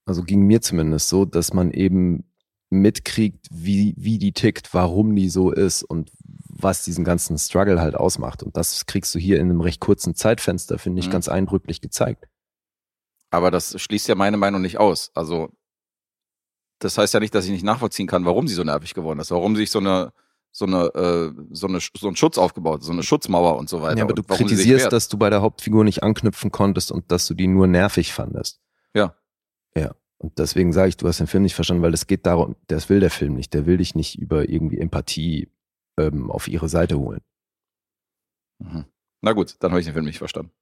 also 0.06 0.22
ging 0.22 0.42
mir 0.42 0.60
zumindest 0.60 1.08
so, 1.08 1.24
dass 1.24 1.52
man 1.52 1.70
eben 1.70 2.24
mitkriegt, 2.70 3.46
wie, 3.50 3.94
wie 3.96 4.18
die 4.18 4.32
tickt, 4.32 4.72
warum 4.74 5.14
die 5.16 5.28
so 5.28 5.50
ist 5.50 5.82
und 5.82 6.10
was 6.48 6.84
diesen 6.84 7.04
ganzen 7.04 7.36
Struggle 7.38 7.80
halt 7.80 7.94
ausmacht. 7.96 8.42
Und 8.42 8.56
das 8.56 8.86
kriegst 8.86 9.14
du 9.14 9.18
hier 9.18 9.38
in 9.40 9.50
einem 9.50 9.60
recht 9.60 9.80
kurzen 9.80 10.14
Zeitfenster, 10.14 10.78
finde 10.78 11.00
ich, 11.00 11.08
Mhm. 11.08 11.12
ganz 11.12 11.28
eindrücklich 11.28 11.80
gezeigt. 11.80 12.28
Aber 13.30 13.50
das 13.50 13.80
schließt 13.80 14.08
ja 14.08 14.14
meine 14.14 14.36
Meinung 14.36 14.60
nicht 14.62 14.78
aus. 14.78 15.10
Also, 15.14 15.50
das 16.80 16.96
heißt 16.98 17.14
ja 17.14 17.20
nicht, 17.20 17.34
dass 17.34 17.44
ich 17.44 17.50
nicht 17.50 17.64
nachvollziehen 17.64 18.06
kann, 18.06 18.24
warum 18.24 18.46
sie 18.48 18.54
so 18.54 18.64
nervig 18.64 18.94
geworden 18.94 19.20
ist, 19.20 19.30
warum 19.30 19.56
sich 19.56 19.70
so 19.70 19.78
eine, 19.78 20.12
so 20.52 20.64
eine, 20.64 20.86
äh, 20.94 21.32
so 21.50 21.66
eine, 21.66 21.78
so 21.80 22.08
ein 22.08 22.16
Schutz 22.16 22.38
aufgebaut, 22.38 22.82
so 22.82 22.92
eine 22.92 23.02
Schutzmauer 23.02 23.56
und 23.56 23.68
so 23.68 23.82
weiter. 23.82 23.98
Ja, 23.98 24.04
aber 24.04 24.14
du 24.14 24.22
kritisierst, 24.22 24.92
dass 24.92 25.08
du 25.08 25.16
bei 25.16 25.30
der 25.30 25.42
Hauptfigur 25.42 25.84
nicht 25.84 26.02
anknüpfen 26.02 26.50
konntest 26.50 26.90
und 26.92 27.10
dass 27.10 27.26
du 27.26 27.34
die 27.34 27.46
nur 27.46 27.66
nervig 27.66 28.12
fandest. 28.12 28.60
Ja. 28.94 29.14
Ja. 29.74 29.94
Und 30.18 30.38
deswegen 30.38 30.72
sage 30.72 30.90
ich, 30.90 30.96
du 30.96 31.08
hast 31.08 31.20
den 31.20 31.26
Film 31.26 31.44
nicht 31.44 31.54
verstanden, 31.54 31.82
weil 31.82 31.94
es 31.94 32.06
geht 32.06 32.26
darum, 32.26 32.56
das 32.66 32.88
will 32.88 33.00
der 33.00 33.10
Film 33.10 33.34
nicht. 33.34 33.54
Der 33.54 33.64
will 33.64 33.78
dich 33.78 33.94
nicht 33.94 34.18
über 34.18 34.48
irgendwie 34.48 34.78
Empathie 34.78 35.48
ähm, 35.98 36.30
auf 36.30 36.46
ihre 36.48 36.68
Seite 36.68 36.98
holen. 36.98 37.22
Mhm. 38.58 38.84
Na 39.22 39.32
gut, 39.32 39.56
dann 39.60 39.70
habe 39.70 39.80
ich 39.80 39.86
den 39.86 39.94
Film 39.94 40.04
nicht 40.04 40.18
verstanden. 40.18 40.52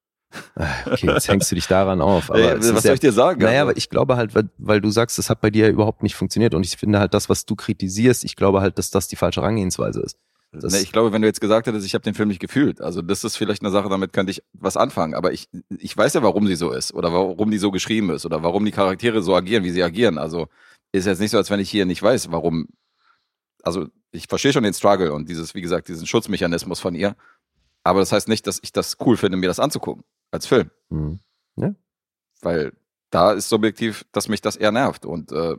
Ah, 0.56 0.66
Okay, 0.86 1.06
jetzt 1.06 1.28
hängst 1.28 1.50
du 1.50 1.55
dich 1.55 1.66
daran 1.66 2.00
auf. 2.00 2.28
Ey, 2.30 2.56
was 2.59 2.82
soll 2.82 2.94
ich 2.94 3.00
dir 3.00 3.12
sagen? 3.12 3.40
Naja, 3.42 3.60
Also, 3.60 3.70
aber 3.70 3.78
ich 3.78 3.88
glaube 3.88 4.16
halt, 4.16 4.34
weil, 4.34 4.48
weil 4.59 4.80
du 4.80 4.90
sagst, 4.90 5.18
das 5.18 5.30
hat 5.30 5.40
bei 5.40 5.50
dir 5.50 5.68
überhaupt 5.68 6.02
nicht 6.02 6.14
funktioniert. 6.16 6.55
Und 6.55 6.64
ich 6.66 6.76
finde 6.76 6.98
halt 6.98 7.14
das, 7.14 7.28
was 7.28 7.46
du 7.46 7.56
kritisierst, 7.56 8.24
ich 8.24 8.36
glaube 8.36 8.60
halt, 8.60 8.78
dass 8.78 8.90
das 8.90 9.09
die 9.09 9.16
falsche 9.16 9.40
Herangehensweise 9.40 10.00
ist. 10.00 10.16
Das, 10.52 10.72
ne, 10.72 10.80
ich 10.80 10.92
glaube, 10.92 11.12
wenn 11.12 11.20
du 11.22 11.28
jetzt 11.28 11.40
gesagt 11.40 11.66
hättest, 11.66 11.84
ich 11.86 11.94
habe 11.94 12.05
den 12.05 12.14
Film 12.14 12.28
nicht 12.28 12.40
gefühlt, 12.40 12.80
also 12.80 13.02
das 13.02 13.22
ist 13.22 13.36
vielleicht 13.36 13.62
eine 13.62 13.70
Sache, 13.70 13.90
damit 13.90 14.14
könnte 14.14 14.30
ich 14.30 14.42
was 14.55 14.78
anfangen. 14.78 15.14
Aber 15.14 15.32
ich, 15.32 15.48
ich 15.78 15.94
weiß 15.96 16.14
ja, 16.14 16.22
warum 16.22 16.46
sie 16.46 16.56
so 16.56 16.72
ist 16.72 16.94
oder 16.94 17.12
warum 17.12 17.50
die 17.50 17.59
so 17.59 17.70
geschrieben 17.70 18.10
ist 18.10 18.24
oder 18.24 18.42
warum 18.42 18.64
die 18.64 18.70
Charaktere 18.72 19.22
so 19.22 19.34
agieren, 19.36 19.64
wie 19.64 19.70
sie 19.70 19.82
agieren. 19.82 20.16
Also 20.18 20.48
ist 20.92 21.06
jetzt 21.06 21.20
nicht 21.20 21.30
so, 21.32 21.36
als 21.36 21.50
wenn 21.50 21.60
ich 21.60 21.70
hier 21.70 21.84
nicht 21.84 22.02
weiß, 22.02 22.32
warum. 22.32 22.68
Also 23.62 23.86
ich 24.10 24.26
verstehe 24.26 24.52
schon 24.55 24.62
den 24.62 24.72
Struggle 24.72 25.12
und 25.12 25.28
dieses, 25.28 25.55
wie 25.55 25.60
gesagt, 25.60 25.88
diesen 25.88 26.06
Schutzmechanismus 26.06 26.80
von 26.80 26.94
ihr. 26.94 27.14
Aber 27.84 28.00
das 28.00 28.12
heißt 28.12 28.28
nicht, 28.28 28.46
dass 28.46 28.59
ich 28.62 28.72
das 28.72 28.96
cool 29.05 29.16
finde, 29.18 29.36
mir 29.36 29.48
das 29.48 29.60
anzugucken 29.60 30.05
als 30.30 30.46
Film. 30.46 30.70
Hm. 30.90 31.20
weil 32.40 32.72
da 33.10 33.32
ist 33.32 33.48
subjektiv, 33.48 34.05
dass 34.12 34.28
mich 34.28 34.40
das 34.40 34.56
eher 34.56 34.72
nervt 34.72 35.05
und 35.05 35.32
äh, 35.32 35.56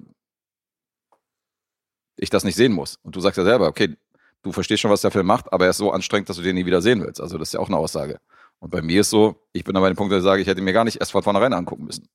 ich 2.16 2.30
das 2.30 2.44
nicht 2.44 2.56
sehen 2.56 2.74
muss. 2.74 2.98
Und 3.04 3.16
du 3.16 3.22
sagst 3.22 3.38
ja 3.38 3.44
selber, 3.44 3.68
okay, 3.68 3.96
du 4.44 4.52
verstehst 4.52 4.82
schon, 4.82 4.91
was 4.91 5.02
der 5.02 5.12
Film 5.12 5.26
macht, 5.26 5.52
aber 5.52 5.66
er 5.66 5.72
ist 5.72 5.78
so 5.78 5.91
anstrengend, 5.91 6.30
dass 6.30 6.38
du 6.38 6.44
den 6.44 6.56
nie 6.56 6.66
wieder 6.66 6.82
sehen 6.82 7.02
willst. 7.02 7.22
Also 7.22 7.38
das 7.38 7.50
ist 7.50 7.54
ja 7.54 7.60
auch 7.60 7.68
eine 7.68 7.78
Aussage. 7.78 8.20
Und 8.60 8.72
bei 8.72 8.82
mir 8.82 9.02
ist 9.02 9.10
so, 9.10 9.48
ich 9.54 9.64
bin 9.64 9.76
aber 9.76 9.88
an 9.88 9.94
dem 9.94 9.98
Punkt, 9.98 10.14
wo 10.14 10.18
ich 10.18 10.24
sage, 10.24 10.41
ich 10.41 10.48
hätte 10.48 10.62
mir 10.62 10.74
gar 10.74 10.84
nicht 10.84 11.00
erst 11.00 11.12
von 11.12 11.24
vornherein 11.24 11.54
angucken 11.54 11.86
müssen. 11.86 12.08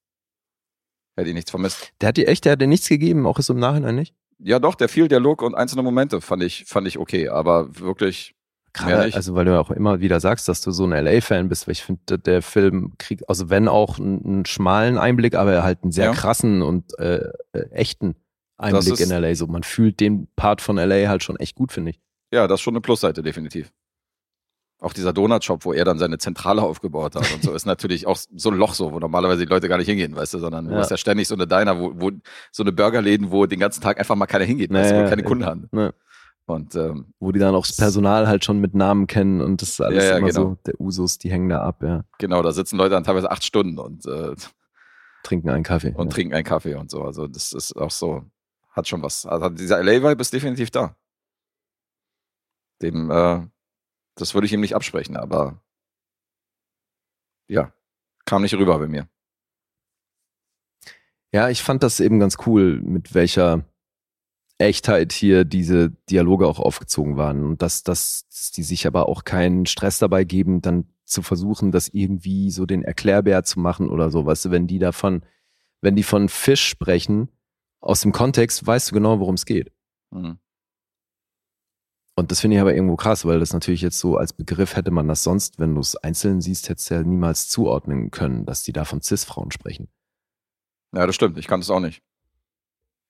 Hätte 1.16 1.28
ich 1.28 1.34
nichts 1.34 1.50
vermisst. 1.50 1.92
Der 2.00 2.08
hat 2.08 2.16
dir 2.16 2.28
echt, 2.28 2.44
der 2.44 2.52
hat 2.52 2.60
dir 2.60 2.66
nichts 2.66 2.88
gegeben, 2.88 3.26
auch 3.26 3.38
ist 3.38 3.48
im 3.48 3.58
Nachhinein 3.58 3.94
nicht. 3.94 4.14
Ja, 4.38 4.58
doch, 4.58 4.74
der 4.74 4.88
viel 4.88 5.08
Dialog 5.08 5.42
und 5.42 5.54
einzelne 5.54 5.82
Momente 5.82 6.20
fand 6.20 6.42
ich, 6.42 6.64
fand 6.66 6.86
ich 6.86 6.98
okay, 6.98 7.28
aber 7.28 7.78
wirklich, 7.78 8.33
Gerade, 8.74 9.06
nicht. 9.06 9.14
also 9.16 9.34
weil 9.34 9.44
du 9.44 9.52
ja 9.52 9.60
auch 9.60 9.70
immer 9.70 10.00
wieder 10.00 10.20
sagst, 10.20 10.48
dass 10.48 10.60
du 10.60 10.70
so 10.72 10.84
ein 10.84 10.90
LA-Fan 10.90 11.48
bist, 11.48 11.66
weil 11.66 11.72
ich 11.72 11.82
finde, 11.84 12.18
der 12.18 12.42
Film 12.42 12.92
kriegt, 12.98 13.28
also 13.28 13.48
wenn 13.48 13.68
auch 13.68 13.98
einen, 13.98 14.24
einen 14.24 14.46
schmalen 14.46 14.98
Einblick, 14.98 15.34
aber 15.36 15.62
halt 15.62 15.82
einen 15.82 15.92
sehr 15.92 16.06
Ja. 16.06 16.12
krassen 16.12 16.60
und 16.62 16.98
äh, 16.98 17.20
äh, 17.52 17.60
echten 17.70 18.16
Einblick 18.58 19.00
in 19.00 19.10
LA. 19.10 19.34
So, 19.34 19.46
man 19.46 19.62
fühlt 19.62 20.00
den 20.00 20.28
Part 20.36 20.60
von 20.60 20.76
LA 20.76 21.08
halt 21.08 21.22
schon 21.22 21.36
echt 21.36 21.54
gut, 21.56 21.72
finde 21.72 21.92
ich. 21.92 22.00
ja, 22.32 22.46
das 22.48 22.58
ist 22.60 22.62
schon 22.62 22.74
eine 22.74 22.80
Plusseite, 22.80 23.22
definitiv. 23.22 23.72
Auch 24.80 24.92
dieser 24.92 25.12
Donut-Shop, 25.12 25.64
wo 25.64 25.72
er 25.72 25.84
dann 25.84 25.98
seine 25.98 26.18
Zentrale 26.18 26.60
aufgebaut 26.60 27.14
hat 27.14 27.32
und 27.32 27.42
so, 27.42 27.52
ist 27.54 27.64
natürlich 27.64 28.06
auch 28.06 28.16
so 28.18 28.50
ein 28.50 28.56
Loch 28.56 28.74
so, 28.74 28.92
wo 28.92 28.98
normalerweise 28.98 29.46
die 29.46 29.50
Leute 29.50 29.68
gar 29.68 29.78
nicht 29.78 29.86
hingehen, 29.86 30.14
weißt 30.14 30.34
du, 30.34 30.38
sondern 30.40 30.66
du 30.66 30.72
Ja. 30.74 30.80
hast 30.80 30.90
ja 30.90 30.96
ständig 30.96 31.26
so 31.28 31.34
eine 31.36 31.46
Diner, 31.46 31.78
wo, 31.78 31.92
wo 31.94 32.10
so 32.50 32.62
eine 32.64 32.72
Burgerläden, 32.72 33.30
wo 33.30 33.46
den 33.46 33.60
ganzen 33.60 33.80
Tag 33.80 33.98
einfach 33.98 34.16
mal 34.16 34.26
keiner 34.26 34.44
hingeht, 34.44 34.70
weißt 34.72 34.90
du, 34.90 34.94
Naja, 34.96 35.06
wo 35.06 35.10
keine 35.10 35.22
ja. 35.22 35.28
Kunden 35.28 35.46
haben. 35.46 35.68
Und 36.46 36.74
ähm, 36.74 37.14
Wo 37.20 37.32
die 37.32 37.38
dann 37.38 37.54
auch 37.54 37.66
das 37.66 37.76
Personal 37.76 38.28
halt 38.28 38.44
schon 38.44 38.60
mit 38.60 38.74
Namen 38.74 39.06
kennen 39.06 39.40
und 39.40 39.62
das 39.62 39.70
ist 39.70 39.80
alles 39.80 40.04
Ja, 40.04 40.10
ja, 40.10 40.18
immer 40.18 40.28
genau. 40.28 40.40
so, 40.40 40.58
der 40.66 40.78
Usus, 40.78 41.18
die 41.18 41.30
hängen 41.30 41.48
da 41.48 41.62
ab, 41.62 41.82
ja. 41.82 42.04
genau, 42.18 42.42
da 42.42 42.52
sitzen 42.52 42.76
Leute 42.76 42.90
dann 42.90 43.04
teilweise 43.04 43.30
acht 43.30 43.44
Stunden 43.44 43.78
und, 43.78 44.04
äh, 44.06 44.34
Trinken 45.22 45.48
einen 45.48 45.64
Kaffee. 45.64 45.94
und 45.94 46.08
ja. 46.08 46.12
trinken 46.12 46.34
einen 46.34 46.44
Kaffee 46.44 46.74
und 46.74 46.90
so. 46.90 47.02
Also 47.02 47.26
das 47.26 47.52
ist 47.52 47.74
auch 47.76 47.90
so, 47.90 48.24
hat 48.70 48.86
schon 48.86 49.02
was. 49.02 49.24
Also 49.24 49.48
dieser 49.48 49.82
LA-Vibe 49.82 50.20
ist 50.20 50.34
definitiv 50.34 50.70
da. 50.70 50.96
Dem, 52.82 53.10
äh, 53.10 53.40
das 54.16 54.34
würde 54.34 54.46
ich 54.46 54.52
ihm 54.52 54.60
nicht 54.60 54.74
absprechen, 54.76 55.16
aber 55.16 55.62
ja, 57.48 57.72
kam 58.26 58.42
nicht 58.42 58.54
rüber 58.54 58.78
bei 58.78 58.86
mir. 58.86 59.08
Ja, 61.32 61.48
ich 61.48 61.62
fand 61.62 61.82
das 61.82 62.00
eben 62.00 62.20
ganz 62.20 62.36
cool, 62.46 62.80
mit 62.82 63.14
welcher 63.14 63.64
Echtheit 64.58 65.12
hier 65.12 65.44
diese 65.44 65.90
Dialoge 66.10 66.46
auch 66.46 66.60
aufgezogen 66.60 67.16
waren 67.16 67.44
und 67.44 67.62
dass, 67.62 67.82
dass, 67.82 68.26
die 68.54 68.62
sich 68.62 68.86
aber 68.86 69.08
auch 69.08 69.24
keinen 69.24 69.66
Stress 69.66 69.98
dabei 69.98 70.24
geben, 70.24 70.62
dann 70.62 70.86
zu 71.04 71.22
versuchen, 71.22 71.72
das 71.72 71.88
irgendwie 71.88 72.50
so 72.50 72.64
den 72.66 72.82
Erklärbär 72.82 73.44
zu 73.44 73.60
machen 73.60 73.88
oder 73.88 74.10
so. 74.10 74.24
Weißt 74.24 74.46
du, 74.46 74.50
wenn 74.50 74.66
die 74.66 74.78
davon, 74.78 75.24
wenn 75.80 75.96
die 75.96 76.02
von 76.02 76.28
Fisch 76.28 76.66
sprechen, 76.66 77.28
aus 77.80 78.00
dem 78.00 78.12
Kontext 78.12 78.66
weißt 78.66 78.90
du 78.90 78.94
genau, 78.94 79.18
worum 79.20 79.34
es 79.34 79.44
geht. 79.44 79.72
Mhm. 80.10 80.38
Und 82.16 82.30
das 82.30 82.40
finde 82.40 82.56
ich 82.56 82.60
aber 82.60 82.74
irgendwo 82.74 82.94
krass, 82.94 83.24
weil 83.24 83.40
das 83.40 83.52
natürlich 83.52 83.82
jetzt 83.82 83.98
so 83.98 84.16
als 84.16 84.32
Begriff 84.32 84.76
hätte 84.76 84.92
man 84.92 85.08
das 85.08 85.24
sonst, 85.24 85.58
wenn 85.58 85.74
du 85.74 85.80
es 85.80 85.96
einzeln 85.96 86.40
siehst, 86.40 86.68
hättest 86.68 86.90
du 86.90 86.94
ja 86.94 87.02
niemals 87.02 87.48
zuordnen 87.48 88.12
können, 88.12 88.46
dass 88.46 88.62
die 88.62 88.72
da 88.72 88.84
von 88.84 89.02
Cis-Frauen 89.02 89.50
sprechen. 89.50 89.88
Ja, 90.94 91.06
das 91.06 91.16
stimmt. 91.16 91.38
Ich 91.38 91.48
kannte 91.48 91.64
es 91.64 91.70
auch 91.70 91.80
nicht. 91.80 92.02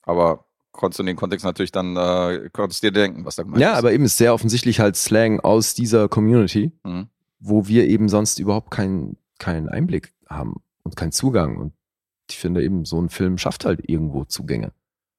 Aber 0.03 0.47
konntest 0.77 0.99
du 0.99 1.03
in 1.03 1.07
den 1.07 1.17
Kontext 1.17 1.45
natürlich 1.45 1.73
dann, 1.73 1.97
äh, 1.97 2.51
konntest 2.53 2.83
dir 2.83 2.91
denken, 2.93 3.25
was 3.25 3.37
da 3.37 3.43
gemeint 3.45 3.61
Ja, 3.63 3.73
ist. 3.73 3.79
aber 3.79 3.93
eben 3.93 4.05
ist 4.05 4.19
sehr 4.19 4.35
offensichtlich 4.35 4.81
halt 4.81 4.97
Slang 4.97 5.41
aus 5.41 5.75
dieser 5.75 6.09
Community, 6.09 6.73
Mhm. 6.85 7.09
wo 7.39 7.67
wir 7.67 7.87
eben 7.87 8.09
sonst 8.09 8.39
überhaupt 8.39 8.71
keinen 8.71 9.17
keinen 9.39 9.69
Einblick 9.69 10.15
haben 10.29 10.63
und 10.85 10.97
keinen 10.97 11.13
Zugang. 11.13 11.57
Und 11.59 11.75
ich 12.31 12.39
finde 12.39 12.63
eben, 12.63 12.85
so 12.85 13.01
ein 13.01 13.09
Film 13.09 13.37
schafft 13.39 13.65
halt 13.65 13.89
irgendwo 13.89 14.25
Zugänge. 14.25 14.73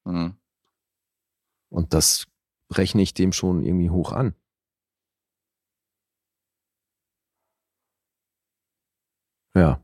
Mhm. 0.06 0.36
Und 1.70 1.94
das 1.94 2.26
rechne 2.72 3.02
ich 3.02 3.14
dem 3.14 3.32
schon 3.34 3.62
irgendwie 3.64 3.90
hoch 3.90 4.12
an. 4.14 4.34
Ja. 9.56 9.82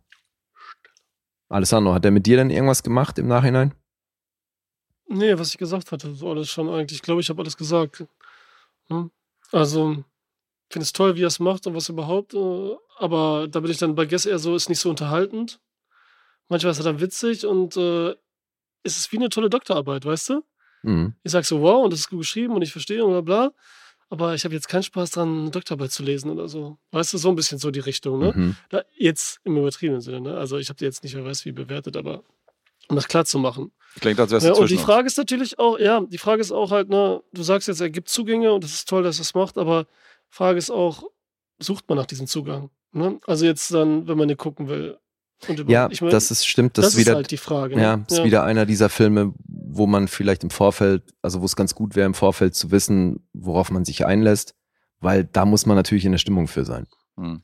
Alessandro, 1.49 1.93
hat 1.93 2.05
er 2.05 2.11
mit 2.11 2.25
dir 2.25 2.37
denn 2.37 2.49
irgendwas 2.49 2.83
gemacht 2.83 3.17
im 3.19 3.27
Nachhinein? 3.27 3.73
Nee, 5.13 5.37
was 5.37 5.49
ich 5.49 5.57
gesagt 5.57 5.91
hatte, 5.91 6.15
so 6.15 6.29
alles 6.29 6.49
schon 6.49 6.69
eigentlich. 6.69 6.99
Ich 6.99 7.01
glaube, 7.01 7.21
ich 7.21 7.29
habe 7.29 7.41
alles 7.41 7.57
gesagt. 7.57 8.05
Ne? 8.87 9.09
Also, 9.51 9.91
ich 9.91 10.73
finde 10.73 10.83
es 10.83 10.93
toll, 10.93 11.15
wie 11.17 11.23
er 11.23 11.27
es 11.27 11.39
macht 11.39 11.67
und 11.67 11.75
was 11.75 11.89
überhaupt. 11.89 12.33
Äh, 12.33 12.75
aber 12.97 13.47
da 13.49 13.59
bin 13.59 13.71
ich 13.71 13.77
dann 13.77 13.95
bei 13.95 14.05
Guess 14.05 14.25
eher 14.25 14.39
so, 14.39 14.55
ist 14.55 14.69
nicht 14.69 14.79
so 14.79 14.89
unterhaltend. 14.89 15.59
Manchmal 16.47 16.71
ist 16.71 16.79
er 16.79 16.85
dann 16.85 17.01
witzig 17.01 17.45
und 17.45 17.75
äh, 17.75 18.11
es 18.83 18.97
ist 18.97 19.11
wie 19.11 19.17
eine 19.17 19.29
tolle 19.29 19.49
Doktorarbeit, 19.49 20.05
weißt 20.05 20.29
du? 20.29 20.43
Mhm. 20.83 21.13
Ich 21.23 21.31
sag 21.31 21.45
so, 21.45 21.61
wow, 21.61 21.83
und 21.83 21.91
das 21.91 22.01
ist 22.01 22.09
gut 22.09 22.19
geschrieben 22.19 22.55
und 22.55 22.61
ich 22.61 22.71
verstehe 22.71 23.03
und 23.03 23.11
bla 23.11 23.21
bla. 23.21 23.53
Aber 24.09 24.33
ich 24.33 24.43
habe 24.45 24.53
jetzt 24.53 24.67
keinen 24.67 24.83
Spaß 24.83 25.11
dran, 25.11 25.41
eine 25.41 25.51
Doktorarbeit 25.51 25.91
zu 25.91 26.03
lesen 26.03 26.31
oder 26.31 26.47
so. 26.47 26.77
Weißt 26.91 27.13
du, 27.13 27.17
so 27.17 27.29
ein 27.29 27.35
bisschen 27.35 27.59
so 27.59 27.71
die 27.71 27.79
Richtung, 27.79 28.19
ne? 28.19 28.33
Mhm. 28.35 28.55
Da, 28.69 28.83
jetzt 28.97 29.39
im 29.43 29.57
übertriebenen 29.57 30.01
Sinne, 30.01 30.21
ne? 30.21 30.37
Also 30.37 30.57
ich 30.57 30.69
habe 30.69 30.77
die 30.77 30.85
jetzt 30.85 31.03
nicht, 31.03 31.15
wer 31.15 31.23
weiß 31.25 31.45
wie 31.45 31.51
bewertet, 31.51 31.95
aber 31.95 32.23
um 32.91 32.95
das 32.95 33.07
klar 33.07 33.25
zu 33.25 33.39
machen. 33.39 33.71
Klingt, 33.99 34.19
als 34.19 34.31
wärst 34.31 34.45
du 34.45 34.51
Ja, 34.51 34.55
und 34.57 34.69
die. 34.69 34.77
Frage 34.77 35.07
ist 35.07 35.17
natürlich 35.17 35.57
auch, 35.59 35.79
ja, 35.79 36.01
die 36.01 36.17
Frage 36.17 36.41
ist 36.41 36.51
auch 36.51 36.71
halt, 36.71 36.89
ne, 36.89 37.21
du 37.33 37.43
sagst 37.43 37.67
jetzt, 37.67 37.81
er 37.81 37.89
gibt 37.89 38.07
Zugänge 38.09 38.53
und 38.53 38.63
es 38.63 38.73
ist 38.73 38.87
toll, 38.89 39.03
dass 39.03 39.17
er 39.19 39.23
es 39.23 39.33
macht, 39.33 39.57
aber 39.57 39.87
Frage 40.29 40.57
ist 40.59 40.69
auch, 40.69 41.03
sucht 41.59 41.89
man 41.89 41.97
nach 41.97 42.05
diesem 42.05 42.27
Zugang? 42.27 42.69
Ne? 42.93 43.19
Also 43.25 43.45
jetzt 43.45 43.73
dann, 43.73 44.07
wenn 44.07 44.17
man 44.17 44.27
den 44.27 44.37
gucken 44.37 44.67
will. 44.69 44.97
Und 45.47 45.59
über- 45.59 45.71
Ja, 45.71 45.87
ich 45.91 46.01
mein, 46.01 46.11
das 46.11 46.29
ist 46.31 46.45
stimmt. 46.45 46.77
Das, 46.77 46.85
das 46.85 46.93
ist 46.93 46.99
wieder, 46.99 47.11
ist 47.11 47.15
halt 47.15 47.31
die 47.31 47.37
Frage. 47.37 47.75
ne? 47.75 47.81
Ja, 47.81 48.05
ist 48.07 48.23
wieder 48.23 48.43
einer 48.43 48.65
dieser 48.65 48.89
Filme, 48.89 49.33
wo 49.47 49.87
man 49.87 50.07
vielleicht 50.07 50.43
im 50.43 50.51
Vorfeld, 50.51 51.03
also 51.21 51.41
wo 51.41 51.45
es 51.45 51.55
ganz 51.55 51.73
gut 51.75 51.95
wäre, 51.95 52.05
im 52.05 52.13
Vorfeld 52.13 52.53
zu 52.55 52.71
wissen, 52.71 53.27
worauf 53.33 53.71
man 53.71 53.83
sich 53.83 54.05
einlässt, 54.05 54.55
weil 54.99 55.23
da 55.25 55.45
muss 55.45 55.65
man 55.65 55.75
natürlich 55.75 56.05
in 56.05 56.11
der 56.11 56.19
Stimmung 56.19 56.47
für 56.47 56.63
sein. 56.63 56.87
Mhm. 57.17 57.41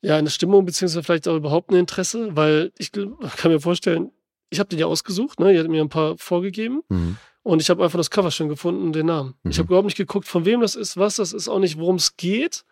Ja, 0.00 0.16
eine 0.16 0.30
Stimmung, 0.30 0.64
beziehungsweise 0.66 1.02
vielleicht 1.02 1.28
auch 1.28 1.36
überhaupt 1.36 1.70
ein 1.70 1.76
Interesse, 1.76 2.34
weil 2.36 2.72
ich 2.78 2.90
kann 2.92 3.16
mir 3.50 3.60
vorstellen, 3.60 4.10
ich 4.54 4.60
habe 4.60 4.68
den 4.70 4.78
ja 4.78 4.86
ausgesucht, 4.86 5.38
ne? 5.40 5.52
Ihr 5.52 5.60
habt 5.60 5.68
mir 5.70 5.82
ein 5.82 5.88
paar 5.88 6.16
vorgegeben 6.16 6.82
Mhm. 6.88 7.16
und 7.42 7.60
ich 7.60 7.68
habe 7.70 7.82
einfach 7.84 7.98
das 7.98 8.10
Cover 8.10 8.30
schön 8.30 8.48
gefunden 8.48 8.82
und 8.84 8.92
den 8.94 9.06
Namen. 9.06 9.34
Ich 9.44 9.56
Mhm. 9.56 9.58
habe 9.60 9.66
überhaupt 9.68 9.86
nicht 9.86 9.96
geguckt, 9.96 10.26
von 10.28 10.44
wem 10.44 10.60
das 10.60 10.74
ist, 10.76 10.96
was 10.96 11.16
das 11.16 11.32
ist, 11.32 11.48
auch 11.48 11.58
nicht, 11.58 11.78
worum 11.78 11.96
es 11.96 12.16
geht. 12.16 12.64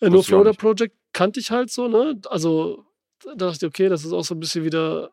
Äh, 0.00 0.10
nur 0.10 0.20
ich 0.20 0.26
Florida. 0.26 0.52
Project 0.52 0.94
kannte 1.12 1.40
ich 1.40 1.50
halt 1.50 1.70
so, 1.70 1.88
ne? 1.88 2.20
Also 2.28 2.84
da 3.24 3.34
dachte 3.34 3.66
ich, 3.66 3.68
okay, 3.68 3.88
das 3.88 4.04
ist 4.04 4.12
auch 4.12 4.24
so 4.24 4.34
ein 4.34 4.40
bisschen 4.40 4.64
wieder 4.64 5.10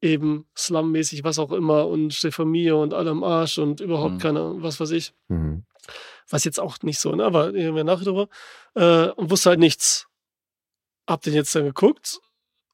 eben 0.00 0.46
Slum-mäßig, 0.56 1.24
was 1.24 1.38
auch 1.38 1.52
immer 1.52 1.86
und 1.86 2.14
steht 2.14 2.32
Familie 2.32 2.76
und 2.76 2.94
alle 2.94 3.10
am 3.10 3.22
Arsch 3.24 3.58
und 3.58 3.80
überhaupt 3.80 4.14
Mhm. 4.14 4.18
keine, 4.18 4.62
was 4.62 4.80
weiß 4.80 4.92
ich. 4.92 5.12
Mhm. 5.28 5.64
Was 6.30 6.44
jetzt 6.44 6.60
auch 6.60 6.78
nicht 6.82 7.00
so, 7.00 7.14
ne? 7.14 7.24
Aber 7.24 7.52
reden 7.52 7.74
wir 7.74 7.84
nachher 7.84 8.04
drüber. 8.04 8.28
Äh, 8.74 9.08
und 9.10 9.30
wusste 9.30 9.50
halt 9.50 9.58
nichts. 9.58 10.06
Hab 11.08 11.22
den 11.22 11.34
jetzt 11.34 11.54
dann 11.56 11.64
geguckt, 11.64 12.20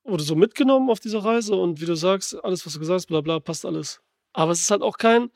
wurde 0.07 0.23
so 0.25 0.35
mitgenommen 0.35 0.91
auf 0.91 1.01
dieser 1.01 1.25
Reise 1.25 1.55
und 1.55 1.81
wie 1.81 1.87
du 1.87 1.95
sagst, 1.97 2.43
alles, 2.45 2.65
was 2.67 2.73
du 2.75 2.79
gesagt 2.81 2.97
hast, 2.99 3.07
bla 3.07 3.21
bla, 3.21 3.39
passt 3.41 3.65
alles. 3.65 4.01
Aber 4.33 4.53
es 4.53 4.61
ist 4.61 4.71
halt 4.71 4.83
auch 4.83 4.99
kein, 4.99 5.31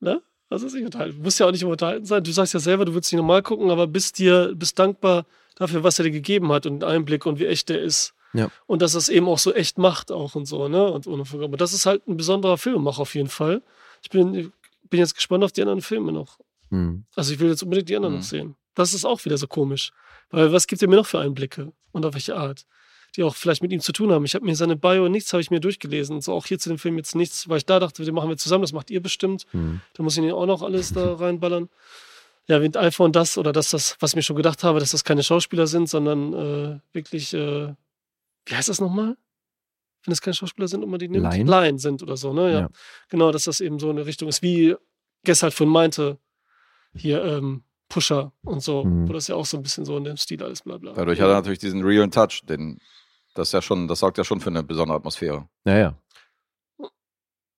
ne? 0.00 0.22
Also 0.48 0.66
ist 0.66 0.74
nicht 0.74 0.84
unterhalten. 0.84 1.16
Du 1.18 1.22
musst 1.22 1.38
ja 1.38 1.46
auch 1.46 1.52
nicht 1.52 1.62
immer 1.62 1.70
unterhalten 1.72 2.04
sein. 2.04 2.24
Du 2.24 2.32
sagst 2.32 2.54
ja 2.54 2.60
selber, 2.60 2.84
du 2.84 2.92
würdest 2.92 3.12
nicht 3.12 3.18
normal 3.18 3.42
gucken, 3.42 3.70
aber 3.70 3.86
bist 3.86 4.18
dir, 4.18 4.52
bist 4.56 4.78
dankbar 4.80 5.24
dafür, 5.54 5.84
was 5.84 5.98
er 6.00 6.04
dir 6.06 6.10
gegeben 6.10 6.50
hat 6.50 6.66
und 6.66 6.80
den 6.80 6.88
Einblick 6.88 7.24
und 7.24 7.38
wie 7.38 7.46
echt 7.46 7.68
der 7.68 7.80
ist. 7.80 8.14
Ja. 8.32 8.50
Und 8.66 8.82
dass 8.82 8.94
es 8.94 9.08
eben 9.08 9.28
auch 9.28 9.38
so 9.38 9.52
echt 9.54 9.78
macht 9.78 10.10
auch 10.10 10.34
und 10.34 10.46
so, 10.46 10.66
ne? 10.68 10.90
Und 10.90 11.06
ohne 11.06 11.24
Vergabe. 11.24 11.56
Das 11.56 11.72
ist 11.72 11.86
halt 11.86 12.06
ein 12.08 12.16
besonderer 12.16 12.58
Filmemacher 12.58 13.02
auf 13.02 13.14
jeden 13.14 13.28
Fall. 13.28 13.62
Ich 14.02 14.10
bin, 14.10 14.52
bin 14.88 14.98
jetzt 15.00 15.14
gespannt 15.14 15.44
auf 15.44 15.52
die 15.52 15.62
anderen 15.62 15.82
Filme 15.82 16.10
noch. 16.10 16.38
Mhm. 16.70 17.04
Also 17.14 17.32
ich 17.32 17.38
will 17.38 17.50
jetzt 17.50 17.62
unbedingt 17.62 17.88
die 17.88 17.96
anderen 17.96 18.14
Mhm. 18.14 18.20
noch 18.20 18.26
sehen. 18.26 18.56
Das 18.74 18.92
ist 18.92 19.04
auch 19.04 19.24
wieder 19.24 19.38
so 19.38 19.46
komisch. 19.46 19.92
Weil 20.30 20.52
was 20.52 20.66
gibt 20.66 20.82
er 20.82 20.88
mir 20.88 20.96
noch 20.96 21.06
für 21.06 21.20
Einblicke? 21.20 21.72
Und 21.92 22.04
auf 22.06 22.14
welche 22.14 22.36
Art? 22.36 22.66
Die 23.16 23.22
auch 23.24 23.34
vielleicht 23.34 23.62
mit 23.62 23.72
ihm 23.72 23.80
zu 23.80 23.92
tun 23.92 24.12
haben. 24.12 24.24
Ich 24.24 24.34
habe 24.34 24.44
mir 24.44 24.54
seine 24.54 24.76
Bio 24.76 25.08
nichts, 25.08 25.32
habe 25.32 25.40
ich 25.40 25.50
mir 25.50 25.60
durchgelesen. 25.60 26.16
Und 26.16 26.22
so 26.22 26.32
auch 26.32 26.46
hier 26.46 26.58
zu 26.58 26.68
dem 26.68 26.78
Film 26.78 26.96
jetzt 26.96 27.14
nichts, 27.16 27.48
weil 27.48 27.58
ich 27.58 27.66
da 27.66 27.80
dachte, 27.80 28.04
den 28.04 28.14
machen 28.14 28.28
wir 28.28 28.36
zusammen, 28.36 28.62
das 28.62 28.72
macht 28.72 28.90
ihr 28.90 29.02
bestimmt. 29.02 29.46
Mhm. 29.52 29.80
Da 29.94 30.02
muss 30.02 30.16
ich 30.16 30.22
ihn 30.22 30.30
auch 30.32 30.46
noch 30.46 30.62
alles 30.62 30.92
da 30.92 31.14
reinballern. 31.14 31.68
Ja, 32.46 32.62
wie 32.62 32.74
iPhone 32.76 33.12
das 33.12 33.36
oder 33.38 33.52
dass 33.52 33.70
das, 33.70 33.96
was 34.00 34.12
ich 34.12 34.16
mir 34.16 34.22
schon 34.22 34.36
gedacht 34.36 34.64
habe, 34.64 34.80
dass 34.80 34.90
das 34.92 35.04
keine 35.04 35.22
Schauspieler 35.22 35.66
sind, 35.66 35.88
sondern 35.88 36.32
äh, 36.32 36.80
wirklich 36.92 37.34
äh, 37.34 37.74
wie 38.46 38.54
heißt 38.54 38.68
das 38.68 38.80
nochmal? 38.80 39.16
Wenn 40.04 40.12
es 40.12 40.20
keine 40.22 40.34
Schauspieler 40.34 40.66
sind 40.66 40.82
und 40.82 40.90
man 40.90 40.98
die 40.98 41.08
nimmt? 41.08 41.24
Laien? 41.24 41.46
Laien 41.46 41.78
sind 41.78 42.02
oder 42.02 42.16
so, 42.16 42.32
ne? 42.32 42.52
Ja. 42.52 42.60
Ja. 42.60 42.68
Genau, 43.08 43.30
dass 43.32 43.44
das 43.44 43.60
eben 43.60 43.78
so 43.78 43.90
eine 43.90 44.06
Richtung 44.06 44.28
ist, 44.28 44.42
wie 44.42 44.74
Guess 45.24 45.42
halt 45.42 45.52
von 45.52 45.68
meinte, 45.68 46.18
hier, 46.94 47.22
ähm, 47.22 47.62
Pusher 47.88 48.32
und 48.42 48.62
so, 48.62 48.84
Mhm. 48.84 49.08
wo 49.08 49.12
das 49.12 49.28
ja 49.28 49.34
auch 49.34 49.44
so 49.44 49.56
ein 49.58 49.62
bisschen 49.62 49.84
so 49.84 49.96
in 49.98 50.04
dem 50.04 50.16
Stil 50.16 50.42
alles 50.42 50.62
bla 50.62 50.78
bla. 50.78 50.92
Dadurch 50.94 51.20
hat 51.20 51.28
er 51.28 51.34
natürlich 51.34 51.58
diesen 51.58 51.82
real 51.82 52.08
Touch, 52.08 52.40
den 52.48 52.78
das 53.34 53.48
ist 53.48 53.52
ja 53.52 53.62
schon, 53.62 53.86
das 53.88 54.00
sorgt 54.00 54.18
ja 54.18 54.24
schon 54.24 54.40
für 54.40 54.50
eine 54.50 54.62
besondere 54.62 54.96
Atmosphäre. 54.98 55.48
Ja, 55.64 55.78
ja. 55.78 55.94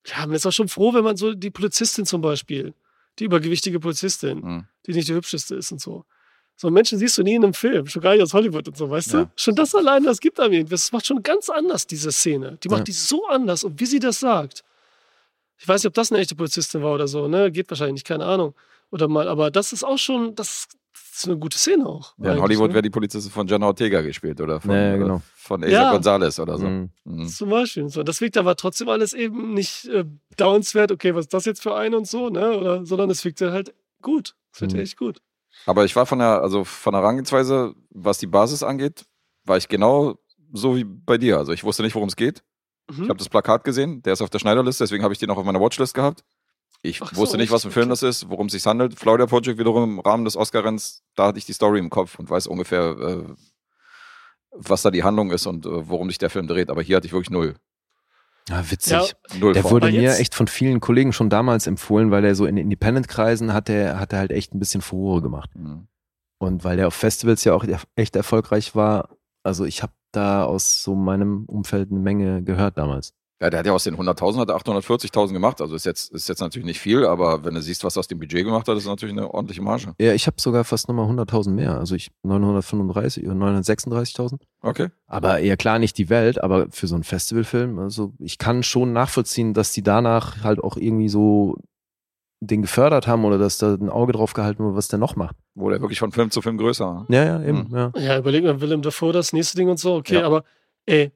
Ja, 0.05 0.25
man 0.27 0.33
ist 0.35 0.45
auch 0.45 0.51
schon 0.51 0.67
froh, 0.67 0.93
wenn 0.93 1.03
man 1.03 1.15
so 1.15 1.33
die 1.33 1.49
Polizistin 1.51 2.05
zum 2.05 2.21
Beispiel, 2.21 2.73
die 3.19 3.25
übergewichtige 3.25 3.79
Polizistin, 3.79 4.39
Mhm. 4.39 4.67
die 4.85 4.93
nicht 4.93 5.07
die 5.07 5.13
hübscheste 5.13 5.55
ist 5.55 5.71
und 5.71 5.79
so. 5.79 6.03
So 6.55 6.69
Menschen 6.69 6.99
siehst 6.99 7.17
du 7.17 7.23
nie 7.23 7.35
in 7.35 7.43
einem 7.43 7.53
Film, 7.53 7.87
schon 7.87 8.01
gar 8.01 8.13
nicht 8.13 8.21
aus 8.21 8.33
Hollywood 8.33 8.67
und 8.67 8.77
so, 8.77 8.89
weißt 8.89 9.13
Ja. 9.13 9.23
du? 9.25 9.31
Schon 9.37 9.55
das 9.55 9.73
allein, 9.73 10.03
das 10.03 10.19
gibt 10.19 10.39
einem 10.39 10.53
irgendwas. 10.53 10.81
Das 10.81 10.91
macht 10.91 11.05
schon 11.07 11.23
ganz 11.23 11.49
anders, 11.49 11.87
diese 11.87 12.11
Szene. 12.11 12.57
Die 12.63 12.67
macht 12.69 12.79
Ja. 12.79 12.83
die 12.85 12.91
so 12.91 13.25
anders 13.27 13.63
und 13.63 13.79
wie 13.79 13.85
sie 13.85 13.99
das 13.99 14.19
sagt. 14.19 14.63
Ich 15.57 15.67
weiß 15.67 15.81
nicht, 15.81 15.87
ob 15.87 15.93
das 15.93 16.11
eine 16.11 16.19
echte 16.19 16.35
Polizistin 16.35 16.83
war 16.83 16.93
oder 16.93 17.07
so, 17.07 17.27
ne? 17.27 17.51
Geht 17.51 17.69
wahrscheinlich 17.71 17.93
nicht, 17.93 18.07
keine 18.07 18.25
Ahnung. 18.25 18.53
Oder 18.93 19.07
mal, 19.07 19.27
aber 19.27 19.49
das 19.49 19.73
ist 19.73 19.83
auch 19.83 19.97
schon, 19.97 20.35
das 20.35 20.67
ist 21.15 21.25
eine 21.27 21.37
gute 21.37 21.57
Szene 21.57 21.87
auch. 21.87 22.13
Ja, 22.19 22.33
in 22.33 22.41
Hollywood 22.41 22.67
ne? 22.69 22.73
wäre 22.75 22.81
die 22.83 22.91
Polizistin 22.91 23.31
von 23.31 23.47
Jenna 23.47 23.65
Ortega 23.65 24.01
gespielt 24.01 24.39
oder 24.39 24.61
von, 24.61 24.69
Ja, 24.69 24.77
ja, 24.91 24.97
genau. 24.97 25.15
äh, 25.17 25.21
von 25.35 25.63
Asa 25.63 25.71
Ja. 25.71 25.91
Gonzalez 25.91 26.39
oder 26.39 26.59
so. 26.59 26.67
Mhm. 26.67 26.89
Mhm. 27.03 27.27
Zum 27.27 27.49
Beispiel. 27.49 27.89
So. 27.89 28.03
Das 28.03 28.21
wirkt 28.21 28.37
aber 28.37 28.55
trotzdem 28.55 28.89
alles 28.89 29.13
eben 29.13 29.55
nicht 29.55 29.85
äh, 29.85 30.05
dauernswert, 30.37 30.91
okay, 30.91 31.15
was 31.15 31.25
ist 31.25 31.33
das 31.33 31.45
jetzt 31.45 31.63
für 31.63 31.75
ein 31.75 31.95
und 31.95 32.07
so, 32.07 32.29
ne? 32.29 32.55
Oder, 32.55 32.85
sondern 32.85 33.09
es 33.09 33.25
wirkt 33.25 33.41
halt 33.41 33.73
gut. 34.03 34.35
Es 34.53 34.61
wird 34.61 34.73
Mhm. 34.73 34.79
echt 34.81 34.97
gut. 34.97 35.21
Aber 35.65 35.85
ich 35.85 35.95
war 35.95 36.05
von 36.05 36.19
der, 36.19 36.41
also 36.43 36.63
von 36.63 36.93
der 36.93 37.01
Herangehensweise, 37.01 37.73
was 37.89 38.19
die 38.19 38.27
Basis 38.27 38.61
angeht, 38.61 39.05
war 39.43 39.57
ich 39.57 39.67
genau 39.69 40.19
so 40.51 40.75
wie 40.75 40.83
bei 40.83 41.17
dir. 41.17 41.39
Also 41.39 41.51
ich 41.51 41.63
wusste 41.63 41.81
nicht, 41.81 41.95
worum 41.95 42.09
es 42.09 42.15
geht. 42.15 42.43
Mhm. 42.91 43.03
Ich 43.03 43.09
habe 43.09 43.17
das 43.17 43.29
Plakat 43.29 43.63
gesehen, 43.63 44.03
der 44.03 44.13
ist 44.13 44.21
auf 44.21 44.29
der 44.29 44.37
Schneiderliste, 44.39 44.83
deswegen 44.83 45.03
habe 45.03 45.13
ich 45.13 45.19
den 45.19 45.31
auch 45.31 45.37
auf 45.37 45.45
meiner 45.45 45.59
Watchlist 45.61 45.93
gehabt. 45.95 46.23
Ich 46.85 47.01
Ach 47.01 47.11
so, 47.11 47.15
wusste 47.15 47.37
nicht, 47.37 47.51
was 47.51 47.61
für 47.61 47.69
ein 47.69 47.71
Film 47.71 47.85
okay. 47.85 47.91
das 47.91 48.03
ist, 48.03 48.29
worum 48.29 48.47
es 48.47 48.51
sich 48.51 48.65
handelt. 48.65 48.99
Florida 48.99 49.25
Project 49.25 49.57
wiederum 49.57 49.83
im 49.83 49.99
Rahmen 49.99 50.25
des 50.25 50.35
Oscar-Renns, 50.35 51.01
da 51.15 51.27
hatte 51.27 51.37
ich 51.37 51.45
die 51.45 51.53
Story 51.53 51.79
im 51.79 51.89
Kopf 51.89 52.19
und 52.19 52.29
weiß 52.29 52.45
ungefähr, 52.47 52.97
äh, 52.99 53.23
was 54.51 54.81
da 54.81 54.91
die 54.91 55.03
Handlung 55.03 55.31
ist 55.31 55.45
und 55.47 55.65
äh, 55.65 55.89
worum 55.89 56.09
sich 56.09 56.17
der 56.17 56.29
Film 56.29 56.45
dreht. 56.45 56.69
Aber 56.69 56.81
hier 56.81 56.97
hatte 56.97 57.07
ich 57.07 57.13
wirklich 57.13 57.29
null. 57.29 57.55
Ja, 58.49 58.69
witzig. 58.69 58.91
Ja, 58.91 59.05
Null 59.39 59.53
Der 59.53 59.63
wurde 59.63 59.89
mir 59.89 60.17
echt 60.17 60.35
von 60.35 60.47
vielen 60.47 60.81
Kollegen 60.81 61.13
schon 61.13 61.29
damals 61.29 61.65
empfohlen, 61.65 62.11
weil 62.11 62.25
er 62.25 62.35
so 62.35 62.45
in 62.45 62.57
Independent-Kreisen 62.57 63.53
hat 63.53 63.69
er, 63.69 63.97
hat 63.99 64.11
er 64.11 64.19
halt 64.19 64.31
echt 64.31 64.53
ein 64.53 64.59
bisschen 64.59 64.81
Furore 64.81 65.21
gemacht. 65.21 65.49
Mhm. 65.55 65.87
Und 66.39 66.65
weil 66.65 66.75
der 66.75 66.87
auf 66.87 66.93
Festivals 66.93 67.45
ja 67.45 67.53
auch 67.53 67.65
echt 67.95 68.17
erfolgreich 68.17 68.75
war, 68.75 69.15
also 69.43 69.63
ich 69.63 69.81
habe 69.81 69.93
da 70.11 70.43
aus 70.43 70.83
so 70.83 70.95
meinem 70.95 71.45
Umfeld 71.45 71.89
eine 71.89 72.01
Menge 72.01 72.43
gehört 72.43 72.77
damals. 72.77 73.13
Ja, 73.43 73.49
der 73.49 73.59
hat 73.59 73.65
ja 73.65 73.73
aus 73.73 73.83
den 73.83 73.97
100.000 73.97 74.37
hat 74.39 74.49
er 74.49 74.55
840.000 74.55 75.33
gemacht. 75.33 75.59
Also 75.59 75.75
ist 75.75 75.85
jetzt, 75.85 76.13
ist 76.13 76.29
jetzt 76.29 76.39
natürlich 76.39 76.65
nicht 76.65 76.79
viel, 76.79 77.05
aber 77.05 77.43
wenn 77.43 77.53
du 77.55 77.61
siehst, 77.61 77.83
was 77.83 77.97
er 77.97 77.99
aus 77.99 78.07
dem 78.07 78.17
Budget 78.19 78.45
gemacht 78.45 78.69
hat, 78.69 78.77
ist 78.77 78.85
natürlich 78.87 79.11
eine 79.17 79.33
ordentliche 79.33 79.61
Marge. 79.61 79.93
Ja, 79.99 80.13
ich 80.13 80.27
habe 80.27 80.37
sogar 80.39 80.63
fast 80.63 80.87
nochmal 80.87 81.09
100.000 81.09 81.49
mehr. 81.49 81.77
Also 81.77 81.93
ich 81.95 82.09
935 82.23 83.25
oder 83.25 83.35
936.000. 83.35 84.39
Okay. 84.61 84.87
Aber 85.07 85.39
eher 85.39 85.57
klar 85.57 85.77
nicht 85.77 85.97
die 85.97 86.09
Welt, 86.09 86.41
aber 86.41 86.67
für 86.71 86.87
so 86.87 86.95
einen 86.95 87.03
Festivalfilm, 87.03 87.79
also 87.79 88.13
ich 88.19 88.37
kann 88.37 88.63
schon 88.63 88.93
nachvollziehen, 88.93 89.53
dass 89.53 89.73
die 89.73 89.83
danach 89.83 90.41
halt 90.45 90.63
auch 90.63 90.77
irgendwie 90.77 91.09
so 91.09 91.57
den 92.39 92.61
gefördert 92.61 93.07
haben 93.07 93.23
oder 93.25 93.37
dass 93.37 93.57
da 93.57 93.73
ein 93.73 93.89
Auge 93.89 94.13
drauf 94.13 94.33
gehalten 94.33 94.63
wurde, 94.63 94.75
was 94.77 94.87
der 94.89 94.99
noch 94.99 95.15
macht. 95.15 95.35
Wurde 95.55 95.75
er 95.77 95.81
wirklich 95.81 95.99
von 95.99 96.11
Film 96.11 96.31
zu 96.31 96.41
Film 96.41 96.57
größer. 96.57 97.05
Ja, 97.09 97.23
ja, 97.25 97.43
eben, 97.43 97.67
Mhm. 97.69 97.75
ja. 97.75 97.91
Ja, 97.97 98.17
überleg 98.19 98.43
mal, 98.43 98.59
Willem 98.61 98.81
Dafoe, 98.81 99.11
das 99.13 99.33
nächste 99.33 99.57
Ding 99.57 99.69
und 99.69 99.79
so, 99.79 99.95
okay, 99.95 100.15
Ja. 100.15 100.25
aber 100.25 100.43
ey, 100.85 101.11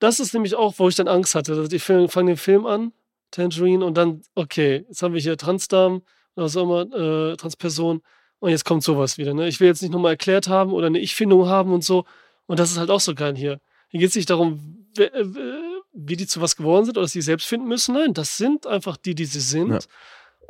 das 0.00 0.18
ist 0.18 0.34
nämlich 0.34 0.56
auch, 0.56 0.74
wo 0.78 0.88
ich 0.88 0.96
dann 0.96 1.08
Angst 1.08 1.34
hatte. 1.34 1.52
Also 1.52 1.74
ich 1.74 1.82
fange 1.82 2.08
den 2.08 2.36
Film 2.36 2.66
an, 2.66 2.92
Tangerine, 3.30 3.84
und 3.84 3.96
dann, 3.96 4.22
okay, 4.34 4.84
jetzt 4.88 5.02
haben 5.02 5.14
wir 5.14 5.20
hier 5.20 5.36
Transdarm 5.36 6.02
oder 6.34 6.46
was 6.46 6.56
auch 6.56 6.64
immer, 6.64 7.32
äh, 7.32 7.36
Transperson, 7.36 8.02
und 8.40 8.50
jetzt 8.50 8.64
kommt 8.64 8.82
sowas 8.82 9.18
wieder. 9.18 9.34
Ne? 9.34 9.46
Ich 9.48 9.60
will 9.60 9.68
jetzt 9.68 9.82
nicht 9.82 9.92
nochmal 9.92 10.12
erklärt 10.12 10.48
haben 10.48 10.72
oder 10.72 10.86
eine 10.86 10.98
Ich-Findung 10.98 11.46
haben 11.46 11.72
und 11.72 11.84
so. 11.84 12.06
Und 12.46 12.58
das 12.58 12.70
ist 12.70 12.78
halt 12.78 12.90
auch 12.90 13.00
so 13.00 13.14
geil 13.14 13.36
hier. 13.36 13.60
Hier 13.88 14.00
geht 14.00 14.10
es 14.10 14.16
nicht 14.16 14.30
darum, 14.30 14.86
äh, 14.98 15.10
wie 15.92 16.16
die 16.16 16.26
zu 16.26 16.40
was 16.40 16.56
geworden 16.56 16.86
sind 16.86 16.96
oder 16.96 17.04
dass 17.04 17.12
sie 17.12 17.20
selbst 17.20 17.46
finden 17.46 17.68
müssen. 17.68 17.94
Nein, 17.94 18.14
das 18.14 18.38
sind 18.38 18.66
einfach 18.66 18.96
die, 18.96 19.14
die 19.14 19.26
sie 19.26 19.40
sind. 19.40 19.70
Ja. 19.70 19.78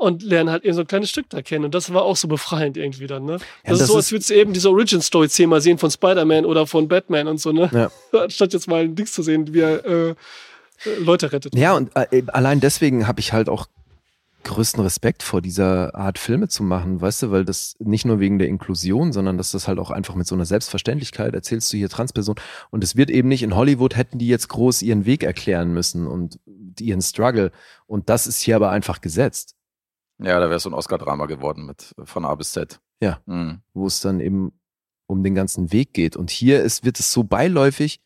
Und 0.01 0.23
lernen 0.23 0.49
halt 0.49 0.65
eben 0.65 0.73
so 0.75 0.81
ein 0.81 0.87
kleines 0.87 1.11
Stück 1.11 1.29
da 1.29 1.43
kennen. 1.43 1.67
Und 1.67 1.75
das 1.75 1.93
war 1.93 2.03
auch 2.05 2.17
so 2.17 2.27
befreiend 2.27 2.79
irgendwie 2.79 3.07
dann, 3.07 3.27
ne? 3.27 3.33
Das, 3.35 3.43
Ja, 3.67 3.73
ist 3.75 3.81
das 3.81 3.89
so, 3.89 3.93
ist- 3.93 3.97
als 4.07 4.13
würdest 4.13 4.31
du 4.31 4.35
eben 4.35 4.53
diese 4.55 4.71
Origin-Story 4.71 5.29
zehnmal 5.29 5.61
sehen 5.61 5.77
von 5.77 5.91
Spider-Man 5.91 6.47
oder 6.47 6.67
von 6.67 6.89
Batman 6.89 7.29
und 7.29 7.39
so, 7.39 7.53
ne? 7.53 7.69
Ja. 7.71 7.91
Anstatt 8.19 8.55
jetzt 8.55 8.67
mal 8.67 8.85
ein 8.85 8.95
Dings 8.95 9.13
zu 9.13 9.23
sehen, 9.23 9.53
wie 9.53 9.61
er 9.61 9.85
äh, 9.85 10.09
äh, 10.11 10.15
Leute 11.01 11.31
rettet. 11.33 11.55
Ja, 11.55 11.75
und 11.77 11.91
äh, 11.95 12.23
allein 12.29 12.61
deswegen 12.61 13.07
habe 13.07 13.21
ich 13.21 13.35
halt 13.35 13.51
auch 13.51 13.67
größten 14.45 14.83
Respekt 14.83 15.23
vor 15.23 15.43
dieser 15.43 15.95
Art 15.95 16.19
Filme 16.19 16.49
zu 16.49 16.63
machen, 16.63 16.99
weißt 17.03 17.25
du, 17.25 17.31
weil 17.31 17.45
das 17.45 17.77
nicht 17.79 18.07
nur 18.07 18.21
wegen 18.21 18.39
der 18.39 18.49
Inklusion, 18.49 19.13
sondern 19.13 19.37
dass 19.37 19.51
das 19.51 19.69
halt 19.69 19.79
auch 19.79 19.91
einfach 19.91 20.15
mit 20.15 20.27
so 20.27 20.35
einer 20.35 20.47
Selbstverständlichkeit 20.47 21.35
erzählst 21.35 21.71
du 21.71 21.77
hier 21.77 21.91
Transperson 21.91 22.37
und 22.71 22.83
es 22.83 22.97
wird 22.97 23.11
eben 23.11 23.29
nicht 23.29 23.43
in 23.43 23.55
Hollywood 23.55 23.97
hätten 23.97 24.17
die 24.19 24.29
jetzt 24.29 24.49
groß 24.49 24.81
ihren 24.81 25.05
Weg 25.05 25.25
erklären 25.25 25.75
müssen 25.75 26.07
und 26.07 26.41
ihren 26.81 27.03
Struggle 27.03 27.53
und 27.87 28.09
das 28.09 28.27
ist 28.27 28.41
hier 28.41 28.57
aber 28.57 28.71
einfach 28.71 29.03
gesetzt, 29.03 29.57
Ja, 30.23 30.39
da 30.39 30.51
wäre 30.51 30.61
so 30.61 30.71
ein 30.71 30.75
Oscar-Drama 30.75 31.27
geworden 31.27 31.67
mit 31.67 31.95
von 32.05 32.25
A 32.25 32.35
bis 32.35 32.53
Z. 32.53 32.81
Ja. 33.03 33.21
Mhm. 33.25 33.63
wo 33.73 33.87
es 33.87 34.01
dann 34.01 34.21
eben 34.21 34.53
um 35.07 35.23
den 35.23 35.35
ganzen 35.35 35.73
Weg 35.73 35.95
geht 35.95 36.17
und 36.17 36.31
hier 36.31 36.63
ist 36.63 36.85
wird 36.85 37.01
es 37.01 37.11
so 37.13 37.25
beiläufig 37.25 38.03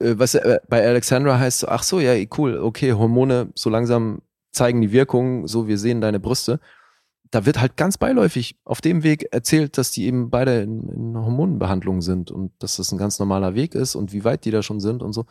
äh, 0.00 0.18
was 0.18 0.34
äh, 0.34 0.60
bei 0.68 0.86
Alexandra 0.86 1.38
heißt 1.38 1.60
so, 1.60 1.68
ach 1.68 1.82
so, 1.82 2.00
ja, 2.00 2.14
cool, 2.36 2.58
okay, 2.58 2.92
Hormone 2.92 3.52
so 3.54 3.70
langsam 3.70 4.22
zeigen 4.52 4.80
die 4.80 4.92
Wirkung, 4.92 5.46
so 5.46 5.68
wir 5.68 5.78
sehen 5.78 6.00
deine 6.00 6.18
Brüste. 6.18 6.58
Da 7.30 7.46
wird 7.46 7.60
halt 7.60 7.76
ganz 7.76 7.96
beiläufig 7.96 8.58
auf 8.64 8.80
dem 8.80 9.04
Weg 9.04 9.32
erzählt, 9.32 9.78
dass 9.78 9.92
die 9.92 10.06
eben 10.06 10.30
beide 10.30 10.62
in, 10.62 10.88
in 10.88 11.16
Hormonbehandlung 11.16 12.00
sind 12.02 12.32
und 12.32 12.50
dass 12.58 12.76
das 12.76 12.90
ein 12.90 12.98
ganz 12.98 13.20
normaler 13.20 13.54
Weg 13.54 13.76
ist 13.76 13.94
und 13.94 14.12
wie 14.12 14.24
weit 14.24 14.44
die 14.44 14.50
da 14.50 14.62
schon 14.64 14.80
sind 14.80 15.02
und 15.02 15.12
so. 15.12 15.26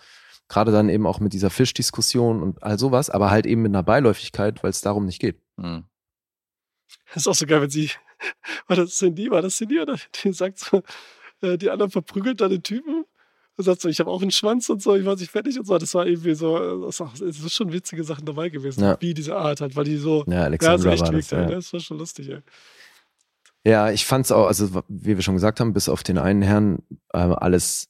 Gerade 0.47 0.71
dann 0.71 0.87
eben 0.89 1.05
auch 1.05 1.19
mit 1.19 1.33
dieser 1.33 1.49
Fischdiskussion 1.49 2.41
und 2.41 2.63
all 2.63 2.79
sowas, 2.79 3.09
aber 3.09 3.29
halt 3.29 3.45
eben 3.45 3.61
mit 3.61 3.71
einer 3.71 3.83
Beiläufigkeit, 3.83 4.63
weil 4.63 4.71
es 4.71 4.81
darum 4.81 5.05
nicht 5.05 5.19
geht. 5.19 5.41
Mhm. 5.61 5.83
Das 7.13 7.23
ist 7.23 7.27
auch 7.27 7.35
so 7.35 7.45
geil, 7.45 7.61
wenn 7.61 7.69
sie, 7.69 7.89
war 8.67 8.75
das 8.77 8.97
Cindy, 8.97 9.29
war 9.31 9.41
das 9.41 9.57
Cindy 9.57 9.79
oder 9.79 9.97
die 10.23 10.33
sagt 10.33 10.59
so, 10.59 10.83
äh, 11.41 11.57
die 11.57 11.69
anderen 11.69 11.91
verprügelt 11.91 12.41
da 12.41 12.47
den 12.47 12.63
Typen 12.63 13.05
und 13.57 13.63
sagt 13.63 13.81
so, 13.81 13.89
ich 13.89 13.99
habe 13.99 14.09
auch 14.09 14.21
einen 14.21 14.31
Schwanz 14.31 14.69
und 14.69 14.81
so, 14.81 14.95
ich 14.95 15.05
war 15.05 15.15
nicht 15.15 15.31
fertig 15.31 15.59
und 15.59 15.65
so. 15.65 15.77
Das 15.77 15.93
war 15.93 16.05
irgendwie 16.07 16.33
so, 16.35 16.57
äh, 16.85 16.87
es 16.87 16.97
sind 16.97 17.51
schon 17.51 17.71
witzige 17.73 18.03
Sachen 18.03 18.25
dabei 18.25 18.49
gewesen, 18.49 18.81
Ja. 18.83 18.97
wie 19.01 19.13
diese 19.13 19.35
Art 19.35 19.61
halt, 19.61 19.75
weil 19.75 19.83
die 19.85 19.97
so, 19.97 20.23
Ja, 20.27 20.33
ja, 20.33 20.39
so 20.39 20.45
Alexandra 20.45 20.91
echt 20.91 21.01
war 21.01 21.11
das. 21.11 21.31
wirkt, 21.31 21.31
ja. 21.31 21.41
Ja. 21.49 21.55
Das 21.55 21.73
war 21.73 21.79
schon 21.79 21.97
lustig, 21.97 22.29
ey. 22.29 22.41
Ja, 23.65 23.91
ich 23.91 24.05
fand's 24.05 24.31
auch, 24.31 24.47
also 24.47 24.83
wie 24.87 25.15
wir 25.17 25.21
schon 25.21 25.35
gesagt 25.35 25.59
haben, 25.59 25.73
bis 25.73 25.89
auf 25.89 26.01
den 26.03 26.17
einen 26.17 26.41
Herrn, 26.41 26.81
äh, 27.13 27.17
alles 27.17 27.89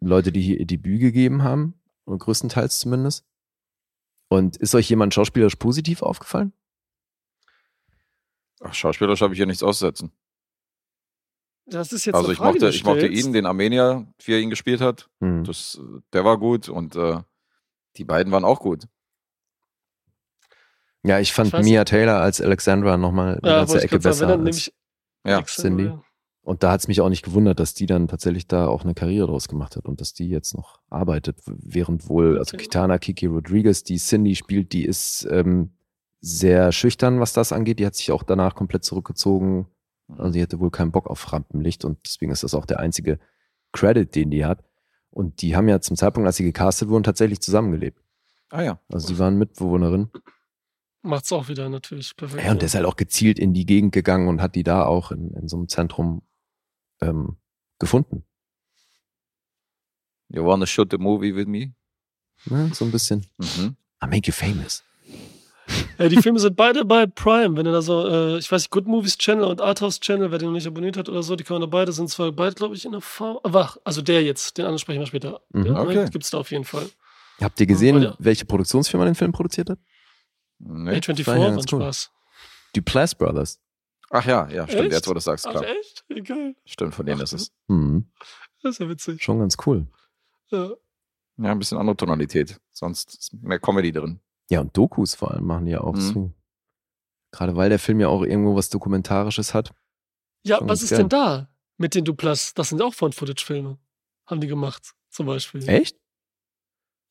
Leute, 0.00 0.32
die 0.32 0.42
hier 0.42 0.60
ihr 0.60 0.66
Debüt 0.66 1.00
gegeben 1.00 1.42
haben, 1.42 1.80
größtenteils 2.06 2.78
zumindest. 2.80 3.24
Und 4.28 4.56
ist 4.58 4.74
euch 4.74 4.88
jemand 4.90 5.14
schauspielerisch 5.14 5.56
positiv 5.56 6.02
aufgefallen? 6.02 6.52
Ach, 8.62 8.72
schauspielerisch 8.74 9.20
habe 9.22 9.34
ich 9.34 9.38
hier 9.38 9.46
nichts 9.46 9.62
auszusetzen. 9.62 10.12
Das 11.66 11.92
ist 11.92 12.04
jetzt 12.04 12.14
Also 12.14 12.26
eine 12.26 12.32
ich 12.32 12.38
Frage, 12.38 12.52
mochte, 12.54 12.68
ich 12.70 12.84
mochte 12.84 13.06
ihn, 13.06 13.32
den 13.32 13.46
Armenier, 13.46 14.06
wie 14.24 14.32
er 14.32 14.40
ihn 14.40 14.50
gespielt 14.50 14.80
hat. 14.80 15.08
Hm. 15.20 15.44
Das, 15.44 15.80
äh, 15.80 16.00
der 16.12 16.24
war 16.24 16.38
gut 16.38 16.68
und 16.68 16.96
äh, 16.96 17.18
die 17.96 18.04
beiden 18.04 18.32
waren 18.32 18.44
auch 18.44 18.60
gut. 18.60 18.86
Ja, 21.04 21.18
ich 21.18 21.32
fand 21.32 21.52
Ich 21.52 21.64
Mia 21.64 21.84
Taylor 21.84 22.20
als 22.20 22.40
Alexandra 22.40 22.96
nochmal 22.96 23.38
eine 23.42 23.50
Ja, 23.52 23.58
ganze 23.58 23.80
Ecke 23.82 24.00
sagen, 24.00 24.02
besser. 24.02 24.26
dann 24.26 24.46
Als, 24.46 24.72
Ja, 25.26 25.42
Cindy. 25.44 25.92
und 26.42 26.62
da 26.62 26.70
hat's 26.72 26.86
mich 26.88 27.00
auch 27.00 27.08
nicht 27.08 27.24
gewundert, 27.24 27.58
dass 27.58 27.74
die 27.74 27.86
dann 27.86 28.06
tatsächlich 28.08 28.46
da 28.46 28.66
auch 28.68 28.84
eine 28.84 28.94
Karriere 28.94 29.26
draus 29.26 29.48
gemacht 29.48 29.74
hat 29.76 29.86
und 29.86 30.00
dass 30.00 30.12
die 30.14 30.28
jetzt 30.28 30.54
noch 30.54 30.80
arbeitet, 30.90 31.40
während 31.46 32.08
wohl, 32.08 32.38
also. 32.38 32.56
Kitana 32.56 32.98
Kiki 32.98 33.26
Rodriguez, 33.26 33.82
die 33.82 33.96
Cindy 33.98 34.36
spielt, 34.36 34.72
die 34.72 34.84
ist 34.84 35.26
ähm, 35.30 35.72
sehr 36.22 36.70
schüchtern, 36.72 37.20
was 37.20 37.32
das 37.32 37.52
angeht. 37.52 37.80
Die 37.80 37.86
hat 37.86 37.96
sich 37.96 38.12
auch 38.12 38.22
danach 38.22 38.54
komplett 38.54 38.84
zurückgezogen. 38.84 39.66
Also 40.16 40.32
die 40.32 40.42
hatte 40.42 40.60
wohl 40.60 40.70
keinen 40.70 40.92
Bock 40.92 41.08
auf 41.08 41.32
Rampenlicht 41.32 41.84
und 41.84 41.98
deswegen 42.06 42.32
ist 42.32 42.44
das 42.44 42.54
auch 42.54 42.64
der 42.64 42.78
einzige 42.78 43.18
Credit, 43.72 44.14
den 44.14 44.30
die 44.30 44.44
hat. 44.44 44.64
Und 45.10 45.42
die 45.42 45.56
haben 45.56 45.68
ja 45.68 45.80
zum 45.80 45.96
Zeitpunkt, 45.96 46.26
als 46.26 46.36
sie 46.36 46.44
gecastet 46.44 46.88
wurden, 46.88 47.02
tatsächlich 47.02 47.40
zusammengelebt. 47.40 48.00
Ah 48.50 48.62
ja. 48.62 48.80
Also 48.90 49.08
die 49.08 49.18
waren 49.18 49.36
Mitbewohnerin. 49.36 50.10
Macht's 51.02 51.32
auch 51.32 51.48
wieder 51.48 51.68
natürlich 51.68 52.14
perfekt. 52.16 52.44
Ja, 52.44 52.52
und 52.52 52.62
der 52.62 52.66
ist 52.66 52.74
halt 52.74 52.86
auch 52.86 52.96
gezielt 52.96 53.38
in 53.38 53.52
die 53.52 53.66
Gegend 53.66 53.92
gegangen 53.92 54.28
und 54.28 54.40
hat 54.40 54.54
die 54.54 54.62
da 54.62 54.84
auch 54.84 55.10
in, 55.10 55.34
in 55.34 55.48
so 55.48 55.56
einem 55.56 55.68
Zentrum 55.68 56.22
ähm, 57.00 57.36
gefunden. 57.78 58.24
You 60.28 60.44
wanna 60.44 60.66
shoot 60.66 60.90
the 60.90 60.98
movie 60.98 61.34
with 61.34 61.46
me? 61.46 61.74
Ne? 62.46 62.70
So 62.72 62.84
ein 62.84 62.92
bisschen. 62.92 63.26
Mhm. 63.38 63.76
I 64.02 64.06
make 64.06 64.28
you 64.28 64.32
famous. 64.32 64.84
Ja, 65.98 66.08
die 66.08 66.16
Filme 66.20 66.38
sind 66.40 66.56
beide 66.56 66.84
bei 66.84 67.06
Prime. 67.06 67.56
Wenn 67.56 67.66
ihr 67.66 67.72
da 67.72 67.82
so, 67.82 68.06
äh, 68.08 68.38
ich 68.38 68.50
weiß 68.50 68.62
nicht, 68.62 68.70
Good 68.70 68.86
Movies 68.86 69.16
Channel 69.18 69.44
und 69.44 69.60
Arthouse 69.60 70.00
Channel, 70.00 70.30
wer 70.30 70.38
den 70.38 70.48
noch 70.48 70.54
nicht 70.54 70.66
abonniert 70.66 70.96
hat 70.96 71.08
oder 71.08 71.22
so, 71.22 71.36
die 71.36 71.44
kann 71.44 71.54
man 71.54 71.60
da 71.62 71.66
beide, 71.66 71.92
sind 71.92 72.08
zwar 72.10 72.32
beide, 72.32 72.54
glaube 72.54 72.74
ich, 72.74 72.84
in 72.84 72.92
der 72.92 73.00
V. 73.00 73.40
äh, 73.44 73.52
Wach, 73.52 73.76
also 73.84 74.02
der 74.02 74.22
jetzt, 74.22 74.58
den 74.58 74.64
anderen 74.64 74.78
sprechen 74.80 75.00
wir 75.00 75.06
später. 75.06 75.40
Mhm. 75.50 75.76
Okay. 75.76 76.08
Gibt 76.10 76.24
es 76.24 76.30
da 76.30 76.38
auf 76.38 76.50
jeden 76.50 76.64
Fall. 76.64 76.88
Habt 77.40 77.60
ihr 77.60 77.66
gesehen, 77.66 78.02
Ja. 78.02 78.14
welche 78.18 78.44
Produktionsfirma 78.44 79.04
den 79.04 79.14
Film 79.14 79.32
produziert 79.32 79.70
hat? 79.70 79.78
Nee. 80.58 80.90
A24 80.98 81.26
war 81.26 81.36
ja 81.36 81.54
cool. 81.56 81.62
Spaß. 81.68 82.10
Duplass 82.74 83.14
Brothers. 83.14 83.60
Ach 84.10 84.24
ja, 84.26 84.48
ja, 84.50 84.66
stimmt. 84.66 84.82
Echt? 84.84 84.92
Jetzt, 84.92 85.06
wo 85.06 85.10
du 85.12 85.14
das 85.14 85.24
sagst, 85.24 85.46
Ach, 85.46 85.52
klar. 85.52 85.64
echt? 85.66 86.04
Egal. 86.08 86.54
Stimmt, 86.64 86.94
von 86.94 87.06
denen 87.06 87.20
Ach, 87.20 87.24
ist 87.24 87.32
es. 87.32 87.52
Mhm. 87.68 88.10
Das 88.62 88.72
ist 88.74 88.78
ja 88.80 88.88
witzig. 88.88 89.22
Schon 89.22 89.38
ganz 89.40 89.56
cool. 89.66 89.86
Ja. 90.50 90.70
Ja, 91.38 91.50
ein 91.50 91.58
bisschen 91.58 91.78
andere 91.78 91.96
Tonalität. 91.96 92.60
Sonst 92.70 93.14
ist 93.14 93.32
mehr 93.42 93.58
Comedy 93.58 93.90
drin. 93.90 94.20
Ja, 94.50 94.60
und 94.60 94.76
Dokus 94.76 95.14
vor 95.14 95.30
allem 95.32 95.44
machen 95.46 95.66
die 95.66 95.72
ja 95.72 95.80
auch. 95.80 95.94
Mhm. 95.94 95.98
deswegen- 96.00 96.34
Gerade 97.32 97.56
weil 97.56 97.70
der 97.70 97.78
Film 97.78 97.98
ja 98.00 98.08
auch 98.08 98.22
irgendwo 98.22 98.54
was 98.54 98.68
Dokumentarisches 98.68 99.54
hat. 99.54 99.72
Ja, 100.44 100.58
Schon 100.58 100.68
was 100.68 100.80
ganz 100.80 100.82
ist 100.82 100.90
geil. 100.90 100.98
denn 100.98 101.08
da 101.08 101.48
mit 101.78 101.94
den 101.94 102.04
Duplas? 102.04 102.52
Das 102.54 102.68
sind 102.68 102.82
auch 102.82 102.92
Found-Footage-Filme. 102.94 103.78
Haben 104.26 104.40
die 104.40 104.46
gemacht, 104.48 104.92
zum 105.08 105.26
Beispiel. 105.26 105.66
Echt? 105.68 105.96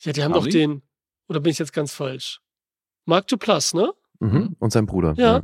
Ja, 0.03 0.11
die 0.13 0.23
haben, 0.23 0.33
doch 0.33 0.45
den, 0.47 0.81
oder 1.27 1.39
bin 1.39 1.51
ich 1.51 1.57
jetzt 1.59 1.73
ganz 1.73 1.93
falsch? 1.93 2.39
Mark 3.05 3.27
Duplas, 3.27 3.73
ne? 3.73 3.93
Mhm. 4.19 4.55
Und 4.59 4.71
sein 4.71 4.85
Bruder. 4.85 5.13
Ja. 5.17 5.41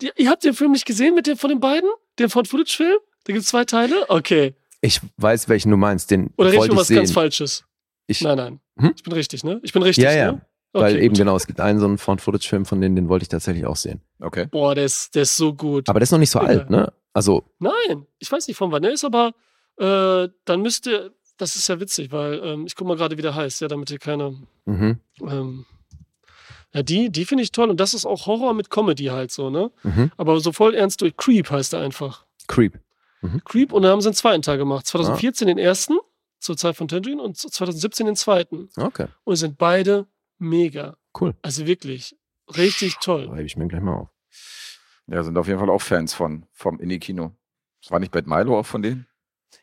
Die, 0.00 0.12
ihr 0.16 0.30
habt 0.30 0.44
den 0.44 0.54
Film 0.54 0.72
nicht 0.72 0.86
gesehen 0.86 1.14
mit 1.14 1.26
dem 1.26 1.36
von 1.36 1.50
den 1.50 1.58
beiden? 1.60 1.88
Den 2.18 2.28
Found-Footage-Film? 2.30 2.98
Da 3.24 3.32
gibt 3.32 3.42
es 3.42 3.48
zwei 3.48 3.64
Teile? 3.64 4.08
Okay. 4.08 4.54
Ich 4.82 5.00
weiß, 5.16 5.48
welchen 5.48 5.70
du 5.70 5.76
meinst. 5.76 6.10
Den 6.12 6.32
Oder 6.36 6.52
rede 6.52 6.64
ich 6.66 6.70
um 6.70 6.76
was 6.76 6.88
ganz 6.88 7.08
sehen. 7.08 7.14
Falsches? 7.14 7.64
Ich, 8.06 8.20
Nein, 8.20 8.36
nein. 8.36 8.60
Hm? 8.78 8.92
Ich 8.94 9.02
bin 9.02 9.12
richtig, 9.14 9.42
ne? 9.42 9.58
Ich 9.64 9.72
bin 9.72 9.82
richtig, 9.82 10.04
Ja, 10.04 10.12
ja. 10.12 10.32
ne? 10.32 10.46
Weil 10.72 10.94
Okay, 10.94 11.04
eben 11.04 11.14
gut. 11.14 11.18
genau, 11.18 11.36
es 11.36 11.46
gibt 11.46 11.60
einen 11.60 11.78
so 11.78 11.86
einen 11.86 11.98
Found-Footage-Film 11.98 12.66
von 12.66 12.80
denen, 12.80 12.96
den 12.96 13.08
wollte 13.08 13.22
ich 13.24 13.28
tatsächlich 13.28 13.66
auch 13.66 13.76
sehen. 13.76 14.00
Okay. 14.20 14.46
Boah, 14.50 14.74
der 14.74 14.84
ist, 14.84 15.14
der 15.14 15.22
ist 15.22 15.36
so 15.36 15.54
gut. 15.54 15.88
Aber 15.88 15.98
der 16.00 16.04
ist 16.04 16.10
noch 16.12 16.18
nicht 16.18 16.30
so 16.30 16.38
Ja. 16.40 16.46
alt, 16.46 16.70
ne? 16.70 16.92
Also, 17.12 17.44
Nein, 17.58 18.06
ich 18.18 18.30
weiß 18.30 18.46
nicht 18.48 18.56
von 18.56 18.70
wann 18.72 18.84
er 18.84 18.92
ist, 18.92 19.04
aber 19.04 19.32
äh, 19.78 20.28
dann 20.44 20.60
müsste, 20.62 21.14
das 21.38 21.56
ist 21.56 21.68
ja 21.68 21.80
witzig, 21.80 22.12
weil 22.12 22.40
ähm, 22.44 22.66
ich 22.66 22.74
guck 22.76 22.86
mal 22.86 22.96
gerade, 22.96 23.16
wie 23.16 23.22
der 23.22 23.34
heißt, 23.34 23.60
ja, 23.62 23.68
damit 23.68 23.90
ihr 23.90 23.98
keine. 23.98 24.36
mhm. 24.66 25.00
Ähm, 25.22 25.64
ja, 26.74 26.82
die, 26.82 27.10
die 27.10 27.24
finde 27.24 27.42
ich 27.42 27.52
toll 27.52 27.70
und 27.70 27.80
das 27.80 27.94
ist 27.94 28.04
auch 28.04 28.26
Horror 28.26 28.52
mit 28.52 28.68
Comedy 28.68 29.04
halt 29.06 29.30
so, 29.30 29.48
ne? 29.48 29.70
Mhm. 29.82 30.10
Aber 30.18 30.38
so 30.40 30.52
voll 30.52 30.74
ernst 30.74 31.00
durch 31.00 31.16
Creep 31.16 31.50
heißt 31.50 31.72
er 31.72 31.80
einfach. 31.80 32.26
Creep. 32.48 32.78
Creep 33.44 33.72
und 33.72 33.82
dann 33.82 33.90
haben 33.92 34.00
sie 34.02 34.08
einen 34.08 34.14
zweiten 34.14 34.42
Teil 34.42 34.58
gemacht. 34.58 34.84
Ah. 34.86 34.90
2014 34.90 35.48
den 35.48 35.58
ersten, 35.58 35.98
zur 36.38 36.56
Zeit 36.56 36.76
von 36.76 36.86
Tangerine 36.86 37.20
und 37.22 37.36
2017 37.36 38.06
den 38.06 38.14
zweiten. 38.14 38.68
Okay, 38.76 39.06
Und 39.24 39.36
sind 39.36 39.58
beide 39.58 40.06
mega. 40.38 40.96
cool. 41.20 41.34
Also 41.42 41.66
wirklich 41.66 42.16
richtig 42.56 42.96
toll. 43.00 43.26
Schreibe 43.26 43.42
ich 43.44 43.56
mir 43.56 43.66
gleich 43.68 43.82
mal 43.82 43.94
auf. 43.96 44.08
Ja, 45.06 45.22
sind 45.22 45.38
auf 45.38 45.46
jeden 45.46 45.58
Fall 45.60 45.70
auch 45.70 45.80
Fans 45.82 46.14
von, 46.14 46.46
vom 46.52 46.80
Indie-Kino. 46.80 47.32
Das 47.82 47.90
war 47.90 48.00
nicht 48.00 48.10
Bad 48.12 48.26
Milo 48.26 48.58
auch 48.58 48.66
von 48.66 48.82
denen? 48.82 49.06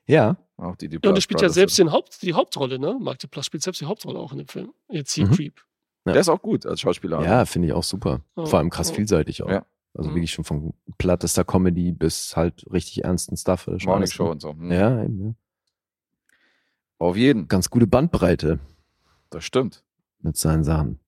Ja, 0.05 0.37
Auch 0.57 0.75
die, 0.77 0.87
die 0.87 0.99
Ja, 1.03 1.09
und 1.09 1.17
er 1.17 1.21
spielt 1.21 1.41
ja 1.41 1.49
selbst 1.49 1.77
den 1.77 1.91
Haupt, 1.91 2.21
die 2.21 2.33
Hauptrolle, 2.33 2.79
ne? 2.79 2.97
Mark 2.99 3.19
Duplass 3.19 3.45
spielt 3.45 3.63
selbst 3.63 3.81
die 3.81 3.85
Hauptrolle 3.85 4.19
auch 4.19 4.31
in 4.31 4.37
dem 4.39 4.47
Film. 4.47 4.73
Jetzt 4.89 5.13
hier 5.13 5.27
Mhm. 5.27 5.31
Creep. 5.31 5.61
Der 6.05 6.15
ist 6.15 6.29
auch 6.29 6.41
gut 6.41 6.65
als 6.65 6.81
Schauspieler. 6.81 7.23
ja, 7.23 7.45
finde 7.45 7.67
ich 7.69 7.73
auch 7.73 7.83
super. 7.83 8.21
Oh, 8.35 8.45
Vor 8.45 8.59
allem 8.59 8.69
krass 8.69 8.91
oh. 8.91 8.95
vielseitig 8.95 9.43
auch. 9.43 9.49
Ja. 9.49 9.65
Also 9.93 10.09
Mhm. 10.09 10.15
wirklich 10.15 10.31
schon 10.31 10.43
von 10.45 10.73
plattester 10.97 11.43
Comedy 11.43 11.91
bis 11.91 12.35
halt 12.35 12.65
richtig 12.71 13.03
ernsten 13.03 13.35
Stuff. 13.37 13.63
Schon 13.77 13.79
Morning 13.85 14.07
Show 14.09 14.23
gut. 14.25 14.31
und 14.33 14.39
so. 14.41 14.49
Hm. 14.51 14.71
Ja, 14.71 15.03
eben, 15.03 15.25
ja. 15.25 15.33
Auf 16.99 17.17
jeden. 17.17 17.47
Ganz 17.47 17.69
gute 17.69 17.87
Bandbreite 17.87 18.59
Das 19.29 19.43
stimmt. 19.43 19.83
Mit 20.23 20.37
seinen 20.37 20.63
Sachen. 20.63 20.99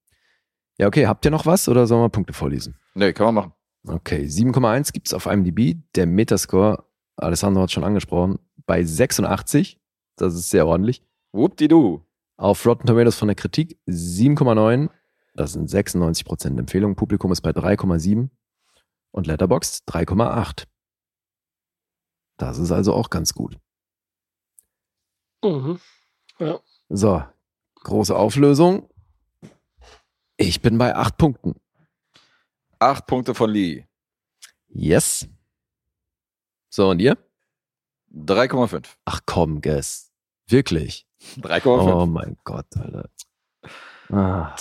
Ja, 0.77 0.87
okay, 0.87 1.07
habt 1.07 1.25
ihr 1.25 1.31
noch 1.31 1.45
was 1.45 1.69
oder 1.69 1.87
sollen 1.87 2.01
wir 2.03 2.09
Punkte 2.09 2.33
vorlesen? 2.33 2.77
Nee, 2.95 3.13
kann 3.13 3.33
man 3.33 3.35
machen. 3.35 3.53
Okay, 3.87 4.25
7,1 4.25 4.91
gibt's 4.93 5.13
auf 5.13 5.25
IMDb. 5.25 5.77
Der 5.95 6.05
Metascore, 6.05 6.83
Alessandro 7.17 7.63
hat 7.63 7.71
schon 7.71 7.83
angesprochen, 7.83 8.39
bei 8.65 8.83
86. 8.83 9.79
Das 10.15 10.33
ist 10.33 10.49
sehr 10.49 10.65
ordentlich. 10.67 11.03
Whoop-di-doo. 11.31 12.01
Auf 12.37 12.65
Rotten 12.65 12.87
Tomatoes 12.87 13.17
von 13.17 13.27
der 13.27 13.35
Kritik 13.35 13.79
7,9. 13.87 14.89
Das 15.35 15.53
sind 15.53 15.69
96% 15.69 16.57
Empfehlung. 16.57 16.95
Publikum 16.95 17.31
ist 17.31 17.41
bei 17.41 17.51
3,7. 17.51 18.29
Und 19.11 19.27
Letterboxd 19.27 19.87
3,8. 19.87 20.65
Das 22.37 22.57
ist 22.57 22.71
also 22.71 22.93
auch 22.93 23.09
ganz 23.09 23.33
gut. 23.33 23.57
Mhm. 25.43 25.79
So, 26.89 27.23
große 27.83 28.15
Auflösung. 28.15 28.89
Ich 30.37 30.61
bin 30.61 30.77
bei 30.77 30.95
8 30.95 31.17
Punkten. 31.17 31.55
Acht 32.79 33.07
Punkte 33.07 33.33
von 33.33 33.49
Lee. 33.49 33.85
Yes. 34.67 35.27
So, 36.69 36.89
und 36.89 36.99
ihr? 36.99 37.17
3,5. 38.13 38.85
Ach 39.05 39.21
komm, 39.25 39.61
Guess. 39.61 40.11
Wirklich. 40.47 41.07
3,5. 41.37 42.01
Oh 42.01 42.05
mein 42.05 42.37
Gott, 42.43 42.67
Alter. 42.77 43.09
Ah. 44.09 44.55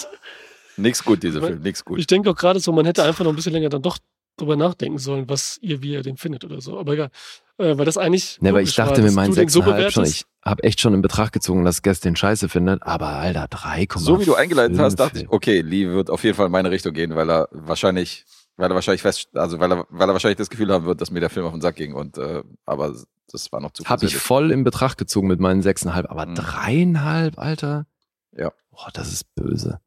Nix 0.77 1.05
gut, 1.05 1.23
dieser 1.23 1.41
Film. 1.41 1.61
Nix 1.63 1.85
gut. 1.85 1.99
Ich 1.99 2.07
denke 2.07 2.31
auch 2.31 2.37
gerade 2.37 2.61
so, 2.61 2.73
man 2.73 2.87
hätte 2.87 3.03
einfach 3.03 3.25
noch 3.25 3.33
ein 3.33 3.37
bisschen 3.37 3.53
länger 3.53 3.69
dann 3.69 3.83
doch 3.83 3.99
drüber 4.37 4.57
nachdenken 4.57 4.99
sollen, 4.99 5.29
was 5.29 5.59
ihr, 5.63 5.83
wie 5.83 5.93
ihr 5.93 6.03
den 6.03 6.17
findet 6.17 6.45
oder 6.45 6.61
so. 6.61 6.79
Aber 6.79 6.93
egal. 6.95 7.11
Äh, 7.59 7.79
weil 7.79 7.85
das 7.85 7.97
eigentlich. 7.97 8.41
Ne, 8.41 8.49
aber 8.51 8.63
ich 8.63 8.75
dachte 8.75 8.93
war, 8.93 8.99
mit 8.99 9.07
dass 9.09 9.15
meinen 9.15 9.31
du 9.31 9.37
den 9.37 9.49
so 9.49 9.61
6,5 9.63 9.91
schon, 9.91 10.05
ich 10.05 10.25
habe 10.45 10.63
echt 10.65 10.81
schon 10.81 10.93
in 10.95 11.03
Betracht 11.03 11.33
gezogen, 11.33 11.65
dass 11.65 11.83
Guest 11.83 12.05
den 12.05 12.17
scheiße 12.17 12.49
findet, 12.49 12.83
aber 12.83 13.07
Alter, 13.09 13.45
3,5. 13.45 13.99
So 13.99 14.21
wie 14.21 14.25
du 14.25 14.35
eingeleitet 14.35 14.79
hast, 14.79 14.97
dachte 14.97 15.21
ich, 15.21 15.31
okay, 15.31 15.61
Lee 15.61 15.89
wird 15.89 16.11
auf 16.11 16.25
jeden 16.25 16.37
Fall 16.37 16.47
in 16.47 16.53
meine 16.53 16.71
Richtung 16.71 16.93
gehen, 16.93 17.15
weil 17.15 17.31
er 17.31 17.49
wahrscheinlich, 17.53 18.25
weil 18.57 18.71
er 18.71 18.75
wahrscheinlich 18.75 19.03
fest, 19.03 19.29
also 19.35 19.61
weil 19.61 19.71
er, 19.73 19.87
weil 19.89 20.09
er 20.09 20.13
wahrscheinlich 20.13 20.39
das 20.39 20.51
Gefühl 20.51 20.73
haben 20.73 20.85
wird, 20.85 21.01
dass 21.01 21.13
mir 21.13 21.21
der 21.21 21.31
Film 21.31 21.47
auf 21.47 21.53
den 21.53 21.61
Sack 21.61 21.77
ging 21.77 21.95
und, 21.95 22.19
äh, 22.19 22.43
aber 22.67 22.93
das 23.31 23.53
war 23.53 23.61
noch 23.61 23.71
zu 23.71 23.85
Habe 23.85 24.05
ich 24.05 24.17
voll 24.17 24.51
in 24.51 24.65
Betracht 24.65 24.99
gezogen 24.99 25.29
mit 25.29 25.39
meinen 25.39 25.63
6,5, 25.63 26.07
aber 26.09 26.27
Mhm. 26.27 26.35
dreieinhalb, 26.35 27.39
Alter? 27.39 27.87
Ja. 28.33 28.51
Boah, 28.71 28.91
das 28.93 29.13
ist 29.13 29.33
böse. 29.37 29.79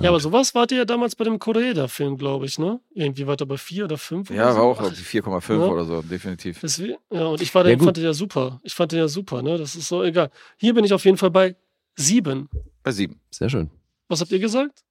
Ja, 0.00 0.08
aber 0.08 0.18
sowas 0.18 0.54
wart 0.54 0.72
ihr 0.72 0.78
ja 0.78 0.84
damals 0.84 1.14
bei 1.14 1.24
dem 1.24 1.38
Koreeda-Film, 1.38 2.16
glaube 2.16 2.46
ich, 2.46 2.58
ne? 2.58 2.80
Irgendwie 2.94 3.26
wart 3.26 3.42
ihr 3.42 3.46
bei 3.46 3.58
vier 3.58 3.84
oder 3.84 3.98
fünf. 3.98 4.30
Ja, 4.30 4.36
oder 4.36 4.44
war 4.46 4.52
so. 4.54 4.60
auch 4.62 4.76
Ach, 4.78 4.82
glaub 4.84 4.92
ich, 4.92 4.98
4,5 5.00 5.52
Ja. 5.60 5.66
oder 5.66 5.84
so, 5.84 6.02
definitiv. 6.02 6.60
Deswegen, 6.60 6.96
ja, 7.10 7.26
und 7.26 7.40
ich 7.42 7.54
war 7.54 7.68
Ja, 7.68 7.76
fand 7.78 7.96
den 7.96 8.04
ja 8.04 8.14
super. 8.14 8.60
Ich 8.62 8.74
fand 8.74 8.92
den 8.92 8.98
ja 8.98 9.08
super, 9.08 9.42
ne? 9.42 9.58
Das 9.58 9.76
ist 9.76 9.88
so 9.88 10.02
egal. 10.02 10.30
Hier 10.56 10.72
bin 10.74 10.84
ich 10.84 10.92
auf 10.92 11.04
jeden 11.04 11.18
Fall 11.18 11.30
bei 11.30 11.54
sieben. 11.96 12.48
Bei 12.82 12.92
sieben. 12.92 13.20
Sehr 13.30 13.50
schön. 13.50 13.70
Was 14.08 14.20
habt 14.20 14.32
ihr 14.32 14.38
gesagt? 14.38 14.84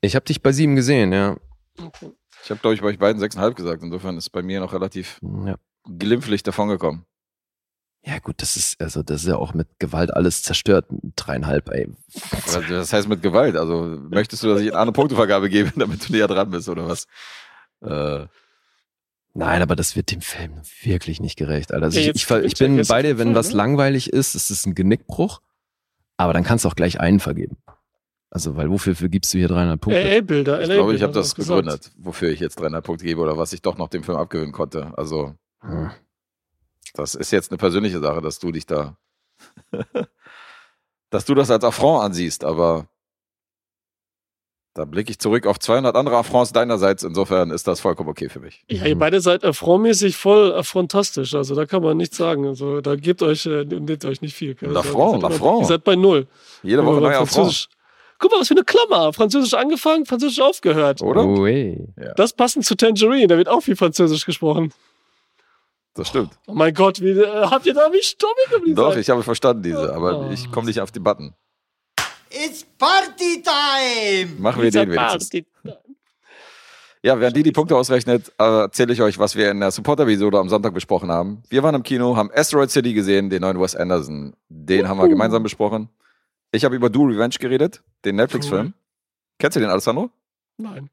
Ich 0.00 0.14
habe 0.14 0.24
dich 0.24 0.42
bei 0.42 0.52
sieben 0.52 0.76
gesehen, 0.76 1.12
ja. 1.12 1.36
Okay. 1.82 2.12
Ich 2.44 2.50
habe, 2.50 2.60
glaube 2.60 2.74
ich, 2.74 2.80
bei 2.80 2.86
euch 2.88 2.98
beiden 2.98 3.20
6,5 3.20 3.54
gesagt. 3.54 3.82
Insofern 3.82 4.16
ist 4.16 4.30
bei 4.30 4.42
mir 4.42 4.60
noch 4.60 4.72
relativ 4.72 5.18
ja. 5.44 5.56
glimpflich 5.98 6.42
davongekommen. 6.42 7.04
Ja, 8.04 8.18
gut, 8.20 8.40
das 8.40 8.56
ist, 8.56 8.80
also, 8.80 9.02
das 9.02 9.22
ist 9.22 9.28
ja 9.28 9.36
auch 9.36 9.54
mit 9.54 9.68
Gewalt 9.78 10.14
alles 10.14 10.42
zerstört. 10.42 10.86
Dreieinhalb, 11.16 11.68
ey. 11.70 11.88
Also, 12.32 12.60
Das 12.62 12.92
heißt 12.92 13.08
mit 13.08 13.22
Gewalt. 13.22 13.56
Also 13.56 13.98
möchtest 14.08 14.42
du, 14.42 14.48
dass 14.48 14.60
ich 14.60 14.68
eine 14.70 14.78
andere 14.78 14.92
Punktevergabe 14.94 15.48
gebe, 15.50 15.72
damit 15.76 16.08
du 16.08 16.12
näher 16.12 16.28
dran 16.28 16.50
bist 16.50 16.68
oder 16.68 16.88
was? 16.88 17.06
Äh, 17.82 18.26
Nein, 19.34 19.62
aber 19.62 19.76
das 19.76 19.94
wird 19.94 20.10
dem 20.10 20.20
Film 20.20 20.60
wirklich 20.82 21.20
nicht 21.20 21.36
gerecht, 21.36 21.72
Alter. 21.72 21.86
Also 21.86 22.00
Ja, 22.00 22.10
ich, 22.12 22.16
ich, 22.16 22.30
ich 22.30 22.60
er 22.60 22.68
bin 22.68 22.82
bei 22.86 23.02
dir, 23.02 23.18
wenn 23.18 23.28
voll, 23.28 23.34
was 23.36 23.50
ne? 23.50 23.56
langweilig 23.56 24.12
ist, 24.12 24.34
ist 24.34 24.50
es 24.50 24.66
ein 24.66 24.74
Genickbruch. 24.74 25.40
Aber 26.16 26.32
dann 26.32 26.44
kannst 26.44 26.64
du 26.64 26.68
auch 26.68 26.74
gleich 26.74 26.98
einen 27.00 27.20
vergeben. 27.20 27.56
Also, 28.30 28.56
weil 28.56 28.70
wofür 28.70 28.94
vergibst 28.94 29.32
du 29.32 29.38
hier 29.38 29.48
dreieinhalb 29.48 29.80
Punkte? 29.80 30.02
LA-Bilder, 30.02 30.60
ich 30.60 30.70
glaube, 30.70 30.94
ich 30.94 31.02
habe 31.02 31.12
das 31.12 31.34
begründet, 31.34 31.92
wofür 31.98 32.30
ich 32.30 32.40
jetzt 32.40 32.58
dreieinhalb 32.60 32.84
Punkte 32.84 33.04
gebe 33.04 33.20
oder 33.20 33.38
was 33.38 33.52
ich 33.52 33.62
doch 33.62 33.78
noch 33.78 33.88
dem 33.88 34.02
Film 34.02 34.18
abgewinnen 34.18 34.52
konnte. 34.52 34.92
Also 34.96 35.34
Hm. 35.60 35.90
Das 36.94 37.14
ist 37.14 37.30
jetzt 37.30 37.50
eine 37.50 37.58
persönliche 37.58 38.00
Sache, 38.00 38.20
dass 38.20 38.38
du 38.38 38.52
dich 38.52 38.66
da, 38.66 38.96
dass 41.10 41.24
du 41.24 41.34
das 41.34 41.50
als 41.50 41.64
Affront 41.64 42.04
ansiehst, 42.04 42.44
aber 42.44 42.86
da 44.74 44.84
blicke 44.84 45.10
ich 45.10 45.18
zurück 45.18 45.46
auf 45.46 45.58
200 45.58 45.96
andere 45.96 46.16
Affronts 46.18 46.52
deinerseits. 46.52 47.02
Insofern 47.02 47.50
ist 47.50 47.66
das 47.66 47.80
vollkommen 47.80 48.08
okay 48.10 48.28
für 48.28 48.38
mich. 48.38 48.64
Ja, 48.68 48.86
ihr 48.86 48.96
beide 48.96 49.20
seid 49.20 49.42
affrontmäßig 49.44 50.16
voll 50.16 50.54
affrontastisch. 50.54 51.34
Also 51.34 51.56
da 51.56 51.66
kann 51.66 51.82
man 51.82 51.96
nichts 51.96 52.16
sagen. 52.16 52.46
Also 52.46 52.80
da 52.80 52.94
gebt 52.94 53.22
euch, 53.22 53.44
äh, 53.46 53.64
nehmt 53.64 54.04
euch 54.04 54.20
nicht 54.20 54.34
viel. 54.36 54.56
Sorge. 54.56 54.72
L'affront, 54.74 55.14
Ihr 55.16 55.20
seid 55.20 55.20
immer- 55.20 55.28
l'affront. 55.30 55.60
Ihr 55.62 55.66
seid 55.66 55.84
bei 55.84 55.96
null. 55.96 56.26
Jede 56.62 56.84
Woche 56.86 57.00
neuer 57.00 57.10
Affront, 57.18 57.30
Französisch. 57.32 57.68
Guck 58.20 58.30
mal, 58.30 58.40
was 58.40 58.48
für 58.48 58.54
eine 58.54 58.64
Klammer. 58.64 59.12
Französisch 59.12 59.54
angefangen, 59.54 60.06
Französisch 60.06 60.40
aufgehört. 60.40 61.02
oder? 61.02 61.24
Oh, 61.24 61.44
ey. 61.46 61.88
Das 62.16 62.32
passend 62.32 62.64
zu 62.64 62.76
Tangerine, 62.76 63.26
da 63.26 63.36
wird 63.36 63.48
auch 63.48 63.60
viel 63.62 63.74
Französisch 63.76 64.26
gesprochen. 64.26 64.72
Das 65.98 66.08
stimmt. 66.08 66.30
Oh 66.46 66.54
mein 66.54 66.72
Gott, 66.74 67.00
wie, 67.00 67.10
äh, 67.10 67.26
habt 67.46 67.66
ihr 67.66 67.74
da 67.74 67.92
wie 67.92 68.00
stummig 68.00 68.50
geblieben? 68.52 68.76
Doch, 68.76 68.94
ich 68.96 69.10
habe 69.10 69.24
verstanden 69.24 69.64
diese, 69.64 69.92
aber 69.92 70.20
Oh. 70.28 70.30
ich 70.30 70.48
komme 70.52 70.68
nicht 70.68 70.80
auf 70.80 70.92
die 70.92 71.00
Button. 71.00 71.34
It's 72.30 72.64
party 72.78 73.42
time! 73.42 74.36
Machen 74.38 74.62
wir 74.62 74.70
den 74.70 74.92
wenigstens. 74.92 75.30
Party. 75.30 75.46
Ja, 77.02 77.18
während 77.18 77.36
die 77.36 77.42
die 77.42 77.50
Punkte 77.50 77.74
ausrechnet, 77.76 78.32
äh, 78.38 78.44
erzähle 78.44 78.92
ich 78.92 79.02
euch, 79.02 79.18
was 79.18 79.34
wir 79.34 79.50
in 79.50 79.58
der 79.58 79.72
Supporter-Episode 79.72 80.38
am 80.38 80.48
Sonntag 80.48 80.72
besprochen 80.72 81.10
haben. 81.10 81.42
Wir 81.48 81.64
waren 81.64 81.74
im 81.74 81.82
Kino, 81.82 82.16
haben 82.16 82.30
Asteroid 82.32 82.70
City 82.70 82.92
gesehen, 82.92 83.28
den 83.28 83.40
neuen 83.40 83.60
Wes 83.60 83.74
Anderson. 83.74 84.34
Den 84.48 84.88
haben 84.88 84.98
wir 84.98 85.08
gemeinsam 85.08 85.42
besprochen. 85.42 85.88
Ich 86.52 86.64
habe 86.64 86.76
über 86.76 86.90
Do 86.90 87.02
Revenge 87.06 87.34
geredet, 87.40 87.82
den 88.04 88.14
Netflix-Film. 88.16 88.72
Kennst 89.38 89.56
du 89.56 89.60
den, 89.60 89.70
Alessandro? 89.70 90.10
Nein. 90.58 90.90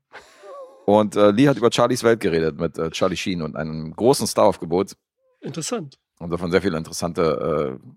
Und 0.86 1.16
äh, 1.16 1.32
Lee 1.32 1.48
hat 1.48 1.58
über 1.58 1.72
Charlies 1.72 2.04
Welt 2.04 2.20
geredet 2.20 2.60
mit 2.60 2.78
äh, 2.78 2.92
Charlie 2.92 3.18
Sheen 3.18 3.42
und 3.42 3.56
einem 3.56 3.96
großen 3.96 4.28
Staraufgebot. 4.28 4.96
Interessant. 5.42 5.98
Und 6.20 6.30
davon 6.30 6.52
sehr 6.52 6.62
viele 6.62 6.78
interessante, 6.78 7.80
äh, 7.82 7.88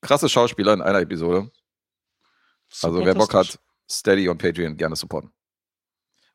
krasse 0.00 0.28
Schauspieler 0.28 0.72
in 0.74 0.82
einer 0.82 1.00
Episode. 1.00 1.50
Also 2.82 3.04
wer 3.04 3.14
Bock 3.14 3.32
hat, 3.34 3.58
Steady 3.88 4.28
und 4.28 4.38
Patreon 4.38 4.76
gerne 4.76 4.96
supporten. 4.96 5.30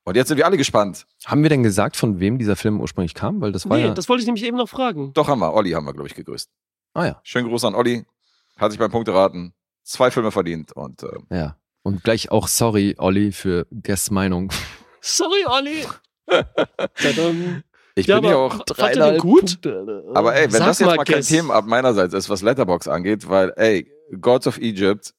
Und 0.04 0.16
jetzt 0.16 0.28
sind 0.28 0.38
wir 0.38 0.46
alle 0.46 0.58
gespannt. 0.58 1.06
Haben 1.26 1.42
wir 1.44 1.50
denn 1.50 1.64
gesagt, 1.64 1.96
von 1.98 2.20
wem 2.20 2.38
dieser 2.38 2.56
Film 2.56 2.80
ursprünglich 2.80 3.14
kam? 3.14 3.42
Weil 3.42 3.52
das 3.52 3.68
war 3.68 3.78
Nee, 3.78 3.86
ja. 3.86 3.94
das 3.94 4.08
wollte 4.08 4.22
ich 4.22 4.28
nämlich 4.28 4.44
eben 4.46 4.58
noch 4.58 4.70
fragen. 4.70 5.14
Doch 5.14 5.28
haben 5.28 5.40
wir. 5.40 5.54
Olli 5.54 5.72
haben 5.72 5.86
wir, 5.86 5.94
glaube 5.94 6.08
ich, 6.08 6.16
gegrüßt. 6.16 6.50
ah 6.94 7.06
ja, 7.06 7.20
Schönen 7.24 7.48
Gruß 7.48 7.66
an 7.66 7.76
Olli. 7.76 8.06
Hat 8.58 8.72
sich 8.72 8.80
beim 8.80 8.92
Punkteraten 8.92 9.54
zwei 9.84 10.12
Filme 10.12 10.32
verdient. 10.32 10.72
Und 10.74 11.04
äh, 11.04 11.08
ja. 11.32 11.58
Und 11.82 12.04
gleich 12.04 12.32
auch 12.32 12.48
sorry, 12.48 12.96
Olli, 12.98 13.32
für 13.32 13.68
Guess 13.72 14.12
Meinung. 14.12 14.52
Sorry, 15.08 15.46
Olli. 15.46 15.86
Ich 17.94 18.08
Ja, 18.08 18.20
bin 18.20 18.30
ja 18.30 18.36
aber 18.36 18.46
auch. 18.46 18.66
denn 18.66 19.18
gut? 19.20 19.60
Aber 20.16 20.36
ey, 20.36 20.46
wenn 20.46 20.52
Sag 20.52 20.66
das 20.66 20.80
jetzt 20.80 20.88
mal, 20.88 20.96
mal 20.98 21.04
kein 21.06 21.18
Guess. 21.18 21.28
Thema 21.28 21.54
ab 21.54 21.66
meinerseits 21.66 22.14
ist, 22.16 22.28
was 22.30 22.42
Letterbox 22.42 22.88
angeht, 22.88 23.30
weil, 23.30 23.54
ey, 23.56 23.88
Gods 24.20 24.48
of 24.48 24.58
Egypt, 24.58 25.14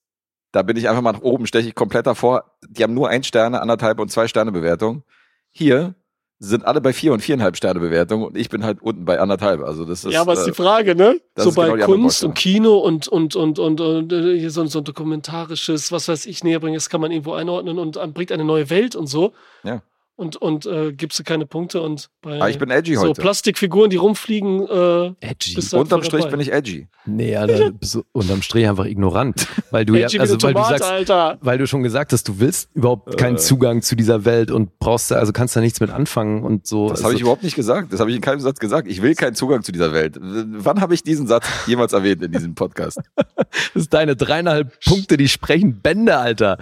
da 0.52 0.62
bin 0.62 0.76
ich 0.76 0.88
einfach 0.88 1.02
mal 1.02 1.12
nach 1.12 1.22
oben, 1.22 1.46
steche 1.46 1.68
ich 1.68 1.74
komplett 1.76 2.06
davor. 2.06 2.56
Die 2.68 2.82
haben 2.82 2.94
nur 2.94 3.08
ein 3.08 3.22
Sterne, 3.22 3.60
anderthalb 3.62 4.00
und 4.00 4.10
zwei 4.10 4.26
Sterne 4.26 4.50
Bewertung. 4.50 5.04
Hier 5.52 5.94
sind 6.38 6.66
alle 6.66 6.80
bei 6.80 6.92
vier 6.92 7.12
und 7.12 7.20
viereinhalb 7.20 7.56
Sterne 7.56 7.80
Bewertung 7.80 8.22
und 8.22 8.36
ich 8.36 8.50
bin 8.50 8.64
halt 8.64 8.82
unten 8.82 9.04
bei 9.04 9.18
anderthalb. 9.18 9.62
Also 9.62 9.84
das 9.84 10.04
ist. 10.04 10.12
ja, 10.12 10.20
aber 10.20 10.34
ist 10.34 10.42
äh, 10.42 10.50
die 10.50 10.52
Frage, 10.52 10.94
ne? 10.94 11.20
So 11.36 11.48
ist 11.48 11.54
genau 11.54 11.66
bei 11.68 11.72
andere 11.72 11.86
Kunst 11.86 12.24
und 12.24 12.34
Kino 12.34 12.76
und, 12.78 13.08
und, 13.08 13.34
und, 13.36 13.58
und, 13.58 13.80
und 13.80 14.12
äh, 14.12 14.38
hier 14.38 14.50
so, 14.50 14.64
so 14.66 14.78
ein 14.78 14.84
dokumentarisches, 14.84 15.92
was 15.92 16.08
weiß 16.08 16.26
ich, 16.26 16.44
näher 16.44 16.60
bringen, 16.60 16.74
das 16.74 16.90
kann 16.90 17.00
man 17.00 17.10
irgendwo 17.10 17.32
einordnen 17.32 17.78
und 17.78 17.96
ähm, 17.96 18.12
bringt 18.12 18.32
eine 18.32 18.44
neue 18.44 18.68
Welt 18.68 18.96
und 18.96 19.06
so. 19.06 19.32
Ja. 19.64 19.82
Und, 20.18 20.36
und 20.36 20.64
äh, 20.64 20.94
gibst 20.94 21.18
du 21.18 21.24
keine 21.24 21.44
Punkte 21.44 21.82
und 21.82 22.08
bei 22.22 22.40
ah, 22.40 22.48
ich 22.48 22.58
bin 22.58 22.70
edgy 22.70 22.94
so 22.94 23.02
heute. 23.02 23.20
Plastikfiguren, 23.20 23.90
die 23.90 23.96
rumfliegen, 23.96 24.66
äh, 24.66 25.12
Edgy. 25.20 25.54
bist 25.56 25.74
du 25.74 25.78
Unterm 25.78 26.02
Strich 26.02 26.22
dabei. 26.22 26.30
bin 26.30 26.40
ich 26.40 26.52
edgy. 26.52 26.88
Nee, 27.04 27.36
Alter, 27.36 27.70
bist 27.78 27.96
du 27.96 28.04
unterm 28.12 28.40
Strich 28.40 28.66
einfach 28.66 28.86
ignorant. 28.86 29.46
Weil 29.70 29.84
du 29.84 29.94
ja, 29.98 30.08
also 30.18 30.40
weil 30.40 30.54
du 30.54 30.64
sagst, 30.64 30.84
Alter. 30.84 31.36
weil 31.42 31.58
du 31.58 31.66
schon 31.66 31.82
gesagt 31.82 32.14
hast, 32.14 32.26
du 32.28 32.40
willst 32.40 32.70
überhaupt 32.74 33.18
keinen 33.18 33.34
Äh. 33.34 33.40
Zugang 33.40 33.82
zu 33.82 33.94
dieser 33.94 34.24
Welt 34.24 34.50
und 34.50 34.78
brauchst 34.78 35.10
da, 35.10 35.16
also 35.16 35.32
kannst 35.34 35.54
da 35.54 35.60
nichts 35.60 35.80
mit 35.80 35.90
anfangen 35.90 36.42
und 36.44 36.66
so. 36.66 36.88
Das 36.88 36.92
also, 36.92 37.04
habe 37.04 37.14
ich 37.14 37.20
überhaupt 37.20 37.42
nicht 37.42 37.54
gesagt. 37.54 37.92
Das 37.92 38.00
habe 38.00 38.08
ich 38.08 38.16
in 38.16 38.22
keinem 38.22 38.40
Satz 38.40 38.58
gesagt. 38.58 38.88
Ich 38.88 39.02
will 39.02 39.14
keinen 39.14 39.34
Zugang 39.34 39.62
zu 39.64 39.70
dieser 39.70 39.92
Welt. 39.92 40.16
Wann 40.18 40.80
habe 40.80 40.94
ich 40.94 41.02
diesen 41.02 41.26
Satz 41.26 41.46
jemals 41.66 41.92
erwähnt 41.92 42.22
in 42.22 42.32
diesem 42.32 42.54
Podcast? 42.54 42.98
Das 43.74 43.82
ist 43.82 43.92
deine 43.92 44.16
dreieinhalb 44.16 44.80
Punkte, 44.84 45.16
die 45.16 45.28
sprechen 45.28 45.80
Bände, 45.82 46.16
Alter. 46.16 46.56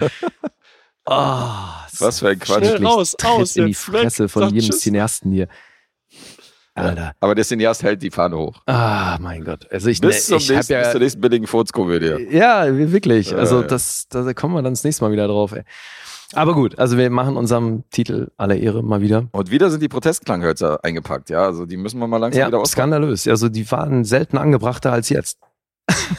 Ah, 1.05 1.85
Was 1.99 2.19
für 2.19 2.29
ein 2.29 2.39
Quatsch. 2.39 2.65
Schnell 2.65 2.85
raus, 2.85 3.15
aus, 3.23 3.55
in 3.55 3.65
die 3.65 3.71
jetzt 3.71 3.91
weg, 3.93 4.01
Fresse 4.01 4.27
von 4.29 4.53
jedem. 4.53 4.71
Cineasten 4.71 5.31
hier. 5.31 5.47
Alter. 6.73 7.13
Aber 7.21 7.35
der 7.35 7.45
Cineast 7.45 7.83
hält 7.83 8.01
die 8.01 8.11
Fahne 8.11 8.35
hoch. 8.37 8.61
Ah, 8.65 9.17
mein 9.21 9.45
Gott. 9.45 9.65
Also 9.71 9.87
ich, 9.89 10.01
Bis, 10.01 10.25
zum 10.25 10.37
ich 10.39 10.49
nächsten, 10.49 10.57
bis 10.57 10.67
ja, 10.85 10.91
zur 10.91 10.99
nächsten 10.99 11.21
billigen 11.21 11.47
Furzkomödie. 11.47 12.27
ja, 12.31 12.65
wirklich. 12.75 13.33
Also 13.33 13.61
Äh. 13.61 13.67
das, 13.67 14.07
da 14.09 14.33
kommen 14.33 14.55
wir 14.55 14.61
dann 14.61 14.73
das 14.73 14.83
nächste 14.83 15.05
Mal 15.05 15.11
wieder 15.13 15.27
drauf, 15.27 15.53
ey. 15.53 15.63
Aber 16.33 16.53
gut, 16.53 16.77
also 16.79 16.97
wir 16.97 17.09
machen 17.11 17.37
unserem 17.37 17.83
Titel 17.91 18.29
aller 18.35 18.57
Ehre 18.57 18.83
mal 18.83 18.99
wieder. 18.99 19.27
Und 19.31 19.51
wieder 19.51 19.69
sind 19.69 19.81
die 19.83 19.87
Protestklanghölzer 19.87 20.83
eingepackt, 20.83 21.29
ja. 21.29 21.45
Also 21.45 21.65
die 21.65 21.77
müssen 21.77 21.99
wir 21.99 22.07
mal 22.07 22.17
langsam 22.17 22.41
Ja, 22.41 22.47
wieder 22.47 22.57
auspacken. 22.59 22.89
skandalös. 22.91 23.25
Also 23.27 23.47
die 23.47 23.71
waren 23.71 24.03
selten 24.03 24.37
angebrachter 24.37 24.91
als 24.91 25.07
jetzt. 25.09 25.37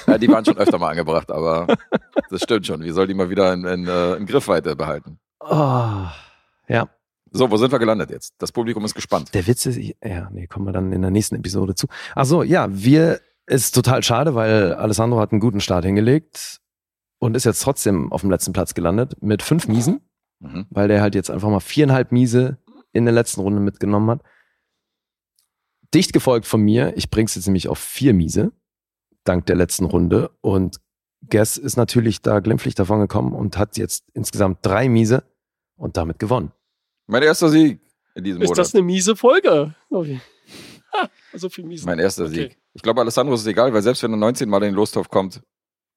Ja, 0.06 0.18
die 0.18 0.28
waren 0.28 0.44
schon 0.44 0.56
öfter 0.58 0.78
mal 0.78 0.90
angebracht, 0.90 1.30
aber 1.30 1.66
das 2.30 2.42
stimmt 2.42 2.66
schon. 2.66 2.82
Wir 2.82 2.94
sollen 2.94 3.08
die 3.08 3.14
mal 3.14 3.30
wieder 3.30 3.52
in, 3.52 3.64
in, 3.64 3.86
äh, 3.86 4.14
in 4.14 4.26
Griffweite 4.26 4.76
behalten. 4.76 5.18
Oh, 5.40 6.06
ja, 6.68 6.88
So, 7.30 7.50
wo 7.50 7.56
sind 7.56 7.72
wir 7.72 7.78
gelandet 7.78 8.10
jetzt? 8.10 8.34
Das 8.38 8.52
Publikum 8.52 8.84
ist 8.84 8.94
gespannt. 8.94 9.34
der 9.34 9.46
Witz 9.46 9.66
ist, 9.66 9.76
ich- 9.76 9.96
ja, 10.02 10.28
nee, 10.30 10.46
kommen 10.46 10.66
wir 10.66 10.72
dann 10.72 10.92
in 10.92 11.02
der 11.02 11.10
nächsten 11.10 11.34
Episode 11.36 11.74
zu. 11.74 11.86
Ach 12.14 12.24
so, 12.24 12.42
ja, 12.42 12.66
wir, 12.70 13.20
ist 13.46 13.74
total 13.74 14.02
schade, 14.02 14.34
weil 14.34 14.74
Alessandro 14.74 15.20
hat 15.20 15.30
einen 15.32 15.40
guten 15.40 15.60
Start 15.60 15.84
hingelegt 15.84 16.60
und 17.18 17.36
ist 17.36 17.44
jetzt 17.44 17.62
trotzdem 17.62 18.10
auf 18.12 18.22
dem 18.22 18.30
letzten 18.30 18.52
Platz 18.52 18.74
gelandet 18.74 19.16
mit 19.22 19.42
fünf 19.42 19.68
Miesen, 19.68 20.00
Mhm. 20.40 20.66
weil 20.70 20.86
der 20.88 21.00
halt 21.00 21.14
jetzt 21.14 21.30
einfach 21.30 21.48
mal 21.48 21.60
viereinhalb 21.60 22.12
Miese 22.12 22.58
in 22.92 23.04
der 23.06 23.14
letzten 23.14 23.40
Runde 23.40 23.60
mitgenommen 23.60 24.10
hat. 24.10 24.22
Dicht 25.94 26.12
gefolgt 26.12 26.46
von 26.46 26.60
mir, 26.60 26.96
ich 26.96 27.10
bring's 27.10 27.34
jetzt 27.36 27.46
nämlich 27.46 27.68
auf 27.68 27.78
vier 27.78 28.12
Miese, 28.14 28.52
dank 29.28 29.46
der 29.46 29.56
letzten 29.56 29.84
Runde 29.84 30.30
und 30.40 30.80
Guess 31.28 31.56
ist 31.56 31.76
natürlich 31.76 32.20
da 32.22 32.40
glimpflich 32.40 32.74
davon 32.74 33.00
gekommen 33.00 33.32
und 33.32 33.56
hat 33.58 33.76
jetzt 33.78 34.04
insgesamt 34.14 34.58
drei 34.62 34.88
Miese 34.88 35.24
und 35.76 35.96
damit 35.96 36.18
gewonnen. 36.18 36.52
Mein 37.06 37.22
erster 37.22 37.48
Sieg 37.48 37.80
in 38.14 38.24
diesem 38.24 38.42
Ist 38.42 38.48
Monat. 38.48 38.58
das 38.58 38.74
eine 38.74 38.82
miese 38.82 39.16
Folge? 39.16 39.74
Okay. 39.90 40.20
Ha, 40.94 41.08
so 41.34 41.48
viel 41.48 41.64
miese. 41.64 41.84
mein 41.86 41.98
erster 41.98 42.24
Okay. 42.26 42.34
Sieg. 42.50 42.58
Ich 42.74 42.82
glaube, 42.82 43.00
Alessandro 43.00 43.34
ist 43.34 43.40
es 43.40 43.46
egal, 43.46 43.72
weil 43.72 43.82
selbst 43.82 44.02
wenn 44.02 44.12
er 44.12 44.16
19 44.18 44.48
Mal 44.48 44.58
in 44.58 44.70
den 44.70 44.74
Lostopf 44.74 45.08
kommt, 45.08 45.42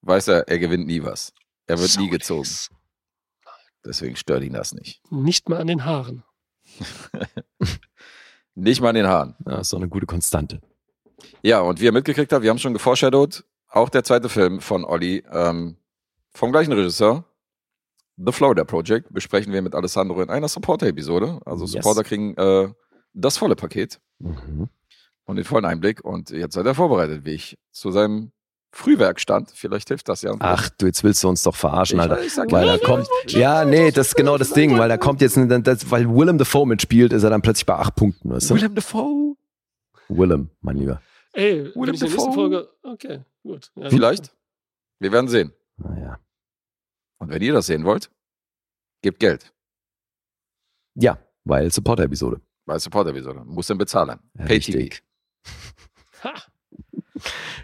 weiß 0.02 0.28
er, 0.28 0.48
er 0.48 0.58
gewinnt 0.58 0.86
nie 0.86 1.02
was. 1.02 1.32
Er 1.66 1.78
wird 1.78 1.90
So 1.90 2.00
nie 2.00 2.08
gezogen. 2.08 2.48
Deswegen 3.84 4.16
stört 4.16 4.42
ihn 4.42 4.52
das 4.54 4.72
nicht. 4.74 5.00
Nicht 5.10 5.48
mal 5.48 5.60
an 5.60 5.66
den 5.68 5.84
Haaren. 5.84 6.22
Nicht 8.54 8.80
mal 8.80 8.90
in 8.90 8.96
den 8.96 9.06
Haaren. 9.06 9.36
Ja, 9.46 9.58
ist 9.60 9.72
doch 9.72 9.78
eine 9.78 9.88
gute 9.88 10.06
Konstante. 10.06 10.60
Ja, 11.42 11.60
und 11.60 11.80
wie 11.80 11.84
ihr 11.86 11.92
mitgekriegt 11.92 12.32
habt, 12.32 12.42
wir 12.42 12.50
haben 12.50 12.58
schon 12.58 12.72
geforeshadowed, 12.72 13.44
auch 13.68 13.88
der 13.88 14.04
zweite 14.04 14.28
Film 14.28 14.60
von 14.60 14.84
Olli, 14.84 15.22
ähm, 15.32 15.76
vom 16.32 16.52
gleichen 16.52 16.72
Regisseur, 16.72 17.24
The 18.16 18.32
Florida 18.32 18.64
Project, 18.64 19.12
besprechen 19.12 19.52
wir 19.52 19.62
mit 19.62 19.74
Alessandro 19.74 20.20
in 20.22 20.28
einer 20.30 20.48
Supporter-Episode. 20.48 21.40
Also 21.46 21.64
Yes. 21.64 21.72
Supporter 21.72 22.04
kriegen 22.04 22.34
äh, 22.36 22.68
das 23.14 23.36
volle 23.38 23.56
Paket 23.56 24.00
Mhm. 24.18 24.68
und 25.24 25.36
den 25.36 25.44
vollen 25.44 25.64
Einblick. 25.64 26.04
Und 26.04 26.30
jetzt 26.30 26.54
seid 26.54 26.66
ihr 26.66 26.74
vorbereitet, 26.74 27.24
wie 27.24 27.30
ich 27.32 27.58
zu 27.70 27.90
seinem 27.90 28.32
Frühwerk 28.72 29.18
stand. 29.20 29.50
Vielleicht 29.54 29.88
hilft 29.88 30.08
das 30.08 30.22
ja. 30.22 30.34
Ach, 30.38 30.68
du, 30.78 30.86
jetzt 30.86 31.02
willst 31.02 31.24
du 31.24 31.28
uns 31.28 31.42
doch 31.42 31.56
verarschen, 31.56 31.98
Ich- 31.98 32.02
Alter. 32.02 32.22
ich 32.22 32.32
sag 32.34 32.52
weil 32.52 32.66
da 32.66 32.78
kommt, 32.78 33.08
ja, 33.28 33.64
nee, 33.64 33.90
das 33.90 34.08
ist 34.08 34.14
genau 34.16 34.36
das 34.38 34.52
Ding, 34.52 34.76
weil 34.78 34.88
da 34.88 34.96
kommt 34.98 35.20
jetzt, 35.22 35.36
das, 35.66 35.90
weil 35.90 36.08
Willem 36.08 36.36
Dafoe 36.38 36.66
mitspielt, 36.66 37.12
ist 37.12 37.22
er 37.24 37.30
dann 37.30 37.42
plötzlich 37.42 37.66
bei 37.66 37.74
acht 37.76 37.94
Punkten, 37.96 38.30
weißt 38.30 38.50
du? 38.50 38.54
Willem 38.56 38.74
Dafoe. 38.74 39.34
Willem, 40.08 40.50
mein 40.60 40.76
Lieber. 40.76 41.00
Ey, 41.32 41.68
ich 41.68 41.76
in 41.76 41.82
der 41.82 41.92
nächsten. 41.92 42.32
Folge. 42.32 42.68
Okay, 42.82 43.20
gut. 43.42 43.70
Ja, 43.76 43.88
Vielleicht. 43.90 44.34
Wir 44.98 45.12
werden 45.12 45.28
sehen. 45.28 45.52
Naja. 45.76 46.18
Und 47.18 47.30
wenn 47.30 47.40
ihr 47.42 47.52
das 47.52 47.66
sehen 47.66 47.84
wollt, 47.84 48.10
gebt 49.02 49.20
Geld. 49.20 49.52
Ja, 50.94 51.18
weil 51.44 51.70
Supporter-Episode. 51.70 52.40
Bei 52.66 52.78
Supporter-Episode. 52.78 53.44
Muss 53.44 53.66
dann 53.68 53.78
bezahlen. 53.78 54.18
Richtig. 54.38 55.02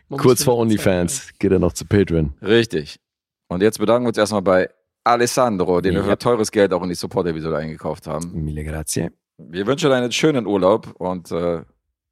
Kurz 0.09 0.45
vor 0.45 0.57
OnlyFans 0.59 1.37
geht 1.39 1.53
er 1.53 1.59
noch 1.59 1.73
zu 1.73 1.85
Patreon. 1.87 2.35
Richtig. 2.43 3.01
Und 3.49 3.63
jetzt 3.63 3.79
bedanken 3.79 4.05
wir 4.05 4.09
uns 4.09 4.19
erstmal 4.19 4.43
bei 4.43 4.71
Alessandro, 5.05 5.81
den 5.81 5.95
wir 5.95 6.01
Ja. 6.03 6.09
für 6.11 6.19
teures 6.19 6.51
Geld 6.51 6.73
auch 6.73 6.83
in 6.83 6.89
die 6.89 6.95
Support-Episode 6.95 7.57
eingekauft 7.59 8.07
haben. 8.07 8.33
Mille 8.45 8.65
grazie. 8.65 9.11
Wir 9.39 9.67
wünschen 9.67 9.93
einen 9.93 10.13
schönen 10.13 10.47
Urlaub 10.47 10.95
und 10.99 11.31
äh, 11.31 11.63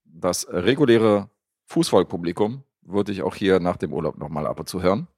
das 0.05 0.47
reguläre 0.48 1.31
Fußvolkpublikum 1.66 2.65
würde 2.82 3.12
ich 3.12 3.23
auch 3.23 3.35
hier 3.35 3.61
nach 3.61 3.77
dem 3.77 3.93
Urlaub 3.93 4.19
nochmal 4.19 4.47
ab 4.47 4.61
und 4.61 4.69
zu 4.69 4.82
hören. 4.82 5.09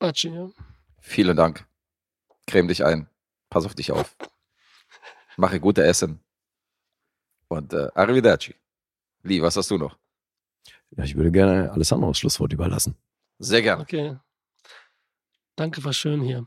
Atschi, 0.00 0.28
ja. 0.28 0.48
Vielen 1.00 1.36
Dank. 1.36 1.66
Creme 2.46 2.68
dich 2.68 2.84
ein. 2.84 3.08
Pass 3.50 3.64
auf 3.64 3.74
dich 3.74 3.92
auf. 3.92 4.16
Mache 5.36 5.60
gute 5.60 5.84
Essen. 5.84 6.20
Und 7.48 7.72
äh, 7.72 7.88
arrivederci. 7.94 8.54
Lee, 9.22 9.42
was 9.42 9.56
hast 9.56 9.70
du 9.70 9.78
noch? 9.78 9.96
Ja, 10.90 11.04
ich 11.04 11.16
würde 11.16 11.30
gerne 11.30 11.70
Alessandro 11.72 12.08
das 12.08 12.18
Schlusswort 12.18 12.52
überlassen. 12.52 12.96
Sehr 13.38 13.62
gerne. 13.62 13.82
Okay. 13.82 14.18
Danke, 15.56 15.82
war 15.84 15.92
schön 15.92 16.22
hier. 16.22 16.46